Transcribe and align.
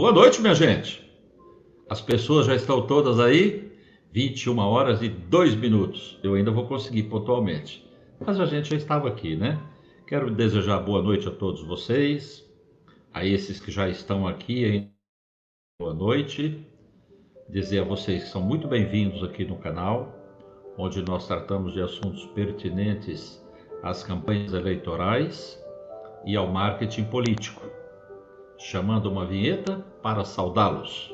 Boa 0.00 0.12
noite, 0.12 0.40
minha 0.40 0.54
gente. 0.54 1.06
As 1.86 2.00
pessoas 2.00 2.46
já 2.46 2.54
estão 2.54 2.86
todas 2.86 3.20
aí? 3.20 3.70
21 4.10 4.58
horas 4.58 5.02
e 5.02 5.10
2 5.10 5.54
minutos. 5.56 6.18
Eu 6.22 6.36
ainda 6.36 6.50
vou 6.50 6.66
conseguir 6.66 7.02
pontualmente. 7.02 7.86
Mas 8.18 8.40
a 8.40 8.46
gente 8.46 8.70
já 8.70 8.76
estava 8.76 9.08
aqui, 9.08 9.36
né? 9.36 9.60
Quero 10.06 10.30
desejar 10.30 10.78
boa 10.78 11.02
noite 11.02 11.28
a 11.28 11.30
todos 11.30 11.62
vocês, 11.64 12.50
a 13.12 13.26
esses 13.26 13.60
que 13.60 13.70
já 13.70 13.90
estão 13.90 14.26
aqui, 14.26 14.88
boa 15.78 15.92
noite. 15.92 16.66
Dizer 17.50 17.80
a 17.80 17.84
vocês 17.84 18.24
que 18.24 18.30
são 18.30 18.40
muito 18.40 18.66
bem-vindos 18.66 19.22
aqui 19.22 19.44
no 19.44 19.58
canal, 19.58 20.16
onde 20.78 21.02
nós 21.02 21.26
tratamos 21.26 21.74
de 21.74 21.82
assuntos 21.82 22.24
pertinentes 22.28 23.44
às 23.82 24.02
campanhas 24.02 24.54
eleitorais 24.54 25.62
e 26.24 26.36
ao 26.36 26.46
marketing 26.46 27.04
político 27.04 27.69
chamando 28.60 29.10
uma 29.10 29.24
vinheta 29.24 29.78
para 30.02 30.22
saudá-los. 30.22 31.10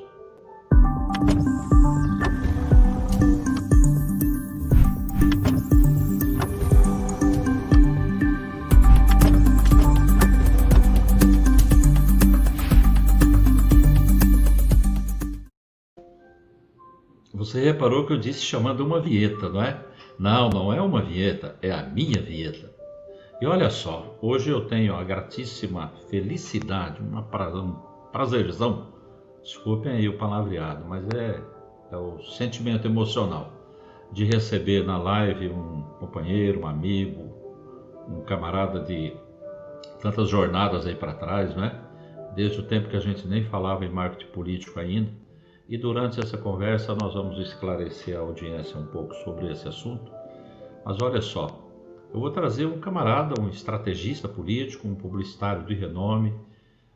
Você 17.32 17.60
reparou 17.60 18.04
que 18.04 18.12
eu 18.12 18.18
disse 18.18 18.42
chamando 18.42 18.80
uma 18.80 19.00
vinheta, 19.00 19.48
não 19.48 19.62
é? 19.62 19.80
Não, 20.18 20.50
não 20.50 20.72
é 20.72 20.82
uma 20.82 21.00
vinheta, 21.00 21.56
é 21.62 21.70
a 21.70 21.84
minha 21.84 22.20
vinheta. 22.20 22.75
E 23.38 23.46
olha 23.46 23.68
só, 23.68 24.16
hoje 24.22 24.48
eu 24.48 24.66
tenho 24.66 24.96
a 24.96 25.04
gratíssima 25.04 25.92
felicidade, 26.08 27.02
uma 27.02 27.20
um 27.20 27.72
prazerzão, 28.10 28.94
desculpem 29.42 29.92
aí 29.92 30.08
o 30.08 30.16
palavreado, 30.16 30.86
mas 30.88 31.06
é, 31.10 31.38
é 31.92 31.96
o 31.98 32.18
sentimento 32.22 32.86
emocional 32.86 33.52
de 34.10 34.24
receber 34.24 34.86
na 34.86 34.96
live 34.96 35.50
um 35.50 35.82
companheiro, 36.00 36.60
um 36.60 36.66
amigo, 36.66 37.30
um 38.08 38.22
camarada 38.22 38.80
de 38.80 39.14
tantas 40.00 40.30
jornadas 40.30 40.86
aí 40.86 40.94
para 40.94 41.12
trás, 41.12 41.54
né? 41.54 41.78
Desde 42.34 42.60
o 42.60 42.66
tempo 42.66 42.88
que 42.88 42.96
a 42.96 43.00
gente 43.00 43.28
nem 43.28 43.44
falava 43.44 43.84
em 43.84 43.90
marketing 43.90 44.30
político 44.32 44.80
ainda. 44.80 45.10
E 45.68 45.76
durante 45.76 46.20
essa 46.20 46.38
conversa 46.38 46.94
nós 46.94 47.12
vamos 47.12 47.38
esclarecer 47.38 48.16
a 48.16 48.20
audiência 48.20 48.78
um 48.78 48.86
pouco 48.86 49.14
sobre 49.16 49.52
esse 49.52 49.68
assunto. 49.68 50.10
Mas 50.84 51.02
olha 51.02 51.20
só, 51.20 51.65
eu 52.12 52.20
vou 52.20 52.30
trazer 52.30 52.66
um 52.66 52.78
camarada, 52.78 53.40
um 53.40 53.48
estrategista 53.48 54.28
político, 54.28 54.88
um 54.88 54.94
publicitário 54.94 55.64
de 55.64 55.74
renome, 55.74 56.34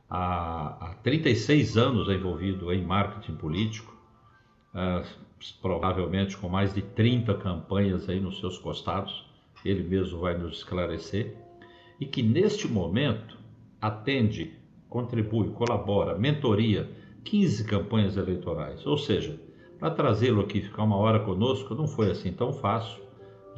há, 0.08 0.90
há 0.90 0.95
36 1.02 1.77
anos 1.77 2.08
envolvido 2.08 2.73
em 2.73 2.85
marketing 2.85 3.36
político, 3.36 3.95
uh, 4.74 5.07
provavelmente 5.61 6.36
com 6.36 6.48
mais 6.48 6.74
de 6.74 6.83
30 6.83 7.35
campanhas 7.35 8.08
aí 8.08 8.20
nos 8.20 8.39
seus 8.40 8.58
costados, 8.58 9.29
ele 9.64 9.83
mesmo 9.83 10.20
vai 10.20 10.36
nos 10.36 10.58
esclarecer, 10.58 11.36
e 11.98 12.06
que 12.06 12.23
neste 12.23 12.67
momento 12.67 13.39
atende, 13.80 14.55
contribui, 14.89 15.51
colabora, 15.51 16.18
mentoria 16.18 16.90
15 17.24 17.64
campanhas 17.64 18.17
eleitorais. 18.17 18.86
Ou 18.86 18.96
seja, 18.96 19.39
para 19.79 19.90
trazê-lo 19.90 20.40
aqui 20.40 20.62
ficar 20.62 20.83
uma 20.83 20.96
hora 20.96 21.20
conosco 21.20 21.74
não 21.74 21.86
foi 21.86 22.11
assim 22.11 22.33
tão 22.33 22.52
fácil 22.52 23.10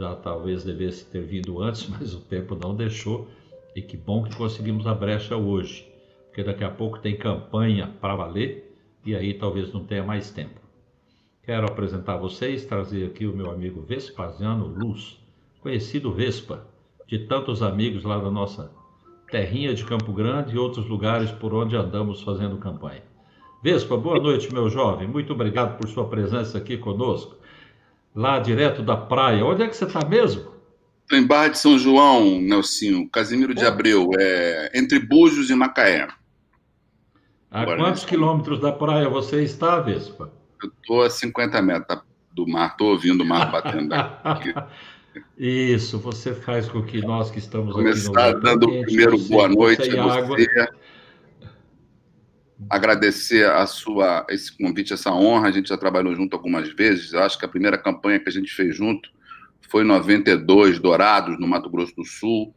já 0.03 0.17
talvez 0.17 0.65
devesse 0.65 1.05
ter 1.05 1.23
vindo 1.23 1.63
antes, 1.63 1.87
mas 1.89 2.13
o 2.13 2.21
tempo 2.21 2.59
não 2.61 2.75
deixou. 2.75 3.29
E 3.75 3.81
que 3.81 3.97
bom 3.97 4.25
que 4.25 4.37
conseguimos 4.37 4.87
a 4.87 4.93
brecha 4.93 5.37
hoje, 5.37 5.89
porque 6.27 6.43
daqui 6.43 6.65
a 6.65 6.71
pouco 6.71 6.99
tem 6.99 7.17
campanha 7.17 7.91
para 8.01 8.17
valer 8.17 8.77
e 9.07 9.17
aí 9.17 9.33
talvez 9.33 9.73
não 9.73 9.85
tenha 9.85 10.03
mais 10.03 10.31
tempo. 10.31 10.61
Quero 11.43 11.67
apresentar 11.67 12.15
a 12.15 12.19
vocês, 12.19 12.67
trazer 12.67 13.07
aqui 13.07 13.27
o 13.27 13.35
meu 13.35 13.51
amigo 13.51 13.81
Vespasiano 13.81 14.67
Luz, 14.67 15.19
conhecido 15.61 16.13
Vespa, 16.13 16.67
de 17.07 17.21
tantos 17.21 17.63
amigos 17.63 18.05
lá 18.05 18.19
da 18.19 18.31
nossa 18.31 18.71
terrinha 19.31 19.75
de 19.75 19.85
Campo 19.85 20.13
Grande 20.13 20.55
e 20.55 20.59
outros 20.59 20.87
lugares 20.87 21.31
por 21.31 21.55
onde 21.55 21.75
andamos 21.75 22.21
fazendo 22.23 22.59
campanha. 22.59 23.03
Vespa, 23.63 23.97
boa 23.97 24.21
noite, 24.21 24.53
meu 24.53 24.69
jovem. 24.69 25.09
Muito 25.09 25.33
obrigado 25.33 25.79
por 25.79 25.89
sua 25.89 26.07
presença 26.07 26.59
aqui 26.59 26.77
conosco 26.77 27.42
lá 28.15 28.39
direto 28.39 28.83
da 28.83 28.97
praia. 28.97 29.45
Onde 29.45 29.63
é 29.63 29.69
que 29.69 29.77
você 29.77 29.85
está 29.85 30.07
mesmo? 30.07 30.53
Estou 31.03 31.19
em 31.19 31.27
Barra 31.27 31.49
de 31.49 31.59
São 31.59 31.79
João, 31.79 32.41
Nelsinho, 32.41 33.09
Casimiro 33.11 33.55
de 33.55 33.65
Abreu, 33.65 34.11
é, 34.19 34.71
entre 34.75 34.99
Búzios 34.99 35.51
e 35.51 35.55
Macaé. 35.55 36.09
A 37.51 37.63
Agora, 37.63 37.83
quantos 37.83 38.05
quilômetros 38.05 38.61
da 38.61 38.73
praia 38.73 39.09
você 39.09 39.43
está, 39.43 39.79
Vespa? 39.81 40.33
Eu 40.63 40.71
estou 40.71 41.03
a 41.03 41.11
50 41.11 41.61
metros 41.61 42.01
do 42.33 42.47
mar, 42.47 42.71
estou 42.71 42.93
ouvindo 42.93 43.23
o 43.23 43.27
mar 43.27 43.51
batendo 43.51 43.93
aqui. 43.93 44.55
Isso, 45.37 45.99
você 45.99 46.35
faz 46.35 46.69
com 46.69 46.83
que 46.83 47.03
nós 47.03 47.31
que 47.31 47.39
estamos 47.39 47.75
Começar 47.75 48.29
aqui 48.29 48.35
no 48.35 48.41
Começar 48.41 48.41
dando 48.41 48.69
o 48.69 48.83
primeiro 48.83 49.19
boa 49.19 49.49
noite 49.49 49.99
a 49.99 50.21
você. 50.23 50.69
Agradecer 52.69 53.49
a 53.49 53.67
sua 53.67 54.27
esse 54.29 54.57
convite, 54.57 54.93
essa 54.93 55.13
honra. 55.13 55.49
A 55.49 55.53
gente 55.53 55.69
já 55.69 55.77
trabalhou 55.77 56.15
junto 56.15 56.35
algumas 56.35 56.69
vezes. 56.73 57.13
Eu 57.13 57.23
acho 57.23 57.39
que 57.39 57.45
a 57.45 57.49
primeira 57.49 57.79
campanha 57.79 58.19
que 58.19 58.29
a 58.29 58.33
gente 58.33 58.53
fez 58.53 58.77
junto 58.77 59.11
foi 59.69 59.83
em 59.83 59.87
92, 59.87 60.79
Dourados, 60.79 61.39
no 61.41 61.47
Mato 61.47 61.71
Grosso 61.71 61.95
do 61.97 62.05
Sul. 62.05 62.53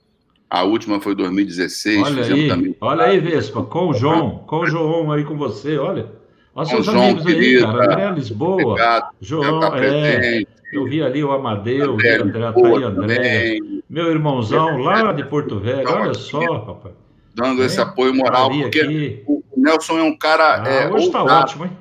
A 0.50 0.64
última 0.64 1.00
foi 1.00 1.14
em 1.14 1.18
2016. 1.18 2.04
Olha 2.04 2.24
aí, 2.24 2.48
também... 2.48 2.76
olha 2.80 3.04
aí, 3.06 3.20
Vespa, 3.20 3.64
com 3.64 3.90
o 3.90 3.94
João, 3.94 4.40
com 4.46 4.60
o 4.60 4.66
João 4.68 5.12
aí 5.12 5.24
com 5.24 5.38
você, 5.38 5.78
olha. 5.78 6.08
Olha 6.54 6.68
seus 6.68 6.86
João, 6.86 7.04
amigos 7.04 7.26
querida, 7.26 7.68
aí, 7.68 7.74
cara. 7.74 7.94
André 7.94 8.12
Lisboa, 8.12 8.64
obrigado, 8.64 9.10
João, 9.20 9.60
tá 9.60 9.84
é, 9.84 10.44
eu 10.72 10.86
vi 10.86 11.02
ali 11.02 11.24
o 11.24 11.32
Amadeu, 11.32 11.94
André, 11.94 12.22
André, 12.22 12.52
tá 12.52 12.68
aí, 12.68 12.84
André. 12.84 13.58
Meu 13.90 14.12
irmãozão 14.12 14.78
lá 14.78 15.12
de 15.12 15.26
Porto 15.26 15.60
Velho, 15.60 15.90
olha 15.90 16.14
só, 16.14 16.40
rapaz. 16.40 16.94
Dando 17.34 17.62
é, 17.62 17.66
esse 17.66 17.82
apoio 17.82 18.14
moral, 18.14 18.50
porque 18.50 18.80
aqui. 18.80 19.24
Nelson 19.66 19.98
é 19.98 20.04
um 20.04 20.16
cara. 20.16 20.62
Ah, 20.64 20.70
é, 20.70 20.88
hoje 20.88 21.08
está 21.08 21.24
ótimo, 21.24 21.66
hein? 21.66 21.78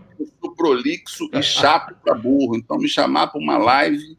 prolixo 0.56 1.28
e 1.33 1.43
chato 1.43 1.95
para 2.03 2.15
burro. 2.15 2.56
Então, 2.56 2.78
me 2.78 2.89
chamar 2.89 3.27
para 3.27 3.41
uma 3.41 3.59
live 3.59 4.17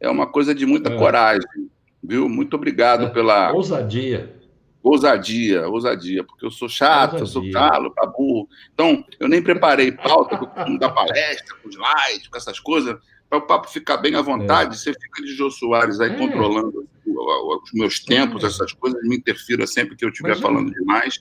é 0.00 0.10
uma 0.10 0.26
coisa 0.26 0.54
de 0.54 0.66
muita 0.66 0.90
é. 0.90 0.96
coragem, 0.96 1.70
viu? 2.02 2.28
Muito 2.28 2.54
obrigado 2.54 3.06
é. 3.06 3.08
pela. 3.08 3.52
Ousadia. 3.52 4.34
Ousadia, 4.82 5.66
ousadia, 5.68 6.22
porque 6.22 6.46
eu 6.46 6.50
sou 6.50 6.68
chato, 6.68 7.14
ousadia. 7.14 7.22
eu 7.22 7.26
sou 7.26 7.50
calo, 7.50 7.90
para 7.90 8.06
burro. 8.06 8.48
Então, 8.72 9.04
eu 9.18 9.28
nem 9.28 9.42
preparei 9.42 9.90
pauta 9.90 10.38
da 10.78 10.88
palestra, 10.88 11.56
com 11.60 11.68
slides, 11.68 12.28
com 12.28 12.36
essas 12.36 12.60
coisas, 12.60 12.96
para 13.28 13.38
o 13.38 13.42
papo 13.42 13.68
ficar 13.68 13.96
bem 13.96 14.14
à 14.14 14.22
vontade. 14.22 14.74
É. 14.74 14.78
Você 14.78 14.92
fica 14.92 15.22
de 15.22 15.34
Jô 15.34 15.50
Soares 15.50 15.98
aí 15.98 16.12
é. 16.12 16.14
controlando 16.14 16.86
os 17.04 17.72
meus 17.72 17.98
tempos, 17.98 18.44
é. 18.44 18.46
essas 18.46 18.72
coisas, 18.74 19.02
me 19.02 19.16
interfira 19.16 19.66
sempre 19.66 19.96
que 19.96 20.04
eu 20.04 20.10
estiver 20.10 20.36
falando 20.36 20.70
demais 20.70 21.20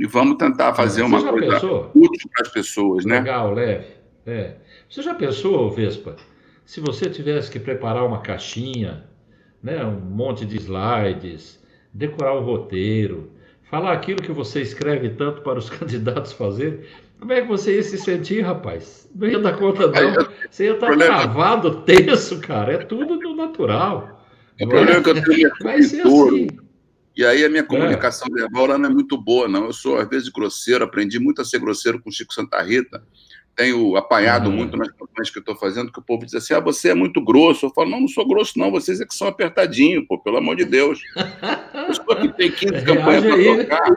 e 0.00 0.06
vamos 0.06 0.38
tentar 0.38 0.72
fazer 0.72 1.02
uma 1.02 1.22
coisa 1.22 1.60
pensou? 1.60 1.90
útil 1.94 2.30
para 2.34 2.46
as 2.46 2.52
pessoas, 2.52 3.04
né? 3.04 3.18
Legal, 3.18 3.52
leve. 3.52 3.88
É. 4.26 4.54
Você 4.88 5.02
já 5.02 5.14
pensou, 5.14 5.70
Vespa, 5.70 6.16
se 6.64 6.80
você 6.80 7.10
tivesse 7.10 7.50
que 7.50 7.60
preparar 7.60 8.06
uma 8.06 8.22
caixinha, 8.22 9.04
né, 9.62 9.84
um 9.84 10.00
monte 10.00 10.46
de 10.46 10.56
slides, 10.56 11.62
decorar 11.92 12.32
o 12.32 12.40
roteiro, 12.40 13.30
falar 13.70 13.92
aquilo 13.92 14.22
que 14.22 14.32
você 14.32 14.62
escreve 14.62 15.10
tanto 15.10 15.42
para 15.42 15.58
os 15.58 15.68
candidatos 15.70 16.32
fazer, 16.32 16.88
como 17.18 17.34
é 17.34 17.42
que 17.42 17.48
você 17.48 17.76
ia 17.76 17.82
se 17.82 17.98
sentir, 17.98 18.40
rapaz? 18.40 19.06
Não 19.14 19.28
ia 19.28 19.38
dar 19.38 19.58
conta, 19.58 19.86
não. 19.86 20.28
Você 20.50 20.64
ia 20.64 20.72
estar 20.72 20.96
travado, 20.96 21.82
tenso, 21.84 22.40
cara. 22.40 22.72
É 22.72 22.78
tudo 22.78 23.18
do 23.18 23.36
natural. 23.36 24.26
O 24.58 24.66
problema 24.66 25.00
é 25.00 25.02
que 25.02 25.10
eu 25.10 25.22
tenho 25.22 25.50
Vai 25.62 25.82
ser 25.82 26.06
assim. 26.06 26.48
E 27.16 27.24
aí 27.24 27.44
a 27.44 27.48
minha 27.48 27.62
é. 27.62 27.66
comunicação 27.66 28.28
é. 28.28 28.40
verbal 28.40 28.78
não 28.78 28.88
é 28.88 28.92
muito 28.92 29.16
boa, 29.16 29.48
não. 29.48 29.66
Eu 29.66 29.72
sou, 29.72 29.98
às 29.98 30.08
vezes, 30.08 30.28
grosseiro, 30.28 30.84
aprendi 30.84 31.18
muito 31.18 31.42
a 31.42 31.44
ser 31.44 31.58
grosseiro 31.58 32.00
com 32.00 32.08
o 32.08 32.12
Chico 32.12 32.32
Santa 32.32 32.62
Rita. 32.62 33.02
Tenho 33.56 33.96
apanhado 33.96 34.48
uhum. 34.48 34.56
muito 34.56 34.76
nas 34.76 34.88
campanhas 34.88 35.28
que 35.28 35.38
eu 35.38 35.40
estou 35.40 35.56
fazendo, 35.56 35.92
que 35.92 35.98
o 35.98 36.02
povo 36.02 36.24
diz 36.24 36.34
assim: 36.34 36.54
ah, 36.54 36.60
você 36.60 36.90
é 36.90 36.94
muito 36.94 37.22
grosso. 37.22 37.66
Eu 37.66 37.70
falo, 37.70 37.90
não, 37.90 38.00
não 38.00 38.08
sou 38.08 38.26
grosso, 38.26 38.58
não, 38.58 38.70
vocês 38.70 39.00
é 39.00 39.06
que 39.06 39.14
são 39.14 39.28
apertadinhos, 39.28 40.04
pô, 40.08 40.18
pelo 40.18 40.38
amor 40.38 40.56
de 40.56 40.64
Deus. 40.64 41.00
Pessoa 41.86 42.16
que 42.20 42.28
tem 42.28 42.50
15 42.52 42.84
campanhas 42.84 43.24
para 43.24 43.56
tocar. 43.56 43.96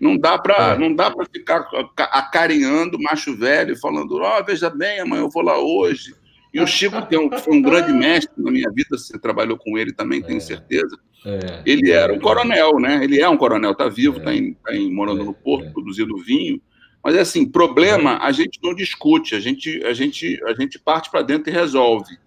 Não 0.00 0.16
dá 0.16 0.38
para 0.38 0.74
é. 0.74 0.78
não 0.78 0.94
dá 0.94 1.10
para 1.10 1.26
ficar 1.26 1.68
acarinhando 1.96 2.98
macho 2.98 3.36
velho, 3.36 3.78
falando, 3.78 4.16
ó, 4.16 4.40
oh, 4.40 4.44
veja 4.44 4.70
bem, 4.70 5.00
amanhã 5.00 5.22
eu 5.22 5.30
vou 5.30 5.42
lá 5.42 5.58
hoje. 5.58 6.14
E 6.52 6.60
o 6.60 6.66
Chico 6.66 7.00
tem 7.06 7.18
um, 7.18 7.30
foi 7.38 7.54
um 7.54 7.62
grande 7.62 7.92
mestre 7.92 8.32
na 8.36 8.50
minha 8.50 8.70
vida, 8.70 8.98
você 8.98 9.18
trabalhou 9.18 9.56
com 9.56 9.78
ele 9.78 9.92
também, 9.92 10.22
tenho 10.22 10.38
é. 10.38 10.40
certeza. 10.40 10.98
É, 11.24 11.62
ele 11.66 11.90
era 11.90 12.12
um 12.12 12.18
coronel, 12.18 12.78
né? 12.78 13.04
Ele 13.04 13.20
é 13.20 13.28
um 13.28 13.36
coronel, 13.36 13.72
está 13.72 13.88
vivo, 13.88 14.18
está 14.18 14.34
é. 14.34 14.40
tá 14.40 14.72
morando 14.90 15.24
no 15.24 15.34
Porto, 15.34 15.66
é. 15.66 15.70
produzindo 15.70 16.16
vinho. 16.18 16.60
Mas 17.02 17.14
é 17.14 17.20
assim, 17.20 17.46
problema 17.46 18.18
a 18.18 18.30
gente 18.32 18.58
não 18.62 18.74
discute, 18.74 19.34
a 19.34 19.40
gente, 19.40 19.82
a 19.84 19.92
gente, 19.92 20.40
a 20.44 20.54
gente 20.54 20.78
parte 20.78 21.10
para 21.10 21.22
dentro 21.22 21.50
e 21.50 21.52
resolve. 21.52 22.18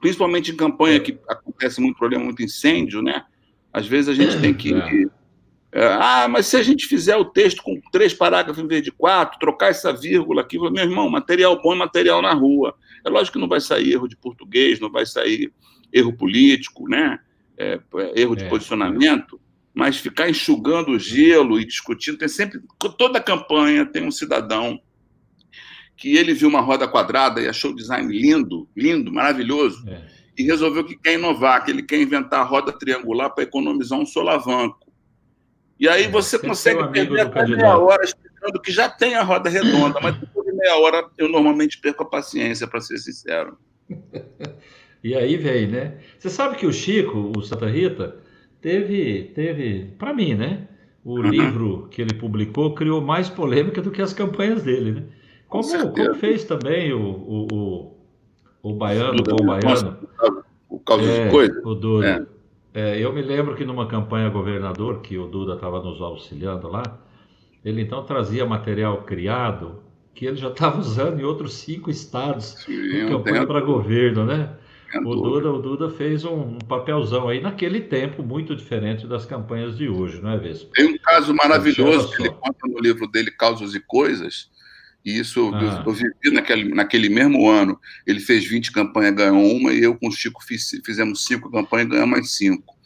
Principalmente 0.00 0.50
em 0.50 0.56
campanha 0.56 0.98
que 0.98 1.18
acontece 1.28 1.80
muito 1.80 1.96
problema, 1.96 2.24
muito 2.24 2.42
incêndio, 2.42 3.02
né? 3.02 3.24
Às 3.72 3.86
vezes 3.86 4.08
a 4.08 4.14
gente 4.14 4.40
tem 4.40 4.54
que 4.54 4.72
É, 5.72 5.86
ah, 5.86 6.26
mas 6.28 6.46
se 6.46 6.56
a 6.56 6.62
gente 6.62 6.86
fizer 6.86 7.16
o 7.16 7.24
texto 7.24 7.62
com 7.62 7.78
três 7.92 8.14
parágrafos 8.14 8.62
em 8.62 8.66
vez 8.66 8.82
de 8.82 8.90
quatro, 8.90 9.38
trocar 9.38 9.68
essa 9.68 9.92
vírgula 9.92 10.40
aqui, 10.40 10.58
meu 10.58 10.82
irmão, 10.82 11.10
material 11.10 11.60
bom 11.60 11.74
é 11.74 11.76
material 11.76 12.22
na 12.22 12.32
rua. 12.32 12.74
É 13.04 13.10
lógico 13.10 13.34
que 13.34 13.40
não 13.40 13.48
vai 13.48 13.60
sair 13.60 13.92
erro 13.92 14.08
de 14.08 14.16
português, 14.16 14.80
não 14.80 14.90
vai 14.90 15.04
sair 15.04 15.52
erro 15.92 16.12
político, 16.12 16.88
né? 16.88 17.20
É, 17.58 17.80
é 17.96 18.20
erro 18.20 18.36
de 18.36 18.44
é. 18.44 18.48
posicionamento, 18.48 19.40
mas 19.74 19.96
ficar 19.98 20.28
enxugando 20.28 20.92
o 20.92 20.98
gelo 20.98 21.60
e 21.60 21.64
discutindo, 21.64 22.18
tem 22.18 22.28
sempre, 22.28 22.60
toda 22.98 23.20
campanha 23.20 23.84
tem 23.84 24.06
um 24.06 24.10
cidadão 24.10 24.80
que 25.96 26.16
ele 26.16 26.34
viu 26.34 26.48
uma 26.48 26.60
roda 26.60 26.86
quadrada 26.86 27.40
e 27.40 27.48
achou 27.48 27.70
o 27.70 27.74
design 27.74 28.12
lindo, 28.12 28.68
lindo, 28.76 29.12
maravilhoso, 29.12 29.88
é. 29.88 30.02
e 30.36 30.44
resolveu 30.44 30.84
que 30.84 30.96
quer 30.96 31.14
inovar, 31.14 31.64
que 31.64 31.70
ele 31.70 31.82
quer 31.82 32.00
inventar 32.00 32.40
a 32.40 32.44
roda 32.44 32.72
triangular 32.72 33.30
para 33.34 33.44
economizar 33.44 33.98
um 33.98 34.06
solavanco. 34.06 34.92
E 35.78 35.88
aí 35.88 36.04
é, 36.04 36.08
você 36.08 36.38
consegue 36.38 36.86
perder 36.88 37.20
até 37.20 37.46
meia 37.46 37.78
hora 37.78 38.04
explicando 38.04 38.60
que 38.60 38.72
já 38.72 38.88
tem 38.88 39.14
a 39.14 39.22
roda 39.22 39.48
redonda, 39.48 39.98
mas 40.02 40.18
depois 40.18 40.46
de 40.46 40.52
meia 40.52 40.76
hora 40.76 41.08
eu 41.16 41.28
normalmente 41.28 41.78
perco 41.78 42.02
a 42.02 42.06
paciência, 42.06 42.66
para 42.66 42.80
ser 42.80 42.98
sincero. 42.98 43.58
e 45.06 45.14
aí 45.14 45.36
vem, 45.36 45.68
né? 45.68 45.98
Você 46.18 46.28
sabe 46.28 46.56
que 46.56 46.66
o 46.66 46.72
Chico, 46.72 47.32
o 47.36 47.42
Santa 47.42 47.68
Rita, 47.68 48.16
teve, 48.60 49.30
teve 49.34 49.94
para 49.96 50.12
mim, 50.12 50.34
né? 50.34 50.66
O 51.04 51.14
uhum. 51.20 51.28
livro 51.28 51.88
que 51.90 52.02
ele 52.02 52.14
publicou 52.14 52.74
criou 52.74 53.00
mais 53.00 53.28
polêmica 53.28 53.80
do 53.80 53.92
que 53.92 54.02
as 54.02 54.12
campanhas 54.12 54.64
dele, 54.64 54.92
né? 54.92 55.02
Como, 55.48 55.92
como 55.92 56.14
fez 56.16 56.42
também 56.42 56.92
o, 56.92 57.00
o, 57.00 57.46
o, 57.52 57.96
o 58.62 58.74
baiano, 58.74 59.20
o 59.20 59.22
bom 59.22 59.46
baiano. 59.46 59.96
O 60.68 60.80
caso 60.80 61.04
é, 61.04 61.24
de 61.26 61.30
coisa. 61.30 61.60
O 61.64 61.74
Duda. 61.76 62.26
É. 62.74 62.96
É, 62.98 62.98
eu 62.98 63.12
me 63.12 63.22
lembro 63.22 63.54
que 63.54 63.64
numa 63.64 63.86
campanha 63.86 64.28
governador, 64.28 65.00
que 65.02 65.16
o 65.16 65.28
Duda 65.28 65.54
estava 65.54 65.80
nos 65.80 66.02
auxiliando 66.02 66.68
lá, 66.68 66.82
ele 67.64 67.80
então 67.80 68.02
trazia 68.04 68.44
material 68.44 69.02
criado 69.04 69.78
que 70.14 70.26
ele 70.26 70.36
já 70.36 70.48
estava 70.48 70.80
usando 70.80 71.20
em 71.20 71.24
outros 71.24 71.54
cinco 71.54 71.90
estados 71.90 72.64
Sim, 72.64 72.72
em 72.72 73.08
campanha 73.08 73.46
para 73.46 73.60
governo, 73.60 74.24
né? 74.24 74.50
O 75.04 75.14
Duda, 75.14 75.52
o 75.52 75.60
Duda 75.60 75.90
fez 75.90 76.24
um, 76.24 76.58
papelzão 76.58 77.28
aí 77.28 77.40
naquele 77.40 77.80
tempo 77.80 78.22
muito 78.22 78.54
diferente 78.54 79.06
das 79.06 79.26
campanhas 79.26 79.76
de 79.76 79.88
hoje, 79.88 80.20
não 80.20 80.30
é, 80.30 80.38
Vespa? 80.38 80.70
Tem 80.74 80.86
um 80.86 80.98
caso 80.98 81.34
maravilhoso 81.34 82.14
que 82.14 82.22
ele 82.22 82.30
conta 82.30 82.66
no 82.66 82.78
livro 82.78 83.06
dele, 83.06 83.30
Causas 83.30 83.74
e 83.74 83.80
Coisas, 83.80 84.50
e 85.04 85.18
isso 85.18 85.52
ah. 85.54 85.62
eu, 85.62 85.82
eu, 85.86 85.92
vivi 85.92 86.34
naquele, 86.34 86.74
naquele 86.74 87.08
mesmo 87.08 87.48
ano. 87.48 87.78
Ele 88.06 88.18
fez 88.18 88.44
20 88.44 88.72
campanhas, 88.72 89.14
ganhou 89.14 89.56
uma, 89.56 89.72
e 89.72 89.82
eu 89.82 89.96
com 89.96 90.08
o 90.08 90.12
Chico 90.12 90.42
fiz, 90.42 90.70
fizemos 90.84 91.24
cinco 91.24 91.50
campanhas 91.50 91.86
e 91.86 91.90
ganhamos 91.90 92.10
mais 92.10 92.30
cinco. 92.32 92.76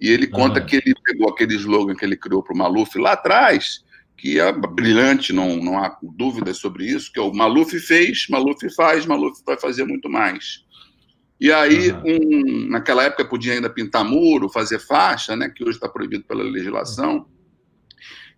E 0.00 0.10
ele 0.10 0.26
conta 0.26 0.58
ah. 0.58 0.62
que 0.62 0.76
ele 0.76 0.94
pegou 1.02 1.28
aquele 1.30 1.54
slogan 1.54 1.94
que 1.94 2.04
ele 2.04 2.16
criou 2.16 2.42
para 2.42 2.54
o 2.54 2.58
Maluf 2.58 2.98
lá 2.98 3.12
atrás, 3.12 3.82
que 4.16 4.38
é 4.38 4.52
brilhante, 4.52 5.32
não, 5.32 5.56
não 5.56 5.78
há 5.78 5.96
dúvidas 6.02 6.58
sobre 6.58 6.86
isso, 6.86 7.12
que 7.12 7.18
é 7.18 7.22
o 7.22 7.32
Maluf 7.32 7.78
fez, 7.80 8.26
Maluf 8.28 8.68
faz, 8.74 9.06
Maluf 9.06 9.40
vai 9.46 9.58
fazer 9.58 9.84
muito 9.84 10.08
mais. 10.10 10.63
E 11.44 11.52
aí, 11.52 11.92
um, 11.92 12.70
naquela 12.70 13.04
época, 13.04 13.22
podia 13.22 13.52
ainda 13.52 13.68
pintar 13.68 14.02
muro, 14.02 14.48
fazer 14.48 14.78
faixa, 14.78 15.36
né, 15.36 15.50
que 15.50 15.62
hoje 15.62 15.76
está 15.76 15.86
proibido 15.86 16.24
pela 16.24 16.42
legislação. 16.42 17.26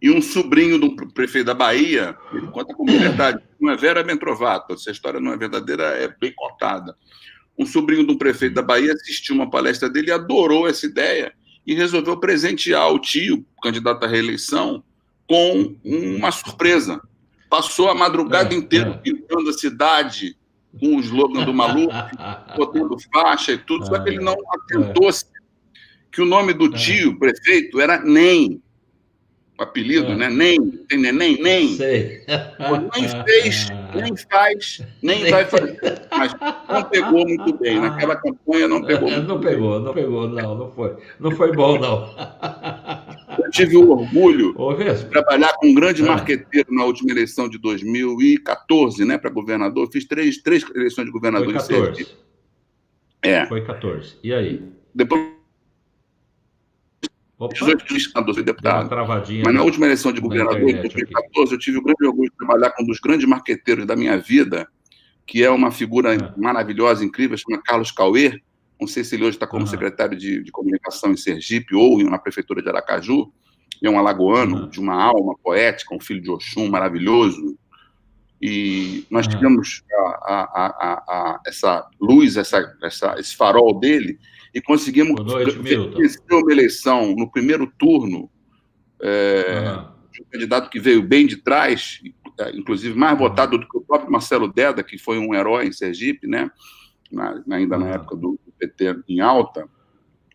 E 0.03 0.11
um 0.11 0.21
sobrinho 0.21 0.77
do 0.77 0.97
prefeito 1.15 1.47
da 1.47 1.55
Bahia, 1.55 2.19
ele 2.33 2.49
conta 2.49 2.75
com 2.75 2.85
verdade, 2.85 3.41
não 3.61 3.71
é 3.71 3.77
Vera 3.77 4.03
Mentrovato, 4.03 4.77
se 4.77 4.89
a 4.89 4.93
história 4.93 5.21
não 5.21 5.33
é 5.33 5.37
verdadeira, 5.37 5.85
é 5.85 6.09
bem 6.21 6.33
contada. 6.35 6.97
Um 7.57 7.65
sobrinho 7.65 8.05
do 8.05 8.19
prefeito 8.19 8.57
da 8.57 8.63
Bahia 8.63 8.93
assistiu 8.93 9.37
uma 9.37 9.49
palestra 9.49 9.89
dele 9.89 10.09
e 10.09 10.13
adorou 10.13 10.67
essa 10.67 10.85
ideia 10.85 11.33
e 11.65 11.75
resolveu 11.75 12.17
presentear 12.17 12.93
o 12.93 12.99
tio, 12.99 13.47
candidato 13.63 14.03
à 14.03 14.09
reeleição, 14.09 14.83
com 15.29 15.77
uma 15.85 16.33
surpresa. 16.33 17.01
Passou 17.49 17.89
a 17.89 17.95
madrugada 17.95 18.53
é, 18.53 18.59
inteira 18.59 18.91
é. 18.91 18.95
pintando 18.95 19.49
a 19.49 19.53
cidade 19.53 20.37
com 20.79 20.97
o 20.97 21.01
slogan 21.01 21.45
do 21.45 21.55
maluco, 21.55 21.93
botando 22.57 22.97
faixa 23.13 23.53
e 23.53 23.59
tudo, 23.59 23.87
só 23.87 23.99
que 23.99 24.11
ele 24.11 24.21
não 24.21 24.37
atentou-se 24.51 25.25
que 26.11 26.23
o 26.23 26.27
nome 26.27 26.53
do 26.55 26.71
tio, 26.71 27.19
prefeito, 27.19 27.81
era 27.81 27.99
Nem. 28.01 28.63
O 29.59 29.63
apelido, 29.63 30.15
né? 30.15 30.29
Nem. 30.29 30.61
Tem 30.87 30.99
neném? 30.99 31.41
Nem. 31.43 31.69
Sei. 31.77 32.21
nem 32.95 33.25
fez, 33.25 33.69
nem 33.95 34.15
faz, 34.15 34.83
nem, 35.03 35.23
nem 35.23 35.33
vai 35.33 35.47
fazer. 35.47 35.79
Mas 36.11 36.35
não 36.69 36.85
pegou 36.85 37.27
muito 37.27 37.57
bem. 37.57 37.81
Naquela 37.81 38.17
campanha 38.17 38.69
não 38.69 38.83
pegou 38.83 39.09
muito 39.11 39.27
Não 39.27 39.41
pegou, 39.41 39.77
bem. 39.77 39.85
não 39.85 39.95
pegou, 39.95 40.29
não. 40.29 40.55
Não 40.59 40.73
foi, 40.73 40.97
não 41.19 41.31
foi 41.31 41.53
bom, 41.53 41.79
não. 41.79 42.15
Eu 43.39 43.51
tive 43.51 43.77
o 43.77 43.91
orgulho 43.91 44.55
de 44.55 45.07
trabalhar 45.07 45.53
com 45.57 45.69
um 45.69 45.75
grande 45.75 46.03
é. 46.03 46.05
marqueteiro 46.05 46.73
na 46.73 46.85
última 46.85 47.11
eleição 47.11 47.49
de 47.49 47.59
2014, 47.59 49.05
né, 49.05 49.19
para 49.19 49.31
governador. 49.31 49.89
Fiz 49.91 50.07
três, 50.07 50.39
três 50.39 50.65
eleições 50.75 51.07
de 51.07 51.13
governador 51.13 51.47
Foi 51.47 51.55
14. 51.55 52.17
É. 53.23 53.47
Foi 53.47 53.65
14. 53.65 54.17
E 54.23 54.33
aí? 54.33 54.63
Depois. 54.95 55.37
Opa. 57.39 57.55
18 57.55 57.85
fui 58.35 58.43
deputado. 58.43 58.89
Mas 59.45 59.55
na 59.55 59.63
última 59.63 59.85
eleição 59.85 60.11
de 60.11 60.21
governador, 60.21 60.71
em 60.71 60.77
2014, 60.77 61.53
eu 61.53 61.59
tive 61.59 61.79
o 61.79 61.83
grande 61.83 62.07
orgulho 62.07 62.31
de 62.31 62.37
trabalhar 62.37 62.71
com 62.71 62.83
um 62.83 62.87
dos 62.87 62.99
grandes 62.99 63.29
marqueteiros 63.29 63.85
da 63.85 63.95
minha 63.95 64.17
vida, 64.17 64.67
que 65.27 65.45
é 65.45 65.51
uma 65.51 65.71
figura 65.71 66.15
é. 66.15 66.19
maravilhosa, 66.37 67.05
incrível, 67.05 67.37
chama 67.37 67.61
Carlos 67.63 67.91
Cauê, 67.91 68.41
não 68.81 68.87
sei 68.87 69.03
se 69.03 69.15
ele 69.15 69.25
hoje 69.25 69.37
está 69.37 69.47
como 69.47 69.63
uhum. 69.63 69.71
secretário 69.71 70.17
de, 70.17 70.43
de, 70.43 70.53
comunicação 70.53 71.13
em 71.13 71.17
Sergipe 71.17 71.75
ou 71.75 71.99
na 72.05 72.19
prefeitura 72.19 72.63
de 72.63 72.69
Aracaju. 72.69 73.33
É 73.83 73.91
um 73.91 73.99
alagoano 73.99 74.63
uhum. 74.63 74.69
de 74.69 74.81
uma 74.81 75.03
alma 75.03 75.37
poética, 75.43 75.95
um 75.95 76.01
filho 76.01 76.23
de 76.23 76.31
Oxum 76.31 76.69
maravilhoso. 76.69 77.59
E 78.41 79.07
nós 79.11 79.27
tivemos 79.27 79.83
a, 79.93 80.05
a, 80.25 80.67
a, 81.09 81.41
essa 81.47 81.89
luz, 81.99 82.37
essa, 82.37 82.77
essa, 82.83 83.15
esse 83.19 83.35
farol 83.35 83.79
dele, 83.79 84.19
e 84.55 84.61
conseguimos 84.61 85.21
vencer 85.33 86.21
uma 86.31 86.53
eleição 86.53 87.15
no 87.15 87.31
primeiro 87.31 87.67
turno 87.79 88.31
é, 89.01 89.75
uhum. 89.75 89.89
de 90.13 90.23
um 90.23 90.25
candidato 90.31 90.71
que 90.71 90.79
veio 90.79 91.03
bem 91.03 91.27
de 91.27 91.37
trás, 91.37 92.01
inclusive 92.53 92.97
mais 92.99 93.19
votado 93.19 93.59
do 93.59 93.67
que 93.67 93.79
o 93.79 93.83
próprio 93.83 94.13
Marcelo 94.13 94.53
Deda, 94.53 94.83
que 94.83 94.99
foi 94.99 95.19
um 95.19 95.35
herói 95.35 95.67
em 95.67 95.73
Sergipe, 95.73 96.27
né? 96.27 96.51
Na, 97.11 97.43
ainda 97.53 97.79
na 97.79 97.89
época 97.91 98.17
do, 98.17 98.39
PT 98.59 98.97
em 99.09 99.21
alta, 99.21 99.69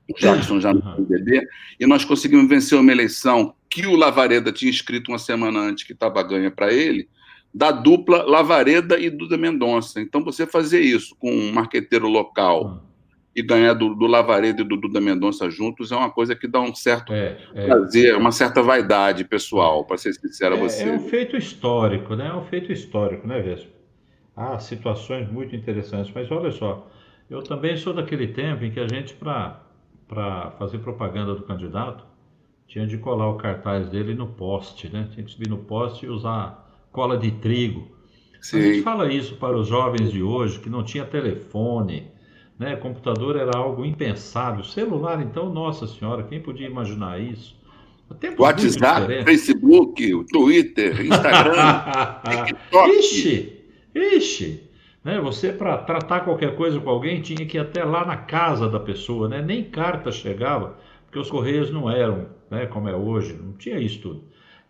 o 0.09 0.13
Jackson 0.19 0.59
já 0.59 0.73
no 0.73 0.81
PDB, 0.81 1.47
e 1.79 1.85
nós 1.85 2.03
conseguimos 2.03 2.47
vencer 2.47 2.77
uma 2.77 2.91
eleição 2.91 3.53
que 3.69 3.87
o 3.87 3.95
Lavareda 3.95 4.51
tinha 4.51 4.69
escrito 4.69 5.09
uma 5.09 5.17
semana 5.17 5.59
antes 5.59 5.85
que 5.85 5.93
estava 5.93 6.21
ganha 6.23 6.51
para 6.51 6.73
ele, 6.73 7.07
da 7.53 7.71
dupla 7.71 8.23
Lavareda 8.23 8.99
e 8.99 9.09
Duda 9.09 9.37
Mendonça. 9.37 9.99
Então, 10.01 10.23
você 10.23 10.45
fazer 10.45 10.81
isso 10.81 11.15
com 11.19 11.31
um 11.31 11.51
marqueteiro 11.51 12.07
local 12.07 12.83
e 13.35 13.41
ganhar 13.41 13.73
do, 13.73 13.95
do 13.95 14.07
Lavareda 14.07 14.61
e 14.61 14.65
do 14.65 14.75
Duda 14.75 14.99
Mendonça 14.99 15.49
juntos 15.49 15.91
é 15.91 15.95
uma 15.95 16.09
coisa 16.09 16.35
que 16.35 16.47
dá 16.47 16.59
um 16.59 16.75
certo 16.75 17.13
é, 17.13 17.37
é, 17.53 17.65
prazer, 17.65 18.15
uma 18.17 18.31
certa 18.31 18.61
vaidade 18.61 19.23
pessoal, 19.23 19.85
para 19.85 19.97
ser 19.97 20.13
sincero 20.13 20.55
a 20.55 20.57
é, 20.57 20.61
você. 20.61 20.83
É 20.83 20.91
um 20.91 20.99
feito 20.99 21.37
histórico, 21.37 22.15
né? 22.15 22.27
É 22.27 22.33
um 22.33 22.43
feito 22.43 22.71
histórico, 22.71 23.27
né, 23.27 23.41
Vespa? 23.41 23.69
Há 24.35 24.59
situações 24.59 25.29
muito 25.29 25.55
interessantes, 25.55 26.11
mas 26.13 26.29
olha 26.31 26.51
só, 26.51 26.89
eu 27.31 27.41
também 27.41 27.77
sou 27.77 27.93
daquele 27.93 28.27
tempo 28.27 28.65
em 28.65 28.71
que 28.71 28.79
a 28.79 28.87
gente, 28.89 29.13
para 29.13 29.61
fazer 30.59 30.79
propaganda 30.79 31.33
do 31.33 31.43
candidato, 31.43 32.03
tinha 32.67 32.85
de 32.85 32.97
colar 32.97 33.29
o 33.29 33.37
cartaz 33.37 33.87
dele 33.87 34.13
no 34.13 34.27
poste, 34.27 34.91
né? 34.91 35.07
Tinha 35.13 35.25
que 35.25 35.31
subir 35.31 35.49
no 35.49 35.59
poste 35.59 36.05
e 36.05 36.09
usar 36.09 36.69
cola 36.91 37.17
de 37.17 37.31
trigo. 37.31 37.87
Sim. 38.41 38.59
A 38.59 38.61
gente 38.61 38.81
fala 38.81 39.11
isso 39.13 39.37
para 39.37 39.57
os 39.57 39.69
jovens 39.69 40.11
de 40.11 40.21
hoje, 40.21 40.59
que 40.59 40.69
não 40.69 40.83
tinha 40.83 41.05
telefone, 41.05 42.11
né? 42.59 42.75
Computador 42.75 43.37
era 43.37 43.57
algo 43.57 43.85
impensável. 43.85 44.65
Celular, 44.65 45.21
então, 45.21 45.53
nossa 45.53 45.87
senhora, 45.87 46.23
quem 46.23 46.41
podia 46.41 46.67
imaginar 46.67 47.21
isso? 47.21 47.55
WhatsApp, 48.37 49.23
Facebook, 49.23 50.25
Twitter, 50.25 51.05
Instagram, 51.05 52.19
TikTok. 52.45 52.89
Ixi, 52.89 53.53
ixi. 53.95 54.70
Né? 55.03 55.19
Você, 55.19 55.51
para 55.51 55.77
tratar 55.77 56.21
qualquer 56.21 56.55
coisa 56.55 56.79
com 56.79 56.89
alguém, 56.89 57.21
tinha 57.21 57.45
que 57.45 57.57
ir 57.57 57.61
até 57.61 57.83
lá 57.83 58.05
na 58.05 58.17
casa 58.17 58.69
da 58.69 58.79
pessoa, 58.79 59.27
né? 59.27 59.41
nem 59.41 59.63
carta 59.63 60.11
chegava, 60.11 60.77
porque 61.05 61.19
os 61.19 61.29
correios 61.29 61.71
não 61.71 61.89
eram 61.89 62.29
né, 62.49 62.65
como 62.65 62.87
é 62.87 62.95
hoje, 62.95 63.33
não 63.33 63.53
tinha 63.53 63.79
isso 63.79 64.01
tudo. 64.01 64.23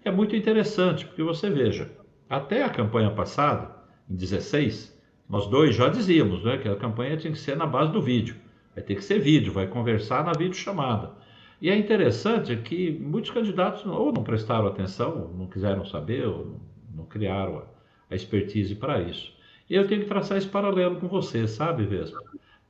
É 0.03 0.11
muito 0.11 0.35
interessante, 0.35 1.05
porque 1.05 1.21
você 1.21 1.49
veja, 1.49 1.91
até 2.29 2.63
a 2.63 2.69
campanha 2.69 3.11
passada, 3.11 3.75
em 4.09 4.15
16, 4.15 4.99
nós 5.29 5.47
dois 5.47 5.75
já 5.75 5.89
dizíamos 5.89 6.43
né, 6.43 6.57
que 6.57 6.67
a 6.67 6.75
campanha 6.75 7.17
tinha 7.17 7.31
que 7.31 7.39
ser 7.39 7.55
na 7.55 7.65
base 7.65 7.91
do 7.91 8.01
vídeo. 8.01 8.35
Vai 8.73 8.83
ter 8.83 8.95
que 8.95 9.03
ser 9.03 9.19
vídeo, 9.19 9.51
vai 9.51 9.67
conversar 9.67 10.23
na 10.23 10.31
videochamada. 10.31 11.11
E 11.61 11.69
é 11.69 11.75
interessante 11.75 12.55
que 12.55 12.91
muitos 12.91 13.29
candidatos 13.29 13.85
ou 13.85 14.11
não 14.11 14.23
prestaram 14.23 14.67
atenção, 14.67 15.31
não 15.37 15.45
quiseram 15.45 15.85
saber, 15.85 16.25
ou 16.25 16.59
não 16.95 17.05
criaram 17.05 17.63
a 18.09 18.15
expertise 18.15 18.73
para 18.75 19.01
isso. 19.01 19.31
Eu 19.71 19.87
tenho 19.87 20.01
que 20.01 20.07
traçar 20.07 20.37
esse 20.37 20.47
paralelo 20.47 20.97
com 20.97 21.07
você, 21.07 21.47
sabe, 21.47 21.85
Vespa? 21.85 22.19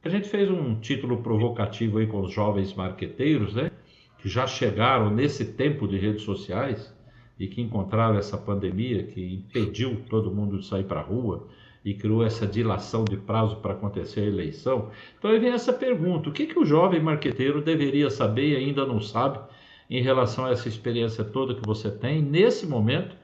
A 0.03 0.07
gente 0.07 0.29
fez 0.29 0.51
um 0.51 0.79
título 0.79 1.23
provocativo 1.23 1.97
aí 1.97 2.05
com 2.05 2.21
os 2.21 2.31
jovens 2.31 2.75
marqueteiros, 2.75 3.55
né? 3.55 3.71
que 4.19 4.29
já 4.29 4.45
chegaram 4.45 5.09
nesse 5.09 5.53
tempo 5.53 5.87
de 5.87 5.97
redes 5.97 6.21
sociais 6.21 6.95
e 7.39 7.47
que 7.47 7.59
encontraram 7.59 8.19
essa 8.19 8.37
pandemia 8.37 9.01
que 9.01 9.33
impediu 9.33 10.03
todo 10.11 10.29
mundo 10.29 10.59
de 10.59 10.67
sair 10.67 10.83
para 10.83 10.99
a 10.99 11.03
rua 11.03 11.47
e 11.83 11.95
criou 11.95 12.23
essa 12.23 12.45
dilação 12.45 13.03
de 13.03 13.17
prazo 13.17 13.55
para 13.55 13.73
acontecer 13.73 14.19
a 14.19 14.27
eleição. 14.27 14.91
Então 15.17 15.31
aí 15.31 15.39
vem 15.39 15.53
essa 15.53 15.73
pergunta: 15.73 16.29
o 16.29 16.31
que, 16.31 16.45
que 16.45 16.59
o 16.59 16.65
jovem 16.65 17.01
marqueteiro 17.01 17.63
deveria 17.63 18.11
saber 18.11 18.49
e 18.49 18.55
ainda 18.55 18.85
não 18.85 19.01
sabe 19.01 19.39
em 19.89 20.03
relação 20.03 20.45
a 20.45 20.51
essa 20.51 20.67
experiência 20.67 21.23
toda 21.23 21.55
que 21.55 21.65
você 21.65 21.89
tem 21.89 22.21
nesse 22.21 22.67
momento, 22.67 23.15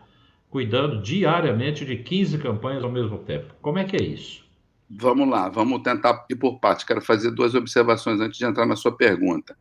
cuidando 0.57 0.99
diariamente 1.03 1.85
de 1.85 1.97
15 1.97 2.39
campanhas 2.39 2.83
ao 2.83 2.91
mesmo 2.91 3.19
tempo? 3.19 3.53
Como 3.61 3.77
é 3.77 3.83
que 3.83 3.95
é 3.95 4.01
isso? 4.01 4.43
Vamos 4.89 5.29
lá, 5.29 5.49
vamos 5.49 5.83
tentar 5.83 6.25
ir 6.31 6.35
por 6.35 6.59
partes. 6.59 6.83
Quero 6.83 6.99
fazer 6.99 7.29
duas 7.29 7.53
observações 7.53 8.19
antes 8.19 8.39
de 8.39 8.43
entrar 8.43 8.65
na 8.65 8.75
sua 8.75 8.91
pergunta. 8.91 9.55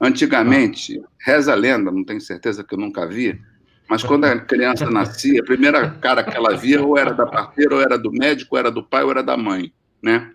Antigamente, 0.00 1.02
reza 1.20 1.52
a 1.52 1.54
lenda, 1.54 1.90
não 1.90 2.02
tenho 2.02 2.18
certeza 2.18 2.64
que 2.64 2.74
eu 2.74 2.78
nunca 2.78 3.06
vi, 3.06 3.38
mas 3.86 4.02
quando 4.02 4.24
a 4.24 4.40
criança 4.40 4.88
nascia, 4.90 5.42
a 5.42 5.44
primeira 5.44 5.90
cara 5.90 6.24
que 6.24 6.34
ela 6.34 6.56
via 6.56 6.82
ou 6.82 6.96
era 6.96 7.12
da 7.12 7.26
parteira, 7.26 7.74
ou 7.74 7.82
era 7.82 7.98
do 7.98 8.10
médico, 8.10 8.54
ou 8.54 8.58
era 8.58 8.70
do 8.70 8.82
pai, 8.82 9.02
ou 9.04 9.10
era 9.10 9.22
da 9.22 9.36
mãe, 9.36 9.70
né? 10.02 10.32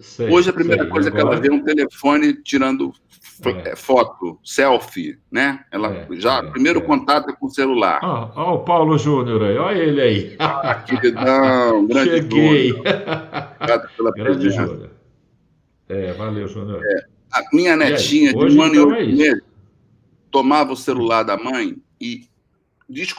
Sei, 0.00 0.28
Hoje 0.28 0.50
a 0.50 0.52
primeira 0.52 0.82
sei, 0.82 0.90
coisa 0.90 1.08
agora... 1.08 1.24
que 1.24 1.34
ela 1.34 1.40
vê 1.40 1.48
é 1.48 1.52
um 1.52 1.62
telefone 1.62 2.34
tirando 2.42 2.92
é. 3.44 3.70
é. 3.70 3.76
foto, 3.76 4.38
selfie, 4.44 5.18
né? 5.30 5.64
Ela 5.70 5.92
é, 5.92 6.06
já 6.12 6.38
é, 6.38 6.50
primeiro 6.50 6.80
é. 6.80 6.82
contato 6.82 7.30
é 7.30 7.32
com 7.34 7.46
o 7.46 7.50
celular. 7.50 8.00
Olha 8.02 8.32
ah, 8.34 8.52
o 8.52 8.58
Paulo 8.60 8.96
Júnior 8.98 9.42
aí, 9.42 9.56
olha 9.56 9.78
ele 9.78 10.00
aí. 10.00 10.36
Ah, 10.38 10.74
queridão, 10.74 11.86
grande 11.88 12.10
Cheguei. 12.10 12.72
Obrigado 12.72 13.88
pela 13.96 14.12
grande 14.16 14.50
Júnior. 14.50 14.90
É, 15.88 16.12
valeu, 16.12 16.48
Júnior. 16.48 16.82
É, 16.84 17.06
a 17.32 17.42
minha 17.52 17.76
netinha 17.76 18.32
de 18.32 18.38
um 18.38 18.62
ano 18.62 18.74
e 18.74 18.78
então 18.78 18.88
oito 18.88 19.16
meses 19.16 19.42
tomava 20.30 20.72
o 20.72 20.76
celular 20.76 21.22
da 21.22 21.36
mãe 21.36 21.76
e 22.00 22.28
diz, 22.88 23.14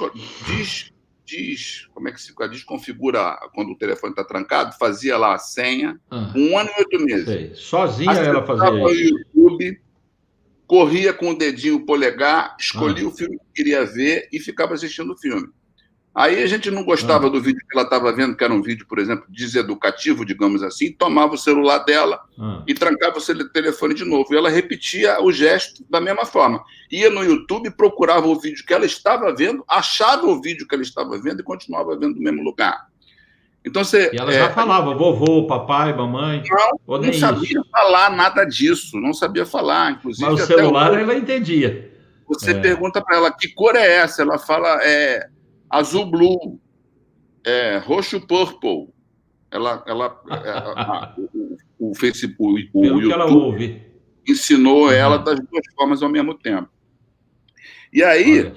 diz, 0.45 0.91
diz, 1.25 1.87
como 1.93 2.07
é 2.07 2.11
que 2.11 2.21
se 2.21 2.33
desconfigura 2.49 3.37
quando 3.53 3.71
o 3.71 3.77
telefone 3.77 4.11
está 4.11 4.23
trancado, 4.23 4.77
fazia 4.77 5.17
lá 5.17 5.33
a 5.33 5.39
senha, 5.39 5.99
ah, 6.11 6.31
um 6.35 6.57
ano 6.57 6.69
e 6.69 6.79
oito 6.79 6.99
meses. 7.03 7.25
Sei. 7.25 7.51
Sozinha 7.55 8.11
ela 8.11 8.45
fazia 8.45 8.69
isso. 8.91 9.17
YouTube, 9.35 9.81
corria 10.67 11.13
com 11.13 11.31
o 11.31 11.37
dedinho 11.37 11.85
polegar, 11.85 12.55
escolhia 12.59 13.05
ah. 13.05 13.07
o 13.07 13.11
filme 13.11 13.37
que 13.37 13.63
queria 13.63 13.85
ver 13.85 14.27
e 14.31 14.39
ficava 14.39 14.73
assistindo 14.73 15.13
o 15.13 15.17
filme. 15.17 15.47
Aí 16.13 16.41
a 16.41 16.47
gente 16.47 16.71
não 16.71 16.83
gostava 16.83 17.27
ah. 17.27 17.29
do 17.29 17.39
vídeo 17.39 17.61
que 17.69 17.77
ela 17.77 17.83
estava 17.83 18.11
vendo, 18.11 18.35
que 18.35 18.43
era 18.43 18.51
um 18.51 18.61
vídeo, 18.61 18.87
por 18.87 18.97
exemplo, 18.97 19.25
deseducativo, 19.29 20.25
digamos 20.25 20.63
assim, 20.63 20.91
tomava 20.91 21.35
o 21.35 21.37
celular 21.37 21.77
dela 21.79 22.19
ah. 22.39 22.63
e 22.67 22.73
trancava 22.73 23.19
o 23.19 23.49
telefone 23.49 23.93
de 23.93 24.03
novo. 24.03 24.33
E 24.33 24.37
ela 24.37 24.49
repetia 24.49 25.23
o 25.23 25.31
gesto 25.31 25.85
da 25.89 26.01
mesma 26.01 26.25
forma. 26.25 26.63
Ia 26.91 27.09
no 27.09 27.23
YouTube, 27.23 27.69
procurava 27.69 28.27
o 28.27 28.39
vídeo 28.39 28.65
que 28.65 28.73
ela 28.73 28.85
estava 28.85 29.33
vendo, 29.33 29.63
achava 29.67 30.25
o 30.25 30.41
vídeo 30.41 30.67
que 30.67 30.73
ela 30.73 30.83
estava 30.83 31.17
vendo 31.21 31.41
e 31.41 31.43
continuava 31.43 31.95
vendo 31.95 32.15
no 32.15 32.21
mesmo 32.21 32.43
lugar. 32.43 32.87
Então 33.67 33.83
você. 33.83 34.09
E 34.13 34.17
ela 34.17 34.31
já 34.31 34.45
é, 34.45 34.49
falava, 34.49 34.93
vovô, 34.95 35.45
papai, 35.45 35.93
mamãe. 35.95 36.41
Não, 36.87 36.97
não 36.99 37.13
sabia 37.13 37.59
isso. 37.59 37.69
falar 37.71 38.09
nada 38.15 38.45
disso, 38.45 38.99
não 38.99 39.13
sabia 39.13 39.45
falar, 39.45 39.91
inclusive. 39.91 40.29
Mas 40.29 40.41
o 40.41 40.45
celular 40.45 40.93
o... 40.93 40.95
ela 40.95 41.15
entendia. 41.15 41.91
Você 42.27 42.51
é. 42.51 42.59
pergunta 42.59 43.01
para 43.01 43.17
ela 43.17 43.31
que 43.31 43.49
cor 43.49 43.75
é 43.75 43.97
essa, 43.97 44.21
ela 44.21 44.37
fala 44.37 44.79
é 44.83 45.29
azul 45.69 46.05
blue, 46.05 46.59
é, 47.45 47.77
roxo 47.77 48.25
purple. 48.25 48.89
Ela, 49.51 49.83
ela, 49.85 50.21
é, 50.31 50.49
a, 50.49 51.15
o, 51.79 51.91
o, 51.91 51.95
Facebook, 51.95 52.69
o, 52.73 52.81
o 52.81 53.01
YouTube 53.01 53.81
ensinou 54.27 54.85
uhum. 54.85 54.91
ela 54.91 55.17
das 55.17 55.39
duas 55.39 55.63
formas 55.75 56.03
ao 56.03 56.09
mesmo 56.09 56.33
tempo. 56.33 56.69
E 57.93 58.03
aí, 58.03 58.51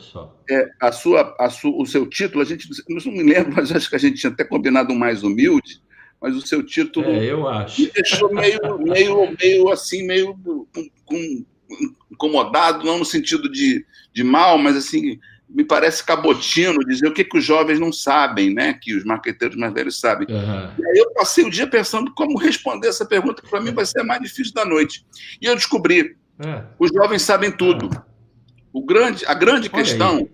é, 0.51 0.69
a 0.81 0.91
sua, 0.91 1.35
a 1.39 1.49
sua, 1.49 1.71
o 1.81 1.87
seu 1.87 2.07
título, 2.07 2.43
a 2.43 2.47
gente 2.47 2.69
não 2.89 3.13
me 3.13 3.23
lembro, 3.23 3.55
mas 3.55 3.71
acho 3.71 3.89
que 3.89 3.97
a 3.97 4.01
gente 4.01 4.21
tinha 4.21 4.33
até 4.33 4.45
combinado 4.45 4.93
um 4.93 4.99
mais 4.99 5.23
humilde, 5.23 5.81
mas 6.21 6.35
o 6.35 6.47
seu 6.47 6.63
título 6.63 7.07
é, 7.07 7.25
eu 7.25 7.49
acho. 7.49 7.81
me 7.81 7.91
deixou 7.91 8.33
meio, 8.35 8.79
meio, 8.79 9.37
meio 9.41 9.69
assim, 9.71 10.07
meio 10.07 10.37
com, 10.75 10.89
com, 11.05 11.45
incomodado, 12.11 12.85
não 12.85 12.99
no 12.99 13.05
sentido 13.05 13.51
de, 13.51 13.85
de 14.13 14.25
mal, 14.25 14.59
mas 14.59 14.77
assim, 14.77 15.19
me 15.49 15.65
parece 15.65 16.05
cabotino 16.05 16.85
dizer 16.85 17.09
o 17.09 17.15
que, 17.15 17.25
que 17.25 17.39
os 17.39 17.45
jovens 17.45 17.81
não 17.81 17.93
sabem, 17.93 18.53
né? 18.55 18.75
Que 18.75 18.95
os 18.95 19.05
marqueteiros 19.05 19.57
mais 19.57 19.73
velhos 19.73 19.99
sabem. 19.99 20.27
Uhum. 20.29 20.71
E 20.79 20.87
aí 20.87 20.99
eu 20.99 21.13
passei 21.13 21.45
o 21.45 21.51
dia 21.51 21.67
pensando 21.67 22.13
como 22.15 22.39
responder 22.39 22.89
essa 22.89 23.05
pergunta, 23.05 23.43
que 23.43 23.51
para 23.51 23.61
mim 23.61 23.73
vai 23.73 23.85
ser 23.85 24.01
a 24.01 24.05
mais 24.05 24.21
difícil 24.21 24.55
da 24.55 24.65
noite. 24.65 25.05
E 25.41 25.47
eu 25.47 25.55
descobri: 25.55 26.17
é. 26.45 26.65
os 26.79 26.91
jovens 26.95 27.23
sabem 27.23 27.51
tudo. 27.51 27.91
O 28.73 28.85
grande, 28.85 29.27
a 29.27 29.35
grande 29.35 29.69
Olha 29.73 29.83
questão 29.83 30.19
aí. 30.19 30.31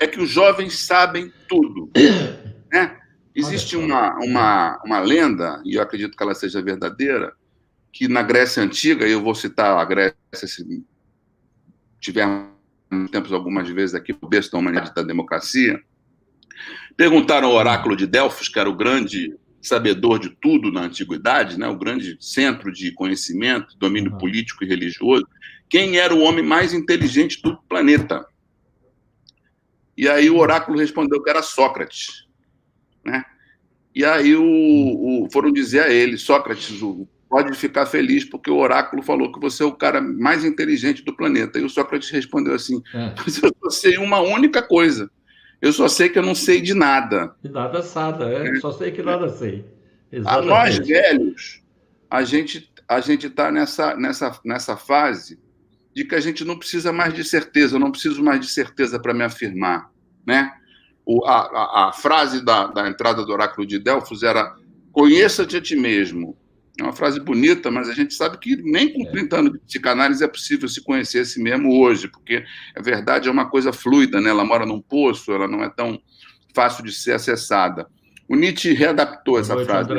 É 0.00 0.06
que 0.06 0.18
os 0.18 0.30
jovens 0.30 0.86
sabem 0.86 1.32
tudo. 1.46 1.90
né? 2.72 2.96
Existe 3.34 3.76
uma, 3.76 4.16
uma, 4.18 4.82
uma 4.84 4.98
lenda, 4.98 5.62
e 5.64 5.74
eu 5.76 5.82
acredito 5.82 6.16
que 6.16 6.22
ela 6.22 6.34
seja 6.34 6.60
verdadeira, 6.60 7.32
que 7.92 8.08
na 8.08 8.22
Grécia 8.22 8.62
Antiga, 8.62 9.06
eu 9.06 9.22
vou 9.22 9.34
citar 9.34 9.76
a 9.76 9.84
Grécia 9.84 10.16
se 10.32 10.84
tiver 12.00 12.26
tempos 13.12 13.32
algumas 13.32 13.68
vezes 13.68 13.94
aqui, 13.94 14.16
o 14.20 14.28
berço 14.28 14.50
da 14.50 14.58
humanidade 14.58 14.94
da 14.94 15.02
democracia, 15.02 15.80
perguntaram 16.96 17.48
ao 17.48 17.54
oráculo 17.54 17.94
de 17.94 18.06
Delfos, 18.06 18.48
que 18.48 18.58
era 18.58 18.68
o 18.68 18.76
grande 18.76 19.36
sabedor 19.62 20.18
de 20.18 20.30
tudo 20.30 20.72
na 20.72 20.82
antiguidade, 20.82 21.58
né, 21.58 21.68
o 21.68 21.76
grande 21.76 22.16
centro 22.20 22.72
de 22.72 22.92
conhecimento, 22.92 23.76
domínio 23.78 24.16
político 24.18 24.64
e 24.64 24.66
religioso, 24.66 25.26
quem 25.68 25.98
era 25.98 26.14
o 26.14 26.20
homem 26.20 26.44
mais 26.44 26.72
inteligente 26.72 27.40
do 27.42 27.56
planeta. 27.68 28.26
E 30.00 30.08
aí 30.08 30.30
o 30.30 30.38
oráculo 30.38 30.78
respondeu 30.78 31.22
que 31.22 31.28
era 31.28 31.42
Sócrates. 31.42 32.26
Né? 33.04 33.22
E 33.94 34.02
aí 34.02 34.34
o, 34.34 34.44
o, 34.44 35.28
foram 35.30 35.52
dizer 35.52 35.80
a 35.80 35.92
ele, 35.92 36.16
Sócrates, 36.16 36.80
o, 36.80 37.06
pode 37.28 37.54
ficar 37.54 37.84
feliz 37.84 38.24
porque 38.24 38.50
o 38.50 38.56
oráculo 38.56 39.02
falou 39.02 39.30
que 39.30 39.38
você 39.38 39.62
é 39.62 39.66
o 39.66 39.74
cara 39.74 40.00
mais 40.00 40.42
inteligente 40.42 41.04
do 41.04 41.14
planeta. 41.14 41.58
E 41.58 41.64
o 41.64 41.68
Sócrates 41.68 42.08
respondeu 42.08 42.54
assim: 42.54 42.82
é. 42.94 43.12
Mas 43.22 43.42
eu 43.42 43.54
só 43.62 43.68
sei 43.68 43.98
uma 43.98 44.20
única 44.20 44.62
coisa. 44.62 45.10
Eu 45.60 45.70
só 45.70 45.86
sei 45.86 46.08
que 46.08 46.18
eu 46.18 46.22
não 46.22 46.34
sei 46.34 46.62
de 46.62 46.72
nada. 46.72 47.36
De 47.42 47.50
nada 47.50 47.84
nada, 47.94 48.32
é. 48.32 48.56
é. 48.56 48.60
Só 48.60 48.72
sei 48.72 48.92
que 48.92 49.02
nada 49.02 49.28
sei. 49.28 49.66
Exatamente. 50.10 50.50
A 50.50 50.54
nós 50.54 50.78
velhos, 50.78 51.62
a 52.08 52.24
gente 52.24 52.72
a 52.88 53.00
gente 53.00 53.26
está 53.26 53.52
nessa, 53.52 53.94
nessa, 53.96 54.40
nessa 54.46 54.76
fase 54.78 55.38
de 55.94 56.04
que 56.06 56.14
a 56.14 56.20
gente 56.20 56.42
não 56.42 56.58
precisa 56.58 56.90
mais 56.90 57.12
de 57.12 57.22
certeza, 57.22 57.76
eu 57.76 57.80
não 57.80 57.92
preciso 57.92 58.22
mais 58.22 58.40
de 58.40 58.48
certeza 58.48 58.98
para 58.98 59.12
me 59.12 59.22
afirmar. 59.22 59.89
Né? 60.26 60.52
O, 61.04 61.24
a, 61.24 61.40
a, 61.40 61.88
a, 61.88 61.92
frase 61.92 62.44
da, 62.44 62.66
da 62.66 62.88
entrada 62.88 63.24
do 63.24 63.32
oráculo 63.32 63.66
de 63.66 63.78
Delfos 63.78 64.22
era: 64.22 64.54
conheça-te 64.92 65.56
a 65.56 65.60
ti 65.60 65.76
mesmo, 65.76 66.36
é 66.80 66.84
uma 66.84 66.92
frase 66.92 67.20
bonita, 67.20 67.70
mas 67.70 67.88
a 67.88 67.94
gente 67.94 68.14
sabe 68.14 68.38
que 68.38 68.56
nem 68.56 68.92
com 68.92 69.04
30 69.10 69.36
é. 69.36 69.38
anos 69.38 69.52
de 69.52 69.58
psicanálise 69.58 70.24
é 70.24 70.28
possível 70.28 70.68
se 70.68 70.82
conhecer 70.82 71.20
a 71.20 71.24
si 71.24 71.40
mesmo 71.40 71.78
hoje, 71.78 72.08
porque 72.08 72.44
a 72.74 72.80
verdade 72.80 73.28
é 73.28 73.32
uma 73.32 73.48
coisa 73.48 73.72
fluida, 73.72 74.20
né? 74.20 74.30
ela 74.30 74.44
mora 74.44 74.64
num 74.64 74.80
poço, 74.80 75.32
ela 75.32 75.46
não 75.46 75.62
é 75.62 75.68
tão 75.68 76.00
fácil 76.54 76.84
de 76.84 76.92
ser 76.92 77.12
acessada. 77.12 77.86
O 78.28 78.36
Nietzsche 78.36 78.72
readaptou 78.72 79.38
essa 79.38 79.56
frase. 79.64 79.90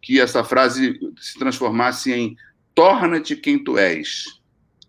Que 0.00 0.20
essa 0.20 0.44
frase 0.44 1.00
se 1.18 1.36
transformasse 1.36 2.12
em 2.12 2.36
torna-te 2.74 3.34
quem 3.34 3.62
tu 3.62 3.76
és, 3.76 4.24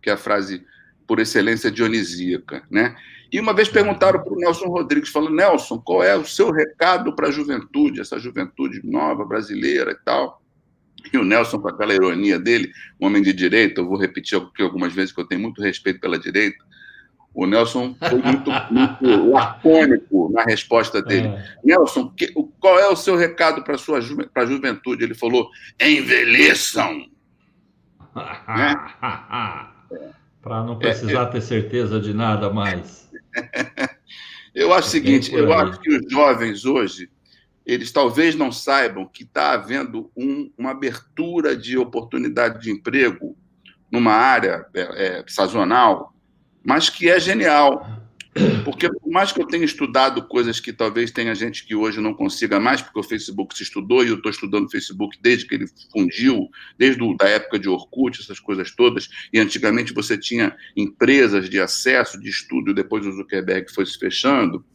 que 0.01 0.09
é 0.09 0.13
a 0.13 0.17
frase 0.17 0.63
por 1.07 1.19
excelência 1.19 1.71
dionisíaca, 1.71 2.61
né? 2.69 2.95
E 3.31 3.39
uma 3.39 3.53
vez 3.53 3.67
perguntaram 3.67 4.23
para 4.23 4.33
o 4.33 4.37
Nelson 4.37 4.67
Rodrigues, 4.67 5.09
falando, 5.09 5.35
Nelson, 5.35 5.79
qual 5.79 6.03
é 6.03 6.15
o 6.15 6.25
seu 6.25 6.51
recado 6.51 7.15
para 7.15 7.27
a 7.27 7.31
juventude, 7.31 8.01
essa 8.01 8.19
juventude 8.19 8.81
nova, 8.83 9.25
brasileira 9.25 9.91
e 9.91 10.05
tal? 10.05 10.41
E 11.13 11.17
o 11.17 11.23
Nelson, 11.23 11.59
com 11.59 11.67
aquela 11.67 11.93
ironia 11.93 12.39
dele, 12.39 12.71
um 12.99 13.07
homem 13.07 13.21
de 13.21 13.33
direita, 13.33 13.81
eu 13.81 13.87
vou 13.87 13.97
repetir 13.97 14.37
aqui 14.37 14.61
algumas 14.61 14.93
vezes 14.93 15.11
que 15.11 15.21
eu 15.21 15.27
tenho 15.27 15.41
muito 15.41 15.61
respeito 15.61 15.99
pela 15.99 16.17
direita, 16.17 16.63
o 17.37 17.45
Nelson 17.45 17.95
foi 17.99 18.19
muito, 18.19 18.49
muito 18.71 19.29
lacônico 19.29 20.31
na 20.33 20.43
resposta 20.43 21.03
dele. 21.03 21.27
É. 21.27 21.55
Nelson, 21.63 22.09
que, 22.09 22.33
qual 22.59 22.79
é 22.79 22.87
o 22.87 22.95
seu 22.95 23.15
recado 23.15 23.63
para 23.63 23.75
a 23.75 23.99
ju, 23.99 24.17
juventude? 24.47 25.03
Ele 25.03 25.13
falou, 25.13 25.47
envelheçam. 25.79 27.05
né? 28.47 28.75
Para 30.41 30.63
não 30.63 30.79
precisar 30.79 31.19
é, 31.19 31.23
é, 31.23 31.25
ter 31.27 31.41
certeza 31.41 31.99
de 31.99 32.11
nada 32.11 32.51
mais. 32.51 33.06
eu 34.53 34.73
acho 34.73 34.87
o 34.87 34.91
seguinte, 34.91 35.33
eu 35.33 35.51
acho 35.53 35.79
que 35.79 35.89
os 35.89 36.11
jovens 36.11 36.65
hoje, 36.65 37.09
eles 37.65 37.91
talvez 37.91 38.35
não 38.35 38.51
saibam 38.51 39.05
que 39.05 39.23
está 39.23 39.51
havendo 39.51 40.11
um, 40.15 40.51
uma 40.57 40.71
abertura 40.71 41.55
de 41.55 41.77
oportunidade 41.77 42.61
de 42.61 42.71
emprego 42.71 43.37
numa 43.91 44.13
área 44.13 44.65
é, 44.73 44.81
é, 44.81 45.23
sazonal, 45.27 46.13
mas 46.63 46.89
que 46.89 47.09
é 47.09 47.19
genial. 47.19 48.06
Porque, 48.63 48.89
por 48.89 49.11
mais 49.11 49.31
que 49.31 49.41
eu 49.41 49.47
tenha 49.47 49.65
estudado 49.65 50.27
coisas 50.27 50.59
que 50.59 50.73
talvez 50.73 51.11
tenha 51.11 51.33
gente 51.33 51.65
que 51.65 51.75
hoje 51.75 51.99
não 51.99 52.13
consiga 52.13 52.59
mais, 52.59 52.81
porque 52.81 52.99
o 52.99 53.03
Facebook 53.03 53.55
se 53.55 53.63
estudou, 53.63 54.03
e 54.03 54.09
eu 54.09 54.15
estou 54.15 54.31
estudando 54.31 54.65
o 54.65 54.69
Facebook 54.69 55.17
desde 55.21 55.47
que 55.47 55.55
ele 55.55 55.65
fundiu, 55.91 56.49
desde 56.77 57.01
a 57.21 57.25
época 57.27 57.59
de 57.59 57.69
Orkut, 57.69 58.19
essas 58.21 58.39
coisas 58.39 58.71
todas, 58.71 59.09
e 59.31 59.39
antigamente 59.39 59.93
você 59.93 60.17
tinha 60.17 60.55
empresas 60.75 61.49
de 61.49 61.59
acesso, 61.59 62.19
de 62.19 62.29
estudo, 62.29 62.71
e 62.71 62.73
depois 62.73 63.05
o 63.05 63.11
Zuckerberg 63.11 63.71
foi 63.73 63.85
se 63.85 63.97
fechando. 63.97 64.65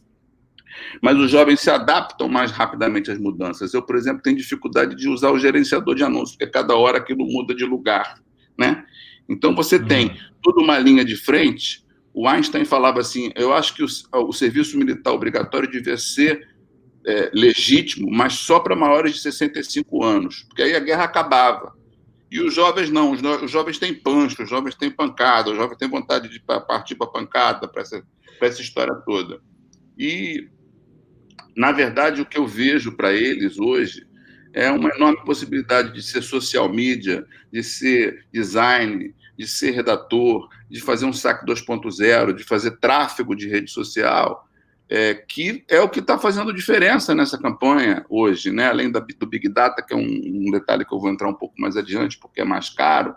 Mas 1.01 1.17
os 1.17 1.29
jovens 1.29 1.59
se 1.59 1.69
adaptam 1.69 2.27
mais 2.27 2.51
rapidamente 2.51 3.11
às 3.11 3.19
mudanças. 3.19 3.73
Eu, 3.73 3.81
por 3.81 3.95
exemplo, 3.95 4.23
tenho 4.23 4.37
dificuldade 4.37 4.95
de 4.95 5.07
usar 5.07 5.31
o 5.31 5.39
gerenciador 5.39 5.95
de 5.95 6.03
anúncios, 6.03 6.31
porque 6.31 6.51
cada 6.51 6.75
hora 6.75 6.97
aquilo 6.97 7.25
muda 7.25 7.53
de 7.53 7.63
lugar, 7.63 8.15
né? 8.57 8.83
Então 9.29 9.55
você 9.55 9.77
uhum. 9.77 9.87
tem 9.87 10.17
toda 10.41 10.61
uma 10.61 10.77
linha 10.77 11.05
de 11.05 11.15
frente 11.15 11.82
o 12.13 12.27
Einstein 12.27 12.63
falava 12.63 12.99
assim: 12.99 13.31
eu 13.35 13.53
acho 13.53 13.73
que 13.73 13.83
o, 13.83 13.87
o 14.27 14.33
serviço 14.33 14.77
militar 14.77 15.11
obrigatório 15.11 15.69
devia 15.69 15.97
ser 15.97 16.47
é, 17.05 17.31
legítimo, 17.33 18.09
mas 18.11 18.33
só 18.33 18.59
para 18.59 18.75
maiores 18.75 19.13
de 19.13 19.19
65 19.19 20.03
anos, 20.03 20.43
porque 20.43 20.61
aí 20.61 20.75
a 20.75 20.79
guerra 20.79 21.05
acabava. 21.05 21.75
E 22.31 22.39
os 22.41 22.53
jovens 22.53 22.89
não, 22.89 23.11
os, 23.11 23.21
os 23.43 23.51
jovens 23.51 23.77
têm 23.77 23.93
pancho, 23.93 24.43
os 24.43 24.49
jovens 24.49 24.75
têm 24.75 24.89
pancada, 24.89 25.51
os 25.51 25.57
jovens 25.57 25.77
têm 25.77 25.89
vontade 25.89 26.29
de 26.29 26.39
partir 26.39 26.95
para 26.95 27.07
a 27.07 27.11
pancada, 27.11 27.67
para 27.67 27.81
essa, 27.81 28.03
essa 28.41 28.61
história 28.61 28.93
toda. 29.05 29.39
E, 29.97 30.49
na 31.55 31.71
verdade, 31.71 32.21
o 32.21 32.25
que 32.25 32.37
eu 32.37 32.47
vejo 32.47 32.93
para 32.93 33.13
eles 33.13 33.59
hoje 33.59 34.07
é 34.51 34.71
uma 34.71 34.89
enorme 34.89 35.23
possibilidade 35.25 35.93
de 35.93 36.01
ser 36.01 36.23
social 36.23 36.71
media, 36.71 37.25
de 37.51 37.63
ser 37.63 38.25
design, 38.31 39.13
de 39.37 39.47
ser 39.47 39.71
redator, 39.71 40.47
de 40.69 40.79
fazer 40.79 41.05
um 41.05 41.13
saque 41.13 41.45
2.0, 41.45 42.33
de 42.33 42.43
fazer 42.43 42.77
tráfego 42.77 43.35
de 43.35 43.47
rede 43.47 43.71
social, 43.71 44.47
é, 44.89 45.13
que 45.13 45.63
é 45.67 45.79
o 45.81 45.89
que 45.89 45.99
está 45.99 46.19
fazendo 46.19 46.53
diferença 46.53 47.15
nessa 47.15 47.37
campanha 47.37 48.05
hoje, 48.09 48.51
né? 48.51 48.67
além 48.67 48.91
da, 48.91 48.99
do 48.99 49.25
Big 49.25 49.49
Data, 49.49 49.81
que 49.81 49.93
é 49.93 49.97
um, 49.97 50.01
um, 50.01 50.51
detalhe 50.51 50.85
que 50.85 50.93
eu 50.93 50.99
vou 50.99 51.09
entrar 51.09 51.29
um 51.29 51.33
pouco 51.33 51.55
mais 51.59 51.75
adiante, 51.75 52.17
porque 52.19 52.41
é 52.41 52.45
mais 52.45 52.69
caro. 52.69 53.15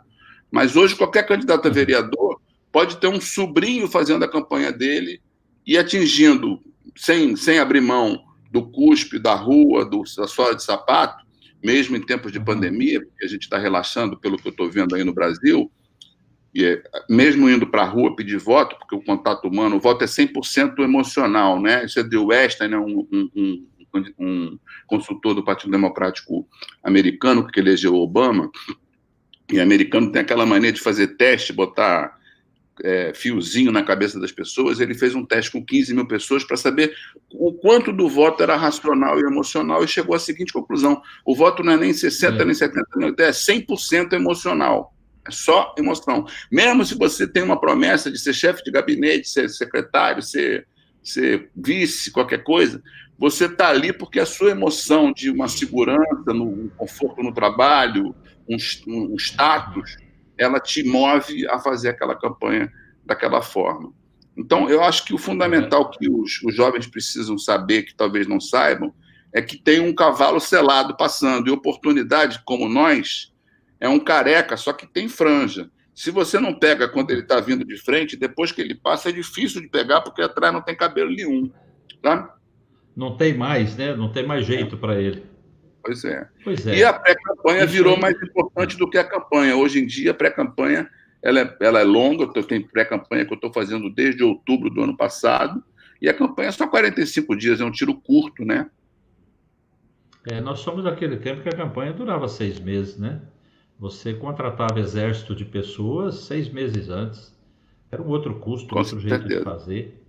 Mas 0.51 0.77
hoje, 0.77 0.95
qualquer 0.95 1.27
candidato 1.27 1.69
a 1.69 1.71
vereador 1.71 2.41
pode 2.73 2.97
ter 2.97 3.09
um 3.09 3.21
sobrinho 3.21 3.89
fazendo 3.89 4.25
a 4.25 4.31
campanha 4.31 4.73
dele 4.73 5.21
e 5.67 5.77
atingindo, 5.77 6.61
sem, 6.97 7.37
sem 7.37 7.59
abrir 7.59 7.81
mão 7.81 8.25
do 8.51 8.71
cuspe, 8.71 9.19
da 9.19 9.35
rua, 9.35 9.85
do, 9.85 10.03
da 10.17 10.27
sola 10.27 10.55
de 10.55 10.63
sapato, 10.63 11.27
mesmo 11.63 11.97
em 11.97 12.01
tempos 12.01 12.33
de 12.33 12.39
pandemia, 12.39 13.05
porque 13.05 13.25
a 13.25 13.29
gente 13.29 13.43
está 13.43 13.59
relaxando 13.59 14.17
pelo 14.17 14.39
que 14.39 14.47
eu 14.47 14.53
estou 14.53 14.71
vendo 14.71 14.95
aí 14.95 15.03
no 15.03 15.13
Brasil, 15.13 15.71
mesmo 17.09 17.49
indo 17.49 17.67
para 17.67 17.83
a 17.83 17.87
rua 17.87 18.15
pedir 18.15 18.39
voto, 18.39 18.77
porque 18.79 18.95
o 18.95 19.03
contato 19.03 19.49
humano, 19.49 19.77
o 19.77 19.81
voto 19.81 20.05
é 20.05 20.07
100% 20.07 20.79
emocional, 20.81 21.61
né? 21.61 21.85
Isso 21.85 22.01
é 22.01 22.03
de 22.03 22.17
Weston, 22.17 22.69
né? 22.69 22.79
um, 22.79 23.07
um, 23.13 23.31
um, 23.37 23.67
um 24.19 24.59
consultor 24.87 25.35
do 25.35 25.45
Partido 25.45 25.71
Democrático 25.71 26.47
americano, 26.83 27.47
que 27.47 27.61
elegeu 27.61 27.95
Obama, 27.95 28.51
e 29.53 29.61
americano 29.61 30.11
tem 30.11 30.23
aquela 30.23 30.47
mania 30.47 30.73
de 30.73 30.81
fazer 30.81 31.17
teste, 31.17 31.53
botar 31.53 32.17
é, 32.83 33.13
fiozinho 33.15 33.73
na 33.73 33.83
cabeça 33.83 34.19
das 34.19 34.33
pessoas. 34.33 34.81
Ele 34.81 34.95
fez 34.95 35.15
um 35.15 35.25
teste 35.25 35.53
com 35.53 35.65
15 35.65 35.95
mil 35.95 36.07
pessoas 36.07 36.45
para 36.45 36.57
saber 36.57 36.95
o 37.33 37.53
quanto 37.53 37.93
do 37.93 38.09
voto 38.09 38.43
era 38.43 38.57
racional 38.57 39.19
e 39.19 39.23
emocional 39.23 39.85
e 39.85 39.89
chegou 39.89 40.15
à 40.15 40.19
seguinte 40.19 40.53
conclusão: 40.53 41.01
o 41.25 41.35
voto 41.35 41.63
não 41.63 41.73
é 41.73 41.77
nem 41.77 41.93
60, 41.93 42.43
é. 42.43 42.45
nem 42.45 42.55
70, 42.55 42.87
nem 42.97 43.09
80, 43.11 43.23
é 43.23 43.31
100% 43.31 44.13
emocional. 44.15 44.96
É 45.27 45.31
só 45.31 45.75
emoção. 45.79 46.27
Mesmo 46.51 46.85
se 46.85 46.95
você 46.95 47.27
tem 47.27 47.43
uma 47.43 47.59
promessa 47.59 48.11
de 48.11 48.19
ser 48.19 48.33
chefe 48.33 48.63
de 48.65 48.71
gabinete, 48.71 49.29
ser 49.29 49.49
secretário, 49.51 50.23
ser, 50.23 50.67
ser 51.03 51.51
vice, 51.55 52.13
qualquer 52.13 52.45
coisa, 52.45 52.83
você 53.19 53.47
está 53.47 53.69
ali 53.69 53.93
porque 53.93 54.21
a 54.21 54.27
sua 54.27 54.51
emoção 54.51 55.13
de 55.13 55.31
uma 55.31 55.49
segurança, 55.49 56.33
no 56.33 56.45
um 56.45 56.69
conforto 56.77 57.23
no 57.23 57.33
trabalho, 57.33 58.15
um, 58.49 58.57
um 58.87 59.17
status, 59.17 59.97
ela 60.39 60.61
te 60.61 60.85
move 60.85 61.47
a 61.49 61.59
fazer 61.59 61.89
aquela 61.89 62.15
campanha 62.15 62.71
daquela 63.05 63.41
forma. 63.41 63.93
Então, 64.37 64.69
eu 64.69 64.83
acho 64.83 65.05
que 65.05 65.15
o 65.15 65.19
fundamental 65.19 65.91
que 65.91 66.11
os, 66.11 66.43
os 66.45 66.55
jovens 66.55 66.87
precisam 66.87 67.39
saber, 67.39 67.85
que 67.85 67.95
talvez 67.97 68.27
não 68.27 68.39
saibam, 68.39 68.93
é 69.33 69.41
que 69.41 69.57
tem 69.57 69.81
um 69.81 69.95
cavalo 69.95 70.39
selado 70.39 70.97
passando, 70.97 71.49
e 71.49 71.51
oportunidade 71.51 72.43
como 72.45 72.69
nós 72.69 73.33
é 73.87 73.89
um 73.89 73.99
careca, 73.99 74.57
só 74.57 74.73
que 74.73 74.87
tem 74.87 75.09
franja. 75.09 75.71
Se 75.95 76.11
você 76.11 76.39
não 76.39 76.53
pega 76.53 76.89
quando 76.89 77.11
ele 77.11 77.23
está 77.23 77.41
vindo 77.41 77.65
de 77.65 77.79
frente, 77.79 78.17
depois 78.17 78.53
que 78.53 78.61
ele 78.61 78.75
passa, 78.75 79.09
é 79.09 79.13
difícil 79.13 79.63
de 79.63 79.69
pegar, 79.69 80.03
porque 80.03 80.21
atrás 80.21 80.53
não 80.53 80.61
tem 80.61 80.77
cabelo 80.77 81.11
nenhum. 81.11 81.51
Tá? 82.03 82.37
Não 82.95 83.17
tem 83.17 83.35
mais, 83.35 83.77
né? 83.77 83.95
Não 83.95 84.13
tem 84.13 84.27
mais 84.27 84.45
jeito 84.45 84.77
para 84.77 85.01
ele. 85.01 85.25
Pois 85.83 86.05
é. 86.05 86.29
Pois 86.45 86.67
é. 86.67 86.77
E 86.77 86.85
a 86.85 86.93
pré-campanha 86.93 87.65
virou 87.65 87.97
mais 87.99 88.21
importante 88.21 88.77
do 88.77 88.91
que 88.91 88.99
a 88.99 89.05
campanha. 89.05 89.57
Hoje 89.57 89.81
em 89.81 89.87
dia, 89.87 90.11
a 90.11 90.15
pré-campanha 90.15 90.91
ela 91.23 91.41
é, 91.41 91.57
ela 91.61 91.81
é 91.81 91.85
longa, 91.85 92.31
eu 92.35 92.45
tenho 92.45 92.69
pré-campanha 92.69 93.25
que 93.25 93.33
eu 93.33 93.37
estou 93.37 93.53
fazendo 93.53 93.91
desde 93.91 94.23
outubro 94.23 94.71
do 94.71 94.83
ano 94.83 94.97
passado, 94.97 95.63
e 96.01 96.09
a 96.09 96.15
campanha 96.15 96.51
é 96.51 96.53
só 96.53 96.69
45 96.69 97.37
dias, 97.37 97.61
é 97.61 97.65
um 97.65 97.71
tiro 97.71 97.95
curto, 97.95 98.45
né? 98.45 98.71
É, 100.29 100.41
nós 100.41 100.61
somos 100.61 100.85
daquele 100.85 101.17
tempo 101.17 101.43
que 101.43 101.49
a 101.49 101.57
campanha 101.57 101.93
durava 101.93 102.29
seis 102.29 102.61
meses, 102.61 102.99
né? 102.99 103.23
Você 103.79 104.15
contratava 104.15 104.81
exército 104.81 105.35
de 105.35 105.45
pessoas 105.45 106.17
seis 106.21 106.49
meses 106.49 106.89
antes. 106.89 107.37
Era 107.91 108.03
um 108.03 108.09
outro 108.09 108.35
custo, 108.37 108.69
com 108.69 108.79
outro 108.79 109.01
certeza. 109.01 109.29
jeito 109.29 109.39
de 109.39 109.45
fazer. 109.45 110.03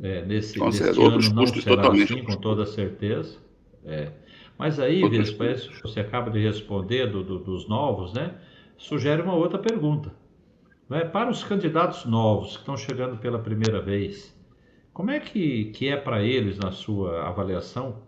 É, 0.00 0.24
nesse, 0.24 0.58
nesse 0.58 0.82
ano 0.82 1.18
não 1.34 1.46
será 1.46 1.90
assim, 1.90 2.24
com 2.24 2.36
toda 2.36 2.64
certeza. 2.64 3.38
É. 3.84 4.12
Mas 4.56 4.80
aí, 4.80 5.08
Vespa, 5.08 5.54
você 5.82 6.00
acaba 6.00 6.30
de 6.30 6.40
responder 6.40 7.06
do, 7.06 7.22
do, 7.22 7.38
dos 7.38 7.68
novos, 7.68 8.12
né? 8.12 8.34
Sugere 8.76 9.22
uma 9.22 9.34
outra 9.34 9.58
pergunta. 9.58 10.12
É? 10.90 11.04
Para 11.04 11.30
os 11.30 11.44
candidatos 11.44 12.04
novos 12.06 12.52
que 12.52 12.60
estão 12.60 12.76
chegando 12.76 13.18
pela 13.18 13.38
primeira 13.38 13.80
vez, 13.80 14.34
como 14.92 15.10
é 15.10 15.20
que, 15.20 15.66
que 15.66 15.88
é 15.88 15.96
para 15.96 16.22
eles, 16.22 16.58
na 16.58 16.72
sua 16.72 17.28
avaliação, 17.28 18.02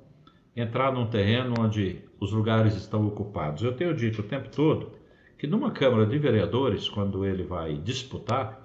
entrar 0.56 0.92
num 0.92 1.06
terreno 1.06 1.54
onde 1.60 2.02
os 2.20 2.32
lugares 2.32 2.76
estão 2.76 3.06
ocupados. 3.06 3.62
Eu 3.62 3.72
tenho 3.72 3.94
dito 3.94 4.20
o 4.20 4.24
tempo 4.24 4.48
todo 4.50 4.92
que 5.38 5.46
numa 5.46 5.70
Câmara 5.70 6.04
de 6.04 6.18
Vereadores, 6.18 6.86
quando 6.86 7.24
ele 7.24 7.44
vai 7.44 7.74
disputar, 7.74 8.60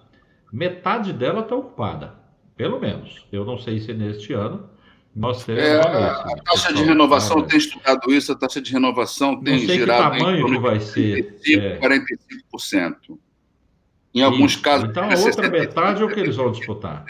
metade 0.52 1.14
dela 1.14 1.40
está 1.40 1.56
ocupada, 1.56 2.16
pelo 2.58 2.78
menos. 2.82 3.26
Eu 3.32 3.46
não 3.46 3.58
sei 3.58 3.80
se 3.80 3.94
neste 3.94 4.34
ano 4.34 4.70
nós 5.16 5.46
teremos. 5.46 5.70
É, 5.70 5.80
a 5.80 6.36
taxa 6.44 6.74
de 6.74 6.84
renovação 6.84 7.42
tem 7.44 7.58
estudado 7.58 8.12
isso, 8.12 8.34
a 8.34 8.36
taxa 8.36 8.62
de 8.62 8.74
renovação 8.74 9.42
tem 9.42 9.60
girado. 9.60 10.12
Que 10.12 10.20
tamanho 10.20 10.46
que 10.48 10.60
vai 10.60 10.82
ser? 10.82 11.40
45%. 11.80 13.18
Em 14.14 14.22
alguns 14.22 14.52
isso. 14.52 14.62
casos. 14.62 14.90
Então, 14.90 15.10
a 15.10 15.18
outra 15.18 15.50
metade 15.50 16.02
é 16.02 16.06
o 16.06 16.10
que 16.10 16.20
eles 16.20 16.36
vão 16.36 16.52
disputar. 16.52 17.06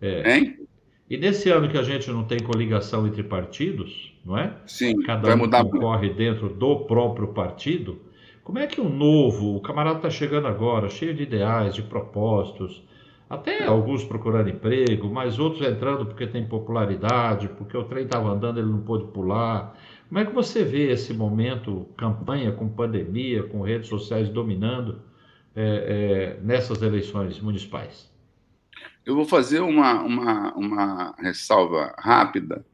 É. 0.00 0.34
Hein? 0.34 0.66
E 1.10 1.18
nesse 1.18 1.50
ano 1.50 1.68
que 1.68 1.76
a 1.76 1.82
gente 1.82 2.10
não 2.10 2.24
tem 2.24 2.38
coligação 2.38 3.06
entre 3.06 3.22
partidos, 3.22 4.13
não 4.24 4.38
é? 4.38 4.56
Sim, 4.66 5.02
Cada 5.02 5.28
vai 5.28 5.36
um 5.36 5.40
mudar 5.40 5.64
muito. 5.64 6.14
dentro 6.14 6.48
do 6.48 6.80
próprio 6.80 7.28
partido. 7.28 8.00
Como 8.42 8.58
é 8.58 8.66
que 8.66 8.80
o 8.80 8.88
novo, 8.88 9.56
o 9.56 9.60
camarada 9.60 9.96
está 9.96 10.10
chegando 10.10 10.46
agora, 10.46 10.88
cheio 10.88 11.14
de 11.14 11.22
ideais, 11.22 11.74
de 11.74 11.82
propósitos, 11.82 12.82
até 13.28 13.66
alguns 13.66 14.04
procurando 14.04 14.50
emprego, 14.50 15.08
mas 15.08 15.38
outros 15.38 15.66
entrando 15.66 16.06
porque 16.06 16.26
tem 16.26 16.46
popularidade, 16.46 17.48
porque 17.48 17.76
o 17.76 17.84
trem 17.84 18.04
estava 18.04 18.30
andando, 18.30 18.58
ele 18.58 18.68
não 18.68 18.82
pôde 18.82 19.06
pular. 19.12 19.74
Como 20.08 20.20
é 20.20 20.24
que 20.26 20.32
você 20.32 20.62
vê 20.62 20.92
esse 20.92 21.14
momento, 21.14 21.88
campanha 21.96 22.52
com 22.52 22.68
pandemia, 22.68 23.42
com 23.44 23.62
redes 23.62 23.88
sociais 23.88 24.28
dominando 24.28 25.00
é, 25.56 26.36
é, 26.36 26.44
nessas 26.44 26.82
eleições 26.82 27.40
municipais? 27.40 28.12
Eu 29.06 29.14
vou 29.14 29.24
fazer 29.24 29.60
uma, 29.60 30.02
uma, 30.02 30.54
uma 30.54 31.14
ressalva 31.18 31.94
rápida, 31.98 32.64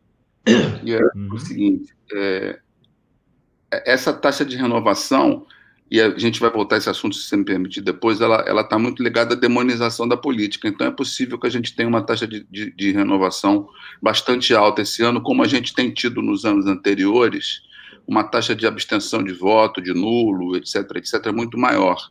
e 0.84 0.92
é 0.92 1.00
uhum. 1.14 1.34
o 1.34 1.38
seguinte, 1.38 1.94
é, 2.12 2.58
essa 3.70 4.12
taxa 4.12 4.44
de 4.44 4.56
renovação, 4.56 5.46
e 5.90 6.00
a 6.00 6.16
gente 6.16 6.40
vai 6.40 6.50
voltar 6.50 6.76
a 6.76 6.78
esse 6.78 6.88
assunto, 6.88 7.16
se 7.16 7.26
você 7.26 7.36
me 7.36 7.44
permitir 7.44 7.80
depois, 7.80 8.20
ela 8.20 8.60
está 8.60 8.78
muito 8.78 9.02
ligada 9.02 9.34
à 9.34 9.36
demonização 9.36 10.06
da 10.06 10.16
política. 10.16 10.68
Então, 10.68 10.86
é 10.86 10.90
possível 10.90 11.38
que 11.38 11.48
a 11.48 11.50
gente 11.50 11.74
tenha 11.74 11.88
uma 11.88 12.02
taxa 12.02 12.28
de, 12.28 12.46
de, 12.48 12.70
de 12.70 12.92
renovação 12.92 13.68
bastante 14.00 14.54
alta 14.54 14.82
esse 14.82 15.02
ano, 15.02 15.20
como 15.20 15.42
a 15.42 15.48
gente 15.48 15.74
tem 15.74 15.92
tido 15.92 16.22
nos 16.22 16.44
anos 16.44 16.66
anteriores, 16.66 17.62
uma 18.06 18.22
taxa 18.22 18.54
de 18.54 18.66
abstenção 18.66 19.22
de 19.22 19.32
voto, 19.32 19.82
de 19.82 19.92
nulo, 19.92 20.56
etc., 20.56 20.96
etc., 20.96 21.32
muito 21.32 21.58
maior. 21.58 22.10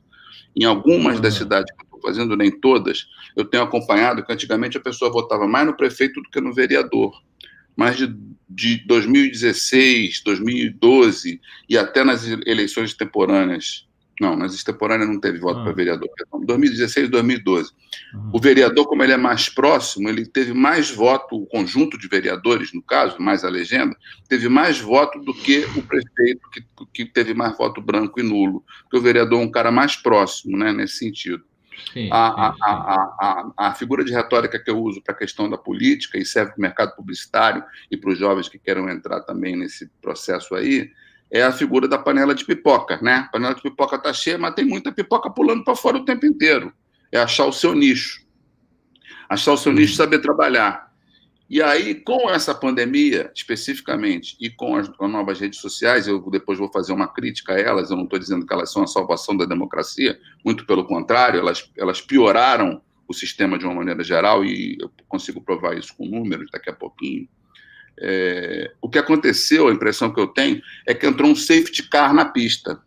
Em 0.56 0.66
algumas 0.66 1.16
uhum. 1.16 1.22
das 1.22 1.36
cidades 1.36 1.74
que 1.74 1.84
estou 1.84 2.02
fazendo, 2.02 2.36
nem 2.36 2.52
todas, 2.52 3.08
eu 3.36 3.46
tenho 3.46 3.64
acompanhado 3.64 4.26
que 4.26 4.34
antigamente 4.34 4.78
a 4.78 4.82
pessoa 4.82 5.12
votava 5.12 5.48
mais 5.48 5.66
no 5.66 5.76
prefeito 5.76 6.22
do 6.22 6.30
que 6.30 6.42
no 6.42 6.54
vereador. 6.54 7.14
Mas 7.76 7.98
de, 7.98 8.14
de 8.50 8.86
2016, 8.86 10.22
2012 10.24 11.40
e 11.68 11.78
até 11.78 12.04
nas 12.04 12.26
eleições 12.46 12.94
temporâneas 12.94 13.88
Não, 14.20 14.36
nas 14.36 14.54
extemporâneas 14.54 15.10
não 15.10 15.20
teve 15.20 15.40
voto 15.40 15.60
ah. 15.60 15.64
para 15.64 15.72
vereador. 15.72 16.10
2016 16.46 17.08
e 17.08 17.10
2012. 17.10 17.72
Ah. 18.14 18.30
O 18.34 18.40
vereador, 18.40 18.86
como 18.86 19.02
ele 19.02 19.14
é 19.14 19.18
mais 19.18 19.48
próximo, 19.48 20.10
ele 20.10 20.26
teve 20.26 20.54
mais 20.54 20.92
voto, 20.92 21.38
o 21.38 21.46
conjunto 21.46 21.98
de 21.98 22.08
vereadores, 22.08 22.74
no 22.74 22.82
caso, 22.82 23.16
mais 23.20 23.46
a 23.46 23.50
legenda, 23.50 23.96
teve 24.28 24.50
mais 24.50 24.80
voto 24.80 25.20
do 25.20 25.34
que 25.34 25.60
o 25.78 25.82
prefeito, 25.82 26.42
que, 26.52 26.64
que 26.94 27.06
teve 27.06 27.34
mais 27.34 27.58
voto 27.58 27.82
branco 27.82 28.20
e 28.20 28.24
nulo. 28.24 28.64
Porque 28.84 28.98
o 28.98 29.02
vereador 29.02 29.42
é 29.42 29.46
um 29.46 29.52
cara 29.52 29.72
mais 29.72 29.96
próximo, 29.96 30.58
né, 30.58 30.74
nesse 30.74 30.98
sentido. 30.98 31.44
Sim, 31.94 32.10
a, 32.12 32.52
sim, 32.52 32.58
sim. 32.58 32.64
A, 32.64 33.52
a, 33.58 33.68
a, 33.68 33.74
figura 33.74 34.04
de 34.04 34.12
retórica 34.12 34.60
que 34.60 34.70
eu 34.70 34.78
uso 34.78 35.02
para 35.02 35.14
a 35.14 35.18
questão 35.18 35.50
da 35.50 35.58
política 35.58 36.18
e 36.18 36.26
serve 36.26 36.52
para 36.52 36.60
o 36.60 36.62
mercado 36.62 36.96
publicitário 36.96 37.64
e 37.90 37.98
para 37.98 38.12
os 38.12 38.20
jovens 38.20 38.50
que 38.50 38.60
queiram 38.60 38.90
entrar 38.90 39.22
também 39.22 39.56
nesse 39.56 39.90
processo 40.02 40.56
aí, 40.56 40.92
é 41.32 41.44
a 41.44 41.52
figura 41.52 41.88
da 41.88 41.98
panela 41.98 42.34
de 42.34 42.44
pipoca, 42.44 43.00
né? 43.02 43.26
A 43.28 43.32
panela 43.32 43.56
de 43.56 43.62
pipoca 43.62 43.96
está 43.96 44.12
cheia, 44.12 44.38
mas 44.38 44.56
tem 44.56 44.66
muita 44.66 44.92
pipoca 44.92 45.30
pulando 45.30 45.64
para 45.64 45.76
fora 45.76 45.98
o 45.98 46.06
tempo 46.06 46.26
inteiro. 46.26 46.74
É 47.12 47.20
achar 47.20 47.46
o 47.46 47.54
seu 47.54 47.74
nicho. 47.74 48.22
Achar 49.30 49.54
o 49.54 49.58
seu 49.58 49.72
nicho 49.72 49.94
e 49.94 49.98
saber 49.98 50.20
trabalhar. 50.20 50.89
E 51.50 51.64
aí, 51.64 51.96
com 51.96 52.30
essa 52.30 52.54
pandemia, 52.54 53.32
especificamente, 53.34 54.38
e 54.40 54.52
com 54.52 54.76
as, 54.76 54.88
as, 54.88 55.10
novas 55.10 55.40
redes 55.40 55.60
sociais, 55.60 56.08
eu 56.08 56.20
depois 56.30 56.60
vou 56.60 56.72
fazer 56.72 56.94
uma 56.94 57.08
crítica 57.08 57.54
a 57.54 57.60
elas, 57.60 57.90
eu 57.90 57.98
não 57.98 58.04
estou 58.04 58.20
dizendo 58.20 58.46
que 58.46 58.54
elas 58.54 58.72
são 58.72 58.84
a 58.84 58.88
salvação 58.88 59.36
da 59.36 59.46
democracia, 59.46 60.20
muito 60.46 60.64
pelo 60.68 60.86
contrário, 60.86 61.40
elas, 61.40 61.68
elas 61.76 62.02
pioraram 62.02 62.80
o 63.08 63.14
sistema 63.16 63.58
de 63.58 63.66
uma 63.66 63.74
maneira 63.74 64.04
geral, 64.04 64.46
e 64.46 64.78
eu 64.80 64.92
consigo 65.08 65.42
provar 65.42 65.76
isso 65.76 65.96
com 65.98 66.06
números 66.06 66.52
daqui 66.52 66.70
a 66.70 66.74
pouquinho. 66.74 67.28
É, 68.00 68.72
o 68.80 68.88
que 68.88 69.00
aconteceu, 69.00 69.68
a 69.68 69.74
impressão 69.74 70.14
que 70.14 70.20
eu 70.20 70.28
tenho, 70.28 70.62
é 70.86 70.94
que 70.94 71.08
entrou 71.08 71.32
um 71.32 71.36
safety 71.36 71.90
car 71.90 72.14
na 72.14 72.26
pista. 72.26 72.80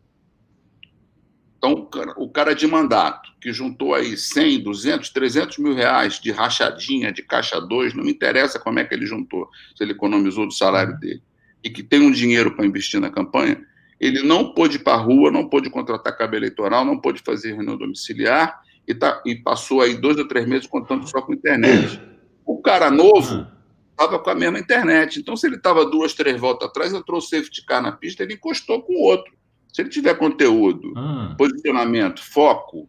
Então, 1.65 1.89
o 2.17 2.29
cara 2.29 2.57
de 2.57 2.67
mandato, 2.67 3.31
que 3.41 3.53
juntou 3.53 3.95
aí 3.95 4.17
100, 4.17 4.65
200, 4.65 5.11
300 5.11 5.59
mil 5.59 5.73
reais 5.73 6.19
de 6.19 6.33
rachadinha, 6.33 7.13
de 7.13 7.23
caixa 7.23 7.61
2, 7.61 7.95
não 7.95 8.03
me 8.03 8.11
interessa 8.11 8.59
como 8.59 8.81
é 8.81 8.85
que 8.85 8.93
ele 8.93 9.07
juntou, 9.07 9.49
se 9.77 9.85
ele 9.85 9.93
economizou 9.93 10.45
do 10.45 10.53
salário 10.53 10.99
dele, 10.99 11.23
e 11.63 11.71
que 11.71 11.85
tem 11.85 12.01
um 12.01 12.11
dinheiro 12.11 12.57
para 12.57 12.67
investir 12.67 13.01
na 13.01 13.11
campanha, 13.11 13.65
ele 14.01 14.25
não 14.25 14.53
pôde 14.53 14.79
ir 14.79 14.81
para 14.81 14.95
a 14.95 14.97
rua, 14.97 15.31
não 15.31 15.49
pôde 15.49 15.71
contratar 15.71 16.19
cabo 16.19 16.35
eleitoral, 16.35 16.85
não 16.85 16.99
pôde 16.99 17.23
fazer 17.25 17.53
reunião 17.53 17.79
domiciliar, 17.79 18.61
e, 18.89 18.93
tá, 18.93 19.23
e 19.25 19.37
passou 19.37 19.83
aí 19.83 19.95
dois 19.95 20.19
ou 20.19 20.27
três 20.27 20.45
meses 20.49 20.67
contando 20.67 21.09
só 21.09 21.23
com 21.23 21.33
internet. 21.33 22.01
O 22.45 22.61
cara 22.61 22.91
novo 22.91 23.47
estava 23.93 24.19
com 24.19 24.31
a 24.31 24.35
mesma 24.35 24.59
internet. 24.59 25.21
Então, 25.21 25.37
se 25.37 25.47
ele 25.47 25.55
estava 25.55 25.87
duas, 25.87 26.13
três 26.13 26.41
voltas 26.41 26.69
atrás, 26.69 26.93
entrou 26.93 27.19
o 27.19 27.23
safety 27.23 27.65
car 27.65 27.81
na 27.81 27.93
pista, 27.93 28.25
ele 28.25 28.35
encostou 28.35 28.83
com 28.83 28.95
o 28.95 29.03
outro. 29.03 29.33
Se 29.73 29.81
ele 29.81 29.89
tiver 29.89 30.15
conteúdo, 30.15 30.93
ah. 30.97 31.35
posicionamento, 31.39 32.23
foco, 32.23 32.89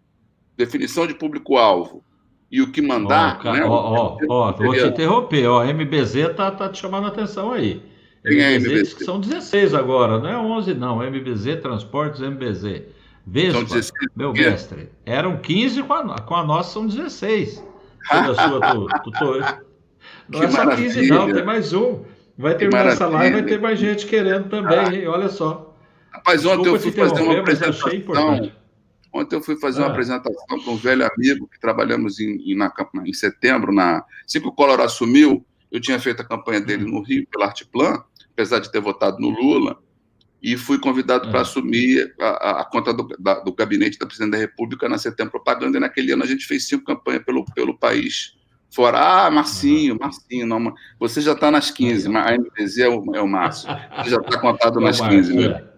definição 0.57 1.07
de 1.07 1.13
público-alvo 1.13 2.03
e 2.51 2.61
o 2.61 2.71
que 2.71 2.81
mandar. 2.81 3.39
Ó, 3.43 3.53
né, 3.53 3.65
ó, 3.65 4.17
ó, 4.29 4.51
vou 4.51 4.73
te 4.73 4.85
interromper. 4.85 5.47
Ó, 5.47 5.63
MBZ 5.63 6.35
tá, 6.35 6.51
tá 6.51 6.69
te 6.69 6.79
chamando 6.79 7.05
a 7.05 7.07
atenção 7.07 7.51
aí. 7.51 7.81
Quem 8.21 8.39
é 8.39 8.59
MBZ, 8.59 8.71
MBZ? 8.71 8.93
Que 8.93 9.03
são 9.05 9.19
16 9.19 9.73
agora, 9.73 10.19
não 10.19 10.29
é 10.29 10.37
11, 10.37 10.73
não. 10.73 10.97
MBZ, 10.97 11.61
Transportes, 11.61 12.21
MBZ. 12.21 12.83
Vespa, 13.25 13.63
16, 13.63 13.91
meu 14.15 14.33
mestre. 14.33 14.89
Eram 15.05 15.37
15, 15.37 15.83
com 15.83 15.93
a, 15.93 16.19
com 16.19 16.35
a 16.35 16.43
nossa 16.43 16.73
são 16.73 16.85
16. 16.85 17.63
a 18.11 18.35
sua, 18.35 18.59
tu, 18.59 18.87
tu, 19.03 19.11
tu, 19.11 19.63
não 20.27 20.39
que 20.39 20.45
é 20.45 20.49
só 20.49 20.75
15, 20.75 21.07
não, 21.07 21.31
tem 21.31 21.43
mais 21.43 21.73
um. 21.73 22.03
Vai 22.37 22.55
terminar 22.55 22.87
essa 22.87 23.07
live, 23.07 23.33
vai 23.33 23.43
ter 23.43 23.61
mais 23.61 23.79
gente 23.79 24.05
querendo 24.05 24.49
também, 24.49 24.77
ah. 24.77 24.93
hein? 24.93 25.07
Olha 25.07 25.29
só. 25.29 25.72
Rapaz, 26.25 26.45
ontem 26.45 26.69
eu 26.69 26.79
fui 26.79 26.91
fazer 26.93 27.21
uma 27.21 27.39
apresentação. 27.39 28.51
Ontem 29.13 29.35
eu 29.35 29.41
fui 29.41 29.59
fazer 29.59 29.81
ah. 29.81 29.85
uma 29.85 29.91
apresentação 29.91 30.59
com 30.63 30.71
um 30.71 30.77
velho 30.77 31.05
amigo 31.05 31.47
que 31.47 31.59
trabalhamos 31.59 32.19
em, 32.19 32.37
em, 32.49 32.55
na, 32.55 32.73
em 33.05 33.13
setembro. 33.13 33.73
Na, 33.73 34.03
assim 34.25 34.39
que 34.39 34.47
o 34.47 34.51
Collor 34.51 34.79
assumiu, 34.79 35.45
eu 35.69 35.81
tinha 35.81 35.99
feito 35.99 36.21
a 36.21 36.25
campanha 36.25 36.61
dele 36.61 36.85
no 36.85 37.03
Rio 37.03 37.27
pela 37.29 37.47
Arteplan, 37.47 38.01
apesar 38.31 38.59
de 38.59 38.71
ter 38.71 38.79
votado 38.79 39.19
no 39.19 39.29
Lula, 39.29 39.77
e 40.41 40.57
fui 40.57 40.79
convidado 40.79 41.29
para 41.29 41.39
ah. 41.39 41.41
assumir 41.41 42.15
a, 42.19 42.61
a 42.61 42.65
conta 42.65 42.93
do, 42.93 43.07
da, 43.19 43.41
do, 43.41 43.53
gabinete 43.53 43.99
da 43.99 44.05
Presidente 44.05 44.31
da 44.31 44.37
República 44.37 44.87
na 44.87 44.97
Setembro 44.97 45.31
Propaganda, 45.31 45.77
e 45.77 45.81
naquele 45.81 46.13
ano 46.13 46.23
a 46.23 46.27
gente 46.27 46.45
fez 46.45 46.67
cinco 46.67 46.85
campanhas 46.85 47.23
pelo, 47.23 47.43
pelo 47.53 47.77
país 47.77 48.33
fora. 48.71 48.97
Ah, 48.97 49.29
Marcinho, 49.29 49.97
Marcinho, 49.99 50.47
não, 50.47 50.73
você 50.99 51.21
já 51.21 51.33
está 51.33 51.51
nas 51.51 51.69
15, 51.69 52.09
mas 52.09 52.25
a 52.25 52.35
MPZ 52.35 52.79
é 52.79 52.89
o, 52.89 53.15
é 53.15 53.21
o 53.21 53.27
Márcio. 53.27 53.69
Você 53.97 54.09
já 54.09 54.17
está 54.17 54.39
contado 54.39 54.79
é 54.79 54.83
nas 54.83 54.99
15, 54.99 55.35
né? 55.35 55.72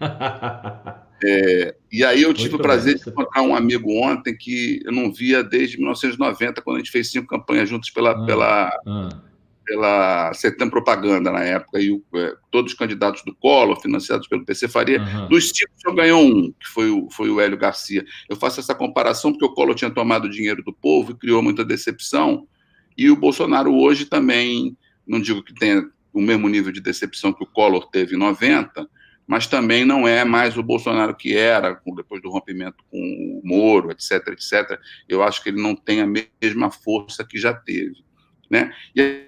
É, 1.20 1.74
e 1.90 2.04
aí 2.04 2.22
eu 2.22 2.32
tive 2.32 2.50
Muito 2.50 2.60
o 2.60 2.62
prazer 2.62 2.94
bem. 2.94 3.02
de 3.02 3.10
encontrar 3.10 3.42
um 3.42 3.52
amigo 3.52 3.90
ontem 4.04 4.36
que 4.36 4.80
eu 4.84 4.92
não 4.92 5.12
via 5.12 5.42
desde 5.42 5.76
1990, 5.76 6.62
quando 6.62 6.76
a 6.76 6.78
gente 6.78 6.92
fez 6.92 7.10
cinco 7.10 7.26
campanhas 7.26 7.68
juntos 7.68 7.90
pela, 7.90 8.12
ah, 8.12 8.24
pela, 8.24 8.68
ah 8.86 9.22
pela 9.68 10.32
Setam 10.32 10.70
Propaganda 10.70 11.30
na 11.30 11.44
época, 11.44 11.78
e 11.78 11.90
o, 11.90 12.02
é, 12.14 12.34
todos 12.50 12.72
os 12.72 12.78
candidatos 12.78 13.22
do 13.22 13.34
Collor, 13.34 13.78
financiados 13.78 14.26
pelo 14.26 14.42
PC 14.42 14.66
Faria, 14.66 14.98
dos 15.28 15.50
cinco 15.50 15.70
só 15.76 15.92
ganhou 15.92 16.22
um, 16.22 16.50
que 16.52 16.66
foi 16.66 16.88
o, 16.88 17.10
foi 17.10 17.28
o 17.28 17.38
Hélio 17.38 17.58
Garcia. 17.58 18.02
Eu 18.30 18.36
faço 18.36 18.60
essa 18.60 18.74
comparação 18.74 19.30
porque 19.30 19.44
o 19.44 19.52
Collor 19.52 19.74
tinha 19.74 19.90
tomado 19.90 20.30
dinheiro 20.30 20.62
do 20.64 20.72
povo 20.72 21.12
e 21.12 21.14
criou 21.14 21.42
muita 21.42 21.66
decepção, 21.66 22.48
e 22.96 23.10
o 23.10 23.16
Bolsonaro 23.16 23.74
hoje 23.74 24.06
também, 24.06 24.74
não 25.06 25.20
digo 25.20 25.42
que 25.42 25.52
tenha 25.52 25.86
o 26.14 26.20
mesmo 26.22 26.48
nível 26.48 26.72
de 26.72 26.80
decepção 26.80 27.32
que 27.34 27.44
o 27.44 27.46
Collor 27.46 27.90
teve 27.90 28.16
em 28.16 28.18
90, 28.18 28.88
mas 29.28 29.46
também 29.46 29.84
não 29.84 30.08
é 30.08 30.24
mais 30.24 30.56
o 30.56 30.62
Bolsonaro 30.62 31.14
que 31.14 31.36
era, 31.36 31.78
depois 31.94 32.22
do 32.22 32.30
rompimento 32.30 32.82
com 32.90 32.98
o 32.98 33.46
Moro, 33.46 33.90
etc, 33.90 34.26
etc. 34.28 34.80
Eu 35.06 35.22
acho 35.22 35.42
que 35.42 35.50
ele 35.50 35.60
não 35.60 35.76
tem 35.76 36.00
a 36.00 36.06
mesma 36.06 36.70
força 36.70 37.22
que 37.22 37.38
já 37.38 37.52
teve. 37.52 38.02
Né? 38.50 38.72
E 38.96 39.26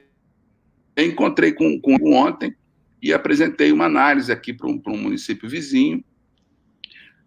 encontrei 0.96 1.52
com, 1.52 1.78
com 1.78 2.14
ontem 2.14 2.56
e 3.02 3.12
apresentei 3.12 3.72
uma 3.72 3.84
análise 3.84 4.32
aqui 4.32 4.54
para 4.54 4.68
um, 4.68 4.80
um, 4.86 4.96
município 4.96 5.46
vizinho, 5.46 6.02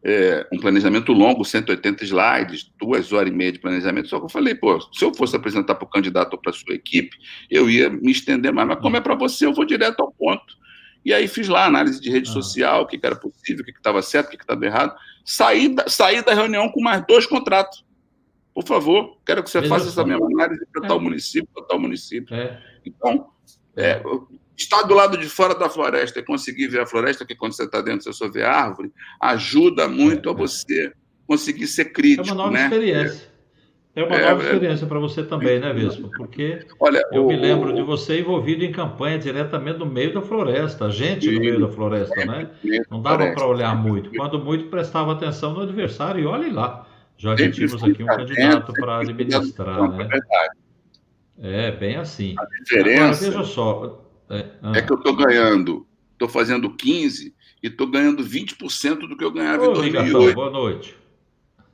é, 0.04 0.48
um 0.52 0.58
planejamento 0.58 1.14
longo, 1.14 1.46
180 1.46 2.04
slides, 2.04 2.72
duas 2.80 3.14
horas 3.14 3.32
e 3.32 3.36
meia 3.36 3.52
de 3.52 3.60
planejamento, 3.60 4.10
só 4.10 4.18
que 4.18 4.26
eu 4.26 4.30
falei, 4.30 4.56
pô, 4.56 4.82
se 4.92 5.06
eu 5.06 5.14
fosse 5.14 5.36
apresentar 5.36 5.76
para 5.76 5.86
o 5.86 5.90
candidato 5.90 6.34
ou 6.34 6.42
para 6.42 6.50
a 6.50 6.54
sua 6.54 6.74
equipe, 6.74 7.16
eu 7.52 7.70
ia 7.70 7.90
me 7.90 8.12
estender 8.12 8.52
mais, 8.52 8.68
mas 8.68 8.80
como 8.80 8.98
é 8.98 9.02
para 9.02 9.16
você, 9.16 9.46
eu 9.46 9.54
vou 9.54 9.64
direto 9.64 10.02
ao 10.02 10.12
ponto. 10.12 10.64
E 11.06 11.14
aí 11.14 11.28
fiz 11.28 11.48
lá 11.48 11.66
análise 11.66 12.00
de 12.00 12.10
rede 12.10 12.30
ah. 12.30 12.34
social, 12.34 12.84
o 12.84 12.88
que, 12.88 12.98
que 12.98 13.06
era 13.06 13.16
possível, 13.16 13.62
o 13.62 13.66
que 13.66 13.72
estava 13.72 14.02
certo, 14.02 14.28
o 14.28 14.30
que 14.32 14.44
estava 14.44 14.66
errado. 14.66 14.96
Saí 15.26 15.70
da, 15.70 15.88
saí 15.88 16.24
da 16.24 16.34
reunião 16.34 16.70
com 16.70 16.82
mais 16.82 17.06
dois 17.06 17.26
contratos. 17.26 17.86
Por 18.54 18.66
favor, 18.66 19.18
quero 19.26 19.44
que 19.44 19.50
você 19.50 19.62
Veja 19.62 19.74
faça 19.74 19.90
essa 19.90 20.06
mesma 20.06 20.28
análise 20.28 20.66
para 20.72 20.86
é. 20.86 20.88
tal 20.88 21.00
município, 21.00 21.50
para 21.54 21.64
tal 21.64 21.80
município. 21.80 22.36
É. 22.36 22.62
Então, 22.86 23.28
é, 23.76 24.02
estar 24.56 24.84
do 24.84 24.94
lado 24.94 25.18
de 25.18 25.28
fora 25.28 25.56
da 25.56 25.70
floresta 25.70 26.20
e 26.20 26.24
conseguir 26.24 26.68
ver 26.68 26.82
a 26.82 26.86
floresta, 26.86 27.26
que 27.26 27.36
quando 27.36 27.54
você 27.54 27.64
está 27.64 27.82
dentro 27.82 28.04
você 28.04 28.14
só 28.14 28.30
vê 28.30 28.44
a 28.44 28.52
árvore, 28.52 28.94
ajuda 29.20 29.88
muito 29.88 30.30
é, 30.30 30.32
a 30.32 30.36
você 30.36 30.94
conseguir 31.26 31.68
ser 31.68 31.86
crítico. 31.86 32.30
É 32.30 32.32
uma 32.32 32.44
nova 32.44 32.52
né? 32.52 32.64
experiência. 32.64 33.33
É 33.96 34.04
uma 34.04 34.16
é, 34.16 34.30
nova 34.30 34.42
é. 34.42 34.46
experiência 34.46 34.88
para 34.88 34.98
você 34.98 35.24
também, 35.24 35.60
né, 35.60 35.72
Vespa? 35.72 36.10
Porque 36.18 36.66
Olha, 36.80 37.04
eu 37.12 37.26
o, 37.26 37.28
me 37.28 37.36
lembro 37.36 37.74
de 37.76 37.84
você 37.84 38.20
envolvido 38.20 38.64
em 38.64 38.72
campanha 38.72 39.20
diretamente 39.20 39.78
no 39.78 39.86
meio 39.86 40.12
da 40.12 40.22
floresta, 40.22 40.86
a 40.86 40.90
gente 40.90 41.30
no 41.32 41.40
meio 41.40 41.60
da 41.60 41.68
floresta, 41.68 42.26
né? 42.26 42.50
Não 42.90 43.02
dava 43.02 43.32
para 43.34 43.46
olhar 43.46 43.76
muito. 43.76 44.10
Quando 44.12 44.40
muito, 44.40 44.66
prestava 44.66 45.12
atenção 45.12 45.54
no 45.54 45.62
adversário 45.62 46.24
e 46.24 46.26
olhe 46.26 46.52
lá. 46.52 46.88
Já 47.18 47.36
que 47.36 47.50
tínhamos 47.52 47.84
aqui 47.84 48.04
um 48.04 48.08
candidato 48.08 48.74
para 48.74 49.00
administrar, 49.00 49.92
né? 49.92 50.10
É. 50.12 51.68
É, 51.68 51.72
bem 51.72 51.96
assim. 51.98 52.36
A 52.38 52.46
diferença 52.46 53.26
Agora, 53.26 53.40
veja 53.40 53.44
só. 53.44 54.04
É, 54.30 54.46
ah. 54.62 54.72
é 54.76 54.82
que 54.82 54.92
eu 54.92 54.98
estou 54.98 55.16
ganhando, 55.16 55.86
estou 56.14 56.28
fazendo 56.28 56.70
15 56.70 57.34
e 57.62 57.68
estou 57.68 57.88
ganhando 57.88 58.24
20% 58.24 59.08
do 59.08 59.16
que 59.16 59.24
eu 59.24 59.32
ganhava 59.32 59.68
Ô, 59.68 59.72
em 59.72 59.92
2008. 59.92 60.36
boa 60.36 60.50
noite. 60.50 60.96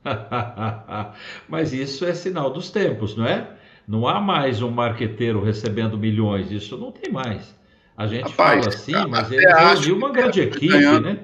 Mas 1.48 1.72
isso 1.72 2.04
é 2.04 2.14
sinal 2.14 2.50
dos 2.50 2.70
tempos, 2.70 3.16
não 3.16 3.26
é? 3.26 3.56
Não 3.86 4.06
há 4.06 4.20
mais 4.20 4.62
um 4.62 4.70
marqueteiro 4.70 5.42
recebendo 5.42 5.98
milhões, 5.98 6.50
isso 6.50 6.76
não 6.76 6.92
tem 6.92 7.12
mais. 7.12 7.54
A 7.96 8.06
gente 8.06 8.30
Rapaz, 8.30 8.64
fala 8.64 8.68
assim, 8.68 9.10
mas 9.10 9.30
ele 9.30 9.46
reuniu 9.46 9.96
uma 9.96 10.10
grande 10.10 10.40
equipe, 10.40 10.68
ganhando, 10.68 11.02
né? 11.02 11.18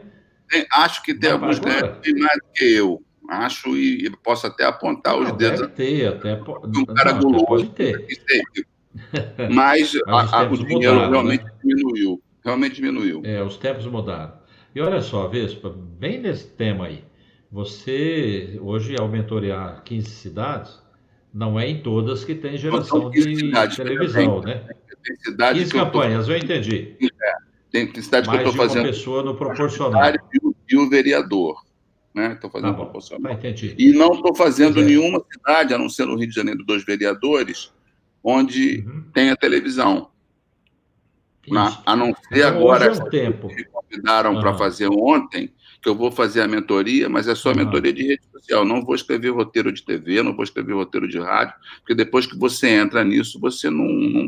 Tem, 0.48 0.66
acho 0.74 1.02
que 1.02 1.14
tem 1.14 1.30
alguns 1.30 1.58
ganhos 1.58 1.80
mais 1.80 2.38
do 2.38 2.52
que 2.54 2.64
eu 2.64 3.02
acho, 3.28 3.76
e, 3.76 4.10
posso 4.22 4.46
até 4.46 4.64
apontar 4.64 5.18
os 5.18 5.32
dedos. 5.32 5.60
Deve 5.60 5.72
ter, 5.72 6.08
até 6.08 6.34
um 6.34 6.84
cara 6.84 7.12
não, 7.14 7.20
guloso, 7.20 7.46
pode 7.46 7.68
ter. 7.70 8.06
Mas, 9.52 9.92
Mas 10.06 10.32
a, 10.32 10.40
a, 10.40 10.42
o 10.42 10.56
dinheiro 10.56 10.94
mudaram, 10.94 11.10
realmente 11.10 11.44
né? 11.44 11.50
diminuiu. 11.62 12.22
Realmente 12.44 12.74
diminuiu. 12.76 13.22
É, 13.24 13.42
os 13.42 13.56
tempos 13.56 13.86
mudaram. 13.86 14.34
E 14.74 14.80
olha 14.80 15.00
só, 15.00 15.28
Vespa, 15.28 15.70
bem 15.70 16.20
nesse 16.20 16.48
tema 16.48 16.86
aí. 16.86 17.02
Você, 17.50 18.58
hoje, 18.60 18.96
ao 18.98 19.08
mentorear 19.08 19.82
15 19.84 20.10
cidades, 20.10 20.82
não 21.32 21.58
é 21.58 21.68
em 21.68 21.80
todas 21.80 22.24
que 22.24 22.34
tem 22.34 22.56
geração 22.56 23.10
de 23.10 23.22
televisão, 23.76 24.40
tem, 24.40 24.54
né? 24.54 24.68
Tem 25.04 25.16
cidade 25.16 25.60
15 25.60 25.72
campanhas, 25.72 26.26
tô... 26.26 26.32
eu 26.32 26.38
entendi. 26.38 26.96
É, 27.22 27.32
tem 27.70 28.02
cidade 28.02 28.26
Mais 28.26 28.40
que 28.40 28.46
eu 28.46 28.50
estou 28.50 28.66
fazendo. 28.66 28.84
uma 28.84 28.92
pessoa 28.92 29.22
no 29.22 29.34
proporcional. 29.34 30.02
E 30.68 30.76
o 30.76 30.90
vereador 30.90 31.66
né? 32.16 32.32
Estou 32.32 32.48
fazendo 32.48 32.70
tá 32.70 32.76
proporcional. 32.76 33.36
Tá, 33.36 33.48
e 33.78 33.92
não 33.92 34.14
estou 34.14 34.34
fazendo 34.34 34.80
é. 34.80 34.84
nenhuma 34.84 35.22
cidade, 35.30 35.74
a 35.74 35.78
não 35.78 35.90
ser 35.90 36.06
no 36.06 36.16
Rio 36.16 36.26
de 36.26 36.34
Janeiro, 36.34 36.64
dos 36.64 36.82
vereadores, 36.82 37.70
onde 38.24 38.82
uhum. 38.86 39.04
tem 39.12 39.30
a 39.30 39.36
televisão. 39.36 40.08
Na, 41.46 41.80
a 41.84 41.94
não 41.94 42.06
ser 42.06 42.38
então, 42.38 42.48
agora 42.48 42.86
é 42.86 42.90
um 42.90 43.08
tempo. 43.10 43.48
que 43.48 43.54
me 43.54 43.64
convidaram 43.66 44.34
uhum. 44.34 44.40
para 44.40 44.54
fazer 44.54 44.88
ontem, 44.88 45.52
que 45.86 45.90
eu 45.90 45.94
vou 45.94 46.10
fazer 46.10 46.40
a 46.40 46.48
mentoria, 46.48 47.08
mas 47.08 47.28
é 47.28 47.34
só 47.36 47.50
uhum. 47.50 47.58
mentoria 47.58 47.92
de 47.92 48.04
rede 48.04 48.22
social. 48.32 48.64
Não 48.64 48.84
vou 48.84 48.96
escrever 48.96 49.30
roteiro 49.30 49.72
de 49.72 49.84
TV, 49.84 50.20
não 50.20 50.34
vou 50.34 50.42
escrever 50.42 50.72
roteiro 50.72 51.06
de 51.06 51.16
rádio, 51.16 51.54
porque 51.78 51.94
depois 51.94 52.26
que 52.26 52.36
você 52.36 52.70
entra 52.70 53.04
nisso, 53.04 53.38
você 53.38 53.70
não. 53.70 53.84
não, 53.84 54.24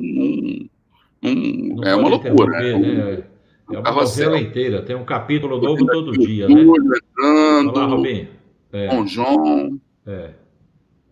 não, 1.20 1.34
não, 1.34 1.84
é 1.84 1.96
uma 1.96 2.10
loucura. 2.10 2.60
Né? 2.60 2.78
né? 2.78 3.24
É 3.72 3.78
uma 3.80 3.90
novela 3.90 4.38
inteira, 4.38 4.82
tem 4.82 4.94
um 4.94 5.04
capítulo 5.04 5.60
novo 5.60 5.84
todo 5.84 6.12
dia, 6.12 6.48
né? 6.48 6.60
Entrando, 6.60 7.70
Olá, 7.70 7.86
Robinho. 7.86 8.28
É. 8.72 8.86
Com 8.86 9.04
João. 9.04 9.80
É. 10.06 10.30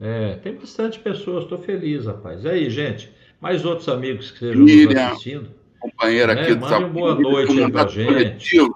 é. 0.01 0.35
tem 0.37 0.55
bastante 0.55 1.01
pessoas, 1.01 1.43
estou 1.43 1.59
feliz, 1.59 2.07
rapaz. 2.07 2.45
E 2.45 2.49
aí, 2.49 2.71
gente, 2.71 3.11
mais 3.41 3.65
outros 3.65 3.89
amigos 3.89 4.31
que 4.31 4.45
estejam 4.45 4.65
nos 4.65 4.97
assistindo. 4.97 5.49
Companheira 5.81 6.35
né? 6.35 6.43
aqui 6.43 6.55
do 6.55 6.61
Mande 6.61 6.91
boa 6.91 7.15
noite 7.15 7.61
aí 7.61 7.71
pra 7.71 7.87
gente. 7.87 8.07
Coletivo 8.07 8.76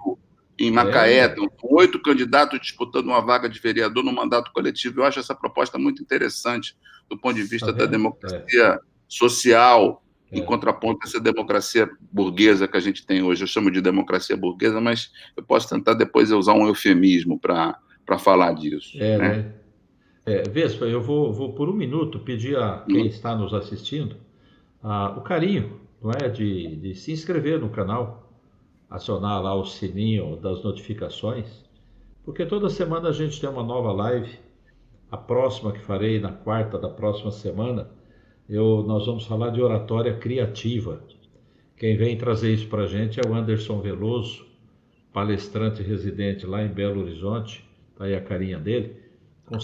em 0.67 0.71
Macaé, 0.71 1.21
é. 1.21 1.29
com 1.29 1.75
oito 1.75 2.01
candidatos 2.01 2.61
disputando 2.61 3.07
uma 3.07 3.21
vaga 3.21 3.49
de 3.49 3.59
vereador 3.59 4.05
no 4.05 4.13
mandato 4.13 4.53
coletivo. 4.53 5.01
Eu 5.01 5.05
acho 5.05 5.19
essa 5.19 5.35
proposta 5.35 5.79
muito 5.79 6.03
interessante 6.03 6.77
do 7.09 7.19
ponto 7.19 7.35
de 7.35 7.43
vista 7.43 7.73
tá 7.73 7.79
da 7.79 7.87
democracia 7.87 8.65
é. 8.65 8.79
social, 9.09 10.03
é. 10.31 10.39
em 10.39 10.45
contraponto 10.45 11.01
a 11.03 11.09
essa 11.09 11.21
democracia 11.21 11.89
burguesa 12.13 12.69
que 12.69 12.77
a 12.77 12.81
gente 12.81 13.07
tem 13.07 13.23
hoje. 13.23 13.43
Eu 13.43 13.49
chamo 13.49 13.71
de 13.71 13.81
democracia 13.81 14.37
burguesa, 14.37 14.81
mas 14.81 15.11
eu 15.37 15.43
posso 15.43 15.69
tentar 15.69 15.95
depois 15.95 16.31
usar 16.31 16.53
um 16.53 16.67
eufemismo 16.67 17.39
para 17.39 18.19
falar 18.19 18.53
disso. 18.53 18.97
É, 19.01 19.19
né? 19.19 19.29
né? 19.29 19.55
É, 20.27 20.43
Vespa, 20.43 20.85
eu 20.85 21.01
vou, 21.01 21.33
vou 21.33 21.55
por 21.55 21.69
um 21.69 21.73
minuto 21.73 22.21
pedir 22.21 22.57
a 22.57 22.85
quem 22.87 23.07
está 23.07 23.35
nos 23.35 23.55
assistindo 23.55 24.17
a, 24.83 25.11
o 25.17 25.21
carinho 25.23 25.81
não 26.03 26.11
é, 26.11 26.29
de, 26.29 26.77
de 26.77 26.95
se 26.95 27.13
inscrever 27.13 27.59
no 27.59 27.69
canal, 27.69 28.30
acionar 28.91 29.41
lá 29.43 29.55
o 29.55 29.65
sininho 29.65 30.37
das 30.37 30.63
notificações, 30.65 31.47
porque 32.25 32.45
toda 32.45 32.69
semana 32.69 33.11
a 33.11 33.13
gente 33.13 33.41
tem 33.41 33.49
uma 33.49 33.63
nova 33.63 33.93
live. 33.93 34.39
A 35.11 35.17
próxima 35.17 35.73
que 35.73 35.81
farei 35.81 36.21
na 36.21 36.33
quarta 36.33 36.79
da 36.79 36.89
próxima 36.89 37.31
semana 37.31 37.89
eu, 38.51 38.85
nós 38.85 39.07
vamos 39.07 39.25
falar 39.27 39.51
de 39.51 39.63
oratória 39.63 40.13
criativa. 40.15 41.01
Quem 41.77 41.97
vem 41.97 42.17
trazer 42.19 42.53
isso 42.53 42.67
para 42.67 42.83
a 42.83 42.87
gente 42.87 43.21
é 43.21 43.23
o 43.29 43.33
Anderson 43.33 43.81
Veloso, 43.81 44.45
palestrante 45.13 45.83
residente 45.85 46.45
lá 46.45 46.61
em 46.61 46.69
Belo 46.69 47.01
Horizonte. 47.01 47.65
Está 47.93 48.07
aí 48.07 48.15
a 48.15 48.21
carinha 48.21 48.59
dele. 48.59 48.97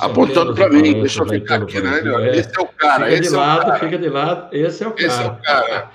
Apontando 0.00 0.54
para 0.54 0.68
mim, 0.68 1.00
deixa 1.00 1.22
eu 1.22 1.28
ficar 1.28 1.62
aqui, 1.62 1.80
né? 1.80 2.00
É. 2.28 2.36
Esse 2.36 2.56
é 2.56 2.62
o 2.62 2.66
cara. 2.66 3.06
Fica 3.06 3.18
esse 3.18 3.30
de 3.30 3.34
é 3.34 3.38
lado, 3.38 3.66
cara. 3.66 3.78
fica 3.78 3.98
de 3.98 4.08
lado. 4.08 4.56
Esse 4.56 4.84
é 4.84 4.88
o 4.88 4.92
cara. 4.92 5.06
Esse 5.06 5.22
é 5.22 5.26
o 5.26 5.36
cara. 5.42 5.90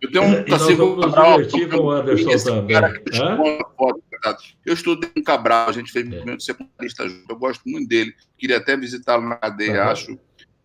Eu 0.00 0.10
tenho 0.10 0.24
um 0.24 0.44
nós 0.46 0.66
vamos 0.76 1.04
Cabral, 1.04 1.42
divertir 1.42 1.74
Anderson 1.74 2.38
também. 2.44 2.76
eu 4.64 4.74
estudei 4.74 5.10
com 5.10 5.22
Cabral, 5.22 5.68
a 5.68 5.72
gente 5.72 5.92
fez 5.92 6.06
é. 6.06 6.08
movimento 6.08 6.42
secundarista 6.42 7.08
junto, 7.08 7.30
eu 7.30 7.36
gosto 7.36 7.62
muito 7.66 7.88
dele. 7.88 8.14
Queria 8.38 8.56
até 8.56 8.76
visitá-lo 8.76 9.28
na 9.28 9.36
cadeia, 9.36 9.84
uhum. 9.84 9.90
acho 9.90 10.18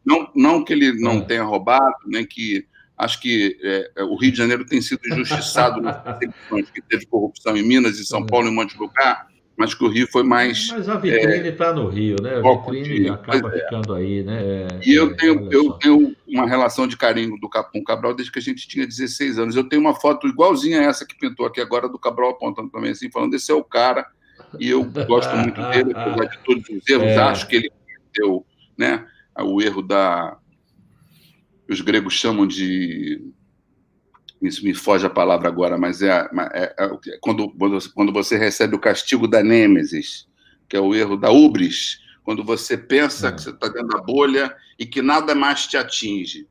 não, 0.05 0.31
não 0.35 0.63
que 0.63 0.71
ele 0.71 0.93
não 1.01 1.17
é. 1.17 1.21
tenha 1.21 1.43
roubado, 1.43 1.95
nem 2.05 2.25
que 2.25 2.65
acho 2.97 3.19
que 3.19 3.57
é, 3.61 3.91
é 3.97 4.03
o 4.03 4.15
Rio 4.15 4.31
de 4.31 4.37
Janeiro 4.37 4.65
tem 4.65 4.81
sido 4.81 5.01
injustiçado 5.05 5.81
nas 5.81 6.21
eleições, 6.21 6.71
que 6.71 6.81
teve 6.81 7.05
corrupção 7.05 7.57
em 7.57 7.67
Minas 7.67 7.99
e 7.99 8.05
São 8.05 8.21
é. 8.21 8.25
Paulo 8.25 8.47
e 8.47 8.49
em 8.49 8.53
um 8.53 8.55
monte 8.55 8.73
de 8.73 8.79
lugar, 8.79 9.27
mas 9.57 9.73
que 9.73 9.83
o 9.83 9.87
Rio 9.87 10.07
foi 10.11 10.23
mais. 10.23 10.69
Mas 10.71 10.89
a 10.89 10.95
vitrine 10.95 11.49
está 11.49 11.67
é, 11.67 11.73
no 11.73 11.87
Rio, 11.87 12.17
né? 12.21 12.35
A 12.35 12.41
vitrine 12.41 12.99
de, 13.01 13.09
acaba 13.09 13.55
é. 13.55 13.59
ficando 13.59 13.93
aí, 13.93 14.23
né? 14.23 14.67
e 14.85 14.93
eu, 14.93 15.15
tenho, 15.15 15.51
eu 15.51 15.71
tenho 15.73 16.15
uma 16.27 16.45
relação 16.45 16.87
de 16.87 16.97
carinho 16.97 17.37
do 17.39 17.49
com 17.49 17.79
o 17.79 17.83
Cabral 17.83 18.13
desde 18.13 18.31
que 18.31 18.39
a 18.39 18.41
gente 18.41 18.67
tinha 18.67 18.85
16 18.85 19.39
anos. 19.39 19.55
Eu 19.55 19.67
tenho 19.67 19.81
uma 19.81 19.95
foto 19.95 20.27
igualzinha 20.27 20.81
a 20.81 20.83
essa 20.83 21.05
que 21.05 21.17
pintou 21.17 21.45
aqui 21.45 21.61
agora 21.61 21.87
do 21.87 21.99
Cabral 21.99 22.31
apontando 22.31 22.69
também 22.69 22.91
assim, 22.91 23.09
falando: 23.09 23.33
esse 23.33 23.51
é 23.51 23.55
o 23.55 23.63
cara, 23.63 24.05
e 24.59 24.69
eu 24.69 24.83
gosto 24.83 25.35
muito 25.35 25.61
dele, 25.69 25.93
apesar 25.95 26.25
de 26.25 26.37
todos 26.39 26.63
os 26.69 26.89
erros, 26.89 27.11
acho 27.17 27.47
que 27.47 27.55
ele 27.55 27.71
deu, 28.13 28.45
né? 28.77 29.05
o 29.43 29.61
erro 29.61 29.81
da. 29.81 30.37
Os 31.69 31.81
gregos 31.81 32.13
chamam 32.13 32.45
de. 32.45 33.21
Isso 34.47 34.63
me 34.63 34.73
foge 34.73 35.05
a 35.05 35.09
palavra 35.09 35.47
agora, 35.47 35.77
mas 35.77 36.01
é, 36.01 36.09
é, 36.53 36.75
é 36.77 37.17
quando, 37.19 37.49
quando 37.93 38.13
você 38.13 38.37
recebe 38.37 38.75
o 38.75 38.79
castigo 38.79 39.27
da 39.27 39.43
nêmesis, 39.43 40.27
que 40.67 40.75
é 40.75 40.79
o 40.79 40.93
erro 40.95 41.15
da 41.15 41.31
ubris, 41.31 41.99
quando 42.23 42.43
você 42.43 42.77
pensa 42.77 43.31
que 43.31 43.41
você 43.41 43.51
está 43.51 43.67
dentro 43.67 43.89
da 43.89 44.01
bolha 44.01 44.53
e 44.79 44.85
que 44.85 45.01
nada 45.01 45.35
mais 45.35 45.67
te 45.67 45.77
atinge. 45.77 46.47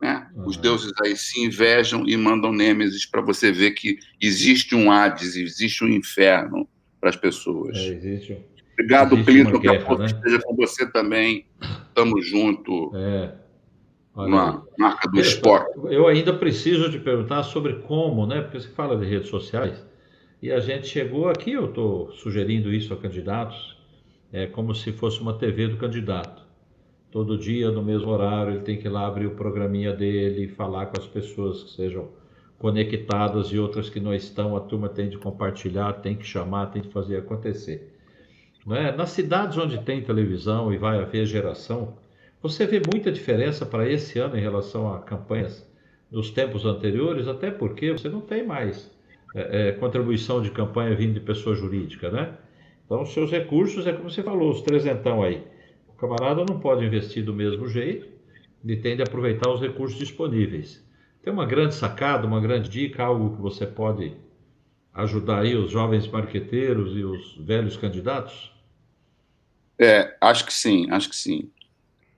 Né? 0.00 0.26
Uhum. 0.34 0.46
Os 0.46 0.56
deuses 0.56 0.92
aí 1.02 1.16
se 1.16 1.40
invejam 1.44 2.06
e 2.06 2.16
mandam 2.16 2.52
nêmesis 2.52 3.04
para 3.04 3.20
você 3.20 3.50
ver 3.50 3.72
que 3.72 3.98
existe 4.20 4.74
um 4.74 4.90
Hades, 4.90 5.36
existe 5.36 5.84
um 5.84 5.88
inferno 5.88 6.68
para 7.00 7.10
as 7.10 7.16
pessoas. 7.16 7.76
É, 7.76 7.88
existe. 7.88 8.38
Obrigado, 8.74 9.22
Clinton, 9.24 9.60
que 9.60 9.68
a 9.68 9.98
né? 9.98 10.06
esteja 10.06 10.40
com 10.40 10.56
você 10.56 10.90
também. 10.90 11.46
Estamos 11.88 12.26
juntos. 12.26 12.90
É. 12.94 13.34
na 14.16 14.62
marca 14.78 15.08
do 15.08 15.20
esporte. 15.20 15.78
Eu 15.84 16.06
ainda 16.06 16.32
preciso 16.32 16.90
te 16.90 16.98
perguntar 16.98 17.42
sobre 17.44 17.74
como, 17.74 18.26
né? 18.26 18.40
Porque 18.40 18.60
você 18.60 18.68
fala 18.68 18.96
de 18.96 19.06
redes 19.06 19.28
sociais 19.28 19.84
e 20.42 20.50
a 20.50 20.58
gente 20.58 20.86
chegou 20.86 21.28
aqui, 21.28 21.52
eu 21.52 21.66
estou 21.66 22.10
sugerindo 22.12 22.72
isso 22.72 22.94
a 22.94 22.96
candidatos, 22.96 23.76
é 24.32 24.46
como 24.46 24.74
se 24.74 24.90
fosse 24.90 25.20
uma 25.20 25.34
TV 25.34 25.68
do 25.68 25.76
candidato. 25.76 26.42
Todo 27.10 27.36
dia, 27.36 27.70
no 27.70 27.82
mesmo 27.82 28.08
horário, 28.10 28.54
ele 28.54 28.62
tem 28.62 28.78
que 28.78 28.86
ir 28.86 28.90
lá 28.90 29.06
abrir 29.06 29.26
o 29.26 29.34
programinha 29.34 29.92
dele, 29.92 30.48
falar 30.48 30.86
com 30.86 30.98
as 30.98 31.06
pessoas 31.06 31.64
que 31.64 31.70
sejam 31.72 32.08
conectadas 32.58 33.48
e 33.48 33.58
outras 33.58 33.90
que 33.90 34.00
não 34.00 34.14
estão, 34.14 34.56
a 34.56 34.60
turma 34.60 34.88
tem 34.88 35.08
de 35.08 35.18
compartilhar, 35.18 35.94
tem 35.94 36.14
que 36.14 36.24
chamar, 36.24 36.66
tem 36.66 36.82
que 36.82 36.92
fazer 36.92 37.16
acontecer. 37.16 37.98
Né? 38.66 38.92
Nas 38.92 39.10
cidades 39.10 39.58
onde 39.58 39.78
tem 39.82 40.02
televisão 40.02 40.72
e 40.72 40.78
vai 40.78 40.98
haver 41.00 41.26
geração, 41.26 41.94
você 42.42 42.66
vê 42.66 42.80
muita 42.92 43.12
diferença 43.12 43.66
para 43.66 43.88
esse 43.88 44.18
ano 44.18 44.36
em 44.36 44.40
relação 44.40 44.92
a 44.92 45.00
campanhas 45.00 45.68
dos 46.10 46.30
tempos 46.30 46.64
anteriores, 46.64 47.28
até 47.28 47.50
porque 47.50 47.92
você 47.92 48.08
não 48.08 48.20
tem 48.20 48.44
mais 48.44 48.90
é, 49.34 49.68
é, 49.68 49.72
contribuição 49.72 50.42
de 50.42 50.50
campanha 50.50 50.94
vindo 50.94 51.14
de 51.14 51.20
pessoa 51.20 51.54
jurídica, 51.54 52.10
né? 52.10 52.34
Então, 52.84 53.04
seus 53.06 53.30
recursos, 53.30 53.86
é 53.86 53.92
como 53.92 54.10
você 54.10 54.22
falou, 54.22 54.50
os 54.50 54.62
trezentão 54.62 55.22
aí. 55.22 55.42
O 55.88 55.92
camarada 55.92 56.44
não 56.44 56.58
pode 56.58 56.84
investir 56.84 57.24
do 57.24 57.32
mesmo 57.32 57.68
jeito, 57.68 58.08
ele 58.64 58.76
tem 58.76 58.96
de 58.96 59.02
aproveitar 59.02 59.48
os 59.50 59.60
recursos 59.60 59.98
disponíveis. 59.98 60.84
Tem 61.22 61.32
uma 61.32 61.46
grande 61.46 61.74
sacada, 61.74 62.26
uma 62.26 62.40
grande 62.40 62.68
dica, 62.68 63.04
algo 63.04 63.36
que 63.36 63.42
você 63.42 63.66
pode 63.66 64.16
ajudar 64.92 65.40
aí 65.40 65.54
os 65.54 65.70
jovens 65.70 66.08
marqueteiros 66.08 66.96
e 66.96 67.04
os 67.04 67.36
velhos 67.38 67.76
candidatos? 67.76 68.50
É, 69.78 70.16
acho 70.20 70.44
que 70.44 70.52
sim, 70.52 70.90
acho 70.90 71.08
que 71.08 71.16
sim. 71.16 71.50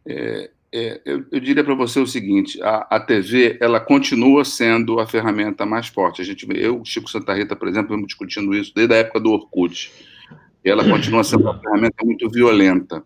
É, 0.06 0.50
é, 0.74 1.00
eu, 1.04 1.24
eu, 1.30 1.40
diria 1.40 1.62
para 1.62 1.74
você 1.74 2.00
o 2.00 2.06
seguinte: 2.06 2.60
a, 2.62 2.86
a, 2.90 3.00
TV 3.00 3.58
ela 3.60 3.78
continua 3.78 4.44
sendo 4.44 4.98
a 4.98 5.06
ferramenta 5.06 5.66
mais 5.66 5.88
forte. 5.88 6.22
A 6.22 6.24
gente, 6.24 6.46
eu, 6.54 6.82
Chico 6.84 7.10
Santa 7.10 7.34
Rita, 7.34 7.54
por 7.54 7.68
exemplo, 7.68 7.88
estamos 7.88 8.06
discutindo 8.06 8.54
isso 8.54 8.72
desde 8.74 8.94
a 8.94 8.98
época 8.98 9.20
do 9.20 9.32
Orkut. 9.32 9.92
E 10.64 10.70
ela 10.70 10.88
continua 10.88 11.24
sendo 11.24 11.42
uma 11.42 11.58
ferramenta 11.58 12.04
muito 12.04 12.28
violenta. 12.30 13.04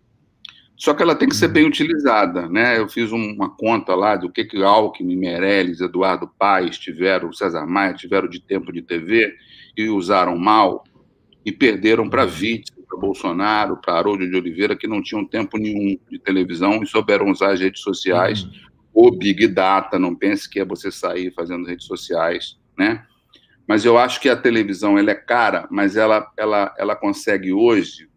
Só 0.77 0.93
que 0.93 1.03
ela 1.03 1.15
tem 1.15 1.29
que 1.29 1.35
ser 1.35 1.49
bem 1.49 1.65
utilizada, 1.65 2.49
né? 2.49 2.79
Eu 2.79 2.87
fiz 2.87 3.11
uma 3.11 3.49
conta 3.49 3.95
lá 3.95 4.15
do 4.15 4.31
que 4.31 4.45
que 4.45 4.63
Alckmin, 4.63 5.17
Meirelles, 5.17 5.81
Eduardo 5.81 6.31
Paes 6.39 6.79
tiveram, 6.79 7.33
César 7.33 7.67
Maia 7.67 7.95
tiveram 7.95 8.29
de 8.29 8.41
tempo 8.41 8.71
de 8.71 8.83
TV 8.83 9.35
e 9.75 9.89
usaram 9.89 10.37
mal 10.37 10.85
e 11.45 11.51
perderam 11.51 12.11
para 12.11 12.27
vítima, 12.27 12.76
para 12.89 12.99
Bolsonaro, 12.99 13.77
para 13.77 13.95
Haroldo 13.95 14.29
de 14.29 14.37
Oliveira, 14.37 14.77
que 14.77 14.87
não 14.87 15.03
tinham 15.03 15.25
tempo 15.25 15.59
nenhum 15.59 15.99
de 16.11 16.19
televisão 16.19 16.83
e 16.83 16.87
souberam 16.87 17.31
usar 17.31 17.53
as 17.53 17.61
redes 17.61 17.81
sociais, 17.83 18.45
uhum. 18.45 18.51
ou 18.95 19.19
Big 19.19 19.47
Data, 19.49 19.99
não 19.99 20.15
pense 20.15 20.49
que 20.49 20.61
é 20.61 20.65
você 20.65 20.91
sair 20.91 21.33
fazendo 21.35 21.67
redes 21.67 21.87
sociais, 21.87 22.59
né? 22.79 23.05
Mas 23.67 23.85
eu 23.85 23.99
acho 23.99 24.21
que 24.21 24.29
a 24.29 24.37
televisão 24.37 24.97
ela 24.97 25.11
é 25.11 25.15
cara, 25.15 25.67
mas 25.71 25.97
ela, 25.97 26.31
ela, 26.37 26.73
ela 26.79 26.95
consegue 26.95 27.53
hoje 27.53 28.09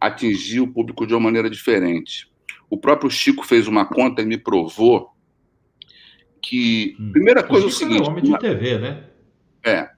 atingir 0.00 0.60
o 0.60 0.72
público 0.72 1.06
de 1.06 1.14
uma 1.14 1.20
maneira 1.20 1.50
diferente. 1.50 2.30
O 2.70 2.78
próprio 2.78 3.10
Chico 3.10 3.44
fez 3.44 3.66
uma 3.66 3.84
conta 3.84 4.22
e 4.22 4.26
me 4.26 4.38
provou 4.38 5.10
que. 6.40 6.96
Hum. 7.00 7.12
Primeira 7.12 7.42
coisa 7.42 7.66
o 7.66 7.68
é 7.68 7.72
o 7.72 7.74
seguinte. 7.74 8.02
Era 8.02 8.10
homem 8.10 8.22
de 8.22 8.38
TV, 8.38 8.78
né? 8.78 9.04
É. 9.64 9.95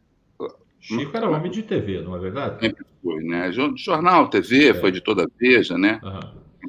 Chico 0.97 1.17
era 1.17 1.29
homem 1.29 1.51
de 1.51 1.63
TV, 1.63 2.01
não 2.03 2.17
é 2.17 2.19
verdade? 2.19 2.61
Sempre 2.61 2.85
foi, 3.03 3.23
né? 3.25 3.53
Jornal, 3.77 4.29
TV, 4.29 4.69
é. 4.69 4.75
foi 4.75 4.91
de 4.91 5.01
toda 5.01 5.29
veja, 5.39 5.77
né? 5.77 6.01
Uhum. 6.03 6.21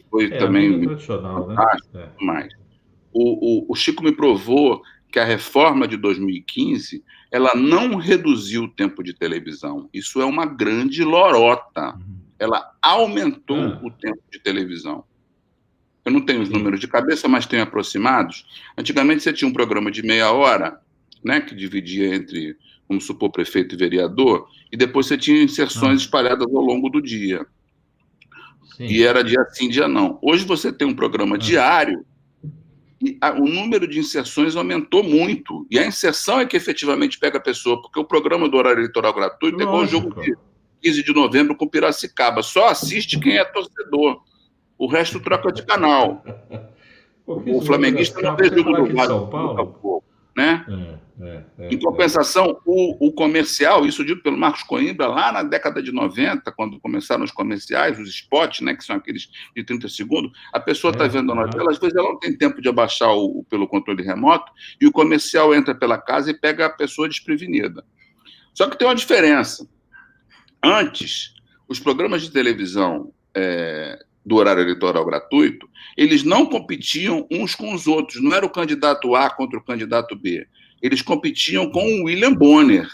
Foi 0.10 0.26
é, 0.26 0.38
também. 0.38 0.82
Tradicional, 0.82 1.48
né? 1.48 1.56
É. 1.96 2.10
Mais. 2.20 2.54
O, 3.12 3.64
o, 3.64 3.72
o 3.72 3.76
Chico 3.76 4.04
me 4.04 4.12
provou 4.12 4.82
que 5.12 5.20
a 5.20 5.26
reforma 5.26 5.88
de 5.88 5.98
2015 5.98 7.04
ela 7.32 7.56
não 7.56 7.96
reduziu 7.96 8.64
o 8.64 8.70
tempo 8.70 9.04
de 9.04 9.14
televisão. 9.14 9.90
Isso 9.94 10.22
é 10.22 10.26
uma 10.26 10.46
grande 10.46 11.04
lorota. 11.04 11.96
Uhum 11.96 12.30
ela 12.40 12.74
aumentou 12.82 13.58
ah. 13.58 13.80
o 13.84 13.92
tempo 13.92 14.24
de 14.32 14.40
televisão. 14.40 15.04
Eu 16.06 16.14
não 16.14 16.22
tenho 16.22 16.42
os 16.42 16.50
números 16.50 16.80
de 16.80 16.88
cabeça, 16.88 17.28
mas 17.28 17.46
tenho 17.46 17.62
aproximados. 17.62 18.46
Antigamente 18.78 19.22
você 19.22 19.34
tinha 19.34 19.48
um 19.48 19.54
programa 19.54 19.92
de 19.92 20.02
meia 20.02 20.32
hora, 20.32 20.80
né, 21.24 21.42
que 21.42 21.54
dividia 21.54 22.16
entre, 22.16 22.56
vamos 22.90 23.06
supor, 23.06 23.32
prefeito 23.32 23.76
e 23.76 23.78
vereador, 23.78 24.48
e 24.72 24.76
depois 24.76 25.06
você 25.06 25.18
tinha 25.18 25.44
inserções 25.44 26.02
ah. 26.02 26.04
espalhadas 26.04 26.48
ao 26.48 26.62
longo 26.62 26.90
do 26.90 27.00
dia. 27.00 27.46
Sim. 28.76 28.86
E 28.86 29.04
era 29.04 29.24
dia 29.24 29.46
sim, 29.52 29.70
dia 29.70 29.88
não. 29.88 30.18
Hoje 30.22 30.44
você 30.44 30.74
tem 30.74 30.88
um 30.88 30.96
programa 30.96 31.36
ah. 31.36 31.40
diário 31.40 32.04
e 33.02 33.18
a, 33.22 33.32
o 33.32 33.46
número 33.46 33.88
de 33.88 34.00
inserções 34.00 34.56
aumentou 34.56 35.04
muito. 35.04 35.66
E 35.70 35.78
a 35.78 35.86
inserção 35.86 36.40
é 36.40 36.46
que 36.46 36.58
efetivamente 36.58 37.20
pega 37.20 37.38
a 37.38 37.42
pessoa, 37.42 37.82
porque 37.82 38.00
o 38.00 38.04
programa 38.04 38.50
do 38.50 38.58
horário 38.58 38.80
eleitoral 38.80 39.14
gratuito 39.14 39.58
Lógico. 39.58 39.62
é 39.62 39.72
igual 39.72 39.84
o 39.84 39.88
jogo 39.88 40.22
de 40.22 40.36
15 40.82 41.04
de 41.04 41.14
novembro 41.14 41.56
com 41.56 41.68
Piracicaba. 41.68 42.42
Só 42.42 42.68
assiste 42.68 43.20
quem 43.20 43.38
é 43.38 43.46
torcedor. 43.46 44.22
O 44.78 44.88
resto 44.88 45.20
troca 45.20 45.52
de 45.52 45.64
canal. 45.64 46.24
O 47.32 47.62
flamenguista 47.62 48.20
não 48.24 48.36
vê 48.36 48.46
jogo 48.46 48.74
do 48.74 48.96
Vasco 48.96 50.04
né? 50.40 50.66
É, 50.70 51.10
é, 51.22 51.44
é, 51.60 51.74
em 51.74 51.78
compensação, 51.78 52.62
o, 52.66 53.08
o, 53.08 53.12
comercial, 53.12 53.86
isso 53.86 54.06
dito 54.06 54.24
pelo 54.24 54.38
Marcos 54.38 54.64
Coimbra, 54.64 55.08
lá 55.08 55.34
na 55.34 55.44
década 55.44 55.84
de 55.84 55.92
90, 55.92 56.50
quando 56.54 56.80
começaram 56.80 57.26
os 57.26 57.32
comerciais, 57.32 58.00
os 58.00 58.08
spots, 58.08 58.62
né, 58.62 58.74
que 58.74 58.86
são 58.86 58.96
aqueles 58.96 59.30
de 59.54 59.64
30 59.66 59.90
segundos, 59.90 60.32
a 60.54 60.60
pessoa 60.62 60.92
está 60.92 61.04
é, 61.04 61.10
vendo 61.10 61.34
a 61.34 61.36
novela, 61.36 61.72
às 61.72 61.78
vezes 61.78 61.94
ela 61.94 62.08
não 62.08 62.20
tem 62.20 62.38
tempo 62.38 62.62
de 62.62 62.70
abaixar 62.70 63.10
o, 63.10 63.46
pelo 63.50 63.68
controle 63.68 64.02
remoto, 64.02 64.50
e 64.80 64.88
o 64.88 64.94
comercial 64.94 65.54
entra 65.54 65.76
pela 65.76 65.98
casa 65.98 66.32
e 66.32 66.34
pega 66.34 66.68
a 66.68 66.70
pessoa 66.70 67.10
desprevenida. 67.10 67.84
Só 68.54 68.70
que 68.70 68.78
tem 68.78 68.88
uma 68.88 68.96
diferença. 68.96 69.68
Antes, 70.64 71.34
os 71.68 71.82
programas 71.82 72.22
de 72.22 72.32
televisão 72.32 73.12
é, 73.36 74.00
do 74.30 74.36
horário 74.36 74.62
eleitoral 74.62 75.04
gratuito, 75.04 75.68
eles 75.98 76.24
não 76.24 76.46
competiam 76.46 77.28
uns 77.32 77.56
com 77.56 77.74
os 77.74 77.88
outros. 77.88 78.22
Não 78.22 78.32
era 78.32 78.46
o 78.46 78.50
candidato 78.50 79.16
A 79.16 79.28
contra 79.28 79.58
o 79.58 79.64
candidato 79.64 80.16
B. 80.16 80.48
Eles 80.80 81.02
competiam 81.02 81.70
com 81.72 81.84
o 81.84 82.04
William 82.04 82.34
Bonner. 82.34 82.88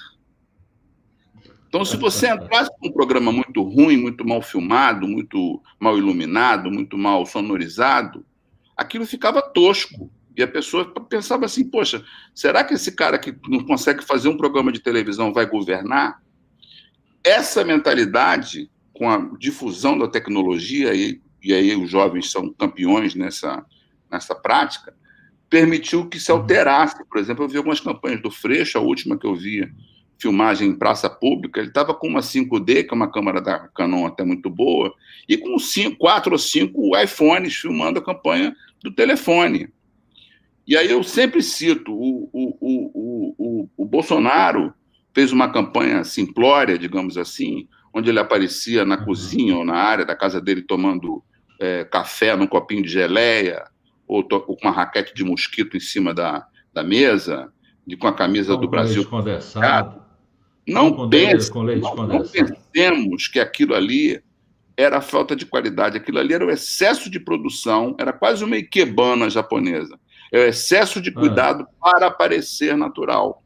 Então, 1.67 1.84
se 1.84 1.98
você 1.98 2.30
entrasse 2.30 2.71
com 2.80 2.88
um 2.88 2.93
programa 2.93 3.34
muito 3.34 3.62
ruim, 3.62 3.98
muito 3.98 4.26
mal 4.26 4.41
filmado, 4.41 5.06
muito 5.06 5.62
mal 5.78 5.98
iluminado, 5.98 6.71
muito 6.71 6.98
mal 6.98 7.26
sonorizado, 7.26 8.26
aquilo 8.78 9.06
ficava 9.06 9.41
tosco. 9.41 10.10
E 10.38 10.41
a 10.41 10.48
pessoa 10.48 10.86
pensava 11.10 11.45
assim: 11.45 11.69
poxa, 11.69 12.02
será 12.34 12.63
que 12.63 12.76
esse 12.76 12.93
cara 12.93 13.19
que 13.19 13.36
não 13.50 13.60
consegue 13.65 14.06
fazer 14.06 14.30
um 14.30 14.38
programa 14.38 14.71
de 14.71 14.80
televisão 14.80 15.34
vai 15.34 15.45
governar? 15.45 16.21
Essa 17.21 17.65
mentalidade 17.65 18.69
com 18.93 19.10
a 19.10 19.17
difusão 19.38 19.98
da 19.98 20.08
tecnologia, 20.08 20.95
e, 20.95 21.21
e 21.45 21.53
aí 21.53 21.75
os 21.75 21.89
jovens 21.89 22.31
são 22.31 22.51
campeões 22.51 23.15
nessa, 23.15 23.65
nessa 24.12 24.34
prática, 24.34 24.93
permitiu 25.49 26.10
que 26.10 26.19
se 26.19 26.31
alterasse. 26.31 27.03
Por 27.08 27.19
exemplo, 27.19 27.43
eu 27.43 27.49
vi 27.49 27.58
algumas 27.58 27.79
campanhas 27.79 28.21
do 28.21 28.31
Freixo, 28.31 28.77
a 28.77 28.81
última 28.81 29.17
que 29.17 29.27
eu 29.27 29.36
vi, 29.36 29.71
filmagem 30.17 30.69
em 30.69 30.75
praça 30.75 31.10
pública, 31.10 31.60
ele 31.60 31.69
estava 31.69 31.93
com 31.93 32.08
uma 32.08 32.21
5D, 32.21 32.86
que 32.86 32.89
é 32.91 32.93
uma 32.93 33.12
câmera 33.12 33.41
da 33.41 33.60
Canon 33.67 34.05
até 34.05 34.23
muito 34.23 34.49
boa, 34.49 34.93
e 35.27 35.38
com 35.38 35.60
cinco, 35.60 35.97
quatro 35.97 36.31
ou 36.31 36.39
cinco 36.39 36.97
iPhones 36.97 37.55
filmando 37.55 37.99
a 37.99 38.03
campanha 38.03 38.55
do 38.81 38.91
telefone. 38.91 39.69
E 40.67 40.75
aí 40.75 40.89
eu 40.89 41.03
sempre 41.03 41.43
cito, 41.43 41.93
o, 41.93 42.29
o, 42.34 42.58
o, 42.60 43.36
o, 43.38 43.69
o 43.77 43.86
Bolsonaro 43.86 44.73
fez 45.13 45.31
uma 45.31 45.51
campanha 45.51 46.03
simplória, 46.03 46.77
digamos 46.77 47.17
assim, 47.17 47.67
onde 47.93 48.10
ele 48.10 48.19
aparecia 48.19 48.84
na 48.84 48.97
uhum. 48.97 49.05
cozinha 49.05 49.58
ou 49.58 49.65
na 49.65 49.75
área 49.75 50.05
da 50.05 50.15
casa 50.15 50.41
dele 50.41 50.62
tomando 50.62 51.23
é, 51.60 51.84
café 51.86 52.36
num 52.36 52.48
copinho 52.48 52.84
de 52.84 52.89
geleia, 52.89 53.65
ou, 54.08 54.24
com 54.24 54.58
uma 54.62 54.72
raquete 54.72 55.13
de 55.13 55.24
mosquito 55.24 55.76
em 55.76 55.80
cima 55.80 56.13
da, 56.13 56.48
da 56.74 56.84
mesa, 56.84 57.52
de, 57.86 57.98
com 57.98 58.08
a 58.08 58.13
camisa 58.13 58.54
não 58.54 58.62
do 58.62 58.68
Brasil. 58.68 59.06
Condensado. 59.06 60.04
Não, 60.68 61.08
pense, 61.10 61.52
com 61.52 61.62
leite 61.62 61.84
não, 61.84 62.08
não 62.08 62.28
pensemos 62.28 63.28
que 63.28 63.39
aquilo 63.39 63.76
ali 63.76 64.20
era 64.76 65.00
falta 65.00 65.36
de 65.36 65.46
qualidade, 65.46 65.98
aquilo 65.98 66.20
ali 66.20 66.34
era 66.34 66.46
o 66.46 66.50
excesso 66.50 67.10
de 67.10 67.20
produção, 67.20 67.96
era 68.00 68.12
quase 68.12 68.44
uma 68.44 68.58
ikebana 68.58 69.30
japonesa. 69.30 70.00
É 70.32 70.39
o 70.39 70.44
excesso 70.44 71.00
de 71.00 71.12
ah. 71.12 71.13
cuidado 71.13 71.65
ah. 71.68 71.91
para 71.91 72.12
parecer 72.12 72.76
natural. 72.76 73.44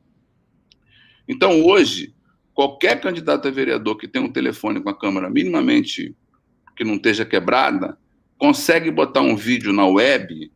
Então, 1.27 1.63
hoje, 1.65 2.15
qualquer 2.53 2.99
candidato 2.99 3.47
a 3.47 3.51
vereador 3.51 3.97
que 3.97 4.07
tem 4.07 4.21
um 4.21 4.31
telefone 4.31 4.81
com 4.81 4.89
a 4.89 4.97
câmera 4.97 5.29
minimamente 5.29 6.15
que 6.79 6.85
não 6.85 6.95
esteja 6.95 7.25
quebrada, 7.25 7.97
consegue 8.37 8.89
botar 8.89 9.19
um 9.19 9.35
vídeo 9.35 9.73
na 9.73 9.85
web 9.85 10.49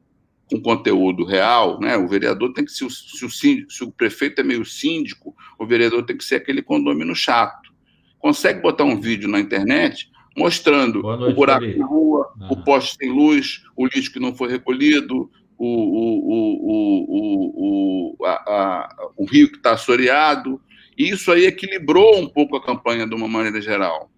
com 0.49 0.62
conteúdo 0.62 1.25
real, 1.25 1.81
né? 1.81 1.97
O 1.97 2.07
vereador 2.07 2.53
tem 2.53 2.63
que 2.63 2.71
se 2.71 2.86
o, 2.86 2.89
se 2.89 3.25
o, 3.25 3.29
síndico, 3.29 3.69
se 3.69 3.83
o 3.83 3.91
prefeito 3.91 4.39
é 4.39 4.43
meio 4.43 4.63
síndico, 4.63 5.36
o 5.59 5.65
vereador 5.65 6.05
tem 6.05 6.15
que 6.15 6.23
ser 6.23 6.36
aquele 6.36 6.62
condomínio 6.62 7.13
chato. 7.13 7.73
Consegue 8.19 8.62
botar 8.62 8.86
um 8.86 9.01
vídeo 9.01 9.27
na 9.27 9.38
internet 9.38 10.09
mostrando 10.38 11.01
noite, 11.01 11.33
o 11.33 11.36
buraco 11.36 11.65
na 11.77 11.86
rua, 11.86 12.33
ah. 12.39 12.47
o 12.49 12.63
poste 12.63 12.95
sem 12.97 13.12
luz, 13.12 13.62
o 13.75 13.86
lixo 13.86 14.13
que 14.13 14.19
não 14.19 14.33
foi 14.33 14.49
recolhido, 14.49 15.29
o, 15.57 15.67
o, 15.67 16.29
o, 16.71 18.15
o, 18.17 18.25
a, 18.25 18.31
a, 18.31 19.09
o 19.17 19.25
rio 19.25 19.51
que 19.51 19.57
está 19.57 19.73
assoreado, 19.73 20.59
e 20.97 21.09
isso 21.09 21.33
aí 21.33 21.45
equilibrou 21.45 22.17
um 22.17 22.29
pouco 22.29 22.55
a 22.55 22.63
campanha 22.63 23.05
de 23.05 23.13
uma 23.13 23.27
maneira 23.27 23.62
geral. 23.62 24.09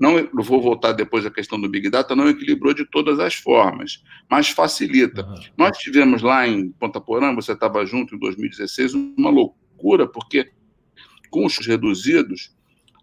Não 0.00 0.30
vou 0.32 0.62
voltar 0.62 0.92
depois 0.92 1.26
à 1.26 1.30
questão 1.30 1.60
do 1.60 1.68
Big 1.68 1.90
Data, 1.90 2.16
não 2.16 2.26
equilibrou 2.26 2.72
de 2.72 2.86
todas 2.86 3.20
as 3.20 3.34
formas, 3.34 4.02
mas 4.30 4.48
facilita. 4.48 5.26
Uhum. 5.26 5.34
Nós 5.58 5.76
tivemos 5.76 6.22
lá 6.22 6.48
em 6.48 6.70
Ponta 6.70 6.98
Porã, 6.98 7.34
você 7.34 7.52
estava 7.52 7.84
junto 7.84 8.14
em 8.14 8.18
2016, 8.18 8.94
uma 8.94 9.28
loucura, 9.28 10.06
porque 10.06 10.50
com 11.28 11.44
os 11.44 11.58
reduzidos, 11.58 12.50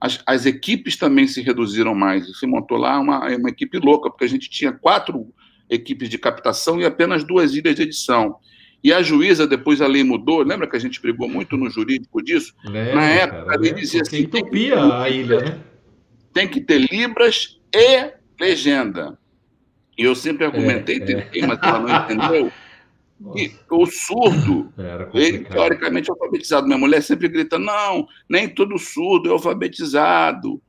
as, 0.01 0.21
as, 0.25 0.47
equipes 0.47 0.97
também 0.97 1.27
se 1.27 1.41
reduziram 1.41 1.93
mais. 1.93 2.35
Se 2.39 2.47
montou 2.47 2.77
lá 2.77 2.99
uma, 2.99 3.27
uma 3.35 3.49
equipe 3.49 3.77
louca, 3.77 4.09
porque 4.09 4.25
a 4.25 4.29
gente 4.29 4.49
tinha 4.49 4.71
quatro 4.71 5.31
equipes 5.69 6.09
de 6.09 6.17
captação 6.17 6.81
e 6.81 6.85
apenas 6.85 7.23
duas 7.23 7.53
ilhas 7.53 7.75
de 7.75 7.83
edição. 7.83 8.37
E 8.83 8.91
a 8.91 9.01
juíza, 9.01 9.47
depois 9.47 9.81
a 9.81 9.87
lei 9.87 10.03
mudou, 10.03 10.41
lembra 10.41 10.67
que 10.67 10.75
a 10.75 10.79
gente 10.79 11.01
brigou 11.01 11.27
muito 11.27 11.57
no 11.57 11.69
jurídico 11.69 12.23
disso? 12.23 12.53
Lembra, 12.63 12.95
Na 12.95 13.05
época, 13.05 13.43
cara, 13.43 13.55
a 13.55 13.59
lei 13.59 13.73
dizia 13.73 14.01
assim: 14.01 14.19
entupia 14.19 15.01
a 15.01 15.09
ilha, 15.09 15.39
né? 15.41 15.59
Tem 16.37 16.47
que 16.47 16.61
ter 16.61 16.77
Libras 16.91 17.59
e 17.73 18.13
legenda. 18.39 19.17
E 19.97 20.03
eu 20.03 20.13
sempre 20.13 20.45
argumentei, 20.45 21.01
é, 21.01 21.39
é. 21.39 21.47
mas 21.47 21.57
ela 21.63 21.79
não 21.79 22.03
entendeu. 22.03 22.51
E 23.35 23.51
o 23.71 23.87
surdo, 23.87 24.71
ele 25.15 25.39
teoricamente 25.39 26.11
é 26.11 26.13
alfabetizado. 26.13 26.67
Minha 26.67 26.77
mulher 26.77 27.01
sempre 27.01 27.27
grita: 27.27 27.57
não, 27.57 28.07
nem 28.29 28.47
todo 28.47 28.77
surdo 28.77 29.29
é 29.29 29.31
alfabetizado. 29.31 30.61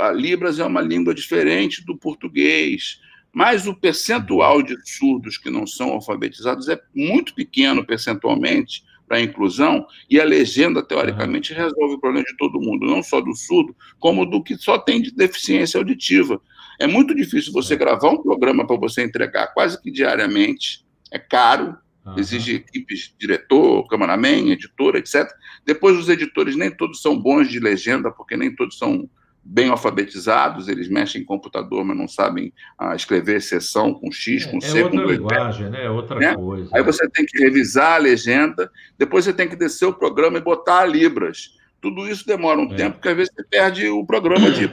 A 0.00 0.10
Libras 0.10 0.58
é 0.58 0.64
uma 0.64 0.80
língua 0.80 1.14
diferente 1.14 1.84
do 1.84 1.98
português. 1.98 2.98
Mas 3.30 3.66
o 3.66 3.74
percentual 3.74 4.62
de 4.62 4.74
surdos 4.90 5.36
que 5.36 5.50
não 5.50 5.66
são 5.66 5.90
alfabetizados 5.90 6.66
é 6.70 6.80
muito 6.94 7.34
pequeno 7.34 7.84
percentualmente 7.84 8.84
para 9.10 9.18
a 9.18 9.22
inclusão, 9.22 9.84
e 10.08 10.20
a 10.20 10.24
legenda, 10.24 10.86
teoricamente, 10.86 11.52
resolve 11.52 11.96
o 11.96 11.98
problema 11.98 12.24
de 12.24 12.36
todo 12.36 12.60
mundo, 12.60 12.86
não 12.86 13.02
só 13.02 13.20
do 13.20 13.34
surdo, 13.34 13.74
como 13.98 14.24
do 14.24 14.40
que 14.40 14.56
só 14.56 14.78
tem 14.78 15.02
de 15.02 15.10
deficiência 15.10 15.78
auditiva. 15.78 16.40
É 16.78 16.86
muito 16.86 17.12
difícil 17.12 17.52
você 17.52 17.74
gravar 17.74 18.10
um 18.10 18.22
programa 18.22 18.64
para 18.64 18.76
você 18.76 19.02
entregar 19.02 19.48
quase 19.48 19.82
que 19.82 19.90
diariamente, 19.90 20.86
é 21.10 21.18
caro, 21.18 21.76
exige 22.16 22.54
equipes, 22.54 23.12
diretor, 23.18 23.84
cameraman, 23.88 24.52
editor, 24.52 24.94
etc. 24.94 25.28
Depois, 25.66 25.96
os 25.96 26.08
editores 26.08 26.54
nem 26.54 26.70
todos 26.70 27.02
são 27.02 27.20
bons 27.20 27.48
de 27.50 27.58
legenda, 27.58 28.12
porque 28.12 28.36
nem 28.36 28.54
todos 28.54 28.78
são 28.78 29.10
bem 29.42 29.68
alfabetizados, 29.68 30.68
eles 30.68 30.88
mexem 30.88 31.22
em 31.22 31.24
computador, 31.24 31.84
mas 31.84 31.96
não 31.96 32.06
sabem 32.06 32.52
ah, 32.78 32.94
escrever 32.94 33.40
sessão 33.40 33.94
com 33.94 34.12
X, 34.12 34.44
com 34.44 34.58
é, 34.58 34.60
C, 34.60 34.80
é 34.80 34.84
outra 34.84 35.02
com 35.02 35.10
linguagem, 35.10 35.70
né? 35.70 35.84
É 35.84 35.90
outra 35.90 36.18
né? 36.18 36.34
coisa. 36.34 36.68
Aí 36.74 36.82
você 36.82 37.08
tem 37.08 37.24
que 37.26 37.38
revisar 37.38 37.94
a 37.94 37.98
legenda, 37.98 38.70
depois 38.98 39.24
você 39.24 39.32
tem 39.32 39.48
que 39.48 39.56
descer 39.56 39.86
o 39.86 39.94
programa 39.94 40.38
e 40.38 40.42
botar 40.42 40.80
a 40.80 40.86
Libras. 40.86 41.58
Tudo 41.80 42.06
isso 42.06 42.26
demora 42.26 42.60
um 42.60 42.72
é. 42.72 42.76
tempo, 42.76 42.96
porque 42.96 43.08
às 43.08 43.16
vezes 43.16 43.32
você 43.34 43.44
perde 43.44 43.88
o 43.88 44.04
programa 44.04 44.50
de 44.50 44.64
ir 44.64 44.72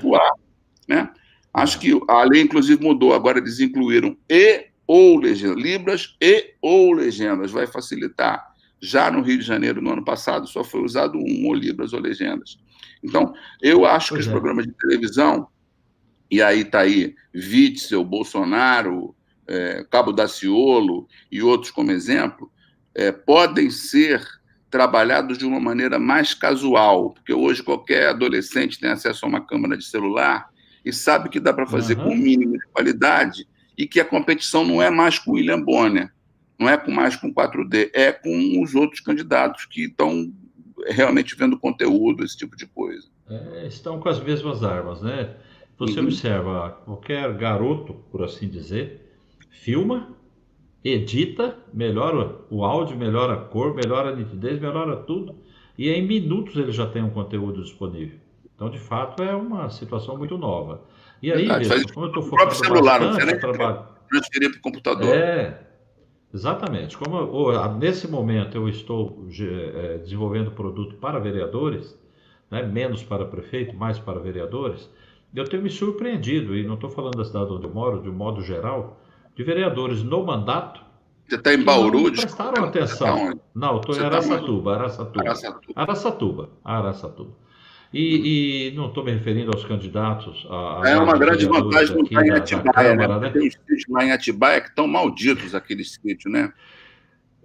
né? 0.87 1.09
Acho 1.53 1.79
que 1.79 1.99
a 2.07 2.23
lei, 2.23 2.41
inclusive, 2.41 2.83
mudou. 2.83 3.13
Agora 3.13 3.39
eles 3.39 3.59
incluíram 3.59 4.15
e 4.29 4.67
ou 4.85 5.19
legendas, 5.19 5.61
Libras 5.61 6.15
e 6.21 6.53
ou 6.61 6.93
legendas, 6.93 7.51
vai 7.51 7.67
facilitar. 7.67 8.55
Já 8.79 9.09
no 9.09 9.21
Rio 9.21 9.39
de 9.39 9.45
Janeiro, 9.45 9.81
no 9.81 9.91
ano 9.91 10.05
passado, 10.05 10.47
só 10.47 10.63
foi 10.63 10.81
usado 10.81 11.17
um, 11.17 11.47
ou 11.47 11.53
Libras 11.53 11.93
ou 11.93 11.99
legendas. 11.99 12.57
Então, 13.07 13.33
eu 13.61 13.85
acho 13.85 14.09
pois 14.09 14.25
que 14.25 14.27
os 14.27 14.27
é. 14.27 14.31
programas 14.31 14.65
de 14.65 14.73
televisão, 14.73 15.47
e 16.29 16.41
aí 16.41 16.61
está 16.61 16.81
aí 16.81 17.15
Witzel, 17.33 18.03
Bolsonaro, 18.03 19.15
é, 19.47 19.85
Cabo 19.89 20.11
Daciolo 20.11 21.07
e 21.31 21.41
outros 21.41 21.71
como 21.71 21.91
exemplo, 21.91 22.51
é, 22.93 23.11
podem 23.11 23.69
ser 23.69 24.21
trabalhados 24.69 25.37
de 25.37 25.45
uma 25.45 25.59
maneira 25.59 25.97
mais 25.97 26.33
casual, 26.33 27.11
porque 27.11 27.33
hoje 27.33 27.63
qualquer 27.63 28.09
adolescente 28.09 28.79
tem 28.79 28.89
acesso 28.89 29.25
a 29.25 29.29
uma 29.29 29.45
câmera 29.45 29.77
de 29.77 29.85
celular 29.85 30.49
e 30.83 30.91
sabe 30.91 31.29
que 31.29 31.39
dá 31.39 31.53
para 31.53 31.65
fazer 31.65 31.97
uhum. 31.97 32.03
com 32.05 32.09
o 32.11 32.17
mínimo 32.17 32.53
de 32.53 32.67
qualidade 32.67 33.47
e 33.77 33.87
que 33.87 33.99
a 33.99 34.05
competição 34.05 34.65
não 34.65 34.81
é 34.81 34.89
mais 34.89 35.17
com 35.17 35.31
o 35.31 35.33
William 35.35 35.61
Bonner, 35.61 36.11
não 36.59 36.67
é 36.67 36.75
com 36.75 36.91
mais 36.91 37.15
com 37.15 37.33
4D, 37.33 37.91
é 37.93 38.11
com 38.11 38.61
os 38.61 38.75
outros 38.75 38.99
candidatos 38.99 39.65
que 39.65 39.85
estão 39.85 40.33
realmente 40.89 41.35
vendo 41.35 41.59
conteúdo, 41.59 42.23
esse 42.23 42.37
tipo 42.37 42.55
de 42.55 42.65
coisa. 42.65 43.07
É, 43.29 43.67
estão 43.67 43.99
com 43.99 44.09
as 44.09 44.19
mesmas 44.19 44.63
armas, 44.63 45.01
né? 45.01 45.35
Você 45.77 45.99
uhum. 45.99 46.05
observa, 46.05 46.81
qualquer 46.85 47.31
garoto, 47.35 47.93
por 48.11 48.23
assim 48.23 48.47
dizer, 48.47 49.15
filma, 49.49 50.15
edita, 50.83 51.57
melhora 51.73 52.35
o 52.49 52.63
áudio, 52.63 52.97
melhora 52.97 53.33
a 53.33 53.37
cor, 53.37 53.75
melhora 53.75 54.09
a 54.09 54.15
nitidez, 54.15 54.59
melhora 54.59 54.95
tudo, 54.97 55.35
e 55.77 55.89
em 55.89 56.05
minutos 56.05 56.55
ele 56.55 56.71
já 56.71 56.87
tem 56.87 57.03
um 57.03 57.09
conteúdo 57.09 57.61
disponível. 57.61 58.17
Então, 58.55 58.69
de 58.71 58.79
fato, 58.79 59.21
é 59.21 59.35
uma 59.35 59.69
situação 59.69 60.17
muito 60.17 60.35
nova. 60.35 60.83
E 61.21 61.31
aí, 61.31 61.45
Verdade, 61.45 61.69
mesmo, 61.69 61.93
como 61.93 62.05
eu 62.07 62.09
estou 62.09 62.23
focando 62.23 62.55
celular, 62.55 62.99
bastante 62.99 63.33
no 63.33 63.39
trabalho... 63.39 63.85
transferir 64.09 64.49
para 64.49 64.57
o 64.57 64.61
computador. 64.61 65.15
É, 65.15 65.67
exatamente. 66.33 66.97
Como 66.97 67.17
eu, 67.17 67.73
nesse 67.75 68.07
momento 68.07 68.55
eu 68.55 68.67
estou 68.69 69.27
é, 69.39 69.97
desenvolvendo 69.97 70.51
produto 70.51 70.95
para 70.95 71.19
vereadores, 71.19 71.97
né, 72.49 72.63
menos 72.63 73.03
para 73.03 73.25
prefeito, 73.25 73.75
mais 73.75 73.99
para 73.99 74.19
vereadores, 74.19 74.89
eu 75.35 75.43
tenho 75.45 75.61
me 75.61 75.69
surpreendido, 75.69 76.55
e 76.55 76.65
não 76.65 76.75
estou 76.75 76.89
falando 76.89 77.17
da 77.17 77.25
cidade 77.25 77.51
onde 77.51 77.65
eu 77.65 77.73
moro, 77.73 78.01
de 78.01 78.09
um 78.09 78.13
modo 78.13 78.41
geral, 78.41 78.99
de 79.35 79.43
vereadores 79.43 80.01
no 80.01 80.25
mandato. 80.25 80.81
Você 81.27 81.35
está 81.35 81.53
em 81.53 81.63
Bauru? 81.63 82.03
Não 82.03 82.11
prestaram 82.11 82.63
atenção. 82.63 83.33
Tá 83.33 83.39
não, 83.53 83.77
estou 83.77 83.95
em 83.95 83.99
tá 83.99 84.05
Araçatuba, 84.05 84.75
Araçatuba. 84.75 85.21
Araçatuba. 85.21 85.73
Araçatuba. 85.75 86.49
Araçatuba. 86.63 87.31
E, 87.93 88.67
e 88.67 88.71
não 88.71 88.87
estou 88.87 89.03
me 89.03 89.11
referindo 89.11 89.51
aos 89.51 89.63
candidatos. 89.63 90.45
A, 90.49 90.83
a 90.83 90.89
é 90.89 90.97
uma 90.97 91.17
grande 91.17 91.45
vantagem 91.45 91.95
não 91.95 92.03
estar 92.03 92.25
em 92.25 92.31
Atibaia, 92.31 92.95
né? 92.95 93.03
Câmara, 93.03 93.19
né? 93.19 93.29
Tem 93.29 93.49
sítios 93.49 93.85
lá 93.89 94.05
em 94.05 94.11
Atibaia 94.11 94.61
que 94.61 94.69
estão 94.69 94.87
malditos, 94.87 95.55
aqueles 95.55 95.93
sítios, 95.93 96.31
né? 96.31 96.51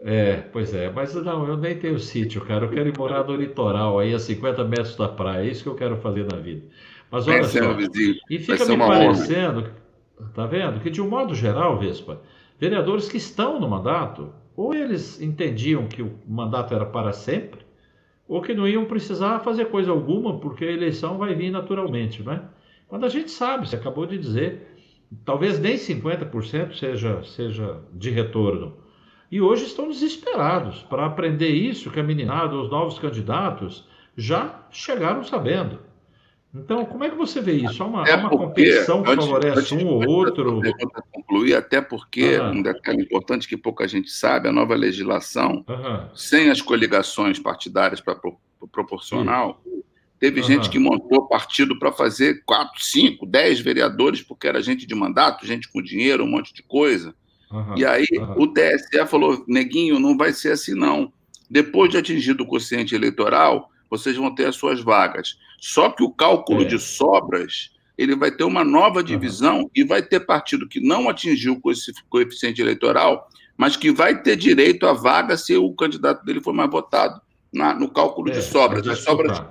É, 0.04 0.36
pois 0.52 0.74
é, 0.74 0.90
mas 0.90 1.14
não, 1.14 1.46
eu 1.46 1.56
nem 1.56 1.78
tenho 1.78 1.98
sítio, 1.98 2.40
cara. 2.40 2.64
Eu 2.64 2.70
quero 2.70 2.88
ir 2.88 2.98
morar 2.98 3.24
no 3.24 3.36
litoral, 3.36 4.00
aí 4.00 4.12
a 4.12 4.18
50 4.18 4.64
metros 4.64 4.96
da 4.96 5.08
praia. 5.08 5.46
É 5.46 5.50
isso 5.50 5.62
que 5.62 5.68
eu 5.68 5.76
quero 5.76 5.96
fazer 5.98 6.26
na 6.30 6.38
vida. 6.38 6.66
Mas 7.08 7.28
olha 7.28 7.44
só, 7.44 7.60
e 8.28 8.38
fica 8.38 8.64
me 8.64 8.76
parecendo, 8.78 9.60
honra. 9.60 10.30
tá 10.34 10.46
vendo, 10.46 10.80
que 10.80 10.90
de 10.90 11.00
um 11.00 11.08
modo 11.08 11.34
geral, 11.34 11.78
Vespa, 11.78 12.20
vereadores 12.58 13.08
que 13.08 13.18
estão 13.18 13.60
no 13.60 13.68
mandato, 13.68 14.32
ou 14.56 14.74
eles 14.74 15.20
entendiam 15.20 15.86
que 15.86 16.02
o 16.02 16.18
mandato 16.26 16.74
era 16.74 16.86
para 16.86 17.12
sempre, 17.12 17.61
ou 18.32 18.40
que 18.40 18.54
não 18.54 18.66
iam 18.66 18.86
precisar 18.86 19.40
fazer 19.40 19.66
coisa 19.66 19.90
alguma, 19.90 20.38
porque 20.38 20.64
a 20.64 20.72
eleição 20.72 21.18
vai 21.18 21.34
vir 21.34 21.50
naturalmente, 21.50 22.22
né? 22.22 22.40
Quando 22.88 23.04
a 23.04 23.08
gente 23.10 23.30
sabe, 23.30 23.68
você 23.68 23.76
acabou 23.76 24.06
de 24.06 24.16
dizer, 24.16 24.74
talvez 25.22 25.58
nem 25.60 25.74
50% 25.74 26.72
seja, 26.72 27.22
seja 27.24 27.82
de 27.92 28.08
retorno. 28.08 28.78
E 29.30 29.38
hoje 29.38 29.66
estão 29.66 29.86
desesperados 29.86 30.82
para 30.84 31.04
aprender 31.04 31.50
isso 31.50 31.90
que 31.90 32.00
a 32.00 32.02
meninada, 32.02 32.56
os 32.56 32.70
novos 32.70 32.98
candidatos, 32.98 33.86
já 34.16 34.66
chegaram 34.70 35.22
sabendo. 35.22 35.80
Então, 36.54 36.84
como 36.84 37.02
é 37.02 37.08
que 37.08 37.16
você 37.16 37.40
vê 37.40 37.54
isso? 37.54 37.82
Há 37.82 37.86
uma, 37.86 38.06
há 38.06 38.16
uma 38.16 38.28
porque, 38.28 38.44
competição 38.44 39.02
que 39.02 39.10
antes, 39.10 39.24
favorece 39.24 39.58
antes, 39.58 39.72
um 39.72 39.88
ou 39.88 40.06
outro? 40.06 40.60
concluir, 41.10 41.54
até 41.54 41.80
porque, 41.80 42.36
uhum. 42.36 42.58
um 42.58 42.62
detalhe 42.62 43.02
importante 43.02 43.48
que 43.48 43.56
pouca 43.56 43.88
gente 43.88 44.10
sabe, 44.10 44.48
a 44.48 44.52
nova 44.52 44.74
legislação, 44.74 45.64
uhum. 45.66 46.08
sem 46.14 46.50
as 46.50 46.60
coligações 46.60 47.38
partidárias 47.38 48.02
para 48.02 48.14
pro, 48.14 48.38
proporcional, 48.70 49.62
teve 50.20 50.42
uhum. 50.42 50.46
gente 50.46 50.68
que 50.68 50.78
montou 50.78 51.26
partido 51.26 51.78
para 51.78 51.90
fazer 51.90 52.42
quatro, 52.44 52.82
cinco, 52.82 53.24
dez 53.24 53.58
vereadores, 53.58 54.20
porque 54.20 54.46
era 54.46 54.62
gente 54.62 54.86
de 54.86 54.94
mandato, 54.94 55.46
gente 55.46 55.72
com 55.72 55.80
dinheiro, 55.80 56.24
um 56.24 56.30
monte 56.30 56.52
de 56.52 56.62
coisa. 56.62 57.14
E 57.76 57.84
aí 57.84 58.06
o 58.36 58.46
TSE 58.46 59.06
falou, 59.06 59.44
neguinho, 59.46 59.98
não 59.98 60.16
vai 60.16 60.32
ser 60.32 60.52
assim 60.52 60.74
não. 60.74 61.12
Depois 61.50 61.90
de 61.90 61.98
atingido 61.98 62.44
o 62.44 62.46
quociente 62.46 62.94
eleitoral, 62.94 63.70
vocês 63.92 64.16
vão 64.16 64.34
ter 64.34 64.46
as 64.46 64.56
suas 64.56 64.80
vagas. 64.80 65.36
Só 65.60 65.90
que 65.90 66.02
o 66.02 66.10
cálculo 66.10 66.62
é. 66.62 66.64
de 66.64 66.78
sobras 66.78 67.70
ele 67.98 68.16
vai 68.16 68.30
ter 68.30 68.42
uma 68.42 68.64
nova 68.64 69.04
divisão 69.04 69.60
uhum. 69.60 69.70
e 69.76 69.84
vai 69.84 70.00
ter 70.02 70.20
partido 70.20 70.66
que 70.66 70.80
não 70.80 71.10
atingiu 71.10 71.60
esse 71.66 71.92
coeficiente 72.08 72.62
eleitoral, 72.62 73.28
mas 73.54 73.76
que 73.76 73.92
vai 73.92 74.22
ter 74.22 74.34
direito 74.34 74.86
à 74.86 74.94
vaga 74.94 75.36
se 75.36 75.54
o 75.54 75.74
candidato 75.74 76.24
dele 76.24 76.40
for 76.40 76.54
mais 76.54 76.70
votado 76.70 77.20
na, 77.52 77.74
no 77.74 77.86
cálculo 77.86 78.30
é, 78.30 78.32
de 78.32 78.42
sobras. 78.42 78.88
As 78.88 79.00
sobras 79.00 79.42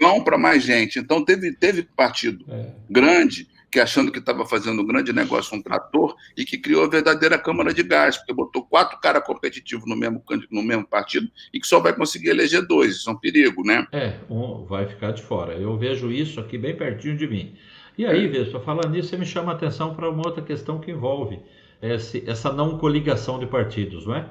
vão 0.00 0.22
para 0.22 0.38
mais 0.38 0.62
gente. 0.62 1.00
Então, 1.00 1.24
teve, 1.24 1.52
teve 1.52 1.82
partido 1.82 2.44
é. 2.48 2.66
grande 2.88 3.48
que 3.70 3.80
achando 3.80 4.10
que 4.10 4.18
estava 4.18 4.46
fazendo 4.46 4.82
um 4.82 4.86
grande 4.86 5.12
negócio 5.12 5.56
um 5.56 5.62
trator 5.62 6.14
e 6.36 6.44
que 6.44 6.58
criou 6.58 6.84
a 6.84 6.88
verdadeira 6.88 7.38
Câmara 7.38 7.72
de 7.72 7.82
Gás, 7.82 8.16
porque 8.16 8.32
botou 8.32 8.64
quatro 8.64 8.98
caras 9.00 9.24
competitivos 9.24 9.88
no 9.88 9.96
mesmo, 9.96 10.22
no 10.50 10.62
mesmo 10.62 10.86
partido 10.86 11.28
e 11.52 11.60
que 11.60 11.66
só 11.66 11.80
vai 11.80 11.94
conseguir 11.94 12.30
eleger 12.30 12.66
dois. 12.66 12.96
Isso 12.96 13.10
é 13.10 13.12
um 13.12 13.16
perigo, 13.16 13.62
né? 13.64 13.86
É, 13.92 14.14
um 14.30 14.64
vai 14.64 14.86
ficar 14.86 15.12
de 15.12 15.22
fora. 15.22 15.54
Eu 15.54 15.76
vejo 15.76 16.10
isso 16.10 16.40
aqui 16.40 16.56
bem 16.56 16.76
pertinho 16.76 17.16
de 17.16 17.26
mim. 17.26 17.54
E 17.96 18.06
aí, 18.06 18.26
é. 18.26 18.28
Vespa, 18.28 18.60
falando 18.60 18.90
nisso, 18.90 19.08
você 19.08 19.16
me 19.16 19.26
chama 19.26 19.52
a 19.52 19.54
atenção 19.56 19.94
para 19.94 20.08
uma 20.08 20.26
outra 20.26 20.42
questão 20.42 20.78
que 20.78 20.90
envolve 20.90 21.40
esse, 21.82 22.22
essa 22.28 22.52
não 22.52 22.78
coligação 22.78 23.38
de 23.38 23.46
partidos, 23.46 24.06
não 24.06 24.14
é? 24.14 24.28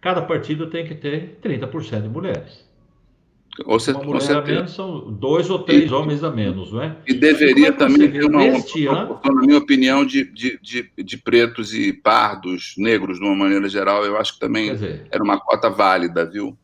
Cada 0.00 0.22
partido 0.22 0.68
tem 0.68 0.86
que 0.86 0.94
ter 0.94 1.38
30% 1.42 2.02
de 2.02 2.08
mulheres. 2.08 2.67
Ou 3.64 3.80
se, 3.80 3.90
uma 3.90 4.04
mulher 4.04 4.20
você 4.20 4.32
a 4.32 4.42
menos 4.42 4.70
são 4.72 5.10
dois 5.12 5.50
ou 5.50 5.58
três 5.60 5.90
e, 5.90 5.94
homens 5.94 6.22
a 6.22 6.30
menos, 6.30 6.72
não 6.72 6.82
é? 6.82 6.96
E 7.06 7.14
deveria 7.14 7.68
é 7.68 7.72
também 7.72 8.10
ter 8.10 8.24
uma, 8.24 8.42
uma, 8.42 9.34
na 9.34 9.42
minha 9.42 9.58
opinião, 9.58 10.04
de, 10.04 10.24
de, 10.24 10.58
de, 10.62 10.90
de, 10.96 11.16
pretos 11.16 11.74
e 11.74 11.92
pardos, 11.92 12.74
negros, 12.78 13.18
de 13.18 13.24
uma 13.24 13.34
maneira 13.34 13.68
geral, 13.68 14.04
eu 14.04 14.16
acho 14.16 14.34
que 14.34 14.40
também 14.40 14.70
dizer, 14.72 15.06
era 15.10 15.22
uma 15.22 15.40
cota 15.40 15.68
válida, 15.68 16.24
viu? 16.24 16.56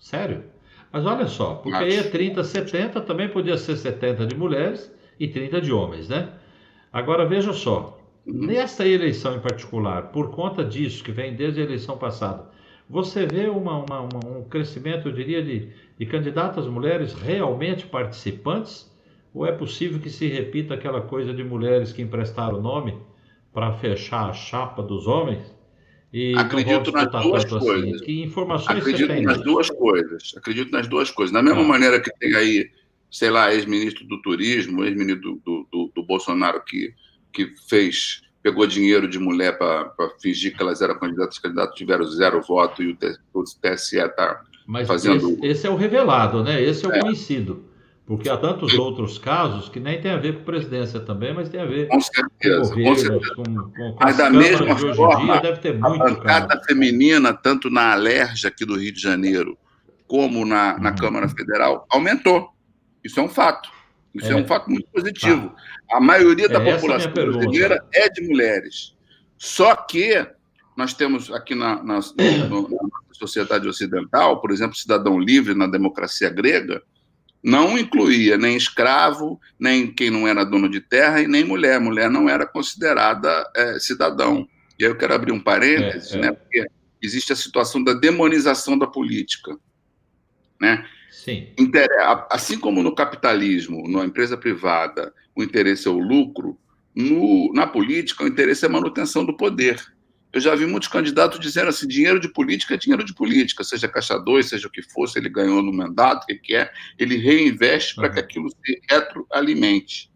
Sério? 0.00 0.44
Mas 0.92 1.06
olha 1.06 1.26
só, 1.26 1.54
porque 1.54 1.76
acho. 1.76 1.84
aí 1.84 1.96
é 1.96 2.02
30, 2.02 2.42
70, 2.42 3.00
também 3.00 3.28
podia 3.28 3.56
ser 3.56 3.76
70 3.76 4.26
de 4.26 4.36
mulheres 4.36 4.92
e 5.18 5.28
30 5.28 5.60
de 5.60 5.72
homens, 5.72 6.08
né? 6.08 6.30
Agora 6.92 7.24
veja 7.24 7.52
só, 7.52 7.98
uhum. 8.26 8.46
nesta 8.46 8.86
eleição 8.86 9.36
em 9.36 9.40
particular, 9.40 10.08
por 10.08 10.32
conta 10.32 10.64
disso, 10.64 11.02
que 11.02 11.12
vem 11.12 11.34
desde 11.34 11.60
a 11.60 11.64
eleição 11.64 11.96
passada, 11.96 12.50
você 12.88 13.26
vê 13.26 13.48
uma, 13.48 13.78
uma, 13.78 14.00
uma, 14.00 14.38
um 14.38 14.44
crescimento, 14.44 15.08
eu 15.08 15.12
diria, 15.12 15.42
de, 15.42 15.68
de 15.98 16.06
candidatas 16.06 16.66
mulheres 16.66 17.14
realmente 17.14 17.86
participantes? 17.86 18.90
Ou 19.34 19.46
é 19.46 19.52
possível 19.52 19.98
que 19.98 20.10
se 20.10 20.26
repita 20.26 20.74
aquela 20.74 21.00
coisa 21.00 21.32
de 21.32 21.42
mulheres 21.42 21.92
que 21.92 22.02
emprestaram 22.02 22.58
o 22.58 22.62
nome 22.62 22.98
para 23.52 23.72
fechar 23.78 24.28
a 24.28 24.32
chapa 24.32 24.82
dos 24.82 25.06
homens? 25.06 25.42
E 26.12 26.34
Acredito 26.36 26.92
nas 26.92 27.10
duas 27.10 27.44
assim? 27.44 27.58
coisas. 27.58 27.94
Assim. 27.94 28.04
Que 28.04 28.22
informações 28.22 28.78
Acredito 28.78 29.06
você 29.06 29.14
tem? 29.14 29.22
nas 29.24 29.40
duas 29.40 29.70
coisas. 29.70 30.34
Acredito 30.36 30.70
nas 30.70 30.86
duas 30.86 31.10
coisas. 31.10 31.32
Da 31.32 31.42
mesma 31.42 31.62
ah. 31.62 31.68
maneira 31.68 32.00
que 32.00 32.10
tem 32.18 32.34
aí, 32.34 32.70
sei 33.10 33.30
lá, 33.30 33.52
ex-ministro 33.54 34.06
do 34.06 34.20
turismo, 34.20 34.84
ex-ministro 34.84 35.40
do, 35.42 35.66
do, 35.72 35.92
do, 35.94 36.02
Bolsonaro 36.02 36.62
que, 36.64 36.92
que 37.32 37.54
fez 37.66 38.20
pegou 38.42 38.66
dinheiro 38.66 39.08
de 39.08 39.18
mulher 39.18 39.56
para 39.56 40.10
fingir 40.20 40.56
que 40.56 40.62
elas 40.62 40.82
eram 40.82 40.98
candidatas, 40.98 41.36
os 41.36 41.40
candidatos 41.40 41.76
tiveram 41.76 42.04
zero 42.04 42.42
voto 42.42 42.82
e 42.82 42.92
o, 43.32 43.44
TSE 43.44 43.98
está 43.98 44.42
fazendo. 44.86 45.34
Esse, 45.34 45.46
esse, 45.46 45.66
é 45.66 45.70
o 45.70 45.76
revelado, 45.76 46.42
né? 46.42 46.60
Esse 46.60 46.84
é 46.84 46.88
o 46.88 46.92
é. 46.92 47.00
conhecido. 47.00 47.64
Porque 48.04 48.28
há 48.28 48.36
tantos 48.36 48.74
outros 48.74 49.16
casos 49.16 49.68
que 49.68 49.78
nem 49.78 50.00
tem 50.00 50.10
a 50.10 50.16
ver 50.16 50.38
com 50.38 50.44
presidência 50.44 50.98
também, 50.98 51.32
mas 51.32 51.48
tem 51.48 51.60
a 51.60 51.64
ver 51.64 51.86
com 51.86 52.00
certeza, 52.00 52.74
com, 52.74 52.82
com, 52.82 52.96
certeza. 52.96 53.34
com, 53.36 53.44
com 53.44 53.96
mas 54.00 54.16
da 54.16 54.28
mesma 54.28 54.74
de 54.74 54.94
forma, 54.94 55.32
dia, 55.34 55.40
deve 55.40 55.60
ter 55.60 55.78
muito, 55.78 56.02
a 56.02 56.10
bancada 56.10 56.48
cara. 56.48 56.64
feminina, 56.64 57.32
tanto 57.32 57.70
na 57.70 57.92
Alerja 57.92 58.48
aqui 58.48 58.66
do 58.66 58.76
Rio 58.76 58.92
de 58.92 59.00
Janeiro, 59.00 59.56
como 60.08 60.44
na, 60.44 60.76
na 60.78 60.90
uhum. 60.90 60.96
Câmara 60.96 61.28
Federal, 61.28 61.86
aumentou. 61.88 62.50
Isso 63.04 63.20
é 63.20 63.22
um 63.22 63.28
fato. 63.28 63.70
Isso 64.14 64.28
é, 64.28 64.32
é 64.32 64.36
um 64.36 64.46
fato 64.46 64.70
muito 64.70 64.86
positivo. 64.90 65.48
Tá. 65.48 65.96
A 65.96 66.00
maioria 66.00 66.48
da 66.48 66.60
é 66.62 66.74
população 66.74 67.10
é 67.10 67.14
brasileira 67.14 67.84
é 67.92 68.08
de 68.08 68.22
mulheres. 68.28 68.94
Só 69.38 69.74
que 69.74 70.26
nós 70.76 70.94
temos 70.94 71.30
aqui 71.30 71.54
na, 71.54 71.82
na, 71.82 72.00
no, 72.48 72.68
na 72.68 72.78
sociedade 73.12 73.66
ocidental, 73.68 74.40
por 74.40 74.50
exemplo, 74.50 74.76
cidadão 74.76 75.18
livre 75.18 75.54
na 75.54 75.66
democracia 75.66 76.30
grega, 76.30 76.82
não 77.42 77.76
incluía 77.76 78.38
nem 78.38 78.56
escravo, 78.56 79.40
nem 79.58 79.92
quem 79.92 80.10
não 80.10 80.28
era 80.28 80.44
dono 80.44 80.68
de 80.68 80.80
terra 80.80 81.20
e 81.20 81.26
nem 81.26 81.44
mulher. 81.44 81.80
Mulher 81.80 82.08
não 82.08 82.28
era 82.28 82.46
considerada 82.46 83.50
é, 83.56 83.78
cidadão. 83.80 84.48
E 84.78 84.84
aí 84.84 84.90
eu 84.90 84.96
quero 84.96 85.14
abrir 85.14 85.32
um 85.32 85.40
parênteses, 85.40 86.12
é, 86.12 86.18
é. 86.18 86.20
né? 86.20 86.32
Porque 86.32 86.66
existe 87.02 87.32
a 87.32 87.36
situação 87.36 87.82
da 87.82 87.94
demonização 87.94 88.78
da 88.78 88.86
política, 88.86 89.58
né? 90.60 90.86
Sim. 91.22 91.46
Assim 92.30 92.58
como 92.58 92.82
no 92.82 92.92
capitalismo, 92.92 93.88
na 93.88 94.04
empresa 94.04 94.36
privada, 94.36 95.14
o 95.36 95.42
interesse 95.44 95.86
é 95.86 95.90
o 95.90 95.98
lucro, 95.98 96.58
no, 96.92 97.52
na 97.54 97.64
política, 97.64 98.24
o 98.24 98.26
interesse 98.26 98.64
é 98.64 98.68
a 98.68 98.72
manutenção 98.72 99.24
do 99.24 99.36
poder. 99.36 99.80
Eu 100.32 100.40
já 100.40 100.52
vi 100.56 100.66
muitos 100.66 100.88
candidatos 100.88 101.38
dizendo 101.38 101.68
assim: 101.68 101.86
dinheiro 101.86 102.18
de 102.18 102.28
política 102.28 102.74
é 102.74 102.76
dinheiro 102.76 103.04
de 103.04 103.14
política, 103.14 103.62
seja 103.62 103.86
caixa 103.86 104.18
2, 104.18 104.48
seja 104.48 104.66
o 104.66 104.70
que 104.70 104.82
for, 104.82 105.06
se 105.06 105.16
ele 105.16 105.28
ganhou 105.28 105.62
no 105.62 105.72
mandato, 105.72 106.24
o 106.24 106.40
que, 106.40 106.56
é, 106.56 106.68
ele 106.98 107.16
reinveste 107.16 107.94
uhum. 107.94 108.02
para 108.02 108.14
que 108.14 108.18
aquilo 108.18 108.48
se 108.50 108.82
retroalimente. 108.90 110.10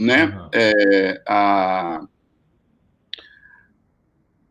né? 0.00 0.24
Uhum. 0.24 0.50
É, 0.52 1.22
a... 1.28 2.00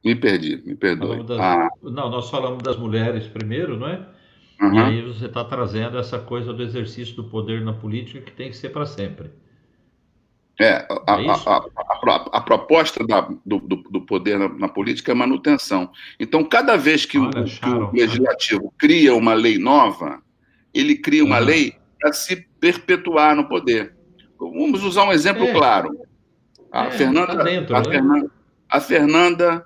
Me 0.02 0.16
perdi, 0.16 0.64
me 0.66 0.76
perdoe. 0.76 1.26
Das... 1.26 1.40
Ah. 1.42 1.68
Não, 1.84 2.10
nós 2.10 2.30
falamos 2.30 2.64
das 2.64 2.78
mulheres 2.78 3.28
primeiro, 3.28 3.78
não 3.78 3.90
é? 3.90 4.17
Uhum. 4.62 4.74
E 4.74 4.80
aí 4.80 5.02
você 5.02 5.26
está 5.26 5.44
trazendo 5.44 5.98
essa 5.98 6.18
coisa 6.18 6.52
do 6.52 6.64
exercício 6.64 7.16
do 7.16 7.24
poder 7.24 7.62
na 7.62 7.74
política 7.74 8.22
que 8.22 8.32
tem 8.32 8.50
que 8.50 8.58
ser 8.58 8.70
para 8.70 8.86
sempre. 8.86 9.30
É, 10.60 10.88
a, 11.06 11.22
é 11.22 11.30
a, 11.30 11.34
a, 11.34 12.38
a 12.38 12.42
proposta 12.42 13.06
da, 13.06 13.22
do, 13.46 13.60
do, 13.60 14.02
poder 14.02 14.40
na, 14.40 14.50
na, 14.50 14.68
política 14.68 15.12
é 15.12 15.16
manutenção. 15.16 15.92
Então, 16.20 16.44
cada 16.44 16.76
vez 16.76 17.06
que, 17.06 17.20
Olha, 17.20 17.42
o, 17.42 17.46
que 17.46 17.70
o, 17.70 17.92
legislativo 17.92 18.74
cria 18.76 19.14
uma 19.14 19.36
lei 19.36 19.60
nova, 19.60 20.20
ele 20.74 20.96
cria 20.96 21.24
uma 21.24 21.38
uhum. 21.38 21.46
lei 21.46 21.76
para 22.00 22.12
se 22.12 22.48
perpetuar 22.60 23.36
no 23.36 23.48
poder. 23.48 23.96
Vamos 24.40 24.84
usar 24.84 25.04
um 25.04 25.12
exemplo 25.12 25.44
é. 25.44 25.54
claro. 25.54 25.96
A 26.72 26.88
é, 26.88 26.92
Fernanda, 26.92 27.38
tá 27.38 27.44
dentro, 27.44 27.76
a, 27.76 27.80
né? 27.80 27.86
Fernanda, 27.92 28.32
a 28.68 28.82
Fernanda 28.82 29.66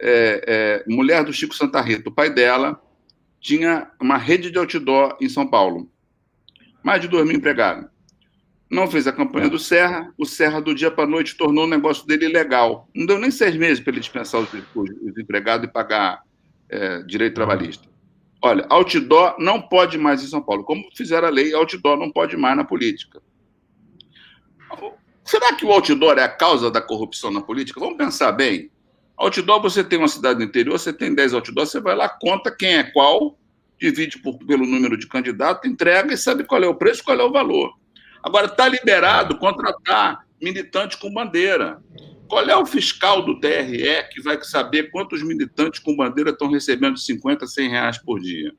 é, 0.00 0.44
é, 0.46 0.92
mulher 0.92 1.24
do 1.24 1.32
Chico 1.32 1.54
Santa 1.54 1.80
Rita, 1.80 2.08
o 2.08 2.12
pai 2.12 2.28
dela 2.28 2.80
tinha 3.44 3.90
uma 4.00 4.16
rede 4.16 4.50
de 4.50 4.58
outdoor 4.58 5.18
em 5.20 5.28
São 5.28 5.46
Paulo. 5.46 5.92
Mais 6.82 7.02
de 7.02 7.08
dois 7.08 7.26
mil 7.26 7.36
empregados. 7.36 7.86
Não 8.70 8.90
fez 8.90 9.06
a 9.06 9.12
campanha 9.12 9.50
do 9.50 9.58
Serra, 9.58 10.10
o 10.16 10.24
Serra 10.24 10.62
do 10.62 10.74
dia 10.74 10.90
para 10.90 11.06
noite 11.06 11.36
tornou 11.36 11.64
o 11.64 11.68
negócio 11.68 12.06
dele 12.06 12.24
ilegal. 12.24 12.88
Não 12.94 13.04
deu 13.04 13.18
nem 13.18 13.30
seis 13.30 13.54
meses 13.54 13.80
para 13.80 13.92
ele 13.92 14.00
dispensar 14.00 14.40
os, 14.40 14.48
os 14.74 15.18
empregados 15.18 15.68
e 15.68 15.70
pagar 15.70 16.22
é, 16.70 17.02
direito 17.02 17.34
trabalhista. 17.34 17.86
Olha, 18.40 18.66
outdoor 18.70 19.36
não 19.38 19.60
pode 19.60 19.98
mais 19.98 20.24
em 20.24 20.26
São 20.26 20.40
Paulo. 20.40 20.64
Como 20.64 20.82
fizeram 20.96 21.28
a 21.28 21.30
lei, 21.30 21.54
outdoor 21.54 21.98
não 21.98 22.10
pode 22.10 22.38
mais 22.38 22.56
na 22.56 22.64
política. 22.64 23.22
Será 25.22 25.54
que 25.54 25.66
o 25.66 25.70
outdoor 25.70 26.16
é 26.16 26.22
a 26.22 26.28
causa 26.28 26.70
da 26.70 26.80
corrupção 26.80 27.30
na 27.30 27.42
política? 27.42 27.78
Vamos 27.78 27.98
pensar 27.98 28.32
bem. 28.32 28.70
Outdoor, 29.16 29.62
você 29.62 29.84
tem 29.84 29.98
uma 29.98 30.08
cidade 30.08 30.38
do 30.38 30.44
interior, 30.44 30.78
você 30.78 30.92
tem 30.92 31.14
10 31.14 31.34
outdoors, 31.34 31.70
você 31.70 31.80
vai 31.80 31.94
lá, 31.94 32.08
conta 32.08 32.50
quem 32.50 32.76
é 32.76 32.82
qual, 32.82 33.38
divide 33.78 34.18
por, 34.18 34.38
pelo 34.38 34.66
número 34.66 34.96
de 34.96 35.06
candidatos, 35.06 35.70
entrega 35.70 36.12
e 36.12 36.16
sabe 36.16 36.44
qual 36.44 36.62
é 36.62 36.66
o 36.66 36.74
preço, 36.74 37.04
qual 37.04 37.18
é 37.18 37.22
o 37.22 37.32
valor. 37.32 37.72
Agora, 38.22 38.46
está 38.46 38.68
liberado 38.68 39.38
contratar 39.38 40.24
militante 40.40 40.98
com 40.98 41.12
bandeira. 41.12 41.82
Qual 42.26 42.42
é 42.48 42.56
o 42.56 42.66
fiscal 42.66 43.22
do 43.22 43.38
TRE 43.38 44.08
que 44.10 44.22
vai 44.22 44.42
saber 44.42 44.90
quantos 44.90 45.22
militantes 45.22 45.80
com 45.80 45.94
bandeira 45.94 46.30
estão 46.30 46.50
recebendo 46.50 46.98
50, 46.98 47.46
100 47.46 47.68
reais 47.68 47.98
por 47.98 48.18
dia? 48.20 48.52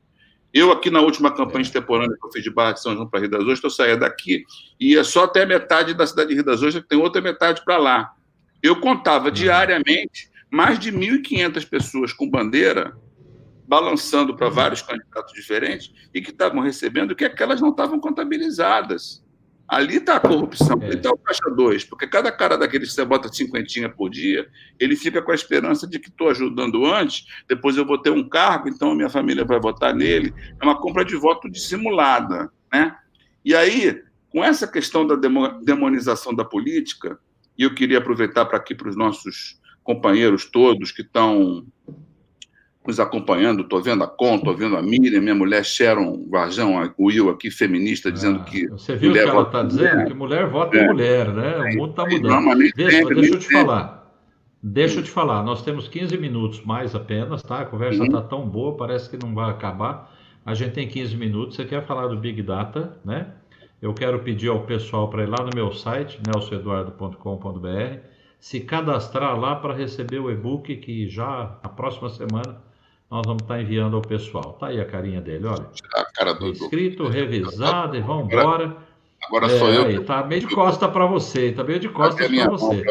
Eu, 0.53 0.71
aqui 0.71 0.89
na 0.89 1.01
última 1.01 1.33
campanha 1.33 1.63
extemporânea 1.63 2.15
que 2.15 2.25
eu 2.25 2.31
fiz 2.31 2.43
de 2.43 2.49
Barra 2.49 2.73
de 2.73 2.81
São 2.81 2.93
João 2.93 3.09
para 3.09 3.19
Rio 3.19 3.29
das 3.29 3.41
Ostras, 3.41 3.63
eu 3.63 3.69
saía 3.71 3.97
daqui 3.97 4.45
e 4.79 4.93
ia 4.93 5.03
só 5.03 5.25
até 5.25 5.45
metade 5.45 5.93
da 5.93 6.07
cidade 6.07 6.29
de 6.29 6.35
Rio 6.35 6.45
das 6.45 6.61
Ostras, 6.61 6.83
que 6.83 6.89
tem 6.89 6.97
outra 6.97 7.21
metade 7.21 7.61
para 7.65 7.77
lá. 7.77 8.13
Eu 8.63 8.79
contava 8.79 9.29
diariamente 9.29 10.29
mais 10.51 10.79
de 10.79 10.91
1.500 10.91 11.67
pessoas 11.67 12.13
com 12.13 12.29
bandeira 12.29 12.95
balançando 13.67 14.35
para 14.35 14.49
vários 14.49 14.81
candidatos 14.81 15.33
diferentes 15.33 15.91
e 16.13 16.21
que 16.21 16.29
estavam 16.29 16.61
recebendo 16.61 17.15
que 17.15 17.25
aquelas 17.25 17.59
não 17.59 17.69
estavam 17.69 17.99
contabilizadas. 17.99 19.23
Ali 19.67 19.97
está 19.97 20.17
a 20.17 20.19
corrupção, 20.19 20.77
é. 20.81 20.85
ali 20.85 20.95
está 20.95 21.09
o 21.09 21.17
caixa 21.17 21.49
2, 21.49 21.85
porque 21.85 22.05
cada 22.05 22.31
cara 22.31 22.55
daquele 22.55 22.85
que 22.85 22.91
você 22.91 23.03
bota 23.03 23.33
cinquentinha 23.33 23.89
por 23.89 24.09
dia, 24.09 24.47
ele 24.79 24.95
fica 24.95 25.23
com 25.23 25.31
a 25.31 25.35
esperança 25.35 25.87
de 25.87 25.97
que 25.97 26.09
estou 26.09 26.29
ajudando 26.29 26.85
antes, 26.85 27.25
depois 27.47 27.75
eu 27.75 27.85
vou 27.85 27.97
ter 27.97 28.11
um 28.11 28.29
cargo, 28.29 28.69
então 28.69 28.91
a 28.91 28.95
minha 28.95 29.09
família 29.09 29.43
vai 29.43 29.59
votar 29.59 29.93
nele. 29.93 30.31
É 30.61 30.63
uma 30.63 30.79
compra 30.79 31.03
de 31.03 31.15
voto 31.15 31.49
dissimulada. 31.49 32.51
Né? 32.71 32.95
E 33.43 33.55
aí, 33.55 34.03
com 34.29 34.43
essa 34.43 34.67
questão 34.67 35.07
da 35.07 35.15
demonização 35.63 36.35
da 36.35 36.45
política, 36.45 37.17
e 37.57 37.63
eu 37.63 37.73
queria 37.73 37.97
aproveitar 37.97 38.45
para 38.45 38.57
aqui 38.57 38.75
para 38.75 38.89
os 38.89 38.95
nossos 38.95 39.59
companheiros 39.85 40.43
todos 40.45 40.91
que 40.91 41.03
estão 41.03 41.63
nos 42.85 42.99
acompanhando, 42.99 43.61
estou 43.61 43.81
vendo 43.81 44.03
a 44.03 44.07
Con, 44.07 44.35
estou 44.35 44.55
vendo 44.55 44.75
a 44.75 44.81
Miriam, 44.81 45.21
minha 45.21 45.33
mulher 45.33 45.63
Sharon 45.63 46.25
Varjão, 46.29 46.75
o 46.97 47.07
Will 47.07 47.29
aqui, 47.29 47.49
feminista, 47.49 48.11
dizendo 48.11 48.39
ah, 48.41 48.43
que. 48.43 48.67
Você 48.67 48.95
viu 48.95 49.11
o 49.11 49.13
que 49.13 49.19
ela 49.19 49.41
está 49.43 49.63
dizendo? 49.63 50.05
Que 50.05 50.13
mulher 50.13 50.47
vota 50.49 50.77
é. 50.77 50.87
mulher, 50.87 51.33
né? 51.33 51.57
O 51.57 51.77
mundo 51.77 51.91
está 51.91 52.05
mudando. 52.05 52.57
Deixa, 52.75 52.97
sempre, 52.97 53.15
deixa 53.15 53.33
eu 53.33 53.39
te 53.39 53.51
falar. 53.51 54.05
Deixa 54.61 54.99
eu 54.99 55.03
te 55.03 55.11
falar, 55.11 55.43
nós 55.43 55.61
temos 55.61 55.87
15 55.87 56.17
minutos 56.17 56.61
mais 56.65 56.95
apenas, 56.95 57.43
tá? 57.43 57.59
A 57.59 57.65
conversa 57.65 58.03
está 58.03 58.19
uhum. 58.19 58.27
tão 58.27 58.49
boa, 58.49 58.75
parece 58.75 59.07
que 59.07 59.23
não 59.23 59.33
vai 59.33 59.49
acabar. 59.51 60.11
A 60.43 60.55
gente 60.55 60.73
tem 60.73 60.87
15 60.87 61.15
minutos. 61.15 61.55
Você 61.55 61.65
quer 61.65 61.85
falar 61.85 62.07
do 62.07 62.17
Big 62.17 62.41
Data, 62.41 62.97
né? 63.05 63.27
Eu 63.79 63.93
quero 63.93 64.19
pedir 64.19 64.49
ao 64.49 64.61
pessoal 64.61 65.07
para 65.09 65.21
ir 65.23 65.27
lá 65.27 65.37
no 65.43 65.51
meu 65.53 65.71
site, 65.71 66.19
nelsoeduardo.com.br, 66.25 67.99
se 68.45 68.59
cadastrar 68.59 69.39
lá 69.39 69.55
para 69.55 69.73
receber 69.73 70.19
o 70.19 70.29
e-book 70.29 70.75
que 70.75 71.09
já 71.09 71.57
na 71.63 71.67
próxima 71.67 72.11
semana 72.11 72.61
nós 73.09 73.23
vamos 73.25 73.41
estar 73.41 73.59
enviando 73.59 73.95
ao 73.95 74.03
pessoal. 74.03 74.53
Tá 74.59 74.67
aí 74.67 74.79
a 74.79 74.85
carinha 74.85 75.19
dele, 75.19 75.47
olha. 75.47 75.67
A 75.95 76.05
cara 76.13 76.33
do 76.33 76.49
escrito, 76.49 77.07
revisado 77.07 77.97
e 77.97 78.01
vamos 78.01 78.31
embora. 78.31 78.77
Agora 79.23 79.47
é, 79.47 79.57
sou 79.57 79.69
eu. 79.69 79.85
Aí, 79.85 79.99
tá 80.03 80.23
meio 80.23 80.41
de 80.41 80.53
costa 80.53 80.87
para 80.87 81.07
você, 81.07 81.53
tá 81.53 81.63
meio 81.63 81.79
de 81.79 81.89
costas 81.89 82.27
para 82.27 82.49
você. 82.51 82.83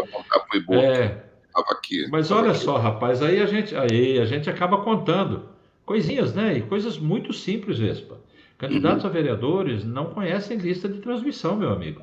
É, 0.72 1.22
aqui. 1.54 2.08
Mas 2.10 2.32
olha 2.32 2.52
só, 2.52 2.76
rapaz, 2.76 3.22
aí 3.22 3.40
a 3.40 3.46
gente, 3.46 3.76
aí 3.76 4.18
a 4.18 4.24
gente 4.24 4.50
acaba 4.50 4.78
contando 4.78 5.50
coisinhas, 5.86 6.34
né? 6.34 6.58
E 6.58 6.62
coisas 6.62 6.98
muito 6.98 7.32
simples, 7.32 7.78
Vespa. 7.78 8.18
Candidatos 8.58 9.04
uhum. 9.04 9.10
a 9.10 9.12
vereadores 9.12 9.84
não 9.84 10.06
conhecem 10.06 10.58
lista 10.58 10.88
de 10.88 10.98
transmissão, 10.98 11.54
meu 11.54 11.70
amigo. 11.70 12.02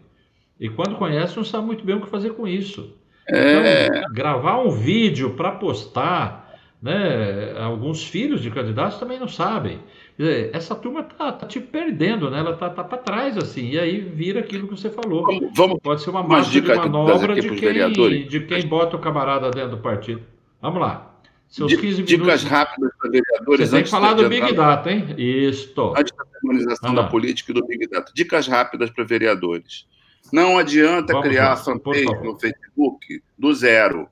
E 0.58 0.70
quando 0.70 0.96
conhecem, 0.96 1.36
não 1.36 1.44
sabem 1.44 1.68
muito 1.68 1.84
bem 1.84 1.98
o 1.98 2.02
que 2.02 2.10
fazer 2.10 2.30
com 2.30 2.48
isso. 2.48 3.01
É... 3.32 3.88
Então, 3.88 4.14
gravar 4.14 4.60
um 4.60 4.70
vídeo 4.70 5.32
para 5.32 5.52
postar 5.52 6.42
né? 6.82 7.54
Alguns 7.60 8.04
filhos 8.04 8.42
de 8.42 8.50
candidatos 8.50 8.98
também 8.98 9.20
não 9.20 9.28
sabem. 9.28 9.80
Dizer, 10.18 10.50
essa 10.52 10.74
turma 10.74 11.04
tá, 11.04 11.32
tá 11.32 11.46
te 11.46 11.60
perdendo, 11.60 12.30
né? 12.30 12.40
Ela 12.40 12.56
tá, 12.56 12.70
tá 12.70 12.84
para 12.84 12.98
trás 12.98 13.38
assim, 13.38 13.70
e 13.70 13.80
aí 13.80 14.00
vira 14.00 14.40
aquilo 14.40 14.68
que 14.68 14.76
você 14.76 14.90
falou. 14.90 15.24
Vamos, 15.24 15.52
vamos 15.56 15.80
Pode 15.82 16.02
ser 16.02 16.10
uma 16.10 16.24
massa 16.24 16.50
de 16.50 16.62
manobra 16.62 17.36
de 17.36 17.50
quem, 17.50 18.28
de 18.28 18.40
quem 18.42 18.68
bota 18.68 18.96
o 18.96 19.00
camarada 19.00 19.52
dentro 19.52 19.72
do 19.72 19.78
partido. 19.78 20.22
Vamos 20.60 20.82
lá. 20.82 21.08
Seus 21.48 21.74
15 21.74 22.04
minutos. 22.04 22.08
Dicas 22.08 22.44
rápidas 22.44 22.92
para 22.98 23.12
vereadores. 23.12 23.70
Você 23.70 23.76
tem 23.76 23.84
que 23.84 23.90
falar 23.90 24.14
do 24.14 24.28
Big 24.30 24.54
Data, 24.54 24.92
hein? 24.92 25.14
Isto. 25.18 25.94
Antes 25.98 26.14
da 26.16 26.24
harmonização 26.38 26.96
da 26.96 27.04
política 27.04 27.52
e 27.52 27.56
do 27.56 27.66
Big 27.66 27.88
Data. 27.88 28.12
Dicas 28.16 28.48
rápidas 28.48 28.90
para 28.90 29.04
vereadores. 29.04 29.86
Não 30.32 30.58
adianta 30.58 31.14
Vamos 31.14 31.28
criar 31.28 31.50
lá, 31.50 31.58
fanpage 31.58 32.06
no 32.24 32.40
Facebook 32.40 33.24
do 33.38 33.54
zero 33.54 34.10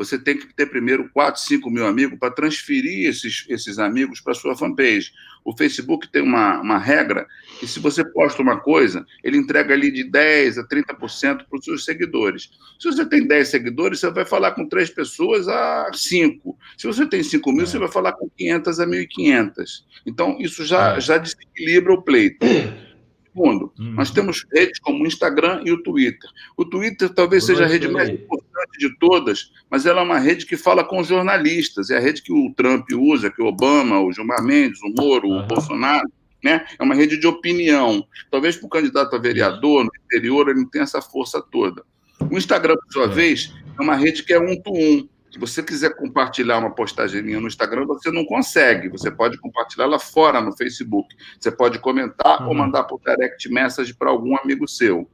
você 0.00 0.18
tem 0.18 0.38
que 0.38 0.46
ter 0.54 0.64
primeiro 0.64 1.10
4, 1.10 1.38
5 1.42 1.70
mil 1.70 1.86
amigos 1.86 2.18
para 2.18 2.32
transferir 2.32 3.06
esses, 3.06 3.44
esses 3.50 3.78
amigos 3.78 4.18
para 4.18 4.32
sua 4.32 4.56
fanpage. 4.56 5.12
O 5.44 5.54
Facebook 5.54 6.08
tem 6.10 6.22
uma, 6.22 6.58
uma 6.58 6.78
regra 6.78 7.26
que, 7.58 7.66
se 7.66 7.78
você 7.78 8.02
posta 8.02 8.40
uma 8.40 8.58
coisa, 8.58 9.04
ele 9.22 9.36
entrega 9.36 9.74
ali 9.74 9.90
de 9.90 10.10
10% 10.10 10.56
a 10.56 10.66
30% 10.66 11.44
para 11.46 11.58
os 11.58 11.64
seus 11.66 11.84
seguidores. 11.84 12.50
Se 12.78 12.90
você 12.90 13.04
tem 13.04 13.26
10 13.26 13.46
seguidores, 13.46 14.00
você 14.00 14.10
vai 14.10 14.24
falar 14.24 14.52
com 14.52 14.66
3 14.66 14.88
pessoas 14.88 15.46
a 15.48 15.90
5. 15.92 16.56
Se 16.78 16.86
você 16.86 17.06
tem 17.06 17.22
5 17.22 17.52
mil, 17.52 17.64
é. 17.64 17.66
você 17.66 17.78
vai 17.78 17.88
falar 17.88 18.12
com 18.12 18.26
500 18.38 18.80
a 18.80 18.86
1.500. 18.86 19.84
Então, 20.06 20.38
isso 20.40 20.64
já, 20.64 20.96
é. 20.96 21.00
já 21.00 21.18
desequilibra 21.18 21.92
o 21.92 22.00
pleito. 22.00 22.46
Segundo, 23.32 23.72
hum. 23.78 23.92
nós 23.94 24.10
temos 24.10 24.44
redes 24.52 24.78
como 24.80 25.04
o 25.04 25.06
Instagram 25.06 25.62
e 25.64 25.70
o 25.70 25.82
Twitter. 25.82 26.28
O 26.56 26.64
Twitter 26.64 27.08
talvez 27.10 27.44
seja 27.44 27.64
a 27.64 27.68
rede 27.68 27.86
mais 27.86 28.08
importante 28.08 28.78
de 28.78 28.98
todas, 28.98 29.52
mas 29.70 29.86
ela 29.86 30.00
é 30.00 30.04
uma 30.04 30.18
rede 30.18 30.44
que 30.46 30.56
fala 30.56 30.82
com 30.82 31.02
jornalistas. 31.02 31.90
É 31.90 31.96
a 31.96 32.00
rede 32.00 32.22
que 32.22 32.32
o 32.32 32.52
Trump 32.54 32.86
usa, 32.92 33.30
que 33.30 33.40
o 33.40 33.46
Obama, 33.46 34.00
o 34.00 34.12
Gilmar 34.12 34.42
Mendes, 34.42 34.80
o 34.82 34.92
Moro, 35.00 35.28
uhum. 35.28 35.44
o 35.44 35.46
Bolsonaro. 35.46 36.10
Né? 36.42 36.64
É 36.78 36.82
uma 36.82 36.94
rede 36.94 37.18
de 37.18 37.26
opinião. 37.26 38.04
Talvez 38.30 38.56
para 38.56 38.66
o 38.66 38.70
candidato 38.70 39.14
a 39.14 39.18
vereador 39.18 39.84
no 39.84 39.90
interior 40.04 40.48
ele 40.48 40.60
não 40.60 40.68
tenha 40.68 40.84
essa 40.84 41.00
força 41.00 41.40
toda. 41.40 41.84
O 42.30 42.36
Instagram, 42.36 42.76
por 42.76 42.92
sua 42.92 43.04
é. 43.04 43.08
vez, 43.08 43.54
é 43.78 43.82
uma 43.82 43.94
rede 43.94 44.24
que 44.24 44.32
é 44.32 44.40
um 44.40 44.60
to 44.60 44.72
um. 44.72 45.08
Se 45.32 45.38
você 45.38 45.62
quiser 45.62 45.94
compartilhar 45.94 46.58
uma 46.58 46.74
postagem 46.74 47.22
minha 47.22 47.40
no 47.40 47.46
Instagram, 47.46 47.86
você 47.86 48.10
não 48.10 48.24
consegue. 48.24 48.88
Você 48.88 49.10
pode 49.10 49.38
compartilhar 49.38 49.86
lá 49.86 49.98
fora 49.98 50.40
no 50.40 50.56
Facebook. 50.56 51.14
Você 51.38 51.52
pode 51.52 51.78
comentar 51.78 52.42
uhum. 52.42 52.48
ou 52.48 52.54
mandar 52.54 52.84
por 52.84 53.00
direct 53.00 53.48
message 53.48 53.94
para 53.94 54.10
algum 54.10 54.36
amigo 54.36 54.66
seu. 54.66 55.08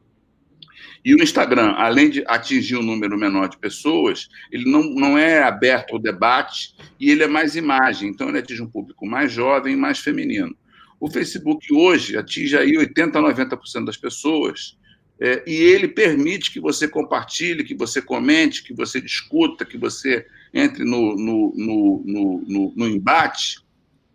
E 1.04 1.14
o 1.14 1.22
Instagram, 1.22 1.74
além 1.76 2.10
de 2.10 2.24
atingir 2.26 2.76
um 2.76 2.82
número 2.82 3.16
menor 3.16 3.48
de 3.48 3.58
pessoas, 3.58 4.28
ele 4.50 4.68
não, 4.68 4.82
não 4.82 5.18
é 5.18 5.42
aberto 5.42 5.92
ao 5.92 6.00
debate 6.00 6.74
e 6.98 7.10
ele 7.10 7.22
é 7.22 7.28
mais 7.28 7.54
imagem. 7.54 8.08
Então, 8.08 8.28
ele 8.28 8.38
atinge 8.38 8.62
um 8.62 8.68
público 8.68 9.06
mais 9.06 9.30
jovem 9.30 9.74
e 9.74 9.76
mais 9.76 9.98
feminino. 9.98 10.56
O 10.98 11.10
Facebook 11.10 11.72
hoje 11.72 12.16
atinge 12.16 12.56
aí 12.56 12.72
80% 12.72 13.16
a 13.16 13.34
90% 13.34 13.84
das 13.84 13.96
pessoas 13.96 14.78
é, 15.18 15.42
e 15.46 15.54
ele 15.54 15.88
permite 15.88 16.50
que 16.50 16.60
você 16.60 16.86
compartilhe, 16.86 17.64
que 17.64 17.74
você 17.74 18.02
comente, 18.02 18.62
que 18.62 18.74
você 18.74 19.00
discuta, 19.00 19.64
que 19.64 19.78
você 19.78 20.26
entre 20.52 20.84
no, 20.84 21.16
no, 21.16 21.54
no, 21.56 22.42
no, 22.46 22.72
no 22.76 22.88
embate, 22.88 23.58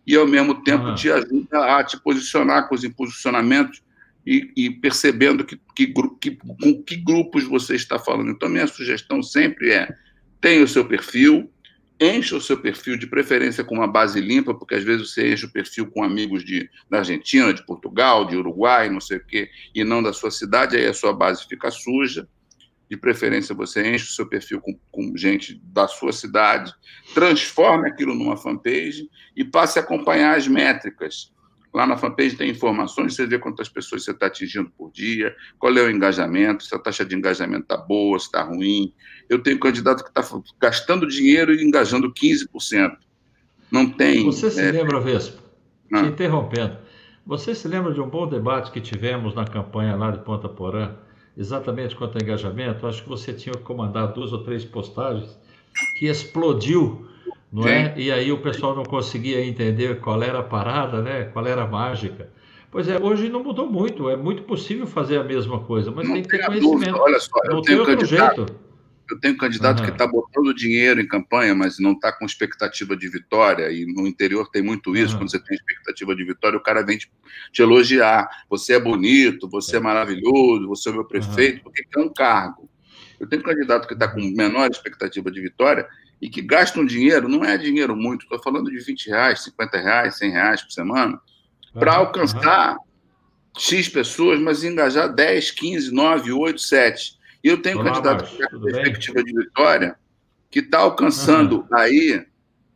e 0.06 0.16
ao 0.16 0.28
mesmo 0.28 0.64
tempo 0.64 0.86
uhum. 0.86 0.95
te 0.95 1.12
ajuda 1.12 1.78
a 1.78 1.84
te 1.84 1.99
posicionar 1.99 2.68
com 2.68 2.76
os 2.76 2.88
posicionamentos 2.89 3.82
e, 4.26 4.52
e 4.56 4.70
percebendo 4.70 5.43
que, 5.43 5.60
que, 5.76 5.93
que, 6.20 6.32
com 6.32 6.84
que 6.84 6.95
grupos 6.95 7.43
você 7.43 7.76
está 7.76 7.97
falando. 7.97 8.32
Então, 8.32 8.49
minha 8.49 8.68
sugestão 8.68 9.22
sempre 9.24 9.72
é: 9.72 9.89
tenha 10.39 10.64
o 10.64 10.68
seu 10.68 10.86
perfil, 10.86 11.49
encha 12.02 12.36
o 12.36 12.41
seu 12.41 12.58
perfil 12.58 12.97
de 12.97 13.06
preferência 13.06 13.64
com 13.64 13.76
uma 13.76 13.88
base 13.88 14.20
limpa, 14.20 14.56
porque 14.56 14.74
às 14.74 14.84
vezes 14.84 15.12
você 15.12 15.32
enche 15.32 15.45
o 15.45 15.52
perfil 15.52 15.89
com 15.91 16.04
amigos 16.04 16.43
de, 16.43 16.68
da 16.89 16.97
Argentina, 16.97 17.54
de 17.54 17.64
Portugal, 17.64 18.26
de 18.26 18.36
Uruguai, 18.36 18.89
não 18.89 18.99
sei 18.99 19.18
o 19.18 19.26
quê, 19.26 19.49
e 19.76 19.84
não 19.84 20.02
da 20.02 20.12
sua 20.12 20.32
cidade, 20.32 20.76
aí 20.76 20.88
a 20.88 20.93
sua 20.93 21.14
base 21.14 21.45
fica 21.47 21.70
suja. 21.70 22.28
De 22.89 22.97
preferência, 22.97 23.56
você 23.56 23.88
enche 23.88 24.06
o 24.06 24.14
seu 24.14 24.28
perfil 24.28 24.60
com, 24.60 24.78
com 24.91 25.16
gente 25.16 25.62
da 25.64 25.88
sua 25.88 26.12
cidade, 26.12 26.74
transforme 27.14 27.88
aquilo 27.88 28.14
numa 28.14 28.36
fanpage 28.36 29.08
e 29.34 29.45
passe 29.45 29.80
a 29.80 29.82
acompanhar 29.82 30.36
as 30.36 30.47
métricas. 30.47 31.32
Lá 31.74 31.88
na 31.88 31.95
fanpage 31.95 32.36
tem 32.36 32.49
informações, 32.49 33.15
você 33.15 33.26
vê 33.26 33.39
quantas 33.39 33.69
pessoas 33.69 34.03
você 34.03 34.11
está 34.11 34.26
atingindo 34.26 34.69
por 34.78 34.91
dia, 34.91 35.34
qual 35.57 35.74
é 35.78 35.82
o 35.82 35.89
engajamento, 35.89 36.63
se 36.63 36.76
a 36.76 36.80
taxa 36.80 37.05
de 37.05 37.15
engajamento 37.15 37.63
está 37.63 37.78
boa, 37.78 38.19
se 38.19 38.26
está 38.26 38.43
ruim. 38.43 38.93
Eu 39.30 39.41
tenho 39.41 39.57
candidato 39.57 40.03
que 40.03 40.09
está 40.09 40.41
gastando 40.59 41.07
dinheiro 41.07 41.53
e 41.53 41.63
engajando 41.63 42.11
15%. 42.11 42.97
Não 43.72 43.89
tem. 43.89 44.26
Você 44.26 44.51
se 44.51 44.61
é... 44.61 44.72
lembra, 44.72 44.99
Vespa? 44.99 45.41
Ah. 45.93 46.03
Te 46.03 46.09
interrompendo. 46.09 46.78
Você 47.26 47.55
se 47.55 47.67
lembra 47.67 47.93
de 47.93 48.01
um 48.01 48.09
bom 48.09 48.28
debate 48.28 48.72
que 48.72 48.82
tivemos 48.82 49.34
na 49.34 49.45
campanha 49.45 49.95
lá 49.95 50.11
de 50.11 50.19
Ponta 50.19 50.49
Porã, 50.49 50.95
exatamente 51.38 51.95
quanto 51.95 52.17
ao 52.17 52.22
engajamento? 52.22 52.86
Acho 52.86 53.03
que 53.03 53.09
você 53.09 53.32
tinha 53.32 53.53
que 53.53 53.61
comandar 53.61 54.11
duas 54.11 54.34
ou 54.34 54.43
três 54.43 54.65
postagens 54.65 55.39
que 55.97 56.07
explodiu 56.07 57.07
não 57.52 57.68
é? 57.68 57.93
E 57.97 58.12
aí 58.12 58.32
o 58.32 58.38
pessoal 58.38 58.76
não 58.76 58.84
conseguia 58.84 59.43
entender 59.43 59.99
qual 59.99 60.22
era 60.24 60.39
a 60.39 60.43
parada, 60.43 61.02
né? 61.02 61.26
Qual 61.26 61.45
era 61.45 61.64
a 61.64 61.68
mágica. 61.68 62.30
Pois 62.72 62.88
é, 62.88 62.97
hoje 62.97 63.28
não 63.28 63.43
mudou 63.43 63.70
muito, 63.70 64.10
é 64.10 64.16
muito 64.16 64.43
possível 64.43 64.88
fazer 64.88 65.18
a 65.18 65.24
mesma 65.24 65.60
coisa, 65.60 65.91
mas 65.91 66.08
não 66.08 66.14
tem 66.14 66.24
que 66.24 66.30
ter 66.30 66.45
conhecimento. 66.45 66.97
Olha 66.97 67.20
só, 67.20 67.38
não 67.43 67.58
eu 67.58 67.62
tem 67.62 67.76
tenho 67.76 67.89
outro 67.89 68.06
jeito. 68.06 68.45
Eu 69.12 69.20
tenho 69.20 69.34
um 69.34 69.38
candidato 69.38 69.80
uhum. 69.80 69.86
que 69.86 69.91
está 69.91 70.08
botando 70.08 70.54
dinheiro 70.56 71.02
em 71.02 71.08
campanha, 71.08 71.54
mas 71.54 71.78
não 71.80 71.91
está 71.91 72.14
com 72.14 72.26
expectativa 72.26 72.95
de 72.95 73.10
vitória, 73.10 73.70
e 73.70 73.86
no 73.86 74.08
interior 74.08 74.49
tem 74.49 74.62
muito 74.62 74.95
isso, 74.95 75.14
uhum. 75.14 75.20
quando 75.20 75.32
você 75.32 75.39
tem 75.43 75.58
expectativa 75.58 76.16
de 76.16 76.24
vitória, 76.24 76.58
o 76.58 76.64
cara 76.64 76.82
vem 76.82 76.97
te, 76.97 77.12
te 77.52 77.62
elogiar. 77.62 78.30
Você 78.49 78.76
é 78.76 78.80
bonito, 78.80 79.49
você 79.49 79.76
é, 79.76 79.80
é 79.80 79.82
maravilhoso, 79.82 80.66
você 80.66 80.88
é 80.88 80.93
meu 80.93 81.04
prefeito, 81.04 81.58
uhum. 81.58 81.64
porque 81.64 81.84
quer 81.84 81.99
um 81.99 82.14
cargo. 82.14 82.70
Eu 83.20 83.28
tenho 83.28 83.41
um 83.41 83.45
candidato 83.45 83.86
que 83.86 83.93
está 83.93 84.08
com 84.08 84.22
menor 84.22 84.72
expectativa 84.72 85.30
de 85.30 85.41
vitória, 85.41 85.86
e 86.22 86.30
que 86.30 86.41
gastam 86.41 86.86
dinheiro, 86.86 87.28
não 87.28 87.43
é 87.43 87.57
dinheiro 87.57 87.95
muito, 87.95 88.24
estou 88.24 88.41
falando 88.41 88.69
de 88.69 88.78
20 88.78 89.07
reais, 89.07 89.43
50 89.43 89.78
reais, 89.80 90.17
100 90.17 90.32
reais 90.32 90.61
por 90.61 90.72
semana, 90.72 91.19
para 91.74 91.95
alcançar 91.95 92.76
uhum. 92.76 92.84
X 93.57 93.89
pessoas, 93.89 94.39
mas 94.39 94.63
engajar 94.63 95.11
10, 95.11 95.51
15, 95.51 95.91
9, 95.91 96.32
8, 96.32 96.61
7. 96.61 97.17
E 97.43 97.47
eu 97.47 97.59
tenho 97.59 97.82
um 97.82 97.84
candidato 97.84 98.30
com 98.30 98.61
perspectiva 98.61 99.24
de 99.24 99.34
vitória 99.34 99.95
que 100.51 100.59
está 100.59 100.80
alcançando 100.80 101.61
uhum. 101.61 101.78
aí. 101.78 102.24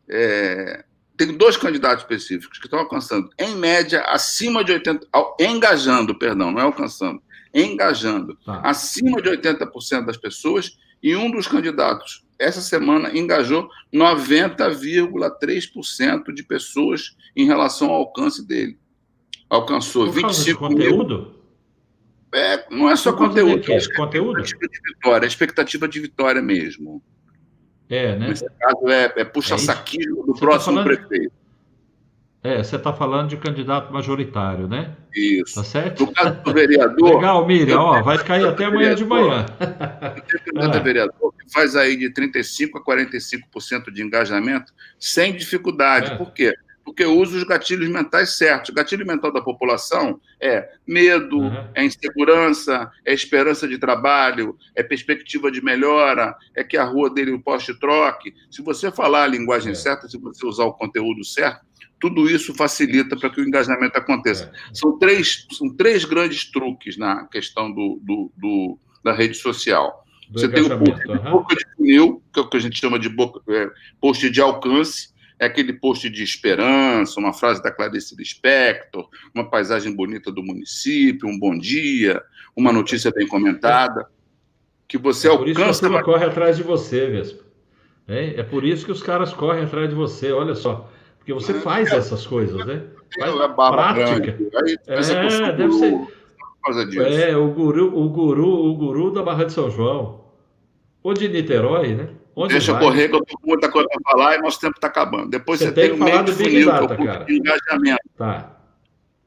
É, 0.10 0.84
tem 1.16 1.32
dois 1.38 1.56
candidatos 1.56 2.04
específicos 2.04 2.58
que 2.58 2.66
estão 2.66 2.80
alcançando, 2.80 3.30
em 3.40 3.56
média, 3.56 4.02
acima 4.02 4.64
de 4.64 4.74
80%, 4.74 5.02
engajando, 5.40 6.18
perdão, 6.18 6.52
não 6.52 6.60
é 6.60 6.64
alcançando, 6.64 7.22
engajando, 7.54 8.38
tá. 8.46 8.60
acima 8.62 9.22
de 9.22 9.30
80% 9.30 10.06
das 10.06 10.18
pessoas, 10.18 10.78
e 11.02 11.16
um 11.16 11.32
dos 11.32 11.48
candidatos 11.48 12.25
essa 12.38 12.62
semana 12.62 13.18
engajou 13.18 13.68
90,3% 13.94 16.34
de 16.34 16.44
pessoas 16.44 17.16
em 17.36 17.46
relação 17.46 17.90
ao 17.90 17.96
alcance 17.96 18.46
dele. 18.46 18.78
Alcançou 19.50 20.06
Por 20.06 20.14
25 20.14 20.60
conteúdo? 20.60 21.20
Mil. 21.20 21.34
É, 22.34 22.66
não 22.70 22.90
é 22.90 22.96
só 22.98 23.14
conteúdo, 23.14 23.72
é 23.72 23.80
conteúdo? 23.96 24.42
Expectativa 24.42 24.70
de 24.70 24.82
vitória, 24.94 25.26
expectativa 25.26 25.88
de 25.88 26.02
vitória 26.02 26.42
mesmo. 26.42 27.02
É, 27.90 28.18
né? 28.18 28.30
Nesse 28.30 28.46
caso 28.60 28.90
é, 28.90 29.14
é 29.16 29.24
puxa-saquismo 29.24 30.24
é 30.24 30.26
do 30.26 30.34
Você 30.34 30.34
tá 30.34 30.40
próximo 30.40 30.78
tá 30.78 30.84
falando... 30.84 30.98
prefeito. 30.98 31.34
É, 32.46 32.64
você 32.64 32.76
está 32.76 32.94
falando 32.94 33.30
de 33.30 33.38
candidato 33.38 33.92
majoritário, 33.92 34.68
né? 34.68 34.96
Isso. 35.16 35.56
Tá 35.56 35.64
certo? 35.64 36.06
No 36.06 36.14
caso 36.14 36.44
do 36.44 36.54
vereador. 36.54 37.16
Legal, 37.16 37.48
Miriam, 37.48 37.80
ó, 37.80 38.04
vai 38.04 38.24
cair 38.24 38.46
até 38.46 38.66
amanhã 38.66 38.94
de 38.94 39.04
manhã. 39.04 39.48
Candidato 39.58 40.78
ah. 40.78 40.80
vereador 40.80 41.34
faz 41.52 41.76
aí 41.76 41.98
de 41.98 42.12
35% 42.12 42.70
a 42.76 42.84
45% 42.84 43.92
de 43.92 44.04
engajamento 44.04 44.72
sem 45.00 45.34
dificuldade. 45.36 46.12
É. 46.12 46.16
Por 46.16 46.32
quê? 46.34 46.54
Porque 46.84 47.04
usa 47.04 47.36
os 47.36 47.44
gatilhos 47.44 47.90
mentais 47.90 48.38
certos. 48.38 48.70
O 48.70 48.74
gatilho 48.76 49.08
mental 49.08 49.34
da 49.34 49.42
população 49.42 50.22
é 50.40 50.70
medo, 50.86 51.40
uhum. 51.40 51.68
é 51.74 51.84
insegurança, 51.84 52.92
é 53.04 53.12
esperança 53.12 53.68
de 53.68 53.80
trabalho, 53.80 54.56
é 54.76 54.84
perspectiva 54.84 55.52
de 55.52 55.64
melhora, 55.64 56.36
é 56.56 56.64
que 56.64 56.78
a 56.78 56.84
rua 56.84 57.10
dele 57.10 57.32
o 57.32 57.42
poste 57.42 57.74
troque. 57.80 58.36
Se 58.52 58.62
você 58.62 58.92
falar 58.92 59.24
a 59.24 59.28
linguagem 59.28 59.72
é. 59.72 59.76
certa, 59.76 60.08
se 60.08 60.20
você 60.20 60.46
usar 60.46 60.66
o 60.66 60.74
conteúdo 60.74 61.26
certo, 61.26 61.66
tudo 62.00 62.30
isso 62.30 62.54
facilita 62.54 63.16
para 63.18 63.30
que 63.30 63.42
o 63.42 63.48
engajamento 63.48 63.98
aconteça. 63.98 64.52
É. 64.54 64.74
São, 64.74 64.98
três, 64.98 65.46
são 65.52 65.74
três 65.76 66.06
grandes 66.06 66.52
truques 66.52 66.98
na 66.98 67.26
questão 67.28 67.72
do, 67.72 68.00
do, 68.04 68.32
do 68.36 68.80
da 69.04 69.14
rede 69.14 69.36
social. 69.36 70.04
Do 70.30 70.40
Você 70.40 70.50
tem 70.50 70.64
o 70.64 70.80
post 70.80 71.08
de 71.08 71.20
boca 71.20 71.56
de 71.56 71.66
funil, 71.76 72.24
que 72.34 72.40
é 72.40 72.44
o 72.44 72.50
que 72.50 72.58
a 72.58 72.60
gente 72.60 72.80
chama 72.80 72.98
de 72.98 73.08
boca, 73.08 73.40
é, 73.48 73.70
post 74.02 74.28
de 74.28 74.42
alcance, 74.42 75.14
é 75.38 75.46
aquele 75.46 75.74
post 75.74 76.10
de 76.10 76.24
esperança, 76.24 77.20
uma 77.20 77.34
frase 77.34 77.62
da 77.62 77.72
Clarice 77.72 78.16
Lispector, 78.16 79.08
uma 79.34 79.48
paisagem 79.50 79.96
bonita 79.96 80.32
do 80.32 80.42
município, 80.42 81.30
um 81.30 81.38
bom 81.38 81.58
dia, 81.58 82.22
uma 82.56 82.74
notícia 82.74 83.12
bem 83.12 83.28
comentada, 83.28 84.08
que 84.88 84.98
você 84.98 85.28
é 85.28 85.32
alcança... 85.32 85.54
Por 85.54 85.70
isso 85.70 85.90
que 85.90 85.96
a 85.96 86.04
corre 86.04 86.26
atrás 86.26 86.58
de 86.58 86.64
você. 86.64 87.24
É, 88.08 88.40
é 88.40 88.44
por 88.44 88.64
isso 88.64 88.86
que 88.86 88.92
os 88.92 89.04
caras 89.04 89.34
correm 89.34 89.64
atrás 89.64 89.90
de 89.90 89.96
você, 89.96 90.32
olha 90.32 90.56
só. 90.56 90.92
Porque 91.26 91.34
você 91.34 91.56
faz 91.56 91.92
essas 91.92 92.28
coisas, 92.28 92.64
né? 92.68 92.84
Faz 93.20 93.34
é 93.34 93.48
prática. 93.48 94.38
Aí, 94.64 94.78
é, 94.86 95.52
deve 95.54 95.72
ser. 95.72 97.30
É, 97.30 97.36
o 97.36 97.48
guru, 97.48 98.00
o 98.00 98.08
guru, 98.10 98.48
o 98.48 98.76
guru 98.76 99.10
da 99.10 99.24
Barra 99.24 99.46
de 99.46 99.52
São 99.52 99.72
João. 99.72 100.24
Ou 101.02 101.16
de 101.16 101.28
Niterói, 101.28 101.96
né? 101.96 102.10
Onde 102.36 102.54
Deixa 102.54 102.74
vai? 102.74 102.84
correr, 102.84 103.10
que 103.10 103.16
eu 103.16 103.26
com 103.26 103.48
muita 103.48 103.72
coisa 103.72 103.88
para 103.88 104.12
falar 104.12 104.36
e 104.36 104.42
nosso 104.42 104.60
tempo 104.60 104.76
está 104.76 104.86
acabando. 104.86 105.32
Depois 105.32 105.60
você, 105.60 105.66
você 105.66 105.72
tem, 105.74 105.90
tem 105.90 106.00
o 106.00 106.04
meio 106.04 106.24
de 106.24 106.32
funil, 106.32 106.66
data, 106.68 106.96
que 106.96 107.02
é 107.02 107.06
o 107.06 107.08
posto 107.08 107.26
de 107.26 107.38
engajamento. 107.38 108.10
Tá. 108.16 108.58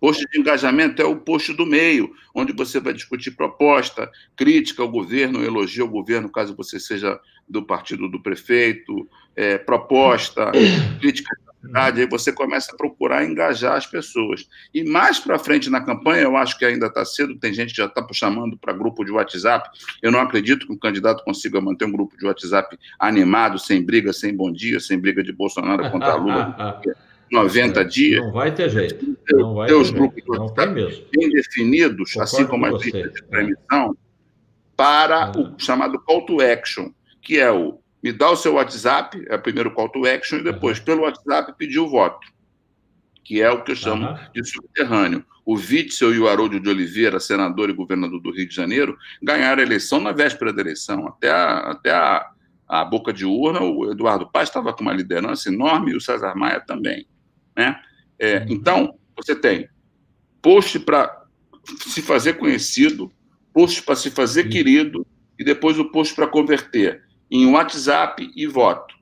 Posto 0.01 0.31
de 0.31 0.41
engajamento 0.41 1.03
é 1.03 1.05
o 1.05 1.17
posto 1.17 1.53
do 1.55 1.67
meio, 1.67 2.13
onde 2.33 2.53
você 2.53 2.79
vai 2.79 2.93
discutir 2.93 3.33
proposta, 3.33 4.09
crítica 4.37 4.83
ao 4.83 4.89
governo, 4.89 5.43
elogio 5.43 5.85
ao 5.85 5.91
governo, 5.91 6.31
caso 6.31 6.55
você 6.55 6.79
seja 6.79 7.19
do 7.49 7.65
partido 7.65 8.09
do 8.09 8.23
prefeito, 8.23 9.09
é, 9.35 9.59
proposta, 9.59 10.53
crítica 11.01 11.35
aí 11.75 12.07
você 12.07 12.33
começa 12.33 12.73
a 12.73 12.77
procurar 12.77 13.25
engajar 13.25 13.77
as 13.77 13.87
pessoas. 13.87 14.49
E 14.73 14.85
mais 14.85 15.19
para 15.19 15.39
frente 15.39 15.69
na 15.69 15.81
campanha, 15.81 16.23
eu 16.23 16.37
acho 16.37 16.59
que 16.59 16.65
ainda 16.65 16.87
está 16.87 17.05
cedo, 17.05 17.39
tem 17.39 17.53
gente 17.53 17.71
que 17.71 17.77
já 17.77 17.87
está 17.87 18.07
chamando 18.13 18.57
para 18.57 18.73
grupo 18.73 19.05
de 19.05 19.11
WhatsApp. 19.11 19.69
Eu 20.03 20.13
não 20.13 20.21
acredito 20.21 20.67
que 20.67 20.73
um 20.73 20.79
candidato 20.79 21.25
consiga 21.25 21.61
manter 21.61 21.85
um 21.85 21.93
grupo 21.93 22.17
de 22.17 22.27
WhatsApp 22.27 22.79
animado, 22.99 23.59
sem 23.59 23.85
briga, 23.85 24.13
sem 24.13 24.35
bom 24.35 24.53
dia, 24.53 24.81
sem 24.81 24.99
briga 24.99 25.23
de 25.23 25.33
Bolsonaro 25.33 25.91
contra 25.91 26.15
Lula. 26.15 26.81
90 27.31 27.85
dias. 27.85 28.25
Não 28.25 28.33
vai 28.33 28.55
ter 28.55 28.71
jeito. 28.71 29.17
Não 29.33 29.55
vai 29.55 29.69
ter, 29.69 29.75
os 29.75 29.91
grupos 29.91 30.23
de 30.25 30.31
WhatsApp 30.31 30.75
bem 31.15 31.29
definidos, 31.31 32.13
Concordo 32.13 32.23
assim 32.23 32.47
como 32.47 32.67
as 32.67 32.83
listas 32.83 33.13
de 33.13 33.23
transmissão, 33.25 33.97
para 34.77 35.33
o 35.39 35.59
chamado 35.59 35.99
call 36.01 36.25
to 36.25 36.41
action, 36.41 36.91
que 37.21 37.39
é 37.39 37.51
o 37.51 37.79
me 38.03 38.13
dá 38.13 38.31
o 38.31 38.37
seu 38.37 38.55
WhatsApp, 38.55 39.25
é 39.29 39.35
o 39.35 39.43
primeiro 39.43 39.73
call 39.73 39.89
to 39.89 40.07
action, 40.07 40.39
e 40.39 40.45
depois, 40.45 40.79
uhum. 40.79 40.85
pelo 40.85 41.03
WhatsApp, 41.03 41.53
pedir 41.57 41.79
o 41.79 41.89
voto, 41.89 42.27
que 43.25 43.41
é 43.41 43.51
o 43.51 43.63
que 43.63 43.73
eu 43.73 43.77
chamo 43.77 44.07
uhum. 44.07 44.19
de 44.33 44.45
subterrâneo. 44.45 45.25
O 45.45 45.55
Witzel 45.55 46.15
e 46.15 46.19
o 46.19 46.29
Haroldo 46.29 46.61
de 46.61 46.69
Oliveira, 46.69 47.19
senador 47.19 47.71
e 47.71 47.73
governador 47.73 48.21
do 48.21 48.31
Rio 48.31 48.49
de 48.49 48.55
Janeiro, 48.55 48.97
ganharam 49.23 49.63
a 49.63 49.65
eleição 49.65 50.01
na 50.01 50.13
véspera 50.13 50.53
da 50.53 50.61
eleição. 50.61 51.09
Até 51.09 51.31
a, 51.31 51.59
até 51.71 51.91
a, 51.91 52.31
a 52.69 52.85
boca 52.85 53.13
de 53.13 53.25
urna, 53.25 53.63
o 53.63 53.91
Eduardo 53.91 54.31
Paz 54.31 54.49
estava 54.49 54.73
com 54.75 54.83
uma 54.83 54.93
liderança 54.93 55.49
enorme 55.49 55.93
e 55.93 55.97
o 55.97 56.01
César 56.01 56.35
Maia 56.35 56.61
também. 56.61 57.07
Né? 57.57 57.81
É, 58.19 58.41
uhum. 58.41 58.47
Então, 58.51 58.99
você 59.17 59.35
tem 59.35 59.69
post 60.43 60.79
para 60.81 61.25
se 61.87 62.03
fazer 62.03 62.35
conhecido, 62.35 63.11
post 63.53 63.83
para 63.83 63.97
se 63.97 64.11
fazer 64.11 64.49
querido, 64.49 65.07
e 65.39 65.45
depois 65.45 65.79
o 65.79 65.91
post 65.91 66.15
para 66.15 66.27
converter 66.27 67.08
em 67.31 67.47
WhatsApp 67.47 68.31
e 68.35 68.47
voto. 68.47 68.95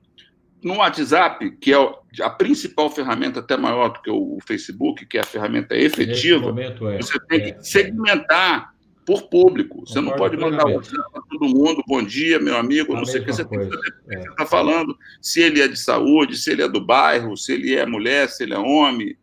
No 0.63 0.77
WhatsApp, 0.77 1.51
que 1.61 1.73
é 1.73 1.77
a 2.21 2.29
principal 2.29 2.89
ferramenta, 2.89 3.39
até 3.39 3.55
maior 3.55 3.89
do 3.89 4.01
que 4.01 4.09
o 4.09 4.37
Facebook, 4.45 5.05
que 5.05 5.17
é 5.17 5.21
a 5.21 5.25
ferramenta 5.25 5.75
efetiva, 5.75 6.53
é, 6.59 6.97
você 6.97 7.19
tem 7.27 7.41
é, 7.41 7.51
que 7.51 7.65
segmentar 7.65 8.73
por 9.05 9.29
público. 9.29 9.85
Você 9.85 10.01
não 10.01 10.11
pode 10.17 10.35
mandar 10.35 10.65
WhatsApp 10.65 11.11
para 11.11 11.21
todo 11.29 11.47
mundo, 11.47 11.81
bom 11.87 12.03
dia, 12.03 12.39
meu 12.39 12.57
amigo, 12.57 12.93
a 12.93 12.97
não 12.97 13.05
sei 13.05 13.21
o 13.21 13.25
que. 13.25 13.31
Você 13.31 13.45
tem 13.45 13.59
que 13.59 13.65
saber 13.65 13.77
o 13.77 14.09
que 14.09 14.15
é. 14.15 14.19
você 14.19 14.29
está 14.29 14.45
falando, 14.45 14.97
se 15.21 15.41
ele 15.41 15.61
é 15.61 15.67
de 15.67 15.79
saúde, 15.79 16.35
se 16.37 16.51
ele 16.51 16.63
é 16.63 16.67
do 16.67 16.83
bairro, 16.83 17.37
se 17.37 17.53
ele 17.53 17.75
é 17.75 17.85
mulher, 17.85 18.27
se 18.27 18.43
ele 18.43 18.53
é 18.53 18.59
homem. 18.59 19.15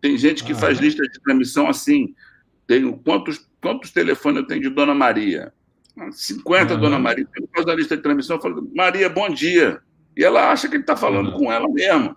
Tem 0.00 0.16
gente 0.16 0.44
que 0.44 0.52
ah, 0.52 0.56
faz 0.56 0.78
lista 0.78 1.02
de 1.02 1.20
transmissão 1.20 1.68
assim. 1.68 2.14
tenho 2.66 2.96
quantos, 2.98 3.48
quantos 3.60 3.90
telefones 3.90 4.42
eu 4.42 4.46
tenho 4.46 4.62
de 4.62 4.70
Dona 4.70 4.94
Maria? 4.94 5.52
50 6.10 6.74
uhum. 6.74 6.80
Dona 6.80 6.98
Maria. 6.98 7.26
Por 7.26 7.48
causa 7.48 7.66
da 7.66 7.74
lista 7.74 7.96
de 7.96 8.02
transmissão, 8.02 8.36
eu 8.36 8.42
falo, 8.42 8.70
Maria, 8.74 9.08
bom 9.08 9.28
dia. 9.28 9.80
E 10.16 10.24
ela 10.24 10.50
acha 10.50 10.68
que 10.68 10.76
ele 10.76 10.82
está 10.82 10.96
falando 10.96 11.30
uhum. 11.30 11.38
com 11.38 11.52
ela 11.52 11.68
mesmo. 11.68 12.16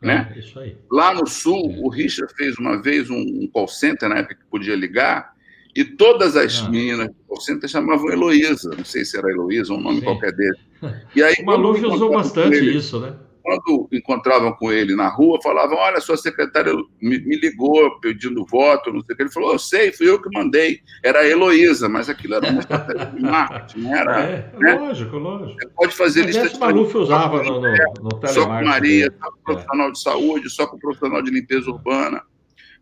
Né? 0.00 0.32
É, 0.34 0.38
isso 0.38 0.58
aí. 0.58 0.76
Lá 0.90 1.14
no 1.14 1.26
Sul, 1.26 1.72
é. 1.72 1.80
o 1.80 1.88
Richard 1.88 2.32
fez 2.36 2.58
uma 2.58 2.80
vez 2.80 3.08
um, 3.08 3.16
um 3.16 3.48
call 3.52 3.66
center, 3.66 4.08
na 4.08 4.18
época 4.18 4.34
que 4.34 4.44
podia 4.50 4.76
ligar, 4.76 5.32
e 5.74 5.84
todas 5.84 6.36
as 6.36 6.60
ah. 6.60 6.68
meninas 6.68 7.08
do 7.08 7.14
call 7.26 7.40
center 7.40 7.68
chamavam 7.68 8.10
Heloísa, 8.10 8.74
não 8.76 8.84
sei 8.84 9.04
se 9.04 9.16
era 9.16 9.30
Heloísa 9.30 9.72
ou 9.72 9.78
um 9.78 9.82
nome 9.82 10.00
Sim. 10.00 10.04
qualquer 10.04 10.32
dele. 10.32 10.58
E 11.16 11.22
aí, 11.22 11.34
o 11.40 11.46
Maluf 11.46 11.82
usou 11.86 12.12
bastante 12.12 12.58
ele, 12.58 12.76
isso, 12.76 13.00
né? 13.00 13.14
Quando 13.44 13.86
encontravam 13.92 14.54
com 14.54 14.72
ele 14.72 14.96
na 14.96 15.06
rua, 15.06 15.38
falavam: 15.42 15.76
Olha, 15.76 16.00
sua 16.00 16.16
secretária 16.16 16.72
me, 16.98 17.18
me 17.18 17.36
ligou 17.36 18.00
pedindo 18.00 18.46
voto, 18.46 18.90
não 18.90 19.02
sei 19.02 19.12
o 19.12 19.16
que. 19.16 19.22
Ele 19.22 19.30
falou: 19.30 19.52
Eu 19.52 19.58
sei, 19.58 19.92
fui 19.92 20.08
eu 20.08 20.20
que 20.20 20.30
mandei. 20.32 20.80
Era 21.02 21.20
a 21.20 21.28
Heloísa, 21.28 21.86
mas 21.86 22.08
aquilo 22.08 22.36
era 22.36 22.50
uma 22.50 22.60
estratégia 22.60 23.04
de 23.04 23.20
marketing, 23.20 23.80
não 23.80 23.94
era. 23.94 24.20
É, 24.22 24.52
né? 24.58 24.74
lógico, 24.76 25.18
lógico. 25.18 25.60
Você 25.60 25.68
pode 25.76 25.94
fazer 25.94 26.24
mas 26.24 26.34
lista 26.34 26.48
de. 26.48 26.58
Maluf 26.58 26.96
usava 26.96 27.42
no, 27.42 27.60
no, 27.60 28.20
no 28.20 28.28
Só 28.28 28.46
com 28.46 28.64
Maria, 28.64 29.14
só 29.20 29.30
com 29.30 29.42
profissional 29.42 29.88
é. 29.88 29.92
de 29.92 30.00
saúde, 30.00 30.50
só 30.50 30.66
com 30.66 30.78
profissional 30.78 31.22
de 31.22 31.30
limpeza 31.30 31.70
urbana. 31.70 32.22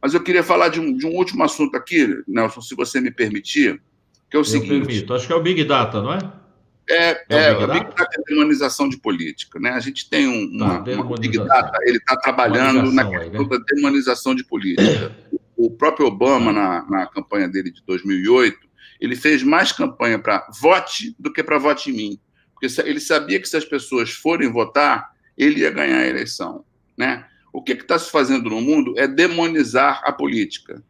Mas 0.00 0.14
eu 0.14 0.22
queria 0.22 0.44
falar 0.44 0.68
de 0.68 0.78
um, 0.78 0.96
de 0.96 1.06
um 1.06 1.16
último 1.16 1.42
assunto 1.42 1.76
aqui, 1.76 2.08
Nelson, 2.28 2.60
se 2.60 2.76
você 2.76 3.00
me 3.00 3.10
permitir, 3.10 3.82
que 4.30 4.36
é 4.36 4.38
o 4.38 4.42
eu 4.42 4.44
seguinte. 4.44 4.86
Permito. 4.86 5.12
Acho 5.12 5.26
que 5.26 5.32
é 5.32 5.36
o 5.36 5.42
Big 5.42 5.64
Data, 5.64 6.00
não 6.00 6.12
é? 6.12 6.41
É, 6.88 7.10
é, 7.10 7.24
é 7.28 7.48
a 7.50 7.66
Big 7.66 7.84
Data 7.84 8.08
é 8.12 8.22
demonização 8.28 8.88
de 8.88 8.96
política. 8.96 9.58
Né? 9.58 9.70
A 9.70 9.80
gente 9.80 10.08
tem 10.08 10.26
um, 10.26 10.50
uma, 10.56 10.82
tá, 10.82 10.90
uma 10.92 11.16
Big 11.16 11.38
Data, 11.38 11.78
ele 11.82 11.98
está 11.98 12.16
trabalhando 12.16 12.90
na 12.92 13.04
questão 13.04 13.22
aí, 13.22 13.30
né? 13.30 13.48
da 13.48 13.64
demonização 13.74 14.34
de 14.34 14.44
política. 14.44 15.14
O 15.56 15.70
próprio 15.70 16.06
Obama, 16.06 16.52
na, 16.52 16.84
na 16.88 17.06
campanha 17.06 17.48
dele 17.48 17.70
de 17.70 17.82
2008, 17.86 18.58
ele 19.00 19.16
fez 19.16 19.42
mais 19.42 19.72
campanha 19.72 20.18
para 20.18 20.46
vote 20.60 21.14
do 21.18 21.32
que 21.32 21.42
para 21.42 21.58
vote 21.58 21.90
em 21.90 21.94
mim. 21.94 22.20
Porque 22.52 22.80
ele 22.82 23.00
sabia 23.00 23.40
que 23.40 23.48
se 23.48 23.56
as 23.56 23.64
pessoas 23.64 24.10
forem 24.10 24.50
votar, 24.50 25.10
ele 25.36 25.60
ia 25.60 25.70
ganhar 25.70 25.98
a 25.98 26.06
eleição. 26.06 26.64
Né? 26.96 27.24
O 27.52 27.62
que 27.62 27.72
está 27.72 27.98
se 27.98 28.10
fazendo 28.10 28.50
no 28.50 28.60
mundo 28.60 28.94
é 28.96 29.06
demonizar 29.06 30.00
a 30.04 30.12
política. 30.12 30.82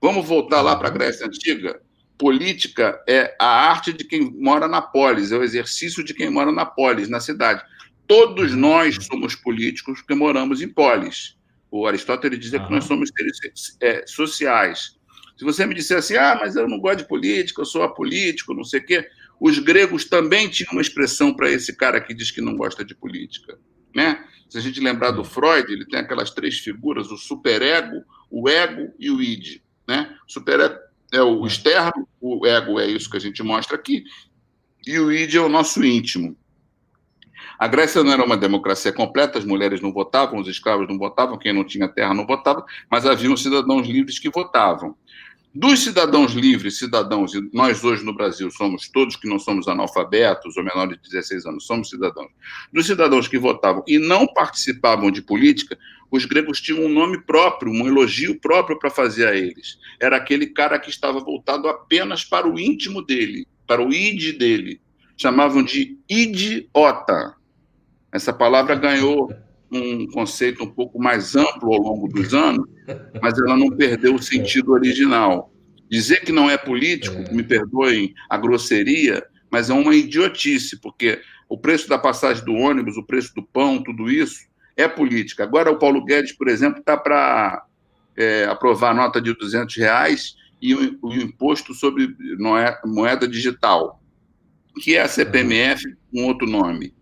Vamos 0.00 0.26
voltar 0.26 0.60
lá 0.60 0.76
para 0.76 0.88
a 0.88 0.90
Grécia 0.90 1.26
Antiga? 1.26 1.80
Política 2.18 3.02
é 3.08 3.34
a 3.40 3.68
arte 3.68 3.92
de 3.92 4.04
quem 4.04 4.30
mora 4.38 4.68
na 4.68 4.80
polis, 4.80 5.32
é 5.32 5.36
o 5.36 5.42
exercício 5.42 6.04
de 6.04 6.14
quem 6.14 6.30
mora 6.30 6.52
na 6.52 6.64
polis, 6.64 7.08
na 7.08 7.20
cidade. 7.20 7.62
Todos 8.06 8.52
uhum. 8.52 8.60
nós 8.60 8.96
somos 9.06 9.34
políticos 9.34 10.02
que 10.02 10.14
moramos 10.14 10.62
em 10.62 10.68
polis. 10.68 11.36
O 11.70 11.86
Aristóteles 11.86 12.38
dizia 12.38 12.60
uhum. 12.60 12.66
que 12.66 12.72
nós 12.72 12.84
somos 12.84 13.10
seres 13.16 13.38
é, 13.80 14.06
sociais. 14.06 14.96
Se 15.36 15.44
você 15.44 15.66
me 15.66 15.74
disser 15.74 15.98
assim, 15.98 16.16
ah, 16.16 16.36
mas 16.40 16.54
eu 16.54 16.68
não 16.68 16.78
gosto 16.78 16.98
de 16.98 17.08
política, 17.08 17.62
eu 17.62 17.66
sou 17.66 17.82
apolítico, 17.82 18.54
não 18.54 18.62
sei 18.62 18.80
o 18.80 18.86
quê, 18.86 19.08
os 19.40 19.58
gregos 19.58 20.04
também 20.04 20.48
tinham 20.48 20.72
uma 20.72 20.80
expressão 20.80 21.34
para 21.34 21.50
esse 21.50 21.76
cara 21.76 22.00
que 22.00 22.14
diz 22.14 22.30
que 22.30 22.40
não 22.40 22.56
gosta 22.56 22.84
de 22.84 22.94
política. 22.94 23.58
Né? 23.94 24.24
Se 24.48 24.58
a 24.58 24.60
gente 24.60 24.80
lembrar 24.80 25.10
do 25.10 25.24
Freud, 25.24 25.72
ele 25.72 25.84
tem 25.86 25.98
aquelas 25.98 26.30
três 26.30 26.58
figuras, 26.58 27.10
o 27.10 27.16
superego, 27.16 28.04
o 28.30 28.48
ego 28.48 28.92
e 28.98 29.10
o 29.10 29.20
id. 29.20 29.60
Né? 29.88 30.16
O 30.28 30.32
superego 30.32 30.78
é 31.14 31.22
o 31.22 31.46
externo, 31.46 32.08
o 32.20 32.46
ego 32.46 32.78
é 32.80 32.86
isso 32.86 33.10
que 33.10 33.16
a 33.16 33.20
gente 33.20 33.42
mostra 33.42 33.76
aqui, 33.76 34.04
e 34.86 34.98
o 34.98 35.12
id 35.12 35.34
é 35.34 35.40
o 35.40 35.48
nosso 35.48 35.84
íntimo. 35.84 36.36
A 37.58 37.68
Grécia 37.68 38.02
não 38.02 38.12
era 38.12 38.24
uma 38.24 38.36
democracia 38.36 38.92
completa, 38.92 39.38
as 39.38 39.44
mulheres 39.44 39.80
não 39.80 39.92
votavam, 39.92 40.40
os 40.40 40.48
escravos 40.48 40.88
não 40.88 40.98
votavam, 40.98 41.38
quem 41.38 41.52
não 41.52 41.64
tinha 41.64 41.88
terra 41.88 42.12
não 42.12 42.26
votava, 42.26 42.64
mas 42.90 43.06
haviam 43.06 43.36
cidadãos 43.36 43.86
livres 43.86 44.18
que 44.18 44.28
votavam. 44.28 44.96
Dos 45.54 45.84
cidadãos 45.84 46.32
livres, 46.32 46.78
cidadãos, 46.78 47.32
e 47.32 47.40
nós 47.52 47.84
hoje 47.84 48.04
no 48.04 48.12
Brasil 48.12 48.50
somos 48.50 48.88
todos 48.88 49.14
que 49.14 49.28
não 49.28 49.38
somos 49.38 49.68
analfabetos 49.68 50.56
ou 50.56 50.64
menores 50.64 50.98
de 51.00 51.08
16 51.10 51.46
anos, 51.46 51.64
somos 51.64 51.88
cidadãos. 51.90 52.32
Dos 52.72 52.86
cidadãos 52.86 53.28
que 53.28 53.38
votavam 53.38 53.84
e 53.86 53.96
não 53.96 54.26
participavam 54.26 55.12
de 55.12 55.22
política, 55.22 55.78
os 56.10 56.24
gregos 56.24 56.60
tinham 56.60 56.84
um 56.84 56.88
nome 56.88 57.20
próprio, 57.22 57.72
um 57.72 57.86
elogio 57.86 58.38
próprio 58.40 58.78
para 58.78 58.90
fazer 58.90 59.26
a 59.26 59.34
eles. 59.34 59.78
Era 60.00 60.16
aquele 60.16 60.46
cara 60.46 60.78
que 60.78 60.90
estava 60.90 61.20
voltado 61.20 61.68
apenas 61.68 62.24
para 62.24 62.48
o 62.48 62.58
íntimo 62.58 63.02
dele, 63.02 63.46
para 63.66 63.84
o 63.84 63.92
id 63.92 64.38
dele. 64.38 64.80
Chamavam 65.16 65.62
de 65.62 65.98
idiota. 66.08 67.34
Essa 68.12 68.32
palavra 68.32 68.74
ganhou 68.74 69.32
um 69.70 70.06
conceito 70.08 70.62
um 70.62 70.70
pouco 70.70 71.00
mais 71.00 71.34
amplo 71.34 71.74
ao 71.74 71.80
longo 71.80 72.08
dos 72.08 72.32
anos, 72.32 72.64
mas 73.20 73.38
ela 73.38 73.56
não 73.56 73.70
perdeu 73.70 74.14
o 74.14 74.22
sentido 74.22 74.72
original. 74.72 75.52
Dizer 75.90 76.24
que 76.24 76.32
não 76.32 76.48
é 76.48 76.56
político, 76.56 77.16
é. 77.16 77.32
me 77.32 77.42
perdoem 77.42 78.14
a 78.30 78.36
grosseria, 78.36 79.24
mas 79.50 79.70
é 79.70 79.74
uma 79.74 79.94
idiotice, 79.94 80.80
porque 80.80 81.20
o 81.48 81.58
preço 81.58 81.88
da 81.88 81.98
passagem 81.98 82.44
do 82.44 82.54
ônibus, 82.54 82.96
o 82.96 83.02
preço 83.02 83.34
do 83.34 83.42
pão, 83.42 83.82
tudo 83.82 84.10
isso 84.10 84.53
é 84.76 84.88
política. 84.88 85.44
Agora, 85.44 85.70
o 85.70 85.78
Paulo 85.78 86.04
Guedes, 86.04 86.32
por 86.32 86.48
exemplo, 86.48 86.80
está 86.80 86.96
para 86.96 87.64
é, 88.16 88.44
aprovar 88.44 88.90
a 88.90 88.94
nota 88.94 89.20
de 89.20 89.34
200 89.34 89.76
reais 89.76 90.36
e 90.60 90.74
o, 90.74 90.98
o 91.02 91.12
imposto 91.14 91.74
sobre 91.74 92.16
moeda 92.84 93.28
digital, 93.28 94.00
que 94.82 94.96
é 94.96 95.02
a 95.02 95.08
CPMF 95.08 95.84
com 96.12 96.24
outro 96.24 96.48
nome. 96.48 96.94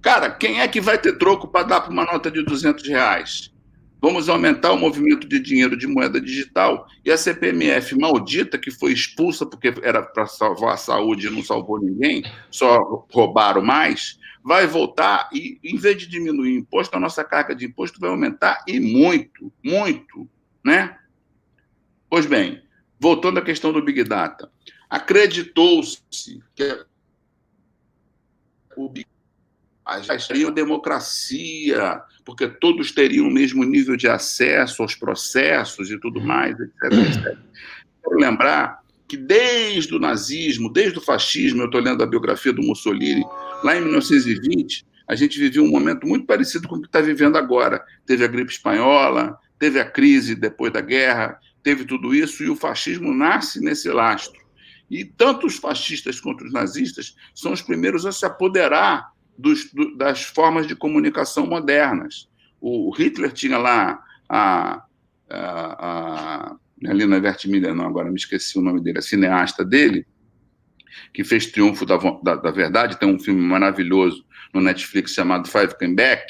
Cara, 0.00 0.30
quem 0.30 0.60
é 0.60 0.68
que 0.68 0.80
vai 0.80 0.96
ter 0.98 1.18
troco 1.18 1.48
para 1.48 1.66
dar 1.66 1.80
para 1.80 1.92
uma 1.92 2.04
nota 2.04 2.30
de 2.30 2.42
200 2.42 2.86
reais? 2.88 3.52
Vamos 4.00 4.28
aumentar 4.28 4.72
o 4.72 4.78
movimento 4.78 5.26
de 5.26 5.40
dinheiro 5.40 5.76
de 5.76 5.86
moeda 5.86 6.20
digital 6.20 6.86
e 7.04 7.10
a 7.10 7.16
CPMF 7.16 7.98
maldita, 7.98 8.56
que 8.56 8.70
foi 8.70 8.92
expulsa 8.92 9.44
porque 9.44 9.74
era 9.82 10.02
para 10.02 10.26
salvar 10.26 10.74
a 10.74 10.76
saúde 10.76 11.26
e 11.26 11.30
não 11.30 11.42
salvou 11.42 11.80
ninguém, 11.80 12.22
só 12.48 12.78
roubaram 13.10 13.60
mais, 13.60 14.18
vai 14.44 14.68
voltar 14.68 15.28
e, 15.32 15.58
em 15.64 15.76
vez 15.76 15.98
de 15.98 16.06
diminuir 16.06 16.52
o 16.52 16.58
imposto, 16.58 16.96
a 16.96 17.00
nossa 17.00 17.24
carga 17.24 17.56
de 17.56 17.66
imposto 17.66 17.98
vai 17.98 18.08
aumentar 18.08 18.62
e 18.68 18.78
muito, 18.78 19.52
muito, 19.62 20.28
né? 20.64 20.96
Pois 22.08 22.24
bem, 22.24 22.62
voltando 23.00 23.38
à 23.38 23.42
questão 23.42 23.72
do 23.72 23.82
Big 23.82 24.04
Data, 24.04 24.50
acreditou-se 24.88 26.00
que 26.54 26.86
o 28.76 28.88
Big 28.88 29.06
seria 30.20 30.50
democracia, 30.50 32.00
porque 32.24 32.48
todos 32.48 32.92
teriam 32.92 33.26
o 33.26 33.30
mesmo 33.30 33.64
nível 33.64 33.96
de 33.96 34.08
acesso 34.08 34.82
aos 34.82 34.94
processos 34.94 35.90
e 35.90 35.98
tudo 35.98 36.20
mais, 36.20 36.58
etc. 36.60 36.82
etc. 36.84 37.38
Quero 38.02 38.16
lembrar 38.16 38.80
que 39.06 39.16
desde 39.16 39.94
o 39.94 39.98
nazismo, 39.98 40.70
desde 40.70 40.98
o 40.98 41.02
fascismo, 41.02 41.62
eu 41.62 41.66
estou 41.66 41.80
lendo 41.80 42.02
a 42.02 42.06
biografia 42.06 42.52
do 42.52 42.62
Mussolini, 42.62 43.24
Lá 43.62 43.76
em 43.76 43.80
1920, 43.80 44.86
a 45.08 45.16
gente 45.16 45.38
vivia 45.38 45.62
um 45.62 45.70
momento 45.70 46.06
muito 46.06 46.26
parecido 46.26 46.68
com 46.68 46.76
o 46.76 46.80
que 46.80 46.86
está 46.86 47.00
vivendo 47.00 47.36
agora. 47.36 47.84
Teve 48.06 48.24
a 48.24 48.28
gripe 48.28 48.52
espanhola, 48.52 49.36
teve 49.58 49.80
a 49.80 49.84
crise 49.84 50.34
depois 50.34 50.72
da 50.72 50.80
guerra, 50.80 51.38
teve 51.62 51.84
tudo 51.84 52.14
isso, 52.14 52.44
e 52.44 52.50
o 52.50 52.56
fascismo 52.56 53.12
nasce 53.12 53.60
nesse 53.60 53.88
lastro. 53.90 54.38
E 54.88 55.04
tanto 55.04 55.46
os 55.46 55.56
fascistas 55.56 56.20
quanto 56.20 56.44
os 56.44 56.52
nazistas 56.52 57.16
são 57.34 57.52
os 57.52 57.60
primeiros 57.60 58.06
a 58.06 58.12
se 58.12 58.24
apoderar 58.24 59.12
dos, 59.38 59.72
do, 59.72 59.96
das 59.96 60.24
formas 60.24 60.66
de 60.66 60.74
comunicação 60.74 61.46
modernas. 61.46 62.28
O 62.60 62.90
Hitler 62.90 63.32
tinha 63.32 63.56
lá 63.56 64.02
a, 64.28 64.82
a, 65.30 66.50
a 66.50 66.56
ali 66.86 67.06
na 67.06 67.18
Vertmiller, 67.18 67.74
não, 67.74 67.86
agora 67.86 68.10
me 68.10 68.16
esqueci 68.16 68.58
o 68.58 68.62
nome 68.62 68.80
dele, 68.80 68.98
a 68.98 69.02
cineasta 69.02 69.64
dele, 69.64 70.06
que 71.12 71.24
fez 71.24 71.46
Triunfo 71.46 71.86
da, 71.86 71.96
da, 71.96 72.36
da, 72.36 72.50
Verdade, 72.50 72.98
tem 72.98 73.08
um 73.08 73.18
filme 73.18 73.40
maravilhoso 73.40 74.24
no 74.52 74.60
Netflix 74.60 75.12
chamado 75.12 75.48
Five 75.48 75.76
Came 75.78 75.94
Back, 75.94 76.24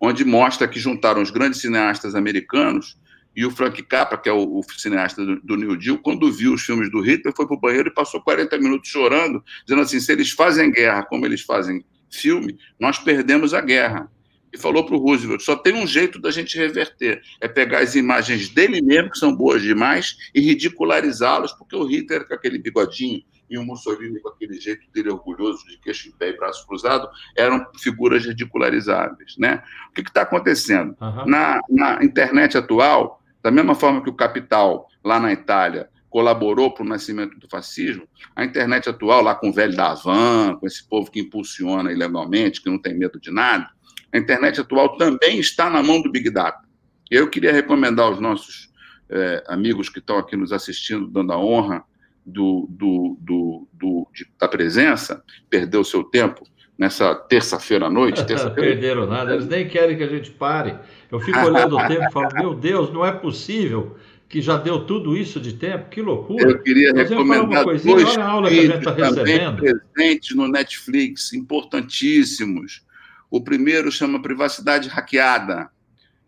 onde 0.00 0.24
mostra 0.24 0.68
que 0.68 0.80
juntaram 0.80 1.20
os 1.20 1.30
grandes 1.30 1.60
cineastas 1.60 2.14
americanos 2.14 2.98
e 3.36 3.44
o 3.44 3.50
Frank 3.50 3.82
Capra, 3.84 4.18
que 4.18 4.28
é 4.28 4.32
o, 4.32 4.58
o 4.58 4.62
cineasta 4.76 5.24
do, 5.24 5.40
do, 5.40 5.56
New 5.56 5.76
Deal, 5.76 5.98
quando 5.98 6.32
viu 6.32 6.54
os 6.54 6.62
filmes 6.62 6.90
do 6.90 7.00
Hitler, 7.00 7.34
foi 7.34 7.46
para 7.46 7.56
o 7.56 7.60
banheiro 7.60 7.88
e 7.88 7.94
passou 7.94 8.20
40 8.20 8.58
minutos 8.58 8.88
chorando, 8.88 9.44
dizendo 9.64 9.82
assim: 9.82 10.00
se 10.00 10.10
eles 10.10 10.30
fazem 10.30 10.70
guerra 10.70 11.04
como 11.04 11.26
eles 11.26 11.42
fazem 11.42 11.84
filme, 12.10 12.58
nós 12.78 12.98
perdemos 12.98 13.54
a 13.54 13.60
guerra. 13.60 14.10
E 14.52 14.58
falou 14.58 14.84
para 14.84 14.96
o 14.96 14.98
Roosevelt: 14.98 15.42
só 15.42 15.54
tem 15.54 15.74
um 15.74 15.86
jeito 15.86 16.20
da 16.20 16.30
gente 16.30 16.58
reverter, 16.58 17.22
é 17.40 17.46
pegar 17.46 17.78
as 17.78 17.94
imagens 17.94 18.48
dele 18.48 18.82
mesmo, 18.82 19.10
que 19.10 19.18
são 19.18 19.34
boas 19.34 19.62
demais, 19.62 20.16
e 20.34 20.40
ridicularizá-los, 20.40 21.52
porque 21.52 21.76
o 21.76 21.84
Hitler, 21.84 22.26
com 22.26 22.34
aquele 22.34 22.58
bigodinho 22.58 23.22
e 23.48 23.58
o 23.58 23.64
Mussolini 23.64 24.20
com 24.20 24.28
aquele 24.28 24.60
jeito 24.60 24.82
dele 24.92 25.10
orgulhoso, 25.10 25.66
de 25.66 25.76
queixo 25.78 26.08
em 26.08 26.12
pé 26.12 26.30
e 26.30 26.36
braço 26.36 26.66
cruzado, 26.66 27.08
eram 27.36 27.66
figuras 27.78 28.24
ridicularizáveis. 28.24 29.36
Né? 29.36 29.62
O 29.90 29.92
que 29.92 30.02
está 30.02 30.22
acontecendo? 30.22 30.96
Uhum. 31.00 31.26
Na, 31.26 31.60
na 31.68 32.04
internet 32.04 32.56
atual, 32.56 33.20
da 33.42 33.50
mesma 33.50 33.74
forma 33.74 34.02
que 34.02 34.10
o 34.10 34.14
Capital, 34.14 34.88
lá 35.02 35.18
na 35.18 35.32
Itália, 35.32 35.90
colaborou 36.10 36.74
para 36.74 36.84
o 36.84 36.88
nascimento 36.88 37.38
do 37.38 37.48
fascismo, 37.48 38.06
a 38.34 38.44
internet 38.44 38.88
atual, 38.88 39.22
lá 39.22 39.34
com 39.34 39.48
o 39.48 39.52
velho 39.52 39.76
da 39.76 39.92
Havan, 39.92 40.56
com 40.56 40.66
esse 40.66 40.86
povo 40.86 41.10
que 41.10 41.20
impulsiona 41.20 41.92
ilegalmente, 41.92 42.60
que 42.60 42.68
não 42.68 42.78
tem 42.78 42.98
medo 42.98 43.18
de 43.18 43.30
nada, 43.30 43.70
a 44.12 44.18
internet 44.18 44.60
atual 44.60 44.96
também 44.96 45.38
está 45.38 45.70
na 45.70 45.82
mão 45.82 46.02
do 46.02 46.10
Big 46.10 46.28
Data. 46.30 46.68
Eu 47.08 47.30
queria 47.30 47.52
recomendar 47.52 48.06
aos 48.06 48.20
nossos 48.20 48.68
é, 49.08 49.44
amigos 49.48 49.88
que 49.88 50.00
estão 50.00 50.18
aqui 50.18 50.36
nos 50.36 50.52
assistindo, 50.52 51.06
dando 51.06 51.32
a 51.32 51.38
honra 51.38 51.84
do, 52.26 52.66
do, 52.68 53.16
do, 53.20 53.68
do 53.72 54.08
de, 54.12 54.26
da 54.38 54.48
presença, 54.48 55.22
perdeu 55.48 55.80
o 55.80 55.84
seu 55.84 56.04
tempo 56.04 56.44
nessa 56.76 57.14
terça-feira 57.14 57.86
à 57.86 57.90
noite. 57.90 58.24
Terça 58.26 58.50
Perderam 58.50 59.06
nada, 59.06 59.34
eles 59.34 59.46
nem 59.46 59.68
querem 59.68 59.96
que 59.96 60.02
a 60.02 60.08
gente 60.08 60.30
pare. 60.30 60.76
Eu 61.10 61.20
fico 61.20 61.38
olhando 61.38 61.76
o 61.76 61.86
tempo 61.86 62.04
e 62.04 62.12
falo, 62.12 62.28
meu 62.34 62.54
Deus, 62.54 62.92
não 62.92 63.04
é 63.04 63.12
possível 63.12 63.96
que 64.30 64.40
já 64.40 64.56
deu 64.56 64.86
tudo 64.86 65.16
isso 65.16 65.40
de 65.40 65.54
tempo, 65.54 65.90
que 65.90 66.00
loucura. 66.00 66.50
Eu 66.50 66.62
queria 66.62 66.92
Mas 66.94 67.10
recomendar 67.10 67.44
uma 67.44 67.64
coisinha, 67.64 67.96
dois 67.96 68.08
olha 68.10 68.24
a 68.24 68.28
aula 68.28 68.48
que 68.48 68.60
a 68.60 68.62
gente 68.62 68.78
está 68.78 68.92
recebendo. 68.92 69.56
presentes 69.56 70.36
no 70.36 70.46
Netflix, 70.46 71.32
importantíssimos. 71.32 72.86
O 73.28 73.40
primeiro 73.40 73.90
chama 73.90 74.22
Privacidade 74.22 74.88
Hackeada. 74.88 75.68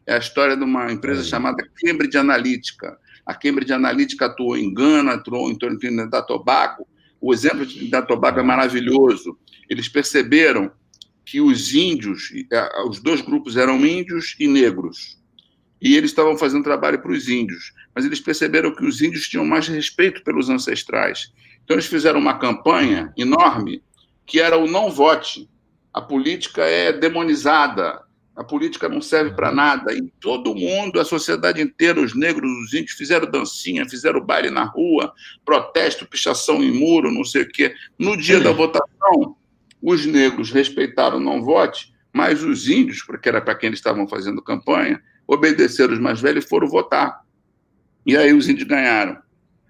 É 0.04 0.14
a 0.16 0.18
história 0.18 0.56
de 0.56 0.64
uma 0.64 0.90
empresa 0.90 1.22
chamada 1.22 1.64
Cambridge 1.76 2.18
Analytica. 2.18 2.98
A 3.24 3.34
Cambridge 3.34 3.72
Analytica 3.72 4.26
atuou 4.26 4.56
em 4.56 4.74
Gana, 4.74 5.12
atuou 5.12 5.48
em 5.48 5.54
Trinidad 5.54 6.26
Tobago. 6.26 6.84
O 7.20 7.32
exemplo 7.32 7.64
de 7.64 7.74
Trinidad 7.74 8.04
Tobago 8.04 8.40
é 8.40 8.42
maravilhoso. 8.42 9.38
Eles 9.70 9.88
perceberam 9.88 10.72
que 11.24 11.40
os 11.40 11.72
índios, 11.72 12.32
é, 12.52 12.82
os 12.82 12.98
dois 12.98 13.20
grupos 13.20 13.56
eram 13.56 13.86
índios 13.86 14.34
e 14.40 14.48
negros, 14.48 15.22
e 15.80 15.96
eles 15.96 16.10
estavam 16.10 16.36
fazendo 16.36 16.64
trabalho 16.64 17.00
para 17.00 17.12
os 17.12 17.28
índios 17.28 17.72
mas 17.94 18.04
eles 18.04 18.20
perceberam 18.20 18.74
que 18.74 18.84
os 18.84 19.00
índios 19.02 19.28
tinham 19.28 19.44
mais 19.44 19.68
respeito 19.68 20.22
pelos 20.22 20.48
ancestrais. 20.48 21.32
Então, 21.64 21.74
eles 21.74 21.86
fizeram 21.86 22.18
uma 22.18 22.38
campanha 22.38 23.12
enorme 23.16 23.82
que 24.26 24.40
era 24.40 24.56
o 24.56 24.66
não 24.66 24.90
vote. 24.90 25.48
A 25.92 26.00
política 26.00 26.62
é 26.64 26.92
demonizada, 26.92 28.02
a 28.34 28.42
política 28.42 28.88
não 28.88 29.00
serve 29.00 29.34
para 29.34 29.52
nada. 29.52 29.92
E 29.92 30.02
todo 30.20 30.54
mundo, 30.54 30.98
a 30.98 31.04
sociedade 31.04 31.60
inteira, 31.60 32.00
os 32.00 32.14
negros, 32.14 32.50
os 32.50 32.72
índios, 32.72 32.92
fizeram 32.92 33.30
dancinha, 33.30 33.88
fizeram 33.88 34.24
baile 34.24 34.50
na 34.50 34.64
rua, 34.64 35.12
protesto, 35.44 36.06
pichação 36.06 36.62
em 36.62 36.72
muro, 36.72 37.12
não 37.12 37.24
sei 37.24 37.42
o 37.42 37.48
quê. 37.48 37.74
No 37.98 38.16
dia 38.16 38.40
da 38.40 38.52
votação, 38.52 39.36
os 39.82 40.06
negros 40.06 40.50
respeitaram 40.50 41.18
o 41.18 41.20
não 41.20 41.42
vote, 41.42 41.92
mas 42.12 42.42
os 42.42 42.68
índios, 42.68 43.02
porque 43.02 43.28
era 43.28 43.40
para 43.40 43.54
quem 43.54 43.68
eles 43.68 43.78
estavam 43.78 44.08
fazendo 44.08 44.42
campanha, 44.42 45.02
obedeceram 45.26 45.92
os 45.92 46.00
mais 46.00 46.20
velhos 46.20 46.44
e 46.44 46.48
foram 46.48 46.68
votar. 46.68 47.20
E 48.04 48.16
aí 48.16 48.32
os 48.32 48.48
índios 48.48 48.68
ganharam. 48.68 49.18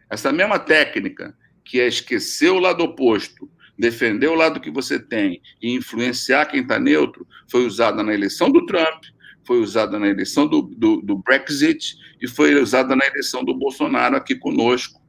Essa 0.08 0.32
mesma 0.32 0.58
técnica, 0.58 1.34
que 1.64 1.80
é 1.80 1.86
esquecer 1.86 2.50
o 2.50 2.58
lado 2.58 2.82
oposto, 2.82 3.48
defender 3.78 4.28
o 4.28 4.34
lado 4.34 4.60
que 4.60 4.70
você 4.70 4.98
tem 4.98 5.40
e 5.60 5.74
influenciar 5.74 6.46
quem 6.46 6.60
está 6.60 6.78
neutro, 6.78 7.26
foi 7.50 7.64
usada 7.64 8.02
na 8.02 8.12
eleição 8.12 8.50
do 8.50 8.66
Trump, 8.66 9.04
foi 9.44 9.58
usada 9.60 9.98
na 9.98 10.08
eleição 10.08 10.46
do, 10.46 10.62
do, 10.62 11.00
do, 11.00 11.16
Brexit 11.16 11.96
e 12.20 12.28
foi 12.28 12.54
usada 12.54 12.94
na 12.94 13.06
eleição 13.06 13.44
do 13.44 13.54
Bolsonaro 13.54 14.16
aqui 14.16 14.34
conosco, 14.34 15.00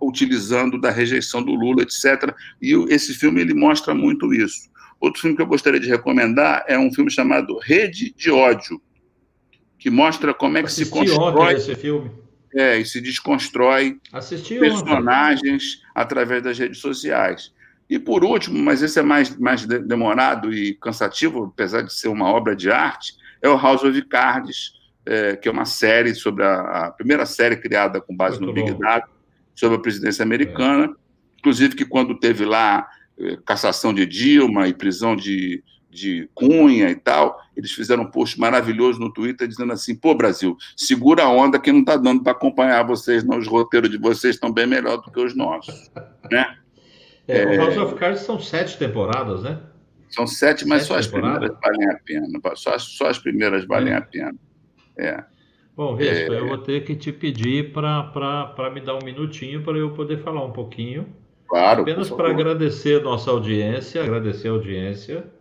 utilizando 0.00 0.80
da 0.80 0.90
rejeição 0.90 1.42
do 1.42 1.52
Lula, 1.52 1.82
etc. 1.82 2.34
E 2.60 2.74
esse 2.92 3.14
filme 3.14 3.40
ele 3.40 3.54
mostra 3.54 3.94
muito 3.94 4.34
isso. 4.34 4.68
Outro 4.98 5.20
filme 5.20 5.36
que 5.36 5.42
eu 5.42 5.46
gostaria 5.46 5.78
de 5.78 5.88
recomendar 5.88 6.64
é 6.66 6.76
um 6.76 6.92
filme 6.92 7.10
chamado 7.10 7.56
Rede 7.58 8.12
de 8.16 8.30
Ódio, 8.30 8.82
que 9.78 9.90
mostra 9.90 10.34
como 10.34 10.58
é 10.58 10.62
que 10.62 10.72
se 10.72 10.86
constrói 10.86 11.54
esse 11.54 11.74
filme 11.76 12.10
é, 12.54 12.78
e 12.78 12.84
se 12.84 13.00
desconstrói 13.00 13.98
personagens 14.58 15.82
através 15.94 16.42
das 16.42 16.58
redes 16.58 16.78
sociais. 16.78 17.52
E 17.88 17.98
por 17.98 18.24
último, 18.24 18.62
mas 18.62 18.82
esse 18.82 18.98
é 18.98 19.02
mais, 19.02 19.36
mais 19.38 19.64
demorado 19.64 20.52
e 20.52 20.74
cansativo, 20.74 21.44
apesar 21.44 21.82
de 21.82 21.92
ser 21.92 22.08
uma 22.08 22.26
obra 22.28 22.54
de 22.54 22.70
arte, 22.70 23.14
é 23.40 23.48
o 23.48 23.56
House 23.56 23.82
of 23.82 24.02
Cards, 24.02 24.72
é, 25.06 25.36
que 25.36 25.48
é 25.48 25.50
uma 25.50 25.64
série 25.64 26.14
sobre 26.14 26.44
a, 26.44 26.60
a, 26.60 26.90
primeira 26.90 27.24
série 27.24 27.56
criada 27.56 28.00
com 28.00 28.14
base 28.14 28.38
Muito 28.38 28.54
no 28.54 28.64
Big 28.66 28.78
Data 28.78 29.08
sobre 29.54 29.78
a 29.78 29.80
presidência 29.80 30.22
americana, 30.22 30.84
é. 30.84 30.88
inclusive 31.38 31.74
que 31.74 31.84
quando 31.84 32.18
teve 32.18 32.44
lá 32.44 32.86
é, 33.18 33.38
cassação 33.46 33.94
de 33.94 34.04
Dilma 34.04 34.68
e 34.68 34.74
prisão 34.74 35.16
de 35.16 35.62
de 35.90 36.28
Cunha 36.34 36.90
e 36.90 36.94
tal, 36.94 37.40
eles 37.58 37.72
fizeram 37.72 38.04
um 38.04 38.10
post 38.10 38.38
maravilhoso 38.38 39.00
no 39.00 39.12
Twitter 39.12 39.48
dizendo 39.48 39.72
assim: 39.72 39.92
pô, 39.92 40.14
Brasil, 40.14 40.56
segura 40.76 41.24
a 41.24 41.28
onda 41.28 41.58
que 41.58 41.72
não 41.72 41.80
está 41.80 41.96
dando 41.96 42.22
para 42.22 42.30
acompanhar 42.30 42.86
vocês, 42.86 43.24
não. 43.24 43.36
Os 43.36 43.48
roteiros 43.48 43.90
de 43.90 43.98
vocês 43.98 44.36
estão 44.36 44.52
bem 44.52 44.64
melhor 44.64 44.98
do 44.98 45.10
que 45.10 45.20
os 45.20 45.34
nossos. 45.34 45.90
né? 46.30 46.56
É, 47.26 47.56
é... 47.56 47.58
O 47.58 47.64
House 47.64 47.76
of 47.76 47.94
Cards 47.96 48.20
são 48.20 48.38
sete 48.38 48.78
temporadas, 48.78 49.42
né? 49.42 49.58
São 50.08 50.24
sete, 50.24 50.66
mas 50.66 50.82
sete 50.82 50.88
só 50.88 50.98
as 50.98 51.06
primeiras 51.08 51.50
valem 51.60 51.90
a 51.90 51.98
pena. 52.04 52.26
Só, 52.54 52.78
só 52.78 53.06
as 53.08 53.18
primeiras 53.18 53.66
valem 53.66 53.92
é. 53.92 53.96
a 53.96 54.00
pena. 54.00 54.34
É. 54.96 55.24
Bom, 55.76 55.96
Vespa, 55.96 56.34
é... 56.34 56.38
eu 56.38 56.46
vou 56.46 56.58
ter 56.58 56.84
que 56.84 56.94
te 56.94 57.12
pedir 57.12 57.72
para 57.72 58.70
me 58.72 58.80
dar 58.80 58.94
um 58.94 59.04
minutinho 59.04 59.62
para 59.62 59.76
eu 59.76 59.90
poder 59.90 60.22
falar 60.22 60.44
um 60.44 60.52
pouquinho. 60.52 61.08
Claro. 61.48 61.82
Apenas 61.82 62.08
para 62.08 62.30
agradecer 62.30 63.00
a 63.00 63.04
nossa 63.04 63.32
audiência, 63.32 64.00
agradecer 64.00 64.46
a 64.46 64.52
audiência 64.52 65.37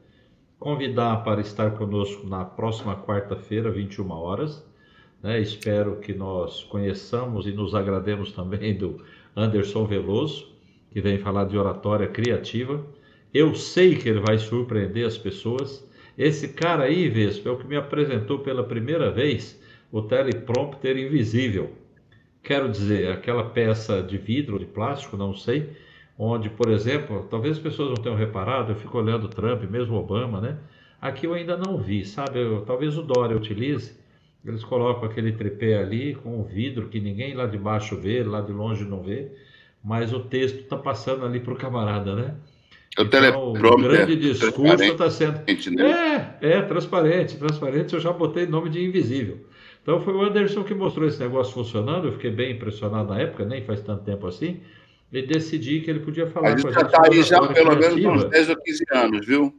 convidar 0.60 1.24
para 1.24 1.42
estar 1.42 1.72
conosco 1.72 2.28
na 2.28 2.44
próxima 2.44 2.96
quarta-feira, 2.96 3.72
21 3.72 4.10
horas. 4.12 4.66
Né? 5.22 5.40
Espero 5.40 5.98
que 5.98 6.14
nós 6.14 6.64
conheçamos 6.64 7.48
e 7.48 7.52
nos 7.52 7.76
agrademos 7.76 8.32
também 8.32 8.76
do 8.76 9.04
Anderson 9.36 9.86
Veloso, 9.86 10.52
que 10.92 11.02
vem 11.02 11.18
falar 11.18 11.46
de 11.46 11.58
oratória 11.58 12.08
criativa. 12.08 12.86
Eu 13.34 13.54
sei 13.56 13.96
que 13.96 14.10
ele 14.10 14.20
vai 14.20 14.38
surpreender 14.38 15.06
as 15.06 15.18
pessoas. 15.18 15.88
Esse 16.18 16.50
cara 16.50 16.86
aí, 16.86 17.08
Vespa, 17.08 17.50
é 17.50 17.52
o 17.52 17.58
que 17.58 17.68
me 17.68 17.76
apresentou 17.76 18.40
pela 18.40 18.64
primeira 18.64 19.12
vez 19.12 19.62
o 19.92 20.02
teleprompter 20.02 20.98
invisível. 20.98 21.72
Quero 22.42 22.70
dizer, 22.70 23.12
aquela 23.12 23.50
peça 23.50 24.02
de 24.02 24.18
vidro, 24.18 24.58
de 24.58 24.66
plástico, 24.66 25.18
não 25.18 25.36
sei, 25.36 25.70
onde, 26.18 26.50
por 26.50 26.70
exemplo, 26.70 27.28
talvez 27.30 27.58
as 27.58 27.64
pessoas 27.64 27.90
não 27.90 27.98
tenham 27.98 28.18
reparado, 28.18 28.72
eu 28.72 28.76
fico 28.76 28.98
olhando 28.98 29.28
Trump, 29.28 29.64
mesmo 29.70 29.96
Obama, 29.96 30.42
né? 30.42 30.58
Aqui 31.00 31.28
eu 31.28 31.34
ainda 31.34 31.56
não 31.56 31.78
vi, 31.78 32.04
sabe? 32.04 32.40
Eu, 32.40 32.62
talvez 32.62 32.98
o 32.98 33.04
Dória 33.04 33.38
utilize. 33.38 33.96
Eles 34.44 34.64
colocam 34.64 35.08
aquele 35.08 35.34
tripé 35.34 35.78
ali 35.78 36.16
com 36.16 36.40
o 36.40 36.44
vidro 36.44 36.88
que 36.88 37.00
ninguém 37.00 37.36
lá 37.36 37.46
de 37.46 37.58
baixo 37.58 37.96
vê, 37.98 38.24
lá 38.24 38.42
de 38.42 38.52
longe 38.52 38.84
não 38.86 39.04
vê, 39.04 39.28
mas 39.84 40.14
o 40.14 40.22
texto 40.22 40.60
está 40.60 40.78
passando 40.78 41.26
ali 41.26 41.40
para 41.40 41.54
o 41.54 41.58
camarada, 41.58 42.16
né? 42.16 42.36
O, 42.98 43.02
então, 43.04 43.50
o 43.50 43.78
grande 43.78 44.16
discurso 44.16 44.84
está 44.84 45.10
sendo. 45.12 45.40
Né? 45.76 46.36
É, 46.42 46.54
é, 46.54 46.62
transparente, 46.64 47.38
transparente. 47.38 47.94
Eu 47.94 48.00
já 48.00 48.12
botei 48.12 48.48
nome 48.48 48.70
de 48.70 48.84
invisível. 48.84 49.46
Então 49.84 50.02
foi 50.02 50.14
o 50.14 50.22
Anderson 50.22 50.64
que 50.64 50.74
mostrou 50.74 51.08
esse 51.08 51.20
negócio 51.20 51.54
funcionando. 51.54 52.08
Eu 52.08 52.14
fiquei 52.14 52.32
bem 52.32 52.54
impressionado 52.54 53.10
na 53.10 53.20
época, 53.20 53.46
nem 53.46 53.62
faz 53.62 53.82
tanto 53.82 54.04
tempo 54.04 54.26
assim 54.26 54.62
e 55.12 55.22
decidi 55.22 55.82
que 55.82 55.90
ele 55.90 56.00
podia 56.00 56.28
falar 56.28 56.50
a 56.50 56.62
com 56.62 56.68
a 56.68 56.72
gente. 56.72 56.86
está 56.86 57.02
aí 57.10 57.24
já 57.24 57.48
pelo 57.48 57.76
menos 57.76 58.24
uns 58.24 58.30
10 58.30 58.50
ou 58.50 58.58
15 58.58 58.84
anos, 58.92 59.26
viu? 59.26 59.56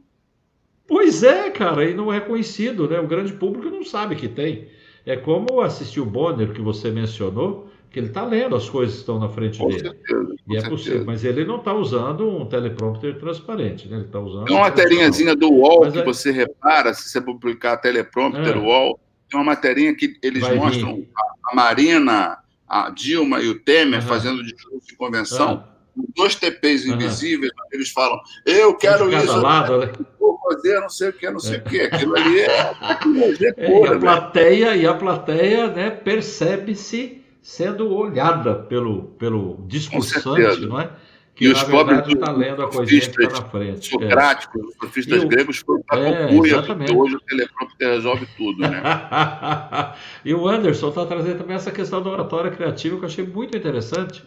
Pois 0.87 1.23
é, 1.23 1.49
cara, 1.49 1.85
e 1.85 1.93
não 1.93 2.11
é 2.11 2.19
conhecido, 2.19 2.87
né? 2.87 2.99
O 2.99 3.07
grande 3.07 3.33
público 3.33 3.69
não 3.69 3.83
sabe 3.83 4.15
que 4.15 4.27
tem. 4.27 4.67
É 5.05 5.15
como 5.15 5.61
assistir 5.61 5.99
o 5.99 6.05
Bonner, 6.05 6.51
que 6.51 6.61
você 6.61 6.91
mencionou, 6.91 7.69
que 7.91 7.99
ele 7.99 8.07
está 8.07 8.23
lendo 8.23 8.55
as 8.55 8.69
coisas 8.69 8.95
que 8.95 9.01
estão 9.01 9.19
na 9.19 9.29
frente 9.29 9.57
com 9.57 9.67
dele. 9.67 9.79
Certeza, 9.79 10.35
e 10.47 10.55
é 10.55 10.61
certeza. 10.61 10.69
possível, 10.69 11.05
mas 11.05 11.23
ele 11.23 11.45
não 11.45 11.57
está 11.57 11.73
usando 11.73 12.27
um 12.27 12.45
teleprompter 12.45 13.17
transparente, 13.19 13.87
né? 13.87 13.97
Ele 13.97 14.05
está 14.05 14.19
usando. 14.19 14.45
Tem 14.45 14.55
uma 14.55 14.63
materinhazinha 14.63 15.35
do 15.35 15.49
UOL 15.51 15.81
mas 15.81 15.93
que 15.93 16.03
você 16.03 16.31
repara, 16.31 16.93
se 16.93 17.09
você 17.09 17.21
publicar 17.21 17.77
teleprompter 17.77 18.55
é. 18.55 18.59
UOL, 18.59 18.99
tem 19.29 19.39
uma 19.39 19.45
materinha 19.45 19.95
que 19.95 20.15
eles 20.21 20.41
Vai 20.41 20.55
mostram 20.55 21.05
a, 21.15 21.51
a 21.51 21.55
Marina 21.55 22.37
a 22.69 22.89
Dilma 22.89 23.41
e 23.41 23.49
o 23.49 23.59
Temer 23.59 24.01
uhum. 24.01 24.07
fazendo 24.07 24.43
discurso 24.43 24.87
de 24.87 24.95
convenção, 24.95 25.65
uhum. 25.95 26.05
dois 26.15 26.35
TPs 26.35 26.85
invisíveis, 26.85 27.51
uhum. 27.51 27.63
eles 27.71 27.89
falam, 27.89 28.19
eu 28.45 28.75
quero 28.75 29.11
isso, 29.11 29.37
lado, 29.37 29.79
né? 29.79 29.91
vou 30.19 30.39
fazer 30.47 30.79
não 30.79 30.89
sei 30.89 31.09
o 31.09 31.13
que, 31.13 31.29
não 31.29 31.39
sei 31.39 31.57
o 31.57 31.63
que. 31.63 31.81
Aquilo 31.81 32.15
ali 32.15 32.41
é 32.41 32.73
tecnologia 32.73 33.53
pura. 33.57 33.67
É, 33.67 33.71
e, 33.71 33.87
a 33.87 33.93
né? 33.93 33.99
plateia, 33.99 34.75
e 34.75 34.87
a 34.87 34.93
plateia 34.93 35.67
né, 35.67 35.89
percebe-se 35.89 37.23
sendo 37.41 37.91
olhada 37.91 38.53
pelo, 38.53 39.05
pelo 39.17 39.65
discursante, 39.67 40.65
não 40.65 40.79
é? 40.79 40.91
Que 41.39 41.45
e 41.45 41.51
os 41.53 41.63
pobres 41.63 42.05
está 42.05 42.33
lendo 42.33 42.61
a 42.63 42.67
coisinha 42.67 42.99
que 42.99 43.23
está 43.23 43.41
na 43.41 43.47
frente. 43.47 43.87
Socráticos, 43.87 44.61
é. 44.61 44.65
os 44.65 44.75
sofistas 44.75 45.23
gregos 45.23 45.59
foram 45.59 45.81
para 45.83 46.01
é, 46.01 46.27
porque 46.27 46.93
hoje 46.93 47.15
o 47.15 47.19
teleprompter 47.21 47.87
resolve 47.87 48.27
tudo, 48.35 48.59
né? 48.59 48.83
e 50.25 50.33
o 50.33 50.45
Anderson 50.49 50.89
está 50.89 51.05
trazendo 51.05 51.37
também 51.37 51.55
essa 51.55 51.71
questão 51.71 52.03
da 52.03 52.09
oratória 52.09 52.51
criativa 52.51 52.97
que 52.97 53.03
eu 53.03 53.07
achei 53.07 53.25
muito 53.25 53.55
interessante, 53.55 54.21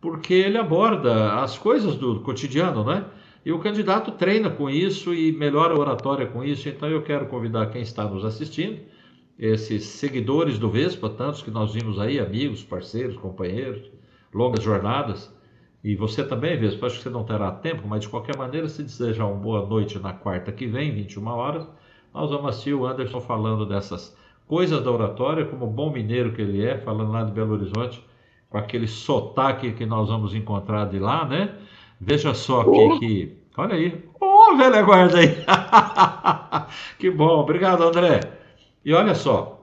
porque 0.00 0.32
ele 0.32 0.56
aborda 0.56 1.34
as 1.42 1.58
coisas 1.58 1.94
do 1.96 2.20
cotidiano, 2.20 2.82
né? 2.82 3.04
E 3.44 3.52
o 3.52 3.58
candidato 3.58 4.12
treina 4.12 4.48
com 4.48 4.70
isso 4.70 5.12
e 5.12 5.32
melhora 5.32 5.74
a 5.74 5.78
oratória 5.78 6.26
com 6.26 6.42
isso. 6.42 6.70
Então 6.70 6.88
eu 6.88 7.02
quero 7.02 7.26
convidar 7.26 7.66
quem 7.66 7.82
está 7.82 8.04
nos 8.04 8.24
assistindo, 8.24 8.80
esses 9.38 9.84
seguidores 9.84 10.58
do 10.58 10.70
Vespa, 10.70 11.10
tantos 11.10 11.42
que 11.42 11.50
nós 11.50 11.74
vimos 11.74 11.98
aí, 11.98 12.18
amigos, 12.18 12.64
parceiros, 12.64 13.14
companheiros, 13.18 13.90
longas 14.32 14.64
jornadas, 14.64 15.35
e 15.86 15.94
você 15.94 16.24
também, 16.24 16.58
Vespa, 16.58 16.88
acho 16.88 16.96
que 16.96 17.04
você 17.04 17.10
não 17.10 17.22
terá 17.22 17.48
tempo, 17.52 17.86
mas 17.86 18.00
de 18.00 18.08
qualquer 18.08 18.36
maneira, 18.36 18.68
se 18.68 18.82
desejar 18.82 19.24
uma 19.24 19.36
boa 19.36 19.64
noite 19.64 20.00
na 20.00 20.12
quarta 20.12 20.50
que 20.50 20.66
vem, 20.66 20.92
21 20.92 21.24
horas, 21.28 21.64
nós 22.12 22.28
vamos 22.28 22.48
assistir 22.48 22.74
o 22.74 22.84
Anderson 22.84 23.20
falando 23.20 23.64
dessas 23.64 24.18
coisas 24.48 24.82
da 24.82 24.90
oratória, 24.90 25.46
como 25.46 25.64
bom 25.68 25.92
mineiro 25.92 26.32
que 26.32 26.42
ele 26.42 26.66
é, 26.66 26.76
falando 26.78 27.12
lá 27.12 27.22
de 27.22 27.30
Belo 27.30 27.52
Horizonte, 27.54 28.04
com 28.50 28.58
aquele 28.58 28.88
sotaque 28.88 29.74
que 29.74 29.86
nós 29.86 30.08
vamos 30.08 30.34
encontrar 30.34 30.86
de 30.86 30.98
lá, 30.98 31.24
né? 31.24 31.54
Veja 32.00 32.34
só 32.34 32.62
oh. 32.62 32.98
que. 32.98 33.38
Olha 33.56 33.76
aí. 33.76 34.04
Ô, 34.20 34.24
oh, 34.24 34.56
velha 34.56 34.82
guarda 34.82 35.18
aí! 35.20 35.36
que 36.98 37.12
bom, 37.12 37.38
obrigado, 37.38 37.84
André. 37.84 38.22
E 38.84 38.92
olha 38.92 39.14
só, 39.14 39.55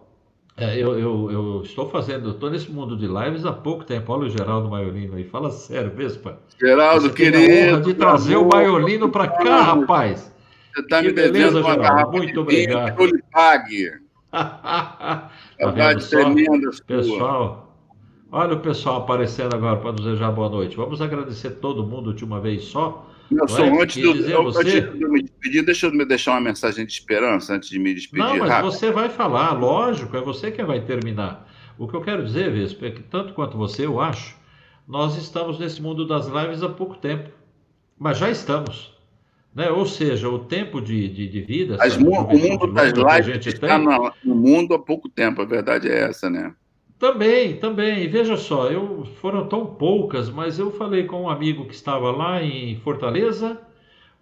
é, 0.55 0.77
eu, 0.77 0.99
eu, 0.99 1.31
eu, 1.31 1.61
estou 1.63 1.89
fazendo, 1.89 2.29
estou 2.29 2.49
nesse 2.49 2.71
mundo 2.71 2.95
de 2.95 3.07
lives 3.07 3.43
há 3.43 3.51
pouco 3.51 3.83
tempo. 3.83 4.13
Olha 4.13 4.27
o 4.27 4.29
Geraldo 4.29 4.69
Maiolino 4.69 5.15
aí, 5.15 5.23
fala 5.23 5.49
sério, 5.49 5.89
Vespa. 5.89 6.37
Geraldo, 6.59 7.11
querido. 7.11 7.81
De 7.81 7.93
trazer 7.95 8.35
amor, 8.35 8.45
o 8.45 8.49
Maiolino 8.55 9.09
para 9.09 9.27
cá, 9.27 9.61
rapaz. 9.61 10.31
Você 10.73 10.81
está 10.81 11.01
me 11.01 11.11
beleza, 11.11 11.31
devendo 11.31 11.63
Geraldo. 11.63 12.11
Muito 12.11 12.41
obrigado. 12.41 12.95
Que 12.95 13.01
eu 13.01 13.05
lhe 13.07 13.23
pague. 13.31 13.91
tá 14.33 15.29
tremenda 16.09 16.69
Pessoal, 16.85 17.75
olha 18.31 18.53
o 18.55 18.59
pessoal 18.59 18.97
aparecendo 18.97 19.55
agora 19.55 19.77
para 19.77 19.91
nos 19.91 20.03
desejar 20.03 20.31
boa 20.31 20.49
noite. 20.49 20.75
Vamos 20.75 21.01
agradecer 21.01 21.51
todo 21.51 21.83
mundo 21.83 22.13
de 22.13 22.23
uma 22.23 22.39
vez 22.39 22.65
só. 22.65 23.07
Nelson, 23.31 23.65
é? 23.65 23.81
antes, 23.81 24.01
do, 24.01 24.15
eu, 24.29 24.43
você... 24.43 24.59
antes 24.59 24.93
de 24.93 25.01
eu 25.01 25.09
me 25.09 25.21
despedir, 25.21 25.65
deixa 25.65 25.87
eu 25.87 25.91
me 25.91 26.05
deixar 26.05 26.31
uma 26.31 26.41
mensagem 26.41 26.85
de 26.85 26.91
esperança 26.91 27.53
antes 27.53 27.69
de 27.69 27.79
me 27.79 27.93
despedir. 27.93 28.23
Não, 28.23 28.37
mas 28.37 28.49
rápido. 28.49 28.71
você 28.71 28.91
vai 28.91 29.09
falar, 29.09 29.51
lógico, 29.53 30.15
é 30.15 30.21
você 30.21 30.51
que 30.51 30.63
vai 30.63 30.81
terminar. 30.81 31.49
O 31.77 31.87
que 31.87 31.95
eu 31.95 32.01
quero 32.01 32.23
dizer, 32.23 32.51
Vespa, 32.51 32.87
é 32.87 32.91
que 32.91 33.01
tanto 33.03 33.33
quanto 33.33 33.57
você, 33.57 33.85
eu 33.85 33.99
acho, 33.99 34.35
nós 34.87 35.17
estamos 35.17 35.59
nesse 35.59 35.81
mundo 35.81 36.05
das 36.05 36.27
lives 36.27 36.61
há 36.61 36.69
pouco 36.69 36.95
tempo. 36.95 37.29
Mas 37.97 38.17
já 38.17 38.29
estamos. 38.29 38.93
Né? 39.55 39.69
Ou 39.69 39.85
seja, 39.85 40.29
o 40.29 40.39
tempo 40.39 40.81
de, 40.81 41.07
de, 41.07 41.27
de 41.27 41.41
vida. 41.41 41.77
As, 41.79 41.95
o 41.95 42.01
mundo 42.01 42.67
das 42.73 42.91
lives 42.91 43.45
está 43.45 43.79
tem, 43.79 43.85
no 44.23 44.35
mundo 44.35 44.73
há 44.73 44.79
pouco 44.79 45.07
tempo, 45.07 45.41
a 45.41 45.45
verdade 45.45 45.87
é 45.87 46.01
essa, 46.09 46.29
né? 46.29 46.53
Também, 46.99 47.57
também. 47.57 48.07
Veja 48.07 48.37
só, 48.37 48.69
eu 48.69 49.05
foram 49.21 49.47
tão 49.47 49.65
poucas, 49.65 50.29
mas 50.29 50.57
eu 50.57 50.71
falei 50.71 51.03
com 51.05 51.23
um 51.23 51.29
amigo 51.29 51.65
que 51.65 51.73
estava 51.73 52.11
lá 52.11 52.41
em 52.41 52.75
Fortaleza, 52.77 53.61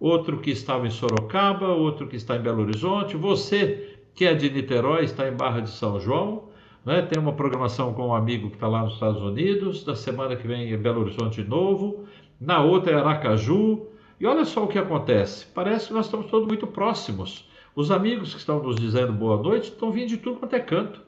outro 0.00 0.38
que 0.38 0.50
estava 0.50 0.86
em 0.86 0.90
Sorocaba, 0.90 1.68
outro 1.68 2.08
que 2.08 2.16
está 2.16 2.36
em 2.36 2.40
Belo 2.42 2.62
Horizonte. 2.62 3.16
Você 3.16 3.98
que 4.14 4.24
é 4.24 4.34
de 4.34 4.50
Niterói 4.50 5.04
está 5.04 5.28
em 5.28 5.32
Barra 5.32 5.60
de 5.60 5.70
São 5.70 5.98
João. 6.00 6.48
Né? 6.84 7.02
Tem 7.02 7.20
uma 7.22 7.32
programação 7.32 7.94
com 7.94 8.08
um 8.08 8.14
amigo 8.14 8.48
que 8.48 8.56
está 8.56 8.68
lá 8.68 8.82
nos 8.82 8.94
Estados 8.94 9.22
Unidos. 9.22 9.84
Da 9.84 9.94
semana 9.94 10.36
que 10.36 10.46
vem 10.46 10.72
em 10.72 10.76
Belo 10.76 11.02
Horizonte 11.02 11.42
de 11.42 11.48
novo. 11.48 12.04
Na 12.40 12.62
outra 12.62 12.92
é 12.92 12.94
Aracaju. 12.96 13.86
E 14.20 14.26
olha 14.26 14.44
só 14.44 14.64
o 14.64 14.68
que 14.68 14.78
acontece. 14.78 15.46
Parece 15.54 15.88
que 15.88 15.94
nós 15.94 16.06
estamos 16.06 16.26
todos 16.26 16.46
muito 16.46 16.66
próximos. 16.66 17.48
Os 17.74 17.90
amigos 17.90 18.34
que 18.34 18.38
estão 18.38 18.62
nos 18.62 18.76
dizendo 18.76 19.12
boa 19.12 19.40
noite 19.40 19.70
estão 19.70 19.90
vindo 19.90 20.08
de 20.08 20.18
tudo 20.18 20.38
quanto 20.38 20.54
é 20.54 20.60
canto. 20.60 21.00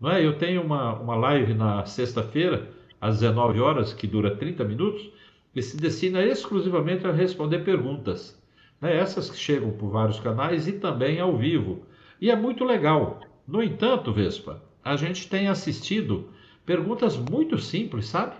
Não 0.00 0.10
é? 0.10 0.24
Eu 0.24 0.38
tenho 0.38 0.62
uma, 0.62 0.94
uma 0.94 1.14
live 1.16 1.54
na 1.54 1.84
sexta-feira, 1.84 2.70
às 3.00 3.20
19 3.20 3.60
horas, 3.60 3.92
que 3.92 4.06
dura 4.06 4.36
30 4.36 4.64
minutos, 4.64 5.10
que 5.52 5.62
se 5.62 5.76
destina 5.76 6.22
exclusivamente 6.22 7.06
a 7.06 7.12
responder 7.12 7.60
perguntas. 7.60 8.40
Né? 8.80 8.96
Essas 8.96 9.30
que 9.30 9.36
chegam 9.36 9.70
por 9.70 9.90
vários 9.90 10.20
canais 10.20 10.66
e 10.66 10.72
também 10.72 11.20
ao 11.20 11.36
vivo. 11.36 11.82
E 12.20 12.30
é 12.30 12.36
muito 12.36 12.64
legal. 12.64 13.20
No 13.46 13.62
entanto, 13.62 14.12
Vespa, 14.12 14.62
a 14.84 14.96
gente 14.96 15.28
tem 15.28 15.48
assistido 15.48 16.28
perguntas 16.64 17.16
muito 17.16 17.58
simples, 17.58 18.06
sabe? 18.06 18.34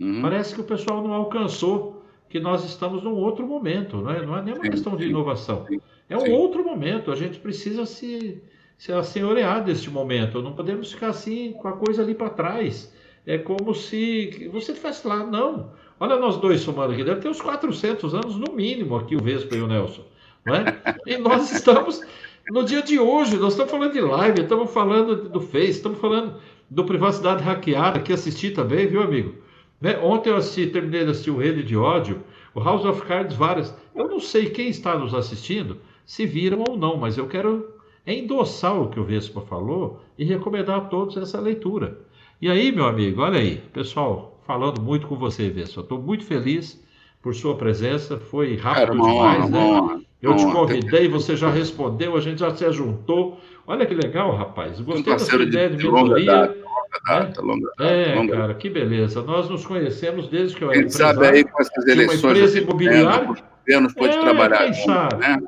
Uhum. 0.00 0.22
Parece 0.22 0.54
que 0.54 0.60
o 0.60 0.64
pessoal 0.64 1.02
não 1.02 1.12
alcançou 1.12 2.04
que 2.28 2.38
nós 2.38 2.64
estamos 2.64 3.02
num 3.02 3.14
outro 3.14 3.46
momento, 3.46 3.96
não 3.98 4.10
é, 4.10 4.24
não 4.24 4.36
é 4.36 4.42
nenhuma 4.42 4.68
questão 4.68 4.96
de 4.96 5.08
inovação. 5.08 5.66
É 6.08 6.16
um 6.16 6.30
outro 6.32 6.62
momento, 6.62 7.10
a 7.10 7.16
gente 7.16 7.38
precisa 7.38 7.86
se, 7.86 8.42
se 8.78 8.92
assenhorear 8.92 9.64
deste 9.64 9.90
momento. 9.90 10.40
Não 10.40 10.52
podemos 10.52 10.92
ficar 10.92 11.08
assim 11.08 11.52
com 11.52 11.66
a 11.66 11.72
coisa 11.72 12.00
ali 12.00 12.14
para 12.14 12.30
trás. 12.30 12.94
É 13.26 13.36
como 13.36 13.74
se 13.74 14.48
você 14.52 14.70
estivesse 14.70 15.06
lá. 15.06 15.24
Não. 15.24 15.72
Olha 15.98 16.16
nós 16.16 16.36
dois 16.36 16.60
somando 16.60 16.92
aqui. 16.92 17.02
Deve 17.02 17.20
ter 17.20 17.28
uns 17.28 17.40
400 17.40 18.14
anos 18.14 18.36
no 18.36 18.54
mínimo 18.54 18.96
aqui 18.96 19.16
o 19.16 19.22
Vespa 19.22 19.56
e 19.56 19.60
o 19.60 19.66
Nelson. 19.66 20.04
Não 20.46 20.54
é? 20.54 20.80
E 21.04 21.18
nós 21.18 21.50
estamos 21.52 22.00
no 22.48 22.64
dia 22.64 22.80
de 22.80 23.00
hoje. 23.00 23.36
Nós 23.36 23.54
estamos 23.54 23.70
falando 23.70 23.92
de 23.92 24.00
live, 24.00 24.42
estamos 24.42 24.72
falando 24.72 25.28
do 25.28 25.40
Face, 25.40 25.70
estamos 25.70 25.98
falando 25.98 26.36
do 26.70 26.84
Privacidade 26.84 27.42
Hackeada, 27.42 27.98
que 27.98 28.12
assisti 28.12 28.52
também, 28.52 28.86
viu, 28.86 29.02
amigo? 29.02 29.34
Né? 29.80 29.98
Ontem 29.98 30.30
eu 30.30 30.36
assisti, 30.36 30.66
terminei 30.68 31.04
de 31.04 31.10
assistir 31.10 31.30
o 31.30 31.38
Rede 31.38 31.62
de 31.64 31.76
Ódio, 31.76 32.22
o 32.54 32.60
House 32.60 32.84
of 32.84 33.02
Cards, 33.02 33.36
várias. 33.36 33.74
Eu 33.94 34.06
não 34.08 34.20
sei 34.20 34.50
quem 34.50 34.68
está 34.68 34.96
nos 34.96 35.14
assistindo, 35.14 35.78
se 36.06 36.24
viram 36.26 36.62
ou 36.68 36.76
não, 36.76 36.96
mas 36.96 37.18
eu 37.18 37.26
quero 37.26 37.77
é 38.08 38.14
endossar 38.14 38.74
o 38.80 38.88
que 38.88 38.98
o 38.98 39.04
Vespa 39.04 39.42
falou 39.42 40.00
e 40.18 40.24
recomendar 40.24 40.78
a 40.78 40.80
todos 40.80 41.18
essa 41.18 41.38
leitura. 41.38 41.98
E 42.40 42.48
aí, 42.48 42.72
meu 42.72 42.86
amigo, 42.86 43.20
olha 43.20 43.38
aí, 43.38 43.58
pessoal, 43.70 44.40
falando 44.46 44.80
muito 44.80 45.06
com 45.06 45.14
você, 45.14 45.50
Vespa. 45.50 45.82
Estou 45.82 46.00
muito 46.00 46.24
feliz 46.24 46.82
por 47.20 47.34
sua 47.34 47.54
presença, 47.56 48.16
foi 48.16 48.56
rápido 48.56 48.92
demais, 48.92 49.50
né? 49.50 50.00
Eu 50.22 50.34
te 50.36 50.44
convidei, 50.50 51.06
você 51.06 51.36
já 51.36 51.50
respondeu, 51.50 52.16
a 52.16 52.20
gente 52.20 52.40
já 52.40 52.54
se 52.56 52.64
ajuntou. 52.64 53.38
Olha 53.66 53.84
que 53.84 53.94
legal, 53.94 54.34
rapaz. 54.34 54.80
Gostei 54.80 55.12
da 55.12 55.18
sua 55.18 55.42
ideia 55.42 55.68
de, 55.68 55.76
de 55.76 55.84
mentoria. 55.84 56.34
Longa 56.34 57.00
data, 57.06 57.42
longa 57.42 57.70
data, 57.76 57.90
é, 57.90 58.14
longa 58.14 58.36
cara, 58.36 58.54
que 58.54 58.70
beleza. 58.70 59.22
Nós 59.22 59.50
nos 59.50 59.66
conhecemos 59.66 60.28
desde 60.28 60.56
que 60.56 60.64
eu 60.64 60.70
era 60.70 60.78
empresário. 60.78 61.20
sabe 61.20 61.36
aí 61.36 61.44
com 61.44 61.60
essas 61.60 61.86
eleições... 61.86 62.24
Uma 62.24 62.30
empresa 62.30 62.58
imobiliária. 62.58 63.34
Governos 63.66 63.92
pode 63.92 64.16
é, 64.16 64.20
trabalhar 64.20 64.64
quem 64.64 64.72
junto, 64.72 64.86
sabe? 64.86 65.16
Né? 65.18 65.42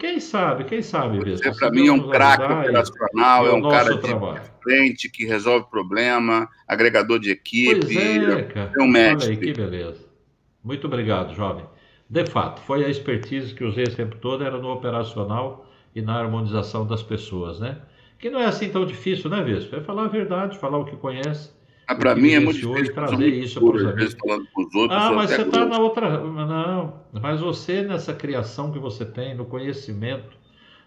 Quem 0.00 0.18
sabe, 0.18 0.64
quem 0.64 0.80
sabe, 0.80 1.18
Você, 1.18 1.54
para 1.54 1.70
mim, 1.70 1.88
é 1.88 1.92
um 1.92 2.08
craque 2.08 2.50
operacional, 2.50 3.46
é 3.46 3.52
um 3.52 3.60
cara 3.60 3.94
de 3.98 4.08
frente 4.62 5.10
que 5.10 5.26
resolve 5.26 5.68
problema, 5.68 6.48
agregador 6.66 7.18
de 7.18 7.30
equipe, 7.30 7.80
pois 7.80 7.96
é, 7.96 8.42
cara. 8.44 8.72
é 8.74 8.82
um 8.82 8.86
mestre. 8.86 9.32
Olha 9.32 9.38
aí, 9.38 9.46
que 9.46 9.52
beleza. 9.52 10.00
Muito 10.64 10.86
obrigado, 10.86 11.34
jovem. 11.34 11.66
De 12.08 12.24
fato, 12.24 12.62
foi 12.62 12.82
a 12.82 12.88
expertise 12.88 13.52
que 13.52 13.62
usei 13.62 13.84
esse 13.84 13.96
tempo 13.96 14.16
todo, 14.16 14.42
era 14.42 14.56
no 14.56 14.72
operacional 14.72 15.70
e 15.94 16.00
na 16.00 16.14
harmonização 16.14 16.86
das 16.86 17.02
pessoas, 17.02 17.60
né? 17.60 17.76
Que 18.18 18.30
não 18.30 18.40
é 18.40 18.46
assim 18.46 18.70
tão 18.70 18.86
difícil, 18.86 19.28
né, 19.28 19.42
Vespa? 19.42 19.76
É 19.76 19.80
falar 19.82 20.06
a 20.06 20.08
verdade, 20.08 20.58
falar 20.58 20.78
o 20.78 20.86
que 20.86 20.96
conhece, 20.96 21.50
ah, 21.90 21.94
para 21.96 22.14
mim 22.14 22.30
é 22.30 22.38
muito 22.38 22.60
difícil 22.60 22.94
trazer 22.94 23.28
isso 23.28 23.60
para 23.60 23.76
os 23.76 23.84
amigos. 23.84 24.14
Falando 24.14 24.46
com 24.52 24.62
os 24.62 24.74
outros, 24.76 25.00
ah, 25.00 25.12
mas 25.12 25.30
você 25.30 25.42
está 25.42 25.66
na 25.66 25.78
outra. 25.78 26.20
Não, 26.20 26.94
mas 27.20 27.40
você 27.40 27.82
nessa 27.82 28.14
criação 28.14 28.70
que 28.70 28.78
você 28.78 29.04
tem, 29.04 29.34
no 29.34 29.44
conhecimento, 29.44 30.38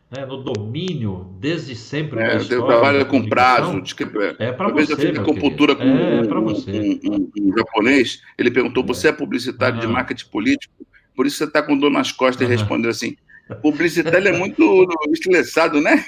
né, 0.10 0.26
no 0.26 0.38
domínio, 0.42 1.28
desde 1.42 1.76
sempre. 1.76 2.22
É, 2.22 2.38
eu 2.38 2.66
trabalho 2.66 3.06
com 3.06 3.28
prazo. 3.28 3.82
De 3.82 3.94
que, 3.94 4.04
é 4.40 4.54
para 4.54 4.70
você. 4.70 4.94
Eu 4.94 4.98
fiz 4.98 5.20
acupuntura 5.20 5.76
com 5.76 5.84
é, 5.84 6.20
é 6.20 6.22
um, 6.22 6.48
um, 6.48 7.00
um, 7.12 7.32
um, 7.38 7.58
japonês. 7.58 8.22
Ele 8.38 8.50
perguntou: 8.50 8.82
é. 8.82 8.88
você 8.88 9.10
é 9.10 9.12
publicitário 9.12 9.82
de 9.82 9.88
marketing 9.88 10.30
político? 10.30 10.74
Por 11.14 11.26
isso 11.26 11.38
você 11.38 11.44
está 11.44 11.62
com 11.62 11.78
dor 11.78 11.92
nas 11.92 12.14
costas 12.14 12.48
e 12.48 12.50
respondeu 12.50 12.92
assim: 12.92 13.18
Publicitário 13.62 14.28
é 14.28 14.38
muito 14.38 14.88
estressado, 15.12 15.82
né? 15.82 16.04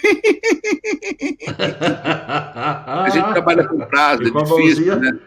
a 2.85 3.09
gente 3.11 3.31
trabalha 3.31 3.67
com 3.67 3.77
prazo, 3.85 4.23
é 4.23 4.31
difícil, 4.31 4.99
né? 4.99 5.19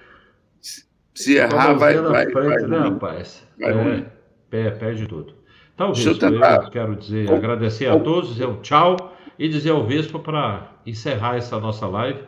Se 1.14 1.36
errar, 1.36 1.74
vai, 1.74 1.94
vai, 1.98 2.30
frente, 2.30 2.48
vai, 2.48 2.62
né, 2.62 2.78
rapaz? 2.78 3.44
Vai, 3.58 4.06
é, 4.52 4.70
perde 4.70 5.06
tudo. 5.06 5.34
Talvez 5.76 6.04
eu, 6.04 6.12
eu 6.12 6.70
quero 6.70 6.96
dizer, 6.96 7.32
agradecer 7.32 7.86
a 7.86 7.98
todos, 7.98 8.30
dizer 8.30 8.46
um 8.46 8.60
tchau 8.60 9.16
e 9.38 9.48
dizer 9.48 9.70
ao 9.70 9.86
Vespa 9.86 10.18
para 10.18 10.72
encerrar 10.86 11.36
essa 11.36 11.58
nossa 11.60 11.86
live. 11.86 12.20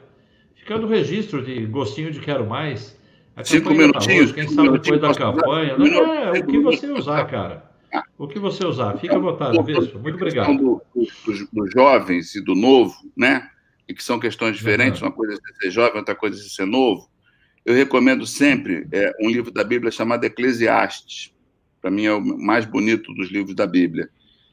Ficando 0.55 0.86
registro 0.86 1.43
de 1.43 1.66
gostinho 1.66 2.11
de 2.11 2.20
quero 2.20 2.47
mais. 2.47 2.99
Cinco 3.45 3.70
minutinhos. 3.70 4.32
quem 4.32 4.47
sabe 4.49 4.78
depois 4.78 5.01
da 5.01 5.14
campanha. 5.14 5.76
Não, 5.78 6.14
é, 6.14 6.38
o 6.38 6.47
que 6.47 6.61
você 6.61 6.86
usar, 6.91 7.24
cara. 7.26 7.70
O 8.18 8.28
que 8.28 8.38
você 8.38 8.64
usar, 8.64 8.97
fica 8.99 9.16
à 9.16 9.18
vontade, 9.18 9.62
Vespa. 9.62 9.99
Muito 9.99 10.16
obrigado. 10.16 10.57
Do, 10.57 10.82
dos, 10.95 11.49
dos, 11.53 11.70
jovens 11.72 12.34
e 12.34 12.41
do 12.41 12.55
novo, 12.55 12.95
né? 13.16 13.49
E 13.88 13.95
que 13.95 14.03
são 14.03 14.20
questões 14.20 14.57
diferentes, 14.57 15.01
uhum. 15.01 15.09
uma 15.09 15.12
coisa 15.12 15.34
é 15.34 15.62
ser 15.62 15.70
jovem, 15.70 15.99
outra 15.99 16.14
coisa 16.14 16.38
é 16.38 16.49
ser 16.49 16.66
novo. 16.66 17.09
Eu 17.64 17.74
recomendo 17.74 18.26
sempre 18.26 18.86
é, 18.93 19.12
um 19.20 19.28
livro 19.28 19.51
da 19.51 19.64
Bíblia 19.64 19.91
chamado 19.91 20.24
Eclesiastes. 20.24 21.34
Para 21.80 21.91
mim 21.91 22.07
é 22.07 22.12
o 22.12 22.20
mais 22.20 22.64
bonito 22.64 23.12
dos 23.14 23.30
livros 23.30 23.55
da 23.55 23.66
Bíblia. 23.66 24.09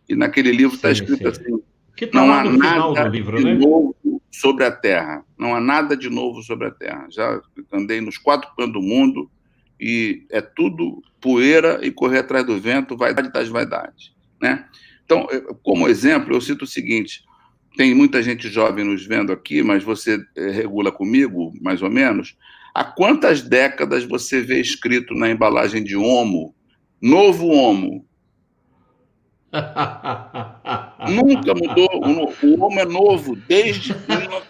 E 0.09 0.15
naquele 0.15 0.51
livro 0.51 0.75
está 0.75 0.89
escrito 0.89 1.17
sim. 1.17 1.27
assim: 1.27 1.63
que 1.95 2.07
tá 2.07 2.19
não 2.19 2.31
há 2.31 2.43
nada 2.43 3.07
livro, 3.07 3.37
de 3.37 3.43
né? 3.43 3.53
novo 3.55 3.95
sobre 4.31 4.63
a 4.63 4.71
Terra. 4.71 5.25
Não 5.37 5.55
há 5.55 5.59
nada 5.59 5.97
de 5.97 6.09
novo 6.09 6.41
sobre 6.43 6.67
a 6.67 6.71
Terra. 6.71 7.07
Já 7.09 7.41
andei 7.73 7.99
nos 7.99 8.17
quatro 8.17 8.49
cantos 8.55 8.73
do 8.73 8.81
mundo 8.81 9.29
e 9.79 10.25
é 10.29 10.41
tudo 10.41 11.01
poeira 11.27 11.79
e 11.81 11.91
correr 11.91 12.19
atrás 12.19 12.45
do 12.45 12.57
vento, 12.57 12.95
vaidade 12.95 13.33
das 13.33 13.49
vaidades. 13.49 14.13
Né? 14.41 14.63
Então, 15.03 15.27
como 15.61 15.89
exemplo, 15.89 16.33
eu 16.33 16.39
cito 16.39 16.63
o 16.63 16.67
seguinte: 16.67 17.21
tem 17.75 17.93
muita 17.93 18.23
gente 18.23 18.47
jovem 18.47 18.85
nos 18.85 19.05
vendo 19.05 19.33
aqui, 19.33 19.61
mas 19.61 19.83
você 19.83 20.17
eh, 20.37 20.51
regula 20.51 20.89
comigo, 20.89 21.51
mais 21.61 21.81
ou 21.81 21.89
menos. 21.89 22.37
Há 22.73 22.85
quantas 22.85 23.41
décadas 23.41 24.05
você 24.05 24.39
vê 24.39 24.61
escrito 24.61 25.13
na 25.13 25.29
embalagem 25.29 25.83
de 25.83 25.97
Homo, 25.97 26.55
novo 27.01 27.47
Homo? 27.47 28.05
Nunca 31.09 31.53
mudou. 31.53 32.33
O 32.41 32.63
homem 32.63 32.79
é 32.79 32.85
novo 32.85 33.35
desde. 33.35 33.93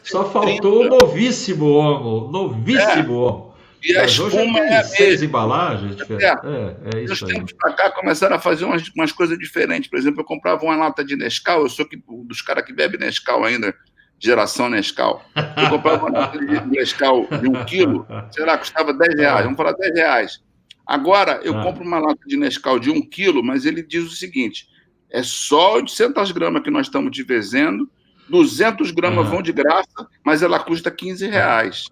Só 0.03 0.29
faltou 0.29 0.85
o 0.85 0.89
novíssimo 0.89 1.71
homem. 1.71 2.31
Novíssimo 2.31 3.13
é. 3.13 3.17
homem. 3.17 3.46
E 3.87 3.97
a 3.97 4.03
espuma 4.03 4.59
é 4.59 4.79
a 4.79 4.83
seis 4.83 5.23
embalagens. 5.23 5.95
É, 6.01 6.25
é, 6.25 6.97
é 6.97 7.03
isso 7.03 7.13
Os 7.13 7.19
tempos 7.21 7.53
para 7.53 7.73
cá 7.73 7.91
começaram 7.91 8.35
a 8.35 8.39
fazer 8.39 8.65
umas, 8.65 8.89
umas 8.89 9.13
coisas 9.13 9.39
diferentes. 9.39 9.89
Por 9.89 9.97
exemplo, 9.97 10.19
eu 10.19 10.25
comprava 10.25 10.65
uma 10.65 10.75
lata 10.75 11.05
de 11.05 11.15
Nescau, 11.15 11.61
eu 11.61 11.69
sou 11.69 11.85
que, 11.85 11.97
dos 12.25 12.41
caras 12.41 12.65
que 12.65 12.73
bebe 12.73 12.97
Nescau 12.97 13.45
ainda, 13.45 13.73
geração 14.19 14.69
Nescau. 14.69 15.23
Eu 15.35 15.69
comprava 15.69 16.05
uma 16.05 16.19
lata 16.19 16.37
de 16.37 16.45
Nescau 16.67 17.27
de 17.27 17.47
um 17.47 17.63
quilo, 17.63 18.05
sei 18.31 18.45
lá, 18.45 18.57
custava 18.57 18.93
10 18.93 19.15
reais. 19.15 19.43
Vamos 19.43 19.57
falar 19.57 19.71
10 19.71 19.95
reais. 19.95 20.41
Agora, 20.85 21.39
eu 21.43 21.57
ah. 21.57 21.63
compro 21.63 21.83
uma 21.83 21.99
lata 21.99 22.21
de 22.27 22.35
Nescau 22.35 22.77
de 22.79 22.89
um 22.89 23.01
quilo, 23.01 23.41
mas 23.41 23.65
ele 23.65 23.81
diz 23.81 24.03
o 24.03 24.15
seguinte: 24.15 24.67
é 25.09 25.23
só 25.23 25.75
800 25.75 26.31
gramas 26.31 26.61
que 26.61 26.69
nós 26.69 26.87
estamos 26.87 27.11
te 27.11 27.23
vezendo, 27.23 27.89
200 28.29 28.91
gramas 28.91 29.27
ah. 29.27 29.29
vão 29.29 29.41
de 29.41 29.53
graça, 29.53 30.07
mas 30.25 30.43
ela 30.43 30.59
custa 30.59 30.91
15 30.91 31.25
reais. 31.27 31.85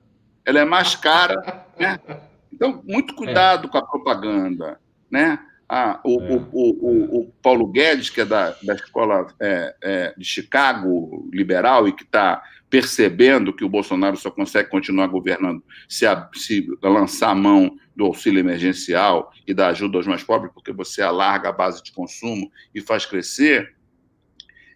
Ela 0.45 0.59
é 0.59 0.65
mais 0.65 0.95
cara, 0.95 1.64
né? 1.79 1.99
Então, 2.51 2.81
muito 2.85 3.13
cuidado 3.15 3.67
é. 3.67 3.69
com 3.69 3.77
a 3.77 3.85
propaganda, 3.85 4.79
né? 5.09 5.39
Ah, 5.67 5.99
o, 6.03 6.21
é. 6.21 6.33
o, 6.33 6.47
o, 6.51 7.19
o, 7.21 7.33
Paulo 7.41 7.67
Guedes, 7.67 8.09
que 8.09 8.21
é 8.21 8.25
da, 8.25 8.55
da 8.61 8.75
escola 8.75 9.27
é, 9.41 9.75
é, 9.81 10.13
de 10.15 10.23
Chicago, 10.23 11.27
liberal, 11.33 11.87
e 11.87 11.91
que 11.91 12.03
está 12.03 12.43
percebendo 12.69 13.53
que 13.53 13.63
o 13.63 13.69
Bolsonaro 13.69 14.17
só 14.17 14.29
consegue 14.29 14.69
continuar 14.69 15.07
governando 15.07 15.63
se, 15.87 16.05
a, 16.05 16.29
se 16.33 16.67
lançar 16.81 17.31
a 17.31 17.35
mão 17.35 17.77
do 17.95 18.05
auxílio 18.05 18.39
emergencial 18.39 19.31
e 19.47 19.53
da 19.53 19.67
ajuda 19.67 19.97
aos 19.97 20.07
mais 20.07 20.23
pobres, 20.23 20.51
porque 20.53 20.71
você 20.71 21.01
alarga 21.01 21.49
a 21.49 21.53
base 21.53 21.81
de 21.81 21.91
consumo 21.91 22.51
e 22.73 22.81
faz 22.81 23.05
crescer, 23.05 23.75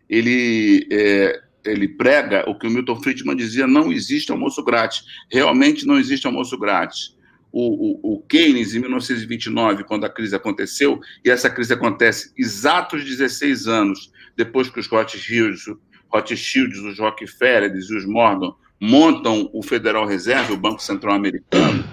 ele, 0.09 0.87
é, 0.91 1.41
ele 1.71 1.87
prega 1.87 2.49
o 2.49 2.57
que 2.57 2.67
o 2.67 2.69
Milton 2.69 3.01
Friedman 3.01 3.35
dizia: 3.35 3.67
não 3.67 3.91
existe 3.91 4.31
almoço 4.31 4.63
grátis. 4.63 5.03
Realmente 5.31 5.85
não 5.85 5.97
existe 5.97 6.25
almoço 6.25 6.57
grátis 6.57 7.17
o, 7.51 8.11
o, 8.11 8.15
o, 8.15 8.21
Keynes 8.21 8.75
em 8.75 8.79
1929, 8.79 9.83
quando 9.83 10.05
a 10.05 10.09
crise 10.09 10.35
aconteceu, 10.35 10.99
e 11.23 11.29
essa 11.29 11.49
crise 11.49 11.73
acontece 11.73 12.31
exatos 12.37 13.03
16 13.03 13.67
anos 13.67 14.11
depois 14.35 14.69
que 14.69 14.79
os 14.79 14.87
Rothschilds, 14.87 15.65
Rothschilds 16.07 16.79
os 16.79 16.99
Rockefellers 16.99 17.89
e 17.89 17.95
os 17.95 18.05
Morgan 18.05 18.53
montam 18.79 19.49
o 19.53 19.61
Federal 19.61 20.05
Reserve, 20.05 20.53
o 20.53 20.57
Banco 20.57 20.81
Central 20.81 21.15
Americano, 21.15 21.83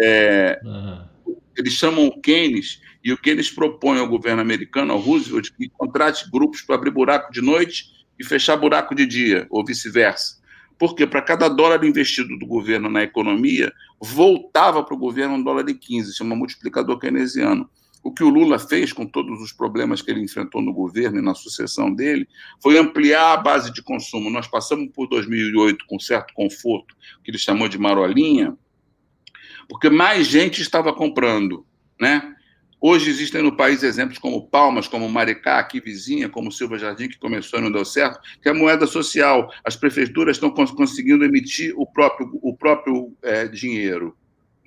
é, 0.00 0.58
uhum. 0.64 1.36
eles 1.56 1.72
chamam 1.74 2.06
o 2.06 2.20
Keynes 2.20 2.80
e 3.04 3.12
o 3.12 3.18
Keynes 3.18 3.50
propõe 3.50 3.98
ao 3.98 4.08
governo 4.08 4.40
americano, 4.40 4.92
ao 4.92 4.98
Roosevelt, 4.98 5.50
que 5.56 5.68
contrate 5.68 6.30
grupos 6.30 6.62
para 6.62 6.76
abrir 6.76 6.90
buraco 6.90 7.32
de 7.32 7.42
noite 7.42 7.86
e 8.18 8.24
fechar 8.24 8.56
buraco 8.56 8.94
de 8.94 9.06
dia, 9.06 9.46
ou 9.50 9.64
vice-versa. 9.64 10.40
Porque 10.78 11.06
para 11.06 11.22
cada 11.22 11.48
dólar 11.48 11.84
investido 11.84 12.36
do 12.38 12.46
governo 12.46 12.88
na 12.88 13.02
economia, 13.02 13.72
voltava 14.00 14.82
para 14.82 14.94
o 14.94 14.98
governo 14.98 15.34
um 15.34 15.42
dólar 15.42 15.68
e 15.68 15.74
15, 15.74 16.16
chama 16.16 16.34
multiplicador 16.34 16.98
keynesiano. 16.98 17.68
O 18.02 18.12
que 18.12 18.24
o 18.24 18.28
Lula 18.28 18.58
fez 18.58 18.92
com 18.92 19.06
todos 19.06 19.40
os 19.40 19.52
problemas 19.52 20.02
que 20.02 20.10
ele 20.10 20.20
enfrentou 20.20 20.60
no 20.60 20.72
governo 20.72 21.18
e 21.18 21.22
na 21.22 21.34
sucessão 21.34 21.94
dele 21.94 22.28
foi 22.60 22.76
ampliar 22.76 23.32
a 23.32 23.36
base 23.36 23.72
de 23.72 23.80
consumo. 23.80 24.28
Nós 24.28 24.48
passamos 24.48 24.90
por 24.92 25.08
2008 25.08 25.84
com 25.86 26.00
certo 26.00 26.34
conforto, 26.34 26.96
que 27.22 27.30
ele 27.30 27.38
chamou 27.38 27.68
de 27.68 27.78
marolinha, 27.78 28.56
porque 29.68 29.88
mais 29.88 30.26
gente 30.26 30.60
estava 30.60 30.92
comprando, 30.92 31.64
né? 32.00 32.34
Hoje 32.84 33.10
existem 33.10 33.44
no 33.44 33.56
país 33.56 33.84
exemplos 33.84 34.18
como 34.18 34.48
Palmas, 34.48 34.88
como 34.88 35.08
Maricá, 35.08 35.60
aqui 35.60 35.80
vizinha, 35.80 36.28
como 36.28 36.50
Silva 36.50 36.76
Jardim, 36.76 37.08
que 37.08 37.16
começou 37.16 37.60
e 37.60 37.62
não 37.62 37.70
deu 37.70 37.84
certo, 37.84 38.18
que 38.42 38.48
é 38.48 38.52
moeda 38.52 38.88
social. 38.88 39.54
As 39.64 39.76
prefeituras 39.76 40.36
estão 40.36 40.50
conseguindo 40.50 41.24
emitir 41.24 41.72
o 41.76 41.86
próprio, 41.86 42.28
o 42.42 42.56
próprio 42.56 43.16
é, 43.22 43.46
dinheiro. 43.46 44.16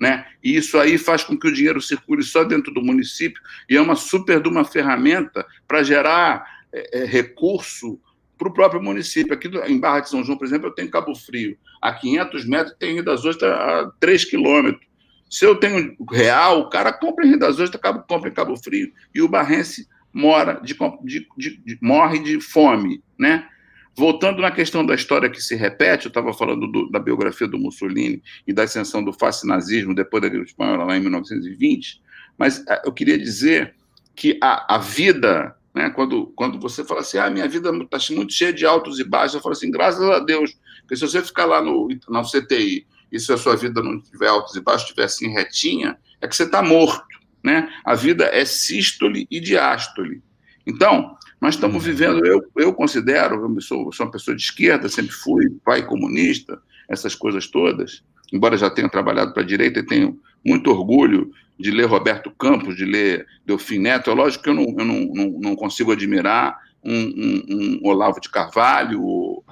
Né? 0.00 0.24
E 0.42 0.56
isso 0.56 0.78
aí 0.78 0.96
faz 0.96 1.24
com 1.24 1.38
que 1.38 1.46
o 1.46 1.52
dinheiro 1.52 1.78
circule 1.82 2.22
só 2.22 2.42
dentro 2.42 2.72
do 2.72 2.82
município 2.82 3.40
e 3.68 3.76
é 3.76 3.80
uma 3.82 3.94
super 3.94 4.40
de 4.40 4.48
uma 4.48 4.64
ferramenta 4.64 5.44
para 5.68 5.82
gerar 5.82 6.64
é, 6.72 7.02
é, 7.02 7.04
recurso 7.04 8.00
para 8.38 8.48
o 8.48 8.52
próprio 8.52 8.82
município. 8.82 9.34
Aqui 9.34 9.50
em 9.66 9.78
Barra 9.78 10.00
de 10.00 10.08
São 10.08 10.24
João, 10.24 10.38
por 10.38 10.46
exemplo, 10.46 10.68
eu 10.68 10.74
tenho 10.74 10.90
Cabo 10.90 11.14
Frio. 11.14 11.58
A 11.82 11.92
500 11.92 12.46
metros 12.46 12.76
tem 12.78 13.02
das 13.04 13.26
Ostras 13.26 13.52
a 13.52 13.92
3 14.00 14.24
quilômetros. 14.24 14.86
Se 15.28 15.44
eu 15.44 15.56
tenho 15.56 15.96
real, 16.10 16.60
o 16.60 16.70
cara 16.70 16.92
compra 16.92 17.24
em 17.24 17.30
Rio 17.30 17.38
das 17.38 17.58
Ostras, 17.58 17.80
compra 18.08 18.30
em 18.30 18.34
Cabo 18.34 18.56
Frio, 18.56 18.92
e 19.14 19.20
o 19.20 19.28
barrense 19.28 19.88
mora 20.12 20.60
de, 20.62 20.74
de, 21.04 21.26
de, 21.36 21.78
morre 21.82 22.18
de 22.20 22.40
fome, 22.40 23.02
né? 23.18 23.46
Voltando 23.94 24.40
na 24.40 24.50
questão 24.50 24.84
da 24.84 24.94
história 24.94 25.28
que 25.28 25.42
se 25.42 25.54
repete, 25.54 26.06
eu 26.06 26.08
estava 26.08 26.32
falando 26.32 26.66
do, 26.66 26.90
da 26.90 26.98
biografia 26.98 27.48
do 27.48 27.58
Mussolini 27.58 28.22
e 28.46 28.52
da 28.52 28.64
ascensão 28.64 29.02
do 29.02 29.12
fascinazismo 29.12 29.94
depois 29.94 30.22
da 30.22 30.28
Guerra 30.28 30.44
Espanhola, 30.44 30.84
lá 30.84 30.96
em 30.96 31.00
1920, 31.00 32.02
mas 32.38 32.62
eh, 32.68 32.82
eu 32.84 32.92
queria 32.92 33.18
dizer 33.18 33.74
que 34.14 34.38
a, 34.42 34.76
a 34.76 34.78
vida, 34.78 35.54
né, 35.74 35.90
quando, 35.90 36.26
quando 36.36 36.58
você 36.58 36.84
fala 36.84 37.00
assim, 37.00 37.18
ah, 37.18 37.30
minha 37.30 37.48
vida 37.48 37.70
está 37.70 37.98
muito 38.14 38.32
cheia 38.32 38.52
de 38.52 38.64
altos 38.64 38.98
e 38.98 39.04
baixos, 39.04 39.34
eu 39.34 39.40
falo 39.40 39.54
assim, 39.54 39.70
graças 39.70 40.02
a 40.02 40.18
Deus, 40.18 40.56
porque 40.80 40.96
se 40.96 41.02
você 41.02 41.22
ficar 41.22 41.44
lá 41.44 41.60
no, 41.60 41.88
na 42.08 42.22
CTI 42.22 42.86
e 43.10 43.20
se 43.20 43.32
a 43.32 43.36
sua 43.36 43.56
vida 43.56 43.82
não 43.82 44.00
tiver 44.00 44.28
altos 44.28 44.54
e 44.56 44.60
baixos, 44.60 44.84
estiver 44.84 45.04
assim 45.04 45.28
retinha, 45.28 45.96
é 46.20 46.26
que 46.26 46.34
você 46.34 46.44
está 46.44 46.62
morto. 46.62 47.04
Né? 47.42 47.70
A 47.84 47.94
vida 47.94 48.24
é 48.24 48.44
sístole 48.44 49.26
e 49.30 49.38
diástole. 49.38 50.22
Então, 50.66 51.16
nós 51.40 51.54
estamos 51.54 51.84
vivendo, 51.84 52.26
eu, 52.26 52.42
eu 52.56 52.72
considero, 52.74 53.36
eu 53.36 53.60
sou, 53.60 53.92
sou 53.92 54.06
uma 54.06 54.12
pessoa 54.12 54.36
de 54.36 54.42
esquerda, 54.42 54.88
sempre 54.88 55.12
fui, 55.12 55.50
pai 55.64 55.86
comunista, 55.86 56.60
essas 56.88 57.14
coisas 57.14 57.46
todas, 57.46 58.02
embora 58.32 58.56
já 58.56 58.70
tenha 58.70 58.88
trabalhado 58.88 59.32
para 59.32 59.42
a 59.42 59.46
direita 59.46 59.80
e 59.80 59.86
tenho 59.86 60.20
muito 60.44 60.70
orgulho 60.70 61.30
de 61.58 61.70
ler 61.70 61.86
Roberto 61.86 62.30
Campos, 62.30 62.76
de 62.76 62.84
ler 62.84 63.26
Delfim 63.44 63.78
Neto. 63.78 64.10
É 64.10 64.14
lógico 64.14 64.44
que 64.44 64.50
eu 64.50 64.54
não, 64.54 64.64
eu 64.78 64.84
não, 64.84 65.00
não, 65.06 65.28
não 65.40 65.56
consigo 65.56 65.92
admirar 65.92 66.56
um, 66.84 66.94
um, 66.94 67.44
um, 67.48 67.80
Olavo 67.88 68.20
de 68.20 68.28
Carvalho. 68.28 69.42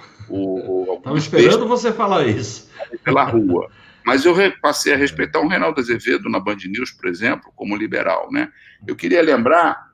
Estava 0.97 1.19
esperando 1.19 1.69
você 1.69 1.93
falar 1.93 2.27
isso. 2.27 2.71
Pela 3.03 3.25
rua. 3.25 3.71
Mas 4.05 4.25
eu 4.25 4.35
passei 4.61 4.93
a 4.93 4.97
respeitar 4.97 5.41
o 5.41 5.49
Reinaldo 5.49 5.81
Azevedo 5.81 6.29
na 6.29 6.39
Band 6.39 6.59
News, 6.67 6.91
por 6.91 7.09
exemplo, 7.09 7.51
como 7.57 7.77
liberal. 7.77 8.31
Né? 8.31 8.51
Eu 8.87 8.95
queria 8.95 9.23
lembrar 9.23 9.93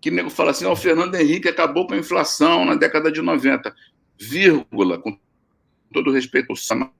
que 0.00 0.10
o 0.10 0.12
nego 0.12 0.30
fala 0.30 0.50
assim: 0.50 0.64
oh, 0.64 0.72
o 0.72 0.76
Fernando 0.76 1.14
Henrique 1.14 1.48
acabou 1.48 1.86
com 1.86 1.94
a 1.94 1.98
inflação 1.98 2.64
na 2.64 2.74
década 2.74 3.12
de 3.12 3.20
90, 3.20 3.74
vírgula, 4.18 4.98
com 4.98 5.18
todo 5.92 6.10
respeito 6.10 6.50
ao 6.50 6.56
Sama 6.56 6.90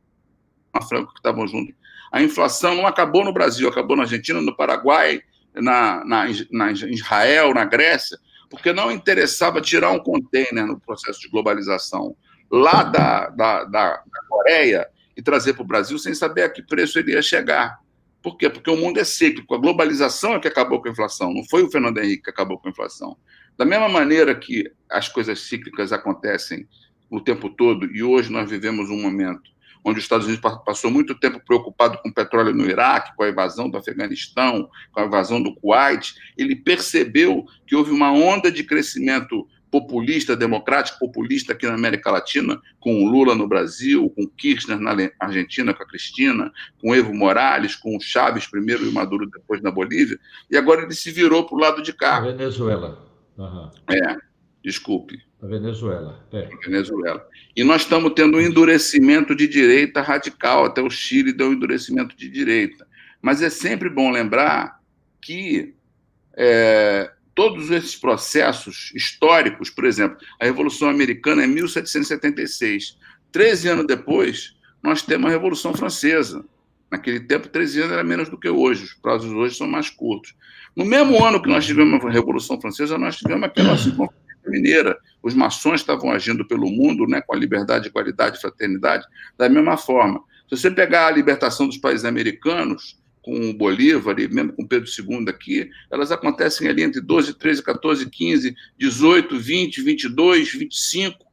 Franco 0.89 1.13
que 1.13 1.19
estavam 1.19 1.47
juntos. 1.47 1.75
A 2.13 2.23
inflação 2.23 2.75
não 2.75 2.87
acabou 2.87 3.25
no 3.25 3.33
Brasil, 3.33 3.69
acabou 3.69 3.97
na 3.97 4.03
Argentina, 4.03 4.41
no 4.41 4.55
Paraguai, 4.55 5.23
na, 5.55 6.05
na, 6.05 6.27
na 6.51 6.73
Israel, 6.73 7.55
na 7.55 7.65
Grécia 7.65 8.19
porque 8.53 8.71
não 8.71 8.93
interessava 8.93 9.63
tirar 9.63 9.93
um 9.93 9.99
container 9.99 10.67
no 10.67 10.79
processo 10.79 11.19
de 11.21 11.29
globalização 11.31 12.15
lá 12.51 12.83
da, 12.83 13.31
da, 13.31 13.65
da, 13.65 14.03
Coreia 14.29 14.87
e 15.17 15.23
trazer 15.23 15.55
para 15.55 15.63
o 15.63 15.67
Brasil 15.67 15.99
sem 15.99 16.15
saber 16.15 16.43
a 16.43 16.51
que 16.51 16.63
preço 16.63 16.99
ele 16.99 17.13
ia 17.13 17.23
chegar. 17.23 17.79
Por 18.23 18.37
quê? 18.37 18.51
Porque 18.51 18.69
o 18.69 18.77
mundo 18.77 19.01
é 19.01 19.05
cíclico. 19.05 19.55
A 19.55 19.59
globalização 19.59 20.35
é 20.35 20.39
que 20.39 20.49
acabou 20.49 20.83
com 20.83 20.89
a 20.89 20.93
inflação, 20.93 21.33
não 21.33 21.43
foi 21.49 21.63
o 21.63 21.71
Fernando 21.71 21.97
Henrique 21.97 22.25
que 22.25 22.31
acabou 22.31 22.59
com 22.59 22.69
a 22.69 22.71
inflação. 22.71 23.17
Da 23.57 23.65
mesma 23.65 23.89
maneira 23.89 24.35
que 24.35 24.71
as 24.91 25.09
coisas 25.09 25.41
cíclicas 25.41 25.91
acontecem 25.91 26.69
o 27.11 27.23
tempo 27.23 27.49
todo, 27.49 27.87
e 27.87 28.03
hoje 28.03 28.31
nós 28.31 28.51
vivemos 28.51 28.91
um 28.91 29.01
momento 29.01 29.51
onde 29.85 29.99
os 29.99 30.05
Estados 30.05 30.27
Unidos 30.27 30.51
passou 30.65 30.91
muito 30.91 31.15
tempo 31.15 31.41
preocupado 31.45 31.99
com 31.99 32.09
o 32.09 32.15
petróleo 32.15 32.55
no 32.55 32.65
Iraque, 32.65 33.15
com 33.17 33.25
a 33.25 33.29
invasão 33.29 33.69
do 33.69 33.77
Afeganistão, 33.77 34.69
com 34.93 35.01
a 35.01 35.07
invasão 35.07 35.43
do 35.43 35.55
Kuwait, 35.55 36.15
ele 36.37 36.57
percebeu 36.57 37.45
que 37.67 37.75
houve 37.75 37.91
uma 37.91 38.13
onda 38.13 38.51
de 38.51 38.65
crescimento 38.65 39.47
populista, 39.73 40.37
democrático 40.37 40.99
populista 40.99 41.55
aqui 41.55 41.67
na 41.67 41.73
América 41.73 42.11
Latina, 42.11 42.61
com 42.79 43.03
o 43.03 43.11
Lula 43.11 43.35
no 43.35 43.49
Brasil, 43.49 44.11
com 44.11 44.29
Kirchner 44.29 44.79
na 44.79 44.95
Argentina, 45.19 45.73
com 45.73 45.83
a 45.83 45.87
Cristina, 45.87 46.53
com 46.79 46.95
Evo 46.95 47.15
Morales, 47.15 47.75
com 47.75 47.97
o 47.97 48.01
Chaves 48.01 48.47
primeiro 48.47 48.85
e 48.85 48.89
o 48.89 48.93
Maduro 48.93 49.29
depois 49.31 49.63
na 49.63 49.71
Bolívia, 49.71 50.21
e 50.51 50.59
agora 50.59 50.83
ele 50.83 50.93
se 50.93 51.11
virou 51.11 51.47
para 51.47 51.57
o 51.57 51.59
lado 51.59 51.83
de 51.83 51.95
cá. 51.95 52.21
Venezuela. 52.21 53.11
Uhum. 53.39 53.71
É, 53.91 54.17
desculpe. 54.63 55.21
A 55.43 55.47
Venezuela. 55.47 56.25
É. 56.33 56.49
Venezuela. 56.65 57.27
E 57.57 57.65
nós 57.65 57.83
estamos 57.83 58.13
tendo 58.15 58.39
um 58.39 58.41
endurecimento 58.41 59.35
de 59.35 59.47
direita 59.47 60.01
radical, 60.01 60.67
até 60.67 60.81
o 60.81 60.91
Chile 60.91 61.33
deu 61.33 61.49
um 61.49 61.53
endurecimento 61.53 62.17
de 62.17 62.29
direita. 62.29 62.87
Mas 63.21 63.43
é 63.43 63.51
sempre 63.51 63.89
bom 63.89 64.11
lembrar 64.11 64.81
que 65.21 65.75
é, 66.35 67.11
todos 67.35 67.71
esses 67.71 67.97
processos 67.97 68.93
históricos, 68.95 69.71
por 69.71 69.85
exemplo, 69.85 70.19
a 70.41 70.45
Revolução 70.45 70.89
Americana 70.89 71.45
é 71.45 71.47
1776. 71.47 72.99
Treze 73.31 73.69
anos 73.69 73.87
depois, 73.87 74.57
nós 74.83 75.03
temos 75.03 75.29
a 75.29 75.33
Revolução 75.33 75.75
Francesa. 75.75 76.45
Naquele 76.91 77.21
tempo, 77.21 77.49
13 77.49 77.81
anos 77.81 77.93
era 77.93 78.05
menos 78.05 78.29
do 78.29 78.39
que 78.39 78.51
hoje, 78.51 78.85
os 78.85 78.93
prazos 78.93 79.33
hoje 79.33 79.57
são 79.57 79.67
mais 79.67 79.89
curtos. 79.89 80.35
No 80.77 80.85
mesmo 80.85 81.25
ano 81.25 81.41
que 81.41 81.49
nós 81.49 81.65
tivemos 81.65 82.05
a 82.05 82.11
Revolução 82.11 82.61
Francesa, 82.61 82.99
nós 82.99 83.17
tivemos 83.17 83.45
aquela 83.45 83.77
Mineira. 84.51 84.99
Os 85.23 85.35
maçons 85.35 85.81
estavam 85.81 86.11
agindo 86.11 86.47
pelo 86.47 86.69
mundo 86.69 87.07
né, 87.07 87.21
com 87.21 87.35
a 87.35 87.39
liberdade, 87.39 87.89
igualdade 87.89 88.39
e 88.39 88.41
fraternidade, 88.41 89.07
da 89.39 89.49
mesma 89.49 89.77
forma. 89.77 90.23
Se 90.49 90.57
você 90.57 90.71
pegar 90.71 91.07
a 91.07 91.11
libertação 91.11 91.67
dos 91.67 91.79
países 91.79 92.05
americanos, 92.05 93.01
com 93.23 93.51
o 93.51 93.55
Bolívar 93.55 94.19
e 94.19 94.29
mesmo 94.29 94.53
com 94.53 94.67
Pedro 94.67 94.89
II 94.89 95.25
aqui, 95.29 95.71
elas 95.91 96.11
acontecem 96.11 96.69
ali 96.69 96.83
entre 96.83 97.01
12, 97.01 97.35
13, 97.39 97.63
14, 97.63 98.11
15, 98.11 98.55
18, 98.79 99.39
20, 99.39 99.81
22, 99.81 100.53
25, 100.53 101.25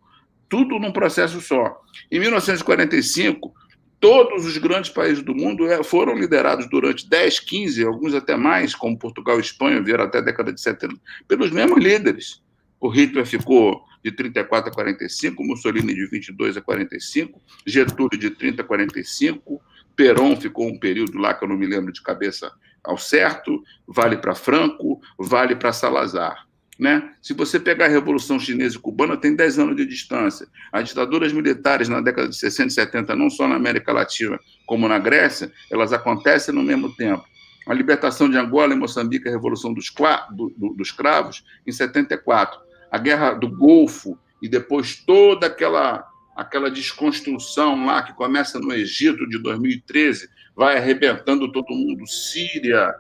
tudo 0.48 0.80
num 0.80 0.94
processo 0.94 1.42
só. 1.42 1.82
Em 2.12 2.20
1945, 2.20 3.54
todos 4.00 4.46
os 4.46 4.58
grandes 4.58 4.92
países 4.92 5.24
do 5.24 5.36
mundo 5.36 5.68
é, 5.68 5.84
foram 5.84 6.16
liderados 6.16 6.70
durante 6.70 7.10
10, 7.10 7.40
15, 7.40 7.84
alguns 7.84 8.14
até 8.14 8.38
mais, 8.38 8.76
como 8.76 8.98
Portugal 8.98 9.38
e 9.38 9.42
Espanha, 9.42 9.82
vieram 9.82 10.06
até 10.06 10.20
a 10.20 10.22
década 10.22 10.54
de 10.54 10.62
70, 10.62 10.96
pelos 11.28 11.52
mesmos 11.52 11.84
líderes. 11.84 12.42
O 12.80 12.90
Hitler 12.90 13.26
ficou 13.26 13.84
de 14.04 14.12
34 14.12 14.72
a 14.72 14.74
45, 14.74 15.44
Mussolini 15.44 15.94
de 15.94 16.08
22 16.08 16.58
a 16.58 16.62
45, 16.62 17.42
Getúlio 17.66 18.18
de 18.18 18.30
30 18.30 18.62
a 18.62 18.66
45, 18.66 19.62
Perón 19.96 20.36
ficou 20.38 20.68
um 20.68 20.80
período 20.80 21.18
lá 21.18 21.34
que 21.34 21.44
eu 21.44 21.50
não 21.50 21.58
me 21.58 21.66
lembro 21.66 21.92
de 21.92 22.02
cabeça 22.02 22.52
ao 22.84 22.98
certo, 22.98 23.62
vale 23.86 24.18
para 24.18 24.34
Franco, 24.34 25.02
vale 25.18 25.56
para 25.56 25.74
Salazar. 25.74 26.48
Né? 26.80 27.12
Se 27.22 27.34
você 27.34 27.60
pegar 27.60 27.86
a 27.86 27.90
Revolução 27.90 28.40
Chinesa 28.40 28.78
e 28.78 28.80
Cubana, 28.80 29.18
tem 29.18 29.36
10 29.36 29.60
anos 29.60 29.76
de 29.76 29.86
distância. 29.86 30.48
As 30.72 30.88
ditaduras 30.88 31.34
militares 31.34 31.90
na 31.90 32.00
década 32.00 32.30
de 32.30 32.38
60 32.38 32.68
e 32.70 32.72
70, 32.72 33.16
não 33.18 33.30
só 33.30 33.50
na 33.50 33.56
América 33.56 33.92
Latina, 33.92 34.40
como 34.66 34.88
na 34.88 34.98
Grécia, 34.98 35.52
elas 35.70 35.92
acontecem 35.92 36.56
no 36.56 36.64
mesmo 36.64 36.96
tempo. 36.96 37.26
A 37.68 37.74
libertação 37.74 38.30
de 38.30 38.38
Angola 38.38 38.74
e 38.74 38.78
Moçambique, 38.78 39.28
a 39.28 39.32
Revolução 39.32 39.74
dos, 39.74 39.94
do, 40.32 40.54
do, 40.56 40.74
dos 40.74 40.92
Cravos, 40.92 41.44
em 41.68 41.72
74. 41.74 42.69
A 42.92 42.98
Guerra 42.98 43.34
do 43.34 43.50
Golfo 43.50 44.18
e 44.42 44.48
depois 44.48 44.96
toda 44.96 45.48
aquela 45.48 46.10
aquela 46.40 46.72
desconstrução 46.72 47.86
lá 47.86 48.02
que 48.02 48.14
começa 48.14 48.60
no 48.60 48.72
Egito 48.72 49.28
de 49.28 49.38
2013, 49.40 50.30
vai 50.56 50.78
arrebentando 50.78 51.52
todo 51.52 51.76
mundo, 51.76 52.08
Síria, 52.08 52.96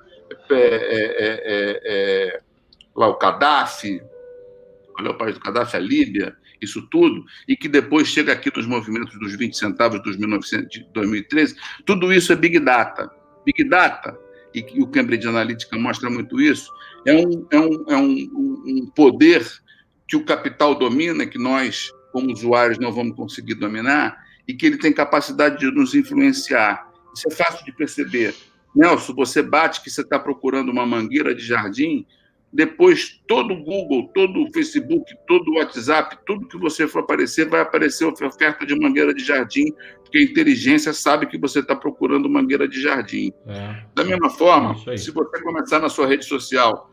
é, 0.49 0.56
é, 0.56 0.60
é, 0.60 1.82
é, 1.86 2.41
lá 2.94 3.07
o 3.07 3.18
Gaddafi, 3.18 4.02
olha 4.98 5.07
é 5.07 5.11
o 5.11 5.18
país 5.18 5.36
do 5.36 5.40
Gaddafi, 5.40 5.78
a 5.78 5.80
Líbia, 5.80 6.36
isso 6.61 6.86
tudo, 6.90 7.24
e 7.48 7.56
que 7.56 7.70
depois 7.70 8.10
chega 8.10 8.34
aqui 8.34 8.52
nos 8.53 8.68
movimentos 8.68 9.18
dos 9.18 9.38
20 9.38 9.56
centavos 9.56 10.03
dos 10.03 10.18
1900, 10.18 10.70
de 10.70 10.84
2013, 10.94 11.56
tudo 11.86 12.11
isso 12.11 12.34
é 12.34 12.36
Big 12.36 12.60
Data. 12.60 13.10
Big 13.45 13.64
Data, 13.64 14.20
e 14.53 14.82
o 14.82 14.88
Cambridge 14.88 15.26
Analytica 15.26 15.78
mostra 15.78 16.10
muito 16.10 16.41
isso, 16.41 16.70
é 17.06 17.14
um, 17.14 17.48
é 17.52 17.60
um, 17.60 17.86
é 17.88 17.98
um, 17.98 18.64
um 18.66 18.91
poder 18.94 19.48
que 20.10 20.18
o 20.18 20.26
capital 20.26 20.73
domina, 20.73 21.26
que 21.27 21.38
nós 21.38 21.94
como 22.11 22.31
usuários, 22.31 22.80
não 22.80 22.91
vamos 22.91 23.15
conseguir 23.15 23.53
dominar, 23.56 24.18
e 24.48 24.53
que 24.53 24.65
ele 24.65 24.77
tem 24.77 24.91
capacidade 24.91 25.60
de 25.60 25.72
nos 25.72 25.94
influenciar. 25.94 26.90
Isso 27.15 27.27
é 27.27 27.31
fácil 27.31 27.64
de 27.64 27.72
perceber. 27.72 28.36
Nelson, 28.76 29.14
você 29.14 29.41
bate 29.41 29.84
que 29.84 29.90
você 29.90 30.02
está 30.02 30.18
procurando 30.18 30.72
uma 30.72 30.86
mangueira 30.86 31.36
de 31.36 31.45
jardim, 31.45 32.06
depois 32.52 33.22
todo 33.27 33.53
o 33.53 33.64
Google, 33.64 34.10
todo 34.14 34.41
o 34.41 34.52
Facebook, 34.52 35.06
todo 35.27 35.52
o 35.52 35.57
WhatsApp, 35.57 36.18
tudo 36.26 36.48
que 36.48 36.57
você 36.57 36.88
for 36.88 36.99
aparecer, 36.99 37.48
vai 37.48 37.61
aparecer 37.61 38.06
oferta 38.06 38.65
de 38.65 38.76
mangueira 38.80 39.14
de 39.14 39.23
jardim, 39.23 39.72
porque 40.02 40.18
a 40.18 40.23
inteligência 40.23 40.91
sabe 40.91 41.27
que 41.27 41.38
você 41.38 41.60
está 41.60 41.76
procurando 41.76 42.27
mangueira 42.27 42.68
de 42.68 42.81
jardim. 42.81 43.31
É. 43.45 43.84
Da 43.94 44.03
mesma 44.03 44.31
forma, 44.31 44.76
é 44.88 44.98
se 44.98 45.11
você 45.11 45.44
começar 45.44 45.80
na 45.80 45.90
sua 45.90 46.07
rede 46.07 46.26
social 46.26 46.90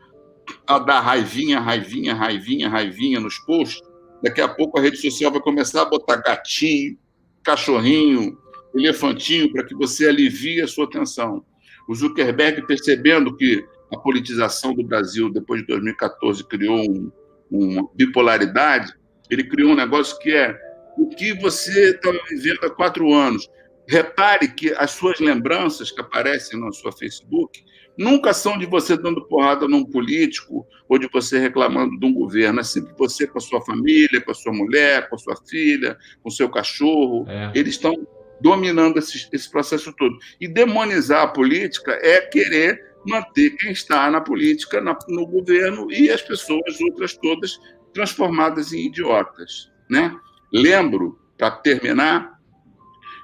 a 0.65 0.79
dar 0.79 1.01
raivinha, 1.01 1.59
raivinha, 1.59 2.13
raivinha, 2.13 2.69
raivinha 2.69 3.19
nos 3.19 3.37
posts, 3.39 3.81
Daqui 4.21 4.41
a 4.41 4.47
pouco 4.47 4.79
a 4.79 4.81
rede 4.81 4.97
social 4.97 5.31
vai 5.31 5.41
começar 5.41 5.83
a 5.83 5.85
botar 5.85 6.17
gatinho, 6.17 6.97
cachorrinho, 7.43 8.37
elefantinho, 8.73 9.51
para 9.51 9.63
que 9.63 9.75
você 9.75 10.07
alivie 10.07 10.61
a 10.61 10.67
sua 10.67 10.89
tensão. 10.89 11.45
O 11.87 11.95
Zuckerberg, 11.95 12.65
percebendo 12.65 13.35
que 13.35 13.63
a 13.93 13.97
politização 13.97 14.73
do 14.73 14.83
Brasil, 14.83 15.31
depois 15.31 15.61
de 15.61 15.67
2014, 15.67 16.43
criou 16.45 16.79
um, 16.79 17.11
uma 17.49 17.87
bipolaridade, 17.93 18.93
ele 19.29 19.43
criou 19.43 19.71
um 19.71 19.75
negócio 19.75 20.17
que 20.19 20.31
é 20.31 20.57
o 20.97 21.07
que 21.09 21.33
você 21.35 21.91
está 21.91 22.11
vivendo 22.29 22.63
há 22.63 22.69
quatro 22.69 23.13
anos. 23.13 23.47
Repare 23.87 24.47
que 24.49 24.73
as 24.73 24.91
suas 24.91 25.19
lembranças 25.19 25.91
que 25.91 26.01
aparecem 26.01 26.59
no 26.59 26.73
seu 26.73 26.91
Facebook 26.91 27.63
nunca 27.97 28.33
são 28.33 28.57
de 28.57 28.65
você 28.65 28.95
dando 28.95 29.25
porrada 29.27 29.67
num 29.67 29.83
político 29.83 30.65
ou 30.87 30.99
de 30.99 31.09
você 31.11 31.39
reclamando 31.39 31.99
de 31.99 32.05
um 32.05 32.13
governo. 32.13 32.59
É 32.59 32.63
sempre 32.63 32.93
você 32.97 33.25
com 33.25 33.37
a 33.37 33.41
sua 33.41 33.61
família, 33.61 34.21
com 34.21 34.31
a 34.31 34.35
sua 34.35 34.53
mulher, 34.53 35.09
com 35.09 35.15
a 35.15 35.19
sua 35.19 35.35
filha, 35.49 35.97
com 36.21 36.29
o 36.29 36.31
seu 36.31 36.49
cachorro. 36.49 37.25
É. 37.27 37.51
Eles 37.55 37.75
estão 37.75 37.93
dominando 38.39 38.97
esse, 38.97 39.27
esse 39.31 39.49
processo 39.49 39.93
todo. 39.93 40.15
E 40.39 40.47
demonizar 40.47 41.23
a 41.23 41.27
política 41.27 41.91
é 42.01 42.21
querer 42.21 42.85
manter 43.05 43.51
quem 43.51 43.71
está 43.71 44.09
na 44.11 44.21
política, 44.21 44.81
na, 44.81 44.97
no 45.07 45.25
governo 45.25 45.91
e 45.91 46.09
as 46.09 46.21
pessoas 46.21 46.79
outras 46.81 47.17
todas 47.17 47.57
transformadas 47.93 48.73
em 48.73 48.85
idiotas. 48.85 49.71
Né? 49.89 50.13
Lembro, 50.53 51.19
para 51.37 51.51
terminar, 51.51 52.37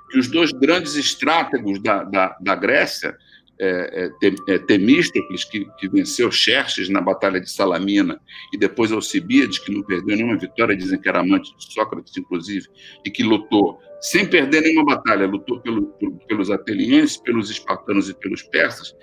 que 0.10 0.20
os 0.20 0.28
dois 0.28 0.52
grandes 0.52 0.96
estrátegos 0.96 1.82
da, 1.82 2.04
da, 2.04 2.38
da 2.40 2.56
Grécia 2.56 3.18
é, 3.64 4.12
é, 4.22 4.54
é, 4.54 4.60
Temístocles, 4.60 5.46
que, 5.46 5.66
que, 5.78 5.88
venceu 5.88 6.30
Xerxes 6.30 6.90
na 6.90 7.00
Batalha 7.00 7.40
de 7.40 7.50
Salamina, 7.50 8.20
e 8.54 8.58
depois 8.58 8.92
Alcibiades, 8.92 9.60
que 9.60 9.72
não 9.72 9.82
perdeu 9.84 10.18
nenhuma 10.18 10.38
vitória, 10.38 10.76
dizem 10.76 11.00
que 11.00 11.08
era 11.08 11.22
amante 11.22 11.56
de 11.56 11.74
Sócrates, 11.74 12.16
inclusive, 12.18 12.68
e 13.06 13.10
que 13.10 13.24
lutou 13.24 13.80
sem 14.02 14.26
perder 14.26 14.62
nenhuma 14.62 14.96
batalha, 14.96 15.26
lutou 15.26 15.62
pelo, 15.62 15.94
pelos 16.28 16.52
atenienses, 16.52 17.16
pelos 17.16 17.50
espartanos 17.50 18.10
e 18.10 18.14
pelos 18.14 18.44
persas, 18.44 18.94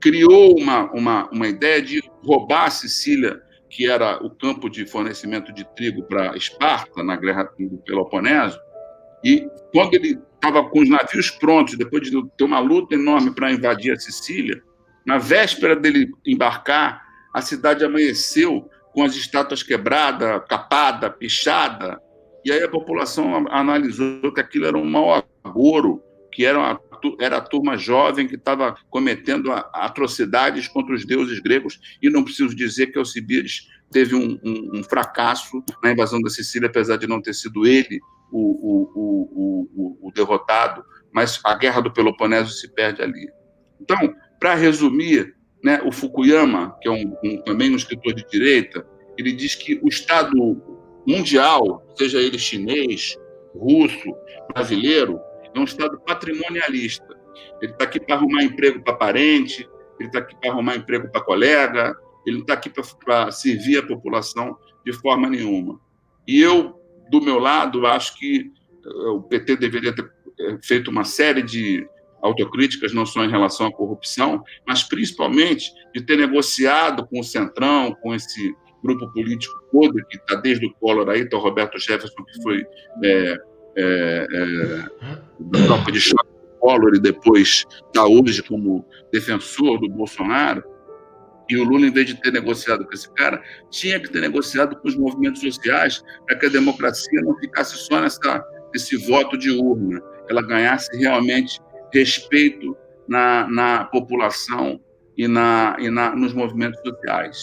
criou 0.00 0.56
uma, 0.56 0.90
uma, 0.92 1.28
uma 1.30 1.48
ideia 1.48 1.82
de 1.82 2.00
roubar 2.24 2.66
a 2.66 2.70
Sicília, 2.70 3.42
que 3.68 3.90
era 3.90 4.24
o 4.24 4.30
campo 4.30 4.70
de 4.70 4.86
fornecimento 4.86 5.52
de 5.52 5.64
trigo 5.74 6.04
para 6.04 6.36
Esparta, 6.36 7.02
na 7.02 7.16
guerra 7.16 7.50
do 7.58 7.78
Peloponeso, 7.78 8.58
e 9.24 9.44
quando 9.72 9.94
ele 9.94 10.20
estava 10.38 10.64
com 10.64 10.80
os 10.80 10.88
navios 10.88 11.30
prontos, 11.30 11.76
depois 11.76 12.08
de 12.08 12.28
ter 12.36 12.44
uma 12.44 12.60
luta 12.60 12.94
enorme 12.94 13.34
para 13.34 13.52
invadir 13.52 13.92
a 13.92 13.98
Sicília, 13.98 14.62
na 15.04 15.18
véspera 15.18 15.74
dele 15.74 16.10
embarcar, 16.24 17.02
a 17.34 17.40
cidade 17.40 17.84
amanheceu 17.84 18.68
com 18.92 19.02
as 19.02 19.14
estátuas 19.14 19.62
quebradas, 19.62 20.42
capada, 20.48 21.10
pichada, 21.10 22.00
e 22.44 22.52
aí 22.52 22.62
a 22.62 22.68
população 22.68 23.46
analisou 23.50 24.32
que 24.32 24.40
aquilo 24.40 24.66
era 24.66 24.78
um 24.78 24.84
mau 24.84 25.24
agouro, 25.44 26.02
que 26.32 26.44
era, 26.44 26.58
uma, 26.58 26.80
era 27.20 27.38
a 27.38 27.40
turma 27.40 27.76
jovem 27.76 28.28
que 28.28 28.36
estava 28.36 28.76
cometendo 28.90 29.52
atrocidades 29.52 30.68
contra 30.68 30.94
os 30.94 31.04
deuses 31.04 31.40
gregos, 31.40 31.80
e 32.00 32.08
não 32.08 32.22
preciso 32.22 32.54
dizer 32.54 32.88
que 32.88 32.98
Alcibiades 32.98 33.68
teve 33.90 34.14
um, 34.14 34.38
um, 34.44 34.78
um 34.78 34.84
fracasso 34.84 35.62
na 35.82 35.92
invasão 35.92 36.20
da 36.20 36.30
Sicília, 36.30 36.68
apesar 36.68 36.96
de 36.96 37.06
não 37.06 37.20
ter 37.20 37.34
sido 37.34 37.66
ele 37.66 38.00
o, 38.30 38.40
o, 38.40 39.68
o, 39.74 40.08
o, 40.08 40.12
derrotado, 40.12 40.84
mas 41.12 41.40
a 41.44 41.54
guerra 41.54 41.80
do 41.80 41.92
Peloponeso 41.92 42.52
se 42.52 42.68
perde 42.68 43.02
ali. 43.02 43.28
Então, 43.80 44.14
para 44.38 44.54
resumir, 44.54 45.34
né, 45.62 45.80
o 45.84 45.90
Fukuyama, 45.90 46.76
que 46.80 46.88
é 46.88 46.92
um, 46.92 47.16
um, 47.24 47.42
também 47.42 47.72
um 47.72 47.76
escritor 47.76 48.14
de 48.14 48.26
direita, 48.28 48.86
ele 49.16 49.32
diz 49.32 49.54
que 49.54 49.80
o 49.82 49.88
Estado 49.88 50.62
mundial, 51.06 51.86
seja 51.96 52.18
ele 52.18 52.38
chinês, 52.38 53.16
russo, 53.54 54.14
brasileiro, 54.52 55.20
é 55.54 55.58
um 55.58 55.64
Estado 55.64 55.98
patrimonialista. 56.00 57.16
Ele 57.60 57.72
está 57.72 57.84
aqui 57.84 57.98
para 57.98 58.16
arrumar 58.16 58.44
emprego 58.44 58.82
para 58.82 58.94
parente, 58.94 59.68
ele 59.98 60.08
está 60.08 60.20
aqui 60.20 60.36
para 60.36 60.50
arrumar 60.50 60.76
emprego 60.76 61.10
para 61.10 61.20
colega, 61.20 61.96
ele 62.26 62.36
não 62.36 62.42
está 62.42 62.54
aqui 62.54 62.70
para 63.04 63.30
servir 63.32 63.78
a 63.78 63.86
população 63.86 64.56
de 64.84 64.92
forma 64.92 65.28
nenhuma. 65.28 65.80
E 66.26 66.40
eu 66.40 66.77
do 67.10 67.20
meu 67.20 67.38
lado, 67.38 67.86
acho 67.86 68.18
que 68.18 68.50
eh, 68.84 69.08
o 69.08 69.22
PT 69.22 69.56
deveria 69.56 69.94
ter 69.94 70.10
eh, 70.40 70.58
feito 70.62 70.90
uma 70.90 71.04
série 71.04 71.42
de 71.42 71.86
autocríticas, 72.22 72.92
não 72.92 73.06
só 73.06 73.24
em 73.24 73.30
relação 73.30 73.66
à 73.66 73.72
corrupção, 73.72 74.42
mas 74.66 74.82
principalmente 74.82 75.72
de 75.94 76.02
ter 76.02 76.16
negociado 76.16 77.06
com 77.06 77.20
o 77.20 77.24
Centrão, 77.24 77.94
com 78.02 78.14
esse 78.14 78.54
grupo 78.82 79.10
político 79.12 79.54
todo, 79.72 79.94
que 80.06 80.16
está 80.16 80.36
desde 80.36 80.66
o 80.66 80.74
Collor 80.74 81.08
aí, 81.08 81.22
está 81.22 81.36
o 81.36 81.40
Roberto 81.40 81.78
Jefferson, 81.78 82.24
que 82.24 82.42
foi 82.42 82.66
é, 83.04 83.36
é, 83.76 84.26
é, 84.32 84.84
da 85.40 85.66
tropa 85.66 85.92
de 85.92 86.00
choque 86.00 86.28
do 86.28 86.58
Collor 86.60 86.94
e 86.94 87.00
depois 87.00 87.64
está 87.86 88.06
hoje 88.06 88.42
como 88.42 88.84
defensor 89.12 89.80
do 89.80 89.88
Bolsonaro, 89.88 90.62
e 91.48 91.56
o 91.56 91.64
Lula, 91.64 91.86
em 91.86 91.90
vez 91.90 92.06
de 92.06 92.20
ter 92.20 92.32
negociado 92.32 92.84
com 92.84 92.92
esse 92.92 93.10
cara, 93.14 93.42
tinha 93.70 93.98
que 93.98 94.10
ter 94.10 94.20
negociado 94.20 94.76
com 94.76 94.88
os 94.88 94.96
movimentos 94.96 95.40
sociais 95.40 96.02
para 96.26 96.38
que 96.38 96.46
a 96.46 96.50
democracia 96.50 97.22
não 97.22 97.36
ficasse 97.38 97.76
só 97.76 98.00
nessa, 98.00 98.44
nesse 98.72 98.96
voto 98.96 99.36
de 99.36 99.50
urna, 99.50 100.00
ela 100.28 100.42
ganhasse 100.42 100.94
realmente 100.96 101.58
respeito 101.92 102.76
na, 103.08 103.48
na 103.48 103.84
população 103.84 104.80
e, 105.16 105.26
na, 105.26 105.76
e 105.78 105.90
na, 105.90 106.14
nos 106.14 106.34
movimentos 106.34 106.80
sociais. 106.80 107.42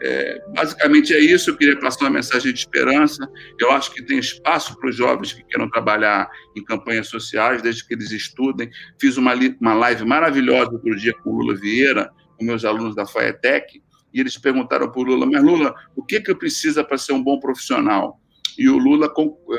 É, 0.00 0.40
basicamente 0.54 1.12
é 1.12 1.18
isso. 1.18 1.50
Eu 1.50 1.56
queria 1.56 1.78
passar 1.78 2.04
uma 2.04 2.10
mensagem 2.10 2.52
de 2.52 2.58
esperança. 2.58 3.28
Eu 3.58 3.72
acho 3.72 3.92
que 3.92 4.02
tem 4.04 4.18
espaço 4.18 4.78
para 4.78 4.90
os 4.90 4.96
jovens 4.96 5.32
que 5.32 5.42
queiram 5.44 5.68
trabalhar 5.70 6.28
em 6.56 6.62
campanhas 6.62 7.08
sociais, 7.08 7.62
desde 7.62 7.86
que 7.86 7.94
eles 7.94 8.12
estudem. 8.12 8.70
Fiz 9.00 9.16
uma, 9.16 9.34
uma 9.60 9.74
live 9.74 10.04
maravilhosa 10.04 10.72
outro 10.72 10.94
dia 10.96 11.14
com 11.14 11.30
o 11.30 11.38
Lula 11.38 11.56
Vieira, 11.56 12.10
com 12.38 12.44
meus 12.44 12.64
alunos 12.64 12.94
da 12.94 13.04
FAETEC, 13.04 13.82
e 14.12 14.20
eles 14.20 14.38
perguntaram 14.38 14.90
para 14.90 15.00
o 15.00 15.04
Lula: 15.04 15.26
Mas 15.26 15.42
Lula, 15.42 15.74
o 15.96 16.02
que, 16.02 16.20
que 16.20 16.30
eu 16.30 16.36
preciso 16.36 16.82
para 16.84 16.96
ser 16.96 17.12
um 17.12 17.22
bom 17.22 17.38
profissional? 17.38 18.20
E 18.56 18.68
o 18.68 18.78
Lula 18.78 19.08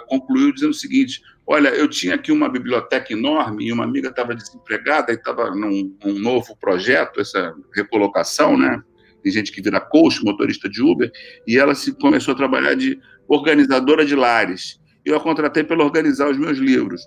concluiu 0.08 0.54
dizendo 0.54 0.72
o 0.72 0.74
seguinte: 0.74 1.22
Olha, 1.46 1.70
eu 1.70 1.88
tinha 1.88 2.16
aqui 2.16 2.32
uma 2.32 2.50
biblioteca 2.50 3.14
enorme 3.14 3.66
e 3.66 3.74
uma 3.74 3.84
amiga 3.84 4.10
estava 4.10 4.36
desempregada 4.36 5.12
e 5.12 5.16
estava 5.16 5.50
num, 5.52 5.96
num, 6.04 6.20
novo 6.20 6.56
projeto, 6.58 7.20
essa 7.20 7.56
recolocação, 7.76 8.58
né? 8.58 8.82
Tem 9.24 9.32
gente 9.32 9.52
que 9.52 9.62
vira 9.62 9.82
coach, 9.82 10.24
motorista 10.24 10.70
de 10.70 10.82
Uber, 10.82 11.12
e 11.46 11.58
ela 11.58 11.76
se 11.76 11.94
começou 11.94 12.34
a 12.34 12.38
trabalhar 12.38 12.76
de 12.76 13.00
organizadora 13.28 14.06
de 14.06 14.16
lares. 14.16 14.80
Eu 15.04 15.18
a 15.18 15.20
contratei 15.20 15.64
para 15.64 15.84
organizar 15.84 16.30
os 16.30 16.38
meus 16.38 16.58
livros. 16.58 17.02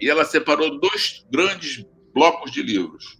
E 0.00 0.08
ela 0.08 0.24
separou 0.24 0.78
dois 0.80 1.26
grandes 1.30 1.84
blocos 2.14 2.50
de 2.52 2.62
livros. 2.62 3.19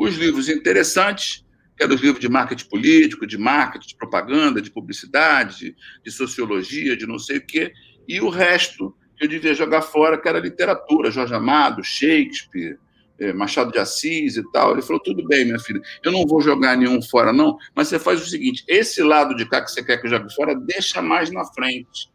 Os 0.00 0.16
livros 0.16 0.48
interessantes, 0.48 1.44
que 1.76 1.84
eram 1.84 1.94
os 1.94 2.00
livros 2.00 2.20
de 2.20 2.28
marketing 2.28 2.68
político, 2.70 3.26
de 3.26 3.36
marketing, 3.36 3.88
de 3.88 3.96
propaganda, 3.96 4.62
de 4.62 4.70
publicidade, 4.70 5.76
de, 6.02 6.10
sociologia, 6.10 6.96
de 6.96 7.06
não 7.06 7.18
sei 7.18 7.36
o 7.36 7.46
quê, 7.46 7.70
e 8.08 8.18
o 8.18 8.30
resto 8.30 8.96
que 9.14 9.26
eu 9.26 9.28
devia 9.28 9.52
jogar 9.54 9.82
fora, 9.82 10.16
que 10.18 10.26
era 10.26 10.38
literatura, 10.38 11.10
Jorge 11.10 11.34
Amado, 11.34 11.84
Shakespeare, 11.84 12.78
é, 13.18 13.34
Machado 13.34 13.70
de 13.70 13.78
Assis 13.78 14.38
e 14.38 14.52
tal. 14.52 14.72
Ele 14.72 14.80
falou: 14.80 15.02
tudo 15.02 15.22
bem, 15.28 15.44
minha 15.44 15.60
filha, 15.60 15.82
eu 16.02 16.10
não 16.10 16.26
vou 16.26 16.40
jogar 16.40 16.78
nenhum 16.78 17.02
fora, 17.02 17.30
não, 17.30 17.58
mas 17.76 17.88
você 17.88 17.98
faz 17.98 18.22
o 18.22 18.26
seguinte: 18.26 18.64
esse 18.66 19.02
lado 19.02 19.36
de 19.36 19.46
cá 19.46 19.62
que 19.62 19.70
você 19.70 19.84
quer 19.84 19.98
que 19.98 20.06
eu 20.06 20.10
jogue 20.10 20.34
fora, 20.34 20.54
deixa 20.54 21.02
mais 21.02 21.30
na 21.30 21.44
frente. 21.44 22.10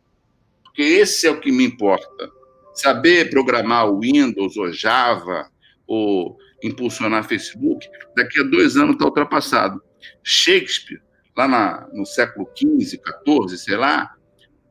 Porque 0.64 0.82
esse 0.82 1.28
é 1.28 1.30
o 1.30 1.40
que 1.40 1.52
me 1.52 1.64
importa. 1.64 2.32
Saber 2.74 3.30
programar 3.30 3.88
o 3.88 3.99
Windows 3.99 4.57
ou 4.57 4.74
Java 4.74 5.48
ou 5.86 6.36
impulsionar 6.68 7.28
Facebook, 7.28 7.88
daqui 8.16 8.40
a 8.40 8.44
dois 8.44 8.76
anos 8.78 8.94
está 8.94 9.06
ultrapassado. 9.06 9.82
Shakespeare, 10.24 11.02
lá 11.36 11.48
na, 11.48 11.88
no 11.94 12.06
século 12.06 12.50
XV, 12.56 13.00
XIV, 13.26 13.58
sei 13.58 13.78
lá, 13.78 14.12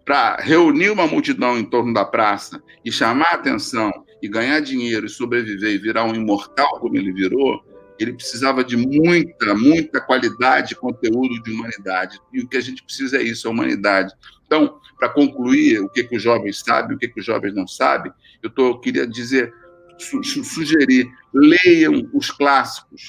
para 0.05 0.37
reunir 0.37 0.91
uma 0.91 1.07
multidão 1.07 1.59
em 1.59 1.65
torno 1.65 1.93
da 1.93 2.05
praça 2.05 2.62
e 2.85 2.93
chamar 2.93 3.35
atenção 3.35 3.93
e 4.23 4.29
ganhar 4.29 4.61
dinheiro 4.61 5.07
e 5.07 5.09
sobreviver 5.09 5.75
e 5.75 5.79
virar 5.79 6.05
um 6.05 6.15
imortal 6.15 6.79
como 6.79 6.97
ele 6.97 7.12
virou, 7.12 7.65
ele 7.99 8.12
precisava 8.12 8.65
de 8.65 8.77
muita, 8.77 9.55
muita 9.55 10.01
qualidade, 10.01 10.75
conteúdo 10.75 11.43
de 11.43 11.53
humanidade. 11.53 12.19
E 12.33 12.41
o 12.41 12.49
que 12.49 12.57
a 12.57 12.61
gente 12.61 12.83
precisa 12.83 13.19
é 13.19 13.23
isso, 13.23 13.47
a 13.47 13.51
humanidade. 13.51 14.12
Então, 14.47 14.79
para 14.99 15.09
concluir 15.09 15.81
o 15.81 15.89
que, 15.89 16.05
que 16.05 16.16
os 16.16 16.23
jovens 16.23 16.61
sabem, 16.61 16.97
o 16.97 16.99
que, 16.99 17.09
que 17.09 17.21
os 17.21 17.27
jovens 17.27 17.55
não 17.55 17.66
sabem, 17.66 18.12
eu 18.43 18.51
tô, 18.51 18.79
queria 18.79 19.07
dizer, 19.07 19.53
su 19.99 20.45
sugerir, 20.45 21.07
leiam 21.33 22.09
os 22.12 22.31
clássicos. 22.31 23.03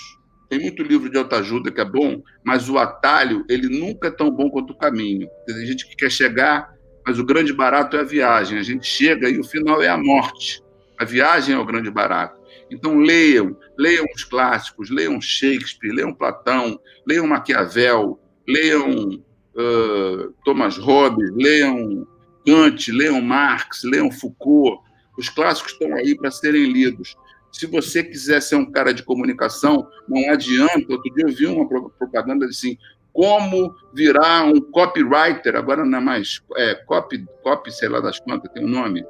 Tem 0.49 0.59
muito 0.59 0.83
livro 0.83 1.09
de 1.09 1.17
autoajuda 1.17 1.71
que 1.71 1.81
é 1.81 1.85
bom, 1.85 2.21
mas 2.43 2.69
o 2.69 2.77
atalho, 2.77 3.43
ele 3.49 3.67
nunca 3.67 4.09
é 4.09 4.11
tão 4.11 4.29
bom 4.29 4.49
quanto 4.49 4.73
o 4.73 4.77
caminho. 4.77 5.27
Tem 5.45 5.65
gente 5.65 5.87
que 5.87 5.95
quer 5.95 6.11
chegar 6.11 6.75
mas 7.05 7.19
o 7.19 7.25
grande 7.25 7.53
barato 7.53 7.95
é 7.95 7.99
a 7.99 8.03
viagem. 8.03 8.57
A 8.57 8.63
gente 8.63 8.87
chega 8.87 9.29
e 9.29 9.39
o 9.39 9.43
final 9.43 9.81
é 9.81 9.87
a 9.87 9.97
morte. 9.97 10.63
A 10.97 11.05
viagem 11.05 11.53
é 11.53 11.59
o 11.59 11.65
grande 11.65 11.91
barato. 11.91 12.39
Então 12.71 12.97
leiam, 12.97 13.55
leiam 13.77 14.05
os 14.15 14.23
clássicos, 14.23 14.89
leiam 14.89 15.21
Shakespeare, 15.21 15.93
leiam 15.93 16.13
Platão, 16.13 16.79
leiam 17.05 17.27
Maquiavel, 17.27 18.19
leiam 18.47 19.09
uh, 19.09 20.33
Thomas 20.43 20.77
Hobbes, 20.77 21.29
leiam 21.35 22.07
Kant, 22.45 22.91
leiam 22.91 23.21
Marx, 23.21 23.83
leiam 23.83 24.11
Foucault. 24.11 24.81
Os 25.17 25.29
clássicos 25.29 25.73
estão 25.73 25.95
aí 25.95 26.15
para 26.15 26.31
serem 26.31 26.71
lidos. 26.71 27.15
Se 27.51 27.65
você 27.65 28.03
quiser 28.03 28.41
ser 28.41 28.55
um 28.55 28.69
cara 28.69 28.93
de 28.93 29.03
comunicação, 29.03 29.87
não 30.07 30.29
adianta. 30.29 30.91
Outro 30.91 31.13
dia 31.13 31.25
eu 31.25 31.33
vi 31.33 31.45
uma 31.47 31.67
propaganda 31.67 32.45
assim: 32.45 32.77
como 33.13 33.73
virar 33.93 34.43
um 34.43 34.59
copywriter, 34.59 35.55
agora 35.55 35.85
não 35.85 35.99
é 35.99 36.01
mais 36.01 36.41
é, 36.57 36.75
copy, 36.75 37.25
copy, 37.41 37.71
sei 37.71 37.87
lá 37.87 38.01
das 38.01 38.19
quantas, 38.19 38.51
tem 38.51 38.65
um 38.65 38.67
nome, 38.67 39.05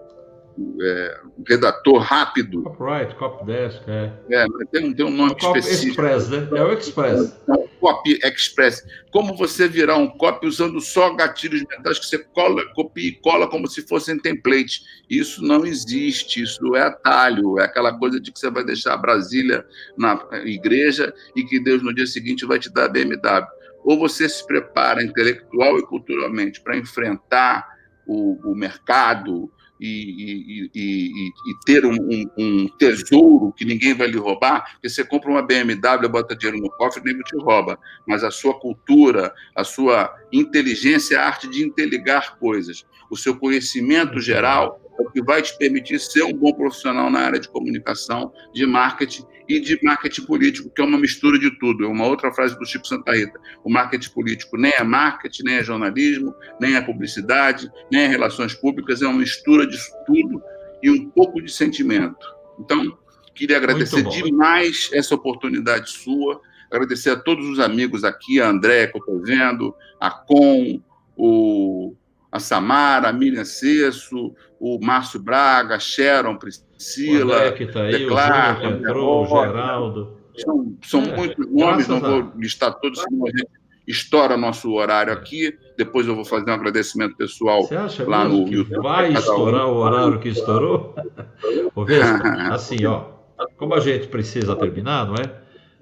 é, 0.81 1.19
um 1.37 1.43
redator 1.47 1.97
rápido. 1.99 2.63
Copyright, 2.63 3.15
copydesk, 3.15 3.81
é. 3.87 4.13
é 4.29 4.45
tem, 4.71 4.93
tem 4.93 5.05
um 5.05 5.11
nome 5.11 5.33
é 5.33 5.45
específico. 5.45 6.01
Express, 6.01 6.29
né? 6.29 6.47
É 6.55 6.63
o 6.63 6.73
Express. 6.73 7.41
Copy 7.79 8.19
Express. 8.23 8.83
Como 9.11 9.35
você 9.35 9.67
virar 9.67 9.97
um 9.97 10.07
copy 10.07 10.47
usando 10.47 10.79
só 10.79 11.13
gatilhos 11.13 11.63
mentais 11.69 11.99
que 11.99 12.05
você 12.05 12.19
cola, 12.19 12.65
copia 12.73 13.09
e 13.09 13.11
cola 13.13 13.47
como 13.47 13.67
se 13.67 13.81
fossem 13.81 14.17
templates. 14.17 14.83
Isso 15.09 15.43
não 15.43 15.65
existe, 15.65 16.41
isso 16.41 16.75
é 16.75 16.81
atalho, 16.81 17.59
é 17.59 17.65
aquela 17.65 17.97
coisa 17.97 18.19
de 18.19 18.31
que 18.31 18.39
você 18.39 18.49
vai 18.49 18.63
deixar 18.63 18.97
Brasília 18.97 19.65
na 19.97 20.19
igreja 20.45 21.13
e 21.35 21.43
que 21.43 21.59
Deus 21.59 21.83
no 21.83 21.93
dia 21.93 22.07
seguinte 22.07 22.45
vai 22.45 22.59
te 22.59 22.73
dar 22.73 22.89
BMW 22.89 23.45
ou 23.83 23.99
você 23.99 24.27
se 24.27 24.45
prepara 24.45 25.03
intelectual 25.03 25.77
e 25.77 25.85
culturalmente 25.85 26.59
para 26.59 26.75
enfrentar 26.75 27.67
o, 28.07 28.51
o 28.51 28.55
mercado 28.55 29.51
e, 29.85 30.69
e, 30.73 31.27
e, 31.27 31.59
ter 31.65 31.85
um, 31.85 31.93
um, 31.93 32.25
um, 32.37 32.67
tesouro 32.77 33.53
que 33.53 33.65
ninguém 33.65 33.93
vai 33.93 34.07
lhe 34.07 34.17
roubar, 34.17 34.73
porque 34.73 34.89
você 34.89 35.03
compra 35.03 35.29
uma 35.29 35.41
BMW, 35.41 36.09
bota 36.09 36.35
dinheiro 36.35 36.61
no 36.61 36.69
cofre, 36.71 37.03
ninguém 37.03 37.23
te 37.23 37.37
rouba, 37.37 37.79
mas 38.07 38.23
a 38.23 38.31
sua 38.31 38.59
cultura, 38.59 39.33
a 39.55 39.63
sua 39.63 40.13
inteligência, 40.31 41.19
a 41.19 41.25
arte 41.25 41.47
de 41.47 41.63
interligar 41.63 42.37
coisas, 42.37 42.85
o 43.09 43.15
seu 43.15 43.37
conhecimento 43.37 44.19
geral 44.19 44.81
é 44.97 45.01
o 45.01 45.09
que 45.09 45.21
vai 45.21 45.41
te 45.41 45.57
permitir 45.57 45.99
ser 45.99 46.23
um 46.23 46.33
bom 46.33 46.53
profissional 46.53 47.09
na 47.09 47.19
área 47.19 47.39
de 47.39 47.49
comunicação, 47.49 48.31
de 48.53 48.65
marketing 48.65 49.23
e 49.47 49.59
de 49.59 49.79
marketing 49.83 50.25
político, 50.25 50.69
que 50.69 50.81
é 50.81 50.85
uma 50.85 50.97
mistura 50.97 51.37
de 51.37 51.51
tudo. 51.59 51.85
É 51.85 51.87
uma 51.87 52.05
outra 52.05 52.31
frase 52.31 52.57
do 52.57 52.65
Chico 52.65 52.87
Santa 52.87 53.11
Rita. 53.11 53.39
O 53.63 53.69
marketing 53.69 54.09
político 54.09 54.57
nem 54.57 54.73
é 54.77 54.83
marketing, 54.83 55.43
nem 55.43 55.55
é 55.55 55.63
jornalismo, 55.63 56.33
nem 56.59 56.75
é 56.75 56.81
publicidade, 56.81 57.71
nem 57.91 58.03
é 58.03 58.07
relações 58.07 58.53
públicas, 58.53 59.01
é 59.01 59.07
uma 59.07 59.19
mistura 59.19 59.67
disso 59.67 59.91
tudo 60.05 60.41
e 60.81 60.89
um 60.89 61.09
pouco 61.09 61.41
de 61.41 61.51
sentimento. 61.51 62.25
Então, 62.59 62.97
queria 63.33 63.57
agradecer 63.57 64.03
demais 64.03 64.89
essa 64.93 65.13
oportunidade 65.13 65.89
sua, 65.89 66.41
agradecer 66.71 67.11
a 67.11 67.15
todos 67.15 67.47
os 67.47 67.59
amigos 67.59 68.03
aqui, 68.03 68.39
a 68.39 68.49
André, 68.49 68.87
que 68.87 68.97
eu 68.97 68.99
estou 68.99 69.21
vendo, 69.21 69.75
a 69.99 70.09
Com, 70.09 70.81
o 71.17 71.95
a 72.35 72.39
Samara, 72.39 73.07
a 73.07 73.13
Miriam 73.13 73.45
Cesso, 73.45 74.35
o 74.59 74.77
Márcio 74.83 75.21
Braga, 75.21 75.75
a 75.75 75.79
Sharon, 75.79 76.35
Priscila, 76.35 77.47
o 77.47 77.53
que 77.53 77.65
tá 77.65 77.83
aí, 77.83 77.93
Declar, 77.93 78.61
o, 78.61 78.65
entrou, 78.65 79.23
o 79.23 79.27
Geraldo. 79.27 80.17
São, 80.35 80.77
são 80.83 81.01
é, 81.01 81.15
muitos 81.15 81.47
nomes, 81.49 81.87
não 81.87 82.01
vou 82.01 82.33
listar 82.35 82.77
todos, 82.79 83.01
senão 83.01 83.25
a 83.25 83.29
gente 83.29 83.47
estoura 83.87 84.35
nosso 84.35 84.73
horário 84.73 85.13
aqui. 85.13 85.57
Depois 85.77 86.07
eu 86.07 86.15
vou 86.15 86.25
fazer 86.25 86.49
um 86.51 86.53
agradecimento 86.53 87.15
pessoal 87.15 87.69
lá 88.05 88.27
no 88.27 88.49
YouTube. 88.49 88.83
Vai 88.83 89.13
estourar 89.13 89.67
um. 89.67 89.71
o 89.71 89.75
horário 89.75 90.19
que 90.19 90.27
estourou? 90.27 90.93
Ô, 91.73 91.85
Vespa, 91.85 92.27
assim, 92.51 92.85
ó, 92.85 93.11
como 93.55 93.75
a 93.75 93.79
gente 93.79 94.07
precisa 94.07 94.57
terminar, 94.57 95.07
não 95.07 95.15
é? 95.15 95.33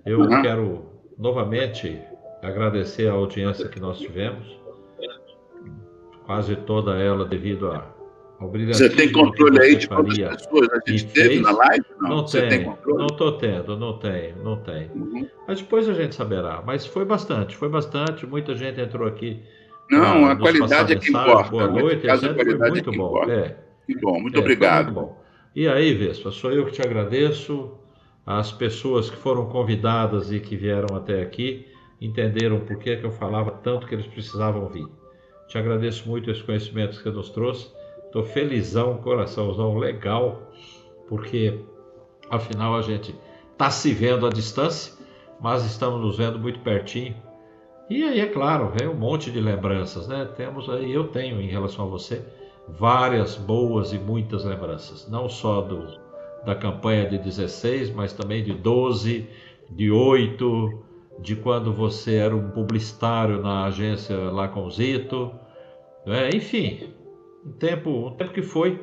Eu 0.06 0.20
uhum. 0.20 0.42
quero 0.44 0.86
novamente 1.18 2.00
agradecer 2.44 3.08
a 3.08 3.14
audiência 3.14 3.68
que 3.68 3.80
nós 3.80 3.98
tivemos 3.98 4.63
quase 6.26 6.56
toda 6.56 6.98
ela 6.98 7.26
devido 7.26 7.68
a, 7.72 7.94
ao 8.40 8.50
Você 8.50 8.90
tem 8.90 9.12
controle 9.12 9.60
aí 9.62 9.76
de 9.76 9.88
quantas 9.88 10.18
pessoas 10.18 10.70
a 10.72 10.90
gente 10.90 11.06
teve 11.06 11.30
fez? 11.30 11.42
na 11.42 11.52
live? 11.52 11.86
Não, 12.00 12.10
não 12.10 12.28
Você 12.28 12.42
tem, 12.48 12.64
tem 12.64 12.78
Não 12.86 13.08
estou 13.08 13.32
tendo, 13.34 13.78
não 13.78 13.98
tem, 13.98 14.34
não 14.44 14.58
tem. 14.58 14.90
Uhum. 14.94 15.28
Mas 15.48 15.60
depois 15.60 15.88
a 15.88 15.94
gente 15.94 16.16
saberá. 16.16 16.62
Mas 16.66 16.86
foi 16.86 17.06
bastante, 17.06 17.56
foi 17.56 17.70
bastante. 17.70 18.26
Muita 18.26 18.56
gente 18.56 18.80
entrou 18.80 19.08
aqui. 19.08 19.42
Não, 19.90 20.26
a 20.26 20.36
qualidade 20.36 20.94
é 20.94 20.96
que 20.96 21.10
importa. 21.10 21.50
Boa 21.50 21.68
noite, 21.68 22.08
caso, 22.08 22.34
foi 22.34 22.56
muito 22.70 22.90
é 22.90 22.98
bom. 22.98 23.24
É. 23.30 23.58
Que 23.86 24.00
bom, 24.00 24.20
muito 24.20 24.38
é, 24.38 24.40
obrigado. 24.40 24.86
Muito 24.86 24.96
bom. 24.96 25.24
E 25.56 25.68
aí, 25.68 25.94
Vespa, 25.94 26.32
sou 26.32 26.52
eu 26.52 26.66
que 26.66 26.72
te 26.72 26.82
agradeço. 26.82 27.78
As 28.26 28.52
pessoas 28.54 29.10
que 29.10 29.18
foram 29.18 29.48
convidadas 29.48 30.32
e 30.32 30.40
que 30.40 30.56
vieram 30.56 30.96
até 30.96 31.22
aqui 31.22 31.68
entenderam 32.00 32.62
por 32.62 32.78
que, 32.78 32.96
que 32.96 33.06
eu 33.06 33.12
falava 33.12 33.52
tanto 33.52 33.86
que 33.86 33.94
eles 33.94 34.08
precisavam 34.08 34.68
vir. 34.70 34.88
Te 35.54 35.60
agradeço 35.60 36.10
muito 36.10 36.32
esse 36.32 36.42
conhecimento 36.42 37.00
que 37.04 37.12
nos 37.12 37.30
trouxe. 37.30 37.70
Estou 38.06 38.24
felizão, 38.24 38.98
coraçãozão 38.98 39.78
legal, 39.78 40.52
porque 41.08 41.60
afinal 42.28 42.76
a 42.76 42.82
gente 42.82 43.14
está 43.52 43.70
se 43.70 43.94
vendo 43.94 44.26
à 44.26 44.32
distância, 44.32 44.94
mas 45.40 45.64
estamos 45.64 46.02
nos 46.02 46.18
vendo 46.18 46.40
muito 46.40 46.60
pertinho. 46.62 47.16
E 47.88 48.04
aí, 48.04 48.20
é 48.20 48.26
claro, 48.26 48.74
é 48.82 48.90
um 48.90 48.96
monte 48.96 49.30
de 49.30 49.40
lembranças, 49.40 50.08
né? 50.08 50.28
Temos 50.36 50.68
aí, 50.72 50.92
eu 50.92 51.10
tenho 51.10 51.40
em 51.40 51.48
relação 51.48 51.86
a 51.86 51.88
você, 51.88 52.26
várias 52.68 53.36
boas 53.36 53.94
e 53.94 54.00
muitas 54.00 54.44
lembranças, 54.46 55.08
não 55.08 55.30
só 55.30 55.62
do, 55.62 55.86
da 56.44 56.56
campanha 56.56 57.08
de 57.08 57.20
16, 57.20 57.92
mas 57.92 58.12
também 58.12 58.44
de 58.44 58.54
12, 58.54 59.30
de 59.70 59.92
8, 59.92 60.84
de 61.20 61.36
quando 61.36 61.72
você 61.72 62.16
era 62.16 62.36
um 62.36 62.50
publicitário 62.50 63.40
na 63.40 63.66
agência 63.66 64.18
lá 64.32 64.48
com 64.48 64.68
Zito. 64.72 65.43
É, 66.06 66.36
enfim, 66.36 66.90
um 67.46 67.52
tempo, 67.54 68.08
um 68.08 68.12
tempo 68.12 68.34
que 68.34 68.42
foi 68.42 68.80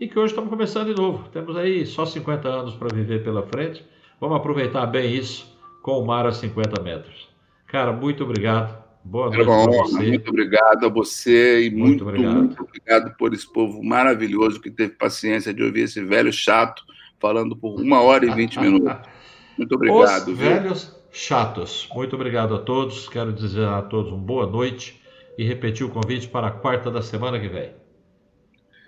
e 0.00 0.08
que 0.08 0.18
hoje 0.18 0.32
estamos 0.32 0.50
começando 0.50 0.92
de 0.92 1.00
novo. 1.00 1.28
Temos 1.30 1.56
aí 1.56 1.86
só 1.86 2.04
50 2.04 2.48
anos 2.48 2.74
para 2.74 2.94
viver 2.94 3.22
pela 3.22 3.42
frente. 3.46 3.84
Vamos 4.20 4.36
aproveitar 4.36 4.86
bem 4.86 5.14
isso 5.14 5.56
com 5.82 6.00
o 6.00 6.06
mar 6.06 6.26
a 6.26 6.32
50 6.32 6.82
metros. 6.82 7.28
Cara, 7.68 7.92
muito 7.92 8.24
obrigado. 8.24 8.82
Boa 9.04 9.26
noite 9.26 9.44
para 9.44 9.82
você. 9.82 10.08
Muito 10.08 10.30
obrigado 10.30 10.86
a 10.86 10.88
você 10.88 11.66
e 11.66 11.70
muito, 11.70 11.82
muito, 11.82 12.08
obrigado. 12.08 12.34
muito 12.36 12.62
obrigado 12.62 13.16
por 13.16 13.34
esse 13.34 13.52
povo 13.52 13.82
maravilhoso 13.82 14.60
que 14.60 14.70
teve 14.70 14.94
paciência 14.94 15.52
de 15.52 15.62
ouvir 15.62 15.82
esse 15.82 16.02
velho 16.02 16.32
chato 16.32 16.82
falando 17.20 17.54
por 17.54 17.80
uma 17.80 18.00
hora 18.00 18.26
e 18.26 18.34
vinte 18.34 18.58
minutos. 18.58 18.92
Muito 19.56 19.72
obrigado. 19.76 20.32
Os 20.32 20.36
velhos 20.36 20.96
chatos. 21.12 21.88
Muito 21.94 22.16
obrigado 22.16 22.56
a 22.56 22.58
todos. 22.58 23.08
Quero 23.08 23.32
dizer 23.32 23.64
a 23.68 23.80
todos 23.82 24.10
uma 24.10 24.20
boa 24.20 24.48
noite 24.48 25.00
e 25.36 25.44
repetir 25.44 25.86
o 25.86 25.90
convite 25.90 26.28
para 26.28 26.48
a 26.48 26.50
quarta 26.50 26.90
da 26.90 27.02
semana 27.02 27.38
que 27.38 27.48
vem. 27.48 27.72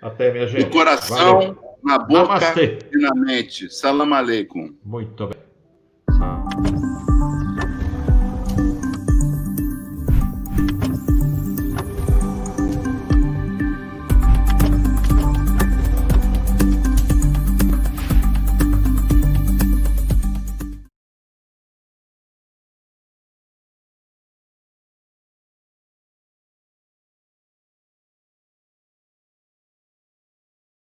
Até, 0.01 0.31
minha 0.31 0.47
gente. 0.47 0.65
No 0.65 0.71
coração, 0.71 1.39
Valeu. 1.39 1.57
na 1.83 1.97
boca 1.99 2.23
Namastê. 2.23 2.79
e 2.91 2.97
na 2.97 3.13
mente. 3.15 3.69
Salam 3.73 4.13
aleikum. 4.13 4.75
Muito 4.83 5.27
bem. 5.27 6.86